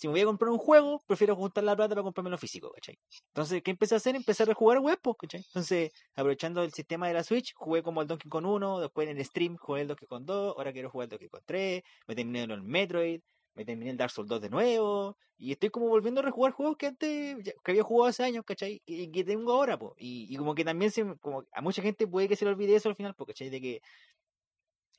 si 0.00 0.08
me 0.08 0.12
voy 0.12 0.22
a 0.22 0.24
comprar 0.24 0.50
un 0.50 0.56
juego, 0.56 1.04
prefiero 1.06 1.36
juntar 1.36 1.62
la 1.62 1.76
plata 1.76 1.90
para 1.94 2.02
comprarme 2.02 2.30
lo 2.30 2.38
físico, 2.38 2.72
¿cachai? 2.72 2.98
Entonces, 3.34 3.62
¿qué 3.62 3.70
empecé 3.70 3.94
a 3.94 3.98
hacer? 3.98 4.16
Empecé 4.16 4.44
a 4.44 4.54
jugar 4.54 4.78
web, 4.78 4.98
¿cachai? 5.18 5.42
Entonces, 5.46 5.92
aprovechando 6.14 6.62
el 6.62 6.72
sistema 6.72 7.06
de 7.06 7.12
la 7.12 7.22
Switch, 7.22 7.52
jugué 7.54 7.82
como 7.82 8.00
el 8.00 8.08
Donkey 8.08 8.30
Kong 8.30 8.46
1, 8.46 8.80
después 8.80 9.10
en 9.10 9.18
el 9.18 9.24
stream 9.26 9.58
jugué 9.58 9.82
el 9.82 9.88
Donkey 9.88 10.08
Kong 10.08 10.24
2, 10.24 10.54
ahora 10.56 10.72
quiero 10.72 10.88
jugar 10.88 11.04
el 11.04 11.10
Donkey 11.10 11.28
Kong 11.28 11.42
3, 11.44 11.82
me 12.06 12.14
terminé 12.14 12.44
el 12.44 12.62
Metroid, 12.62 13.20
me 13.52 13.64
terminé 13.66 13.90
el 13.90 13.98
Dark 13.98 14.10
Souls 14.10 14.26
2 14.26 14.40
de 14.40 14.48
nuevo, 14.48 15.18
y 15.36 15.52
estoy 15.52 15.68
como 15.68 15.88
volviendo 15.88 16.22
a 16.22 16.24
rejugar 16.24 16.52
juegos 16.52 16.78
que 16.78 16.86
antes, 16.86 17.36
que 17.62 17.70
había 17.70 17.82
jugado 17.82 18.08
hace 18.08 18.24
años, 18.24 18.42
¿cachai? 18.46 18.80
Y 18.86 19.10
que 19.12 19.22
tengo 19.22 19.52
ahora, 19.52 19.78
pues. 19.78 19.92
Y, 19.98 20.34
como 20.38 20.54
que 20.54 20.64
también 20.64 20.90
como 21.20 21.44
a 21.52 21.60
mucha 21.60 21.82
gente 21.82 22.06
puede 22.06 22.26
que 22.26 22.36
se 22.36 22.46
le 22.46 22.52
olvide 22.52 22.74
eso 22.74 22.88
al 22.88 22.96
final, 22.96 23.14
¿cachai? 23.26 23.50
De 23.50 23.60
que, 23.60 23.82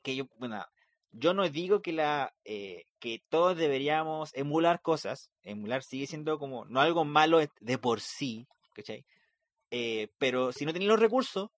que 0.02 0.14
yo, 0.14 0.26
bueno, 0.38 0.64
yo 1.12 1.34
no 1.34 1.48
digo 1.48 1.82
que 1.82 1.92
la 1.92 2.34
eh, 2.44 2.84
que 2.98 3.22
todos 3.28 3.56
deberíamos 3.56 4.30
emular 4.34 4.80
cosas, 4.80 5.30
emular 5.42 5.82
sigue 5.82 6.06
siendo 6.06 6.38
como 6.38 6.64
no 6.64 6.80
algo 6.80 7.04
malo 7.04 7.40
de 7.60 7.78
por 7.78 8.00
sí, 8.00 8.46
¿cachai? 8.74 9.04
Eh, 9.70 10.08
pero 10.18 10.52
si 10.52 10.66
no 10.66 10.72
tenéis 10.72 10.90
los 10.90 11.00
recursos, 11.00 11.50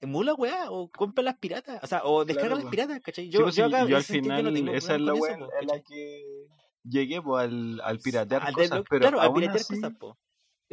emula 0.00 0.34
weá, 0.34 0.70
o 0.70 0.90
compra 0.90 1.22
las 1.22 1.38
piratas, 1.38 1.82
o 1.82 1.86
sea, 1.86 2.02
o 2.04 2.24
descarga 2.24 2.56
las 2.56 2.66
piratas, 2.66 3.00
¿cachai? 3.00 3.28
Yo, 3.28 3.48
yo, 3.50 3.66
acá, 3.66 3.86
yo 3.86 3.96
al 3.96 4.02
final, 4.02 4.68
esa 4.68 4.94
es 4.94 5.00
la 5.00 5.14
weá 5.14 5.34
en 5.34 5.66
la 5.66 5.80
que 5.80 6.46
llegué 6.84 7.22
pues, 7.22 7.44
al, 7.44 7.80
al 7.80 7.98
piratear 7.98 8.42
al 8.42 8.54
cosas, 8.54 8.82
pero 8.88 9.00
claro, 9.00 9.20
al 9.20 9.32
piratear 9.32 9.64
cosas, 9.64 9.92
po. 9.98 10.18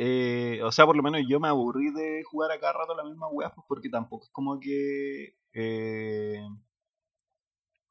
Eh, 0.02 0.62
o 0.64 0.72
sea, 0.72 0.86
por 0.86 0.96
lo 0.96 1.04
menos 1.04 1.22
yo 1.28 1.42
me 1.42 1.50
aburrí 1.50 1.92
de 1.92 2.24
jugar 2.24 2.52
a 2.52 2.60
cada 2.60 2.72
rato 2.74 2.96
la 2.96 3.04
misma 3.04 3.28
weá, 3.28 3.54
pues 3.54 3.66
porque 3.68 3.90
tampoco 3.90 4.24
es 4.24 4.32
como 4.32 4.58
que 4.60 5.36
eh, 5.54 6.42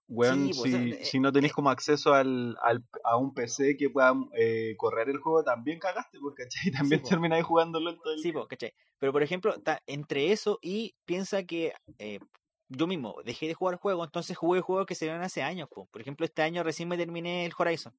Weón, 0.08 0.50
pues, 0.56 0.72
si, 0.72 1.04
si, 1.04 1.20
no 1.20 1.30
tenéis 1.30 1.52
eh 1.52 1.54
como 1.54 1.68
acceso 1.68 2.14
al, 2.14 2.56
al, 2.62 2.82
a 3.04 3.18
un 3.18 3.34
PC 3.34 3.76
que 3.76 3.90
pueda 3.90 4.14
eh, 4.32 4.74
correr 4.78 5.10
el 5.10 5.18
juego, 5.18 5.44
también 5.44 5.78
cagaste, 5.78 6.18
porque 6.18 6.44
¿cachai? 6.44 6.72
También 6.72 7.04
sí, 7.04 7.10
termináis 7.10 7.44
jugándolo 7.44 7.94
todo 7.96 8.14
el 8.14 8.20
Sí, 8.20 8.32
pues, 8.32 8.46
¿cachai? 8.46 8.72
Pero 8.98 9.12
por 9.12 9.22
ejemplo, 9.22 9.54
entre 9.86 10.32
eso 10.32 10.58
y 10.62 10.94
piensa 11.04 11.44
que 11.44 11.74
eh, 11.98 12.20
yo 12.68 12.86
mismo 12.86 13.16
dejé 13.24 13.48
de 13.48 13.54
jugar 13.54 13.76
juegos, 13.76 14.06
entonces 14.06 14.36
jugué 14.36 14.62
juegos 14.62 14.86
que 14.86 14.94
se 14.94 15.04
dieron 15.04 15.22
hace 15.22 15.42
años. 15.42 15.68
Po. 15.68 15.86
Por 15.86 16.00
ejemplo, 16.00 16.24
este 16.24 16.40
año 16.40 16.62
recién 16.62 16.88
me 16.88 16.96
terminé 16.96 17.44
el 17.44 17.52
Horizon, 17.56 17.92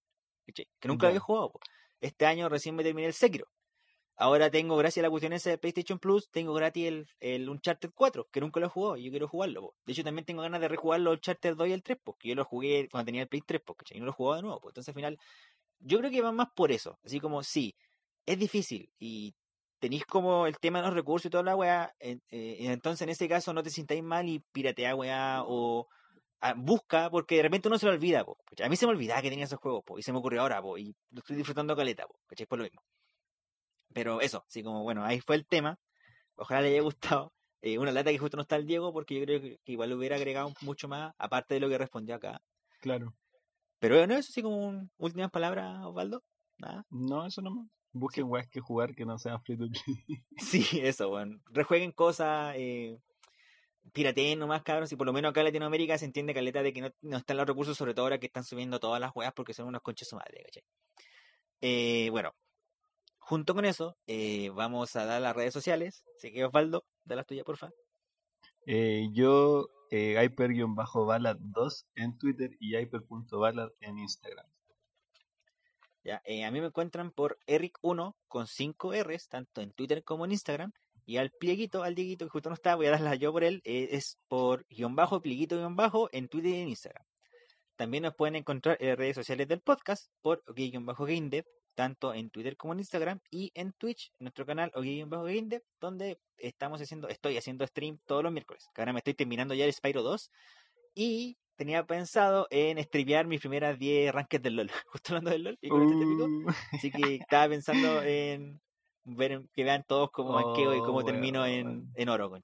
¿cachai? 0.48 0.68
que 0.80 0.88
nunca 0.88 1.08
había 1.08 1.20
jugado. 1.20 1.52
Po. 1.52 1.60
Este 2.02 2.26
año 2.26 2.50
recién 2.50 2.76
me 2.76 2.84
terminé 2.84 3.08
el 3.08 3.14
Sekiro. 3.14 3.46
Ahora 4.22 4.52
tengo, 4.52 4.76
gracias 4.76 5.02
a 5.02 5.08
la 5.08 5.10
cuestión 5.10 5.32
esa 5.32 5.50
de 5.50 5.58
PlayStation 5.58 5.98
Plus, 5.98 6.30
tengo 6.30 6.54
gratis 6.54 6.88
el, 6.88 7.08
el 7.22 7.48
Uncharted 7.48 7.92
4, 7.96 8.28
que 8.30 8.42
nunca 8.42 8.60
lo 8.60 8.66
he 8.66 8.70
jugado 8.70 8.98
y 8.98 9.06
yo 9.06 9.12
quiero 9.12 9.30
jugarlo. 9.30 9.76
De 9.86 9.94
hecho, 9.94 10.04
también 10.04 10.26
tengo 10.26 10.42
ganas 10.42 10.60
de 10.60 10.68
rejugar 10.68 11.00
los 11.00 11.14
Uncharted 11.14 11.56
2 11.56 11.70
y 11.70 11.72
el 11.72 11.82
3, 11.82 12.00
porque 12.04 12.28
yo 12.28 12.36
lo 12.36 12.44
jugué 12.44 12.90
cuando 12.92 13.06
tenía 13.06 13.22
el 13.22 13.30
Play 13.30 13.42
3, 13.46 13.62
porque 13.66 13.86
y 13.96 14.00
no 14.00 14.08
lo 14.08 14.12
he 14.12 14.14
jugado 14.14 14.36
de 14.36 14.42
nuevo. 14.42 14.62
Entonces, 14.68 14.90
al 14.90 14.94
final, 14.94 15.18
yo 15.80 16.00
creo 16.00 16.12
que 16.12 16.22
va 16.22 16.34
más 16.34 16.50
por 16.54 16.74
eso. 16.74 17.00
Así 17.02 17.22
como, 17.22 17.44
sí, 17.44 17.78
es 18.26 18.38
difícil 18.38 18.92
y 19.00 19.34
tenéis 19.80 20.06
como 20.06 20.48
el 20.48 20.60
tema 20.60 20.80
de 20.80 20.88
los 20.88 20.96
recursos 20.96 21.28
y 21.28 21.30
toda 21.30 21.44
la 21.44 21.56
weá. 21.56 21.96
Eh, 22.02 22.20
entonces, 22.30 23.04
en 23.04 23.10
ese 23.12 23.30
caso, 23.30 23.54
no 23.54 23.64
te 23.64 23.70
sintáis 23.70 24.04
mal 24.04 24.28
y 24.28 24.40
piratea 24.52 24.96
weá 24.96 25.44
o 25.48 25.88
ah, 26.42 26.56
busca, 26.58 27.10
porque 27.10 27.38
de 27.38 27.44
repente 27.44 27.70
uno 27.70 27.80
se 27.80 27.86
lo 27.86 27.94
olvida. 27.94 28.26
Po, 28.26 28.38
a 28.62 28.68
mí 28.68 28.76
se 28.76 28.86
me 28.86 28.92
olvidaba 28.92 29.22
que 29.22 29.30
tenía 29.30 29.46
esos 29.46 29.60
juegos 29.60 29.82
po, 29.86 29.98
y 29.98 30.04
se 30.04 30.12
me 30.12 30.20
ocurrió 30.20 30.42
ahora 30.42 30.62
po, 30.62 30.78
y 30.78 30.94
lo 31.12 31.20
estoy 31.20 31.38
disfrutando 31.38 31.74
caleta. 31.74 32.06
Po, 32.06 32.20
¿cachai? 32.28 32.48
Por 32.48 32.60
lo 32.60 32.66
mismo. 32.66 32.82
Pero 33.94 34.22
eso, 34.22 34.44
así 34.48 34.64
como, 34.64 34.84
bueno, 34.84 35.04
ahí 35.04 35.20
fue 35.20 35.36
el 35.36 35.46
tema. 35.46 35.80
Ojalá 36.36 36.62
le 36.62 36.70
haya 36.70 36.82
gustado. 37.22 37.34
Eh, 37.62 37.78
una 37.78 37.92
lata 37.92 38.12
que 38.12 38.18
justo 38.18 38.38
no 38.38 38.44
está 38.44 38.56
el 38.56 38.66
Diego, 38.66 38.94
porque 38.94 39.20
yo 39.20 39.26
creo 39.26 39.42
que, 39.42 39.60
igual 39.66 39.92
hubiera 39.94 40.16
agregado 40.16 40.54
mucho 40.62 40.88
más, 40.88 41.14
aparte 41.18 41.56
de 41.56 41.60
lo 41.60 41.70
que 41.70 41.78
respondió 41.78 42.16
acá. 42.16 42.42
Claro. 42.80 43.14
Pero 43.80 43.98
bueno, 43.98 44.16
eso 44.16 44.32
sí 44.32 44.42
como 44.42 44.58
un, 44.68 44.92
últimas 44.98 45.32
palabras, 45.32 45.86
Osvaldo. 45.86 46.24
Nada. 46.58 46.86
No, 46.90 47.26
eso 47.26 47.42
no 47.42 47.70
Busquen 47.92 48.26
weas 48.26 48.48
que 48.48 48.60
jugar 48.60 48.94
que 48.94 49.06
no 49.06 49.18
sean 49.18 49.42
free 49.42 49.58
to 49.58 49.68
play. 49.68 50.24
sí, 50.38 50.80
eso, 50.82 51.10
bueno. 51.10 51.40
Rejueguen 51.48 51.92
cosas, 51.92 52.54
eh, 52.56 53.00
pirateen 53.94 54.38
nomás, 54.38 54.62
cabros. 54.64 54.92
Y 54.92 54.96
por 54.96 55.08
lo 55.08 55.14
menos 55.14 55.32
acá 55.32 55.42
en 55.42 55.48
Latinoamérica 55.48 55.98
se 55.98 56.06
entiende 56.06 56.34
caleta 56.34 56.62
de 56.62 56.72
que 56.72 56.82
no, 56.82 56.92
no 57.02 57.18
están 57.18 57.38
los 57.38 57.48
recursos, 57.48 57.78
sobre 57.78 57.94
todo 57.94 58.06
ahora 58.06 58.20
que 58.20 58.28
están 58.28 58.44
subiendo 58.44 58.80
todas 58.80 59.02
las 59.02 59.16
weas 59.16 59.34
porque 59.34 59.54
son 59.54 59.68
unos 59.68 59.82
conches 59.82 60.08
su 60.08 60.16
madre, 60.16 60.44
¿cachai? 60.44 60.64
Eh, 61.62 62.10
bueno, 62.12 62.34
Junto 63.30 63.54
con 63.54 63.64
eso, 63.64 63.96
eh, 64.08 64.50
vamos 64.56 64.96
a 64.96 65.06
dar 65.06 65.22
las 65.22 65.36
redes 65.36 65.54
sociales. 65.54 66.04
Así 66.18 66.34
que 66.34 66.46
Osvaldo, 66.46 66.84
da 67.04 67.16
las 67.16 67.28
tuyas, 67.28 67.46
porfa. 67.46 67.70
Eh, 68.66 69.08
yo, 69.14 69.70
eh, 69.92 70.16
Hyper-Ballad2 70.20 71.86
en 71.94 72.18
Twitter 72.18 72.58
y 72.60 72.76
Hyper.Ballad 72.76 73.70
en 73.82 74.00
Instagram. 74.00 74.48
Ya, 76.04 76.24
eh, 76.26 76.44
a 76.44 76.50
mí 76.50 76.60
me 76.60 76.66
encuentran 76.66 77.12
por 77.12 77.38
Eric1 77.46 78.16
con 78.28 78.48
5 78.48 78.94
R's, 79.04 79.30
tanto 79.30 79.62
en 79.62 79.74
Twitter 79.74 80.04
como 80.04 80.26
en 80.26 80.32
Instagram. 80.32 80.72
Y 81.06 81.18
al 81.18 81.30
plieguito, 81.30 81.84
al 81.84 81.94
Dieguito, 81.94 82.26
que 82.26 82.32
justo 82.32 82.50
no 82.50 82.56
está, 82.56 82.74
voy 82.74 82.88
a 82.88 82.92
darla 82.92 83.14
yo 83.14 83.32
por 83.32 83.44
él, 83.44 83.62
es 83.64 84.18
por 84.28 84.66
guion 84.70 84.96
bajo, 84.96 85.22
plieguito 85.22 85.56
guion 85.56 85.76
bajo 85.76 86.10
en 86.14 86.30
Twitter 86.30 86.54
y 86.54 86.62
en 86.62 86.70
Instagram. 86.70 87.06
También 87.76 88.02
nos 88.02 88.16
pueden 88.16 88.38
encontrar 88.38 88.76
en 88.80 88.98
redes 88.98 89.18
sociales 89.18 89.48
del 89.48 89.62
podcast 89.62 90.12
por 90.24 90.44
guion 90.56 90.88
bajo 90.88 91.06
GameDev 91.06 91.46
tanto 91.76 92.14
en 92.14 92.30
Twitter 92.30 92.58
como 92.58 92.74
en 92.74 92.80
Instagram 92.80 93.20
y 93.30 93.52
en 93.56 93.72
Twitch, 93.74 94.12
en 94.20 94.26
nuestro 94.26 94.46
canal 94.46 94.72
Bajo 94.74 95.24
Game 95.24 95.62
donde 95.80 96.20
estamos 96.38 96.82
haciendo, 96.82 97.08
estoy 97.08 97.38
haciendo 97.38 97.66
stream 97.66 98.00
todos 98.06 98.24
los 98.24 98.32
miércoles. 98.32 98.70
ahora 98.76 98.94
me 98.94 99.00
estoy 99.00 99.14
terminando 99.14 99.54
ya 99.54 99.66
el 99.66 99.74
Spyro 99.74 100.04
2 100.04 100.32
y 100.96 101.38
tenía 101.56 101.86
pensado 101.86 102.48
en 102.52 102.82
streamear 102.84 103.28
mis 103.28 103.42
primeras 103.42 103.78
10 103.78 104.14
rankings 104.14 104.44
del 104.44 104.56
LOL, 104.56 104.72
justo 104.88 105.10
hablando 105.10 105.32
del 105.32 105.44
LOL, 105.44 105.58
y 105.62 105.72
uh. 105.72 106.48
así 106.72 106.92
que 106.92 107.16
estaba 107.16 107.50
pensando 107.50 108.02
en 108.02 108.62
ver 109.04 109.42
que 109.54 109.64
vean 109.64 109.84
todos 109.88 110.12
cómo 110.12 110.34
manqueo 110.34 110.74
y 110.76 110.80
cómo 110.80 111.00
oh, 111.00 111.04
termino 111.04 111.46
en, 111.46 111.92
en 111.96 112.10
oro, 112.10 112.30
con 112.30 112.44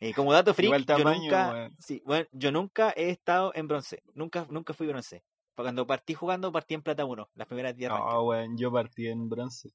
Eh, 0.00 0.12
como 0.14 0.32
dato 0.32 0.54
freak, 0.54 0.86
yo 0.86 0.98
nunca, 0.98 1.70
sí, 1.78 2.02
bueno, 2.04 2.26
yo 2.32 2.52
nunca 2.52 2.92
he 2.96 3.10
estado 3.10 3.52
en 3.54 3.68
bronce, 3.68 4.02
nunca, 4.14 4.46
nunca 4.50 4.74
fui 4.74 4.86
bronce. 4.86 5.22
Cuando 5.62 5.88
partí 5.88 6.14
jugando, 6.14 6.52
partí 6.52 6.74
en 6.74 6.82
plata 6.82 7.04
1, 7.04 7.30
las 7.34 7.48
primeras 7.48 7.76
10 7.76 7.90
Ah, 7.92 8.18
bueno, 8.18 8.54
yo 8.56 8.70
partí 8.70 9.08
en 9.08 9.28
bronce. 9.28 9.72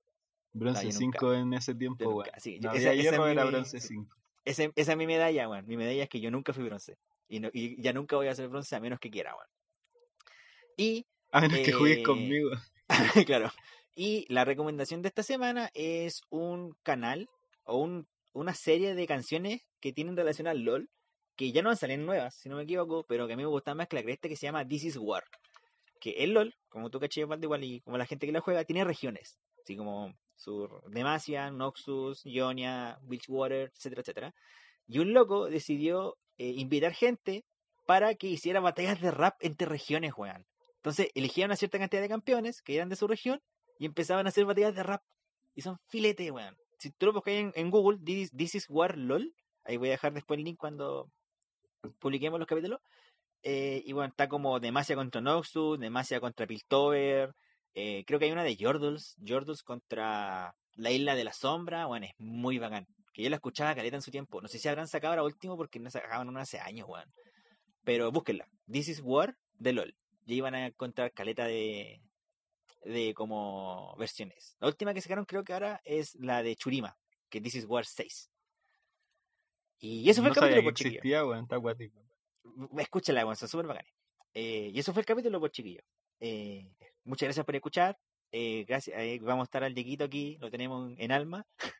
Bronce 0.53 0.89
5 0.89 1.33
en 1.33 1.53
ese 1.53 1.75
tiempo, 1.75 2.09
weón. 2.09 2.29
Sí, 2.37 2.57
no, 2.61 2.71
esa, 2.71 2.93
esa 2.93 3.29
era 3.29 3.43
bronce 3.43 3.81
5. 3.81 4.15
Esa, 4.45 4.63
esa, 4.77 4.91
es 4.93 4.97
mi 4.97 5.05
medalla, 5.05 5.49
weón. 5.49 5.67
Mi 5.67 5.75
medalla 5.75 6.03
es 6.03 6.09
que 6.09 6.21
yo 6.21 6.31
nunca 6.31 6.53
fui 6.53 6.63
bronce. 6.63 6.97
Y, 7.27 7.41
no, 7.41 7.49
y 7.51 7.81
ya 7.81 7.91
nunca 7.91 8.15
voy 8.15 8.29
a 8.29 8.35
ser 8.35 8.47
bronce 8.47 8.73
a 8.77 8.79
menos 8.79 8.97
que 8.97 9.11
quiera, 9.11 9.35
weón. 9.35 9.47
Y. 10.77 11.05
A 11.33 11.41
menos 11.41 11.59
que 11.59 11.73
juegues 11.73 11.97
eh, 11.97 12.03
conmigo. 12.03 12.51
claro. 13.25 13.51
Y 13.93 14.25
la 14.33 14.45
recomendación 14.45 15.01
de 15.01 15.09
esta 15.09 15.21
semana 15.21 15.69
es 15.73 16.21
un 16.29 16.77
canal 16.83 17.29
o 17.65 17.77
un, 17.77 18.07
una 18.31 18.53
serie 18.53 18.95
de 18.95 19.05
canciones 19.05 19.63
que 19.81 19.91
tienen 19.91 20.15
relación 20.15 20.47
al 20.47 20.61
LOL, 20.61 20.89
que 21.35 21.51
ya 21.51 21.61
no 21.61 21.75
salen 21.75 22.05
nuevas, 22.05 22.35
si 22.35 22.47
no 22.47 22.55
me 22.55 22.63
equivoco, 22.63 23.03
pero 23.05 23.27
que 23.27 23.33
a 23.33 23.35
mí 23.35 23.43
me 23.43 23.49
gusta 23.49 23.75
más 23.75 23.89
que 23.89 23.97
la 23.97 24.03
cresta, 24.03 24.29
que 24.29 24.37
se 24.37 24.45
llama 24.45 24.65
This 24.65 24.85
is 24.85 24.95
War 24.95 25.25
que 26.03 26.21
el 26.21 26.33
LOL, 26.33 26.53
como 26.67 26.89
tú 26.89 26.99
caché 26.99 27.21
igual 27.21 27.63
y 27.63 27.79
como 27.79 27.97
la 27.97 28.05
gente 28.05 28.25
que 28.25 28.33
la 28.33 28.41
juega, 28.41 28.65
tiene 28.65 28.83
regiones, 28.83 29.39
así 29.63 29.77
como 29.77 30.13
Sur, 30.35 30.83
Demacia, 30.89 31.49
Noxus, 31.49 32.25
Ionia, 32.25 32.99
Witchwater, 33.03 33.71
etcétera, 33.73 34.01
etcétera. 34.01 34.35
Y 34.85 34.99
un 34.99 35.13
loco 35.13 35.45
decidió 35.45 36.17
eh, 36.37 36.55
invitar 36.57 36.93
gente 36.93 37.45
para 37.85 38.15
que 38.15 38.27
hiciera 38.27 38.59
batallas 38.59 38.99
de 38.99 39.11
rap 39.11 39.37
entre 39.39 39.65
regiones, 39.65 40.11
weón. 40.17 40.45
Entonces 40.75 41.07
elegían 41.15 41.47
una 41.47 41.55
cierta 41.55 41.79
cantidad 41.79 42.01
de 42.01 42.09
campeones 42.09 42.61
que 42.61 42.75
eran 42.75 42.89
de 42.89 42.97
su 42.97 43.07
región 43.07 43.41
y 43.79 43.85
empezaban 43.85 44.25
a 44.25 44.29
hacer 44.29 44.43
batallas 44.43 44.75
de 44.75 44.83
rap. 44.83 45.03
Y 45.55 45.61
son 45.61 45.77
filetes, 45.87 46.29
weón. 46.31 46.57
Si 46.79 46.91
tú 46.91 47.05
lo 47.05 47.13
buscas 47.13 47.33
en, 47.33 47.71
Google, 47.71 47.97
this, 48.03 48.55
is 48.55 48.65
War 48.67 48.97
LOL, 48.97 49.33
ahí 49.63 49.77
voy 49.77 49.87
a 49.87 49.91
dejar 49.91 50.11
después 50.11 50.37
el 50.37 50.43
link 50.43 50.57
cuando 50.59 51.09
publiquemos 51.99 52.39
los 52.39 52.47
capítulos. 52.47 52.81
Eh, 53.43 53.83
y 53.85 53.91
bueno, 53.91 54.09
está 54.09 54.29
como 54.29 54.59
Demacia 54.59 54.95
contra 54.95 55.21
Noxus, 55.21 55.79
Demacia 55.79 56.19
contra 56.19 56.47
Piltover. 56.47 57.35
Eh, 57.73 58.03
creo 58.07 58.19
que 58.19 58.25
hay 58.25 58.31
una 58.31 58.43
de 58.43 58.57
Jordals, 58.59 59.17
Jordals 59.25 59.63
contra 59.63 60.55
la 60.75 60.91
Isla 60.91 61.15
de 61.15 61.25
la 61.25 61.33
Sombra. 61.33 61.85
Bueno, 61.85 62.05
es 62.05 62.13
muy 62.17 62.57
bacán. 62.57 62.87
Que 63.13 63.21
yo 63.21 63.29
la 63.29 63.35
escuchaba 63.35 63.75
caleta 63.75 63.97
en 63.97 64.01
su 64.01 64.11
tiempo. 64.11 64.41
No 64.41 64.47
sé 64.47 64.57
si 64.59 64.67
habrán 64.67 64.87
sacado 64.87 65.11
ahora 65.11 65.23
último 65.23 65.57
porque 65.57 65.79
no 65.79 65.89
sacaban 65.91 66.29
una 66.29 66.41
hace 66.41 66.59
años, 66.59 66.87
weón. 66.87 67.13
Pero 67.83 68.11
búsquenla. 68.11 68.47
This 68.71 68.87
is 68.87 69.01
War 69.03 69.35
de 69.59 69.73
LOL. 69.73 69.95
Ya 70.25 70.35
iban 70.35 70.55
a 70.55 70.67
encontrar 70.67 71.11
caleta 71.11 71.45
de, 71.45 72.01
de 72.85 73.13
como 73.13 73.95
versiones. 73.97 74.55
La 74.59 74.67
última 74.67 74.93
que 74.93 75.01
sacaron 75.01 75.25
creo 75.25 75.43
que 75.43 75.53
ahora 75.53 75.81
es 75.83 76.15
la 76.15 76.43
de 76.43 76.55
Churima, 76.55 76.97
que 77.29 77.41
This 77.41 77.55
is 77.55 77.65
War 77.65 77.85
6. 77.85 78.29
Y 79.79 80.09
eso 80.09 80.21
fue 80.21 80.29
el 80.29 80.35
capítulo 80.35 80.63
por 80.63 80.71
existía, 80.71 81.25
weón, 81.25 81.43
está 81.43 81.57
guático. 81.57 82.02
Escúchala, 82.77 83.35
son 83.35 83.47
súper 83.47 83.67
bacanes. 83.67 83.93
Eh, 84.33 84.71
y 84.73 84.79
eso 84.79 84.93
fue 84.93 85.01
el 85.01 85.05
capítulo, 85.05 85.39
pues 85.39 85.51
chiquillo. 85.51 85.81
Eh, 86.19 86.71
muchas 87.03 87.27
gracias 87.27 87.45
por 87.45 87.55
escuchar. 87.55 87.97
Eh, 88.31 88.65
gracias, 88.67 88.97
eh, 88.99 89.19
vamos 89.21 89.43
a 89.43 89.45
estar 89.45 89.63
al 89.63 89.75
Dieguito 89.75 90.05
aquí, 90.05 90.37
lo 90.39 90.49
tenemos 90.49 90.93
en 90.97 91.11
alma. 91.11 91.45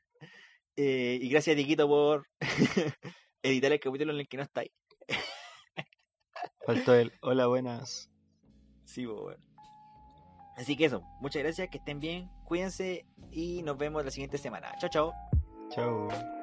Y 0.76 1.30
gracias, 1.30 1.56
Dieguito, 1.56 1.88
por 1.88 2.28
editar 3.44 3.72
el 3.72 3.80
capítulo 3.80 4.12
en 4.12 4.22
el 4.22 4.28
que 4.28 4.38
no 4.38 4.44
estáis. 4.44 4.72
Faltó 6.66 6.96
el 6.96 7.14
hola, 7.22 7.48
buenas. 7.48 8.10
Sí, 8.86 9.06
pues, 9.06 9.20
bueno. 9.20 9.44
Así 10.56 10.76
que 10.76 10.86
eso, 10.86 11.02
muchas 11.20 11.42
gracias, 11.42 11.70
que 11.70 11.78
estén 11.78 12.00
bien, 12.00 12.30
cuídense 12.46 13.06
y 13.32 13.64
nos 13.64 13.78
vemos 13.78 14.06
la 14.06 14.12
siguiente 14.12 14.38
semana. 14.38 14.76
Chao, 14.80 14.90
chao. 14.90 15.14
Chao. 15.72 16.43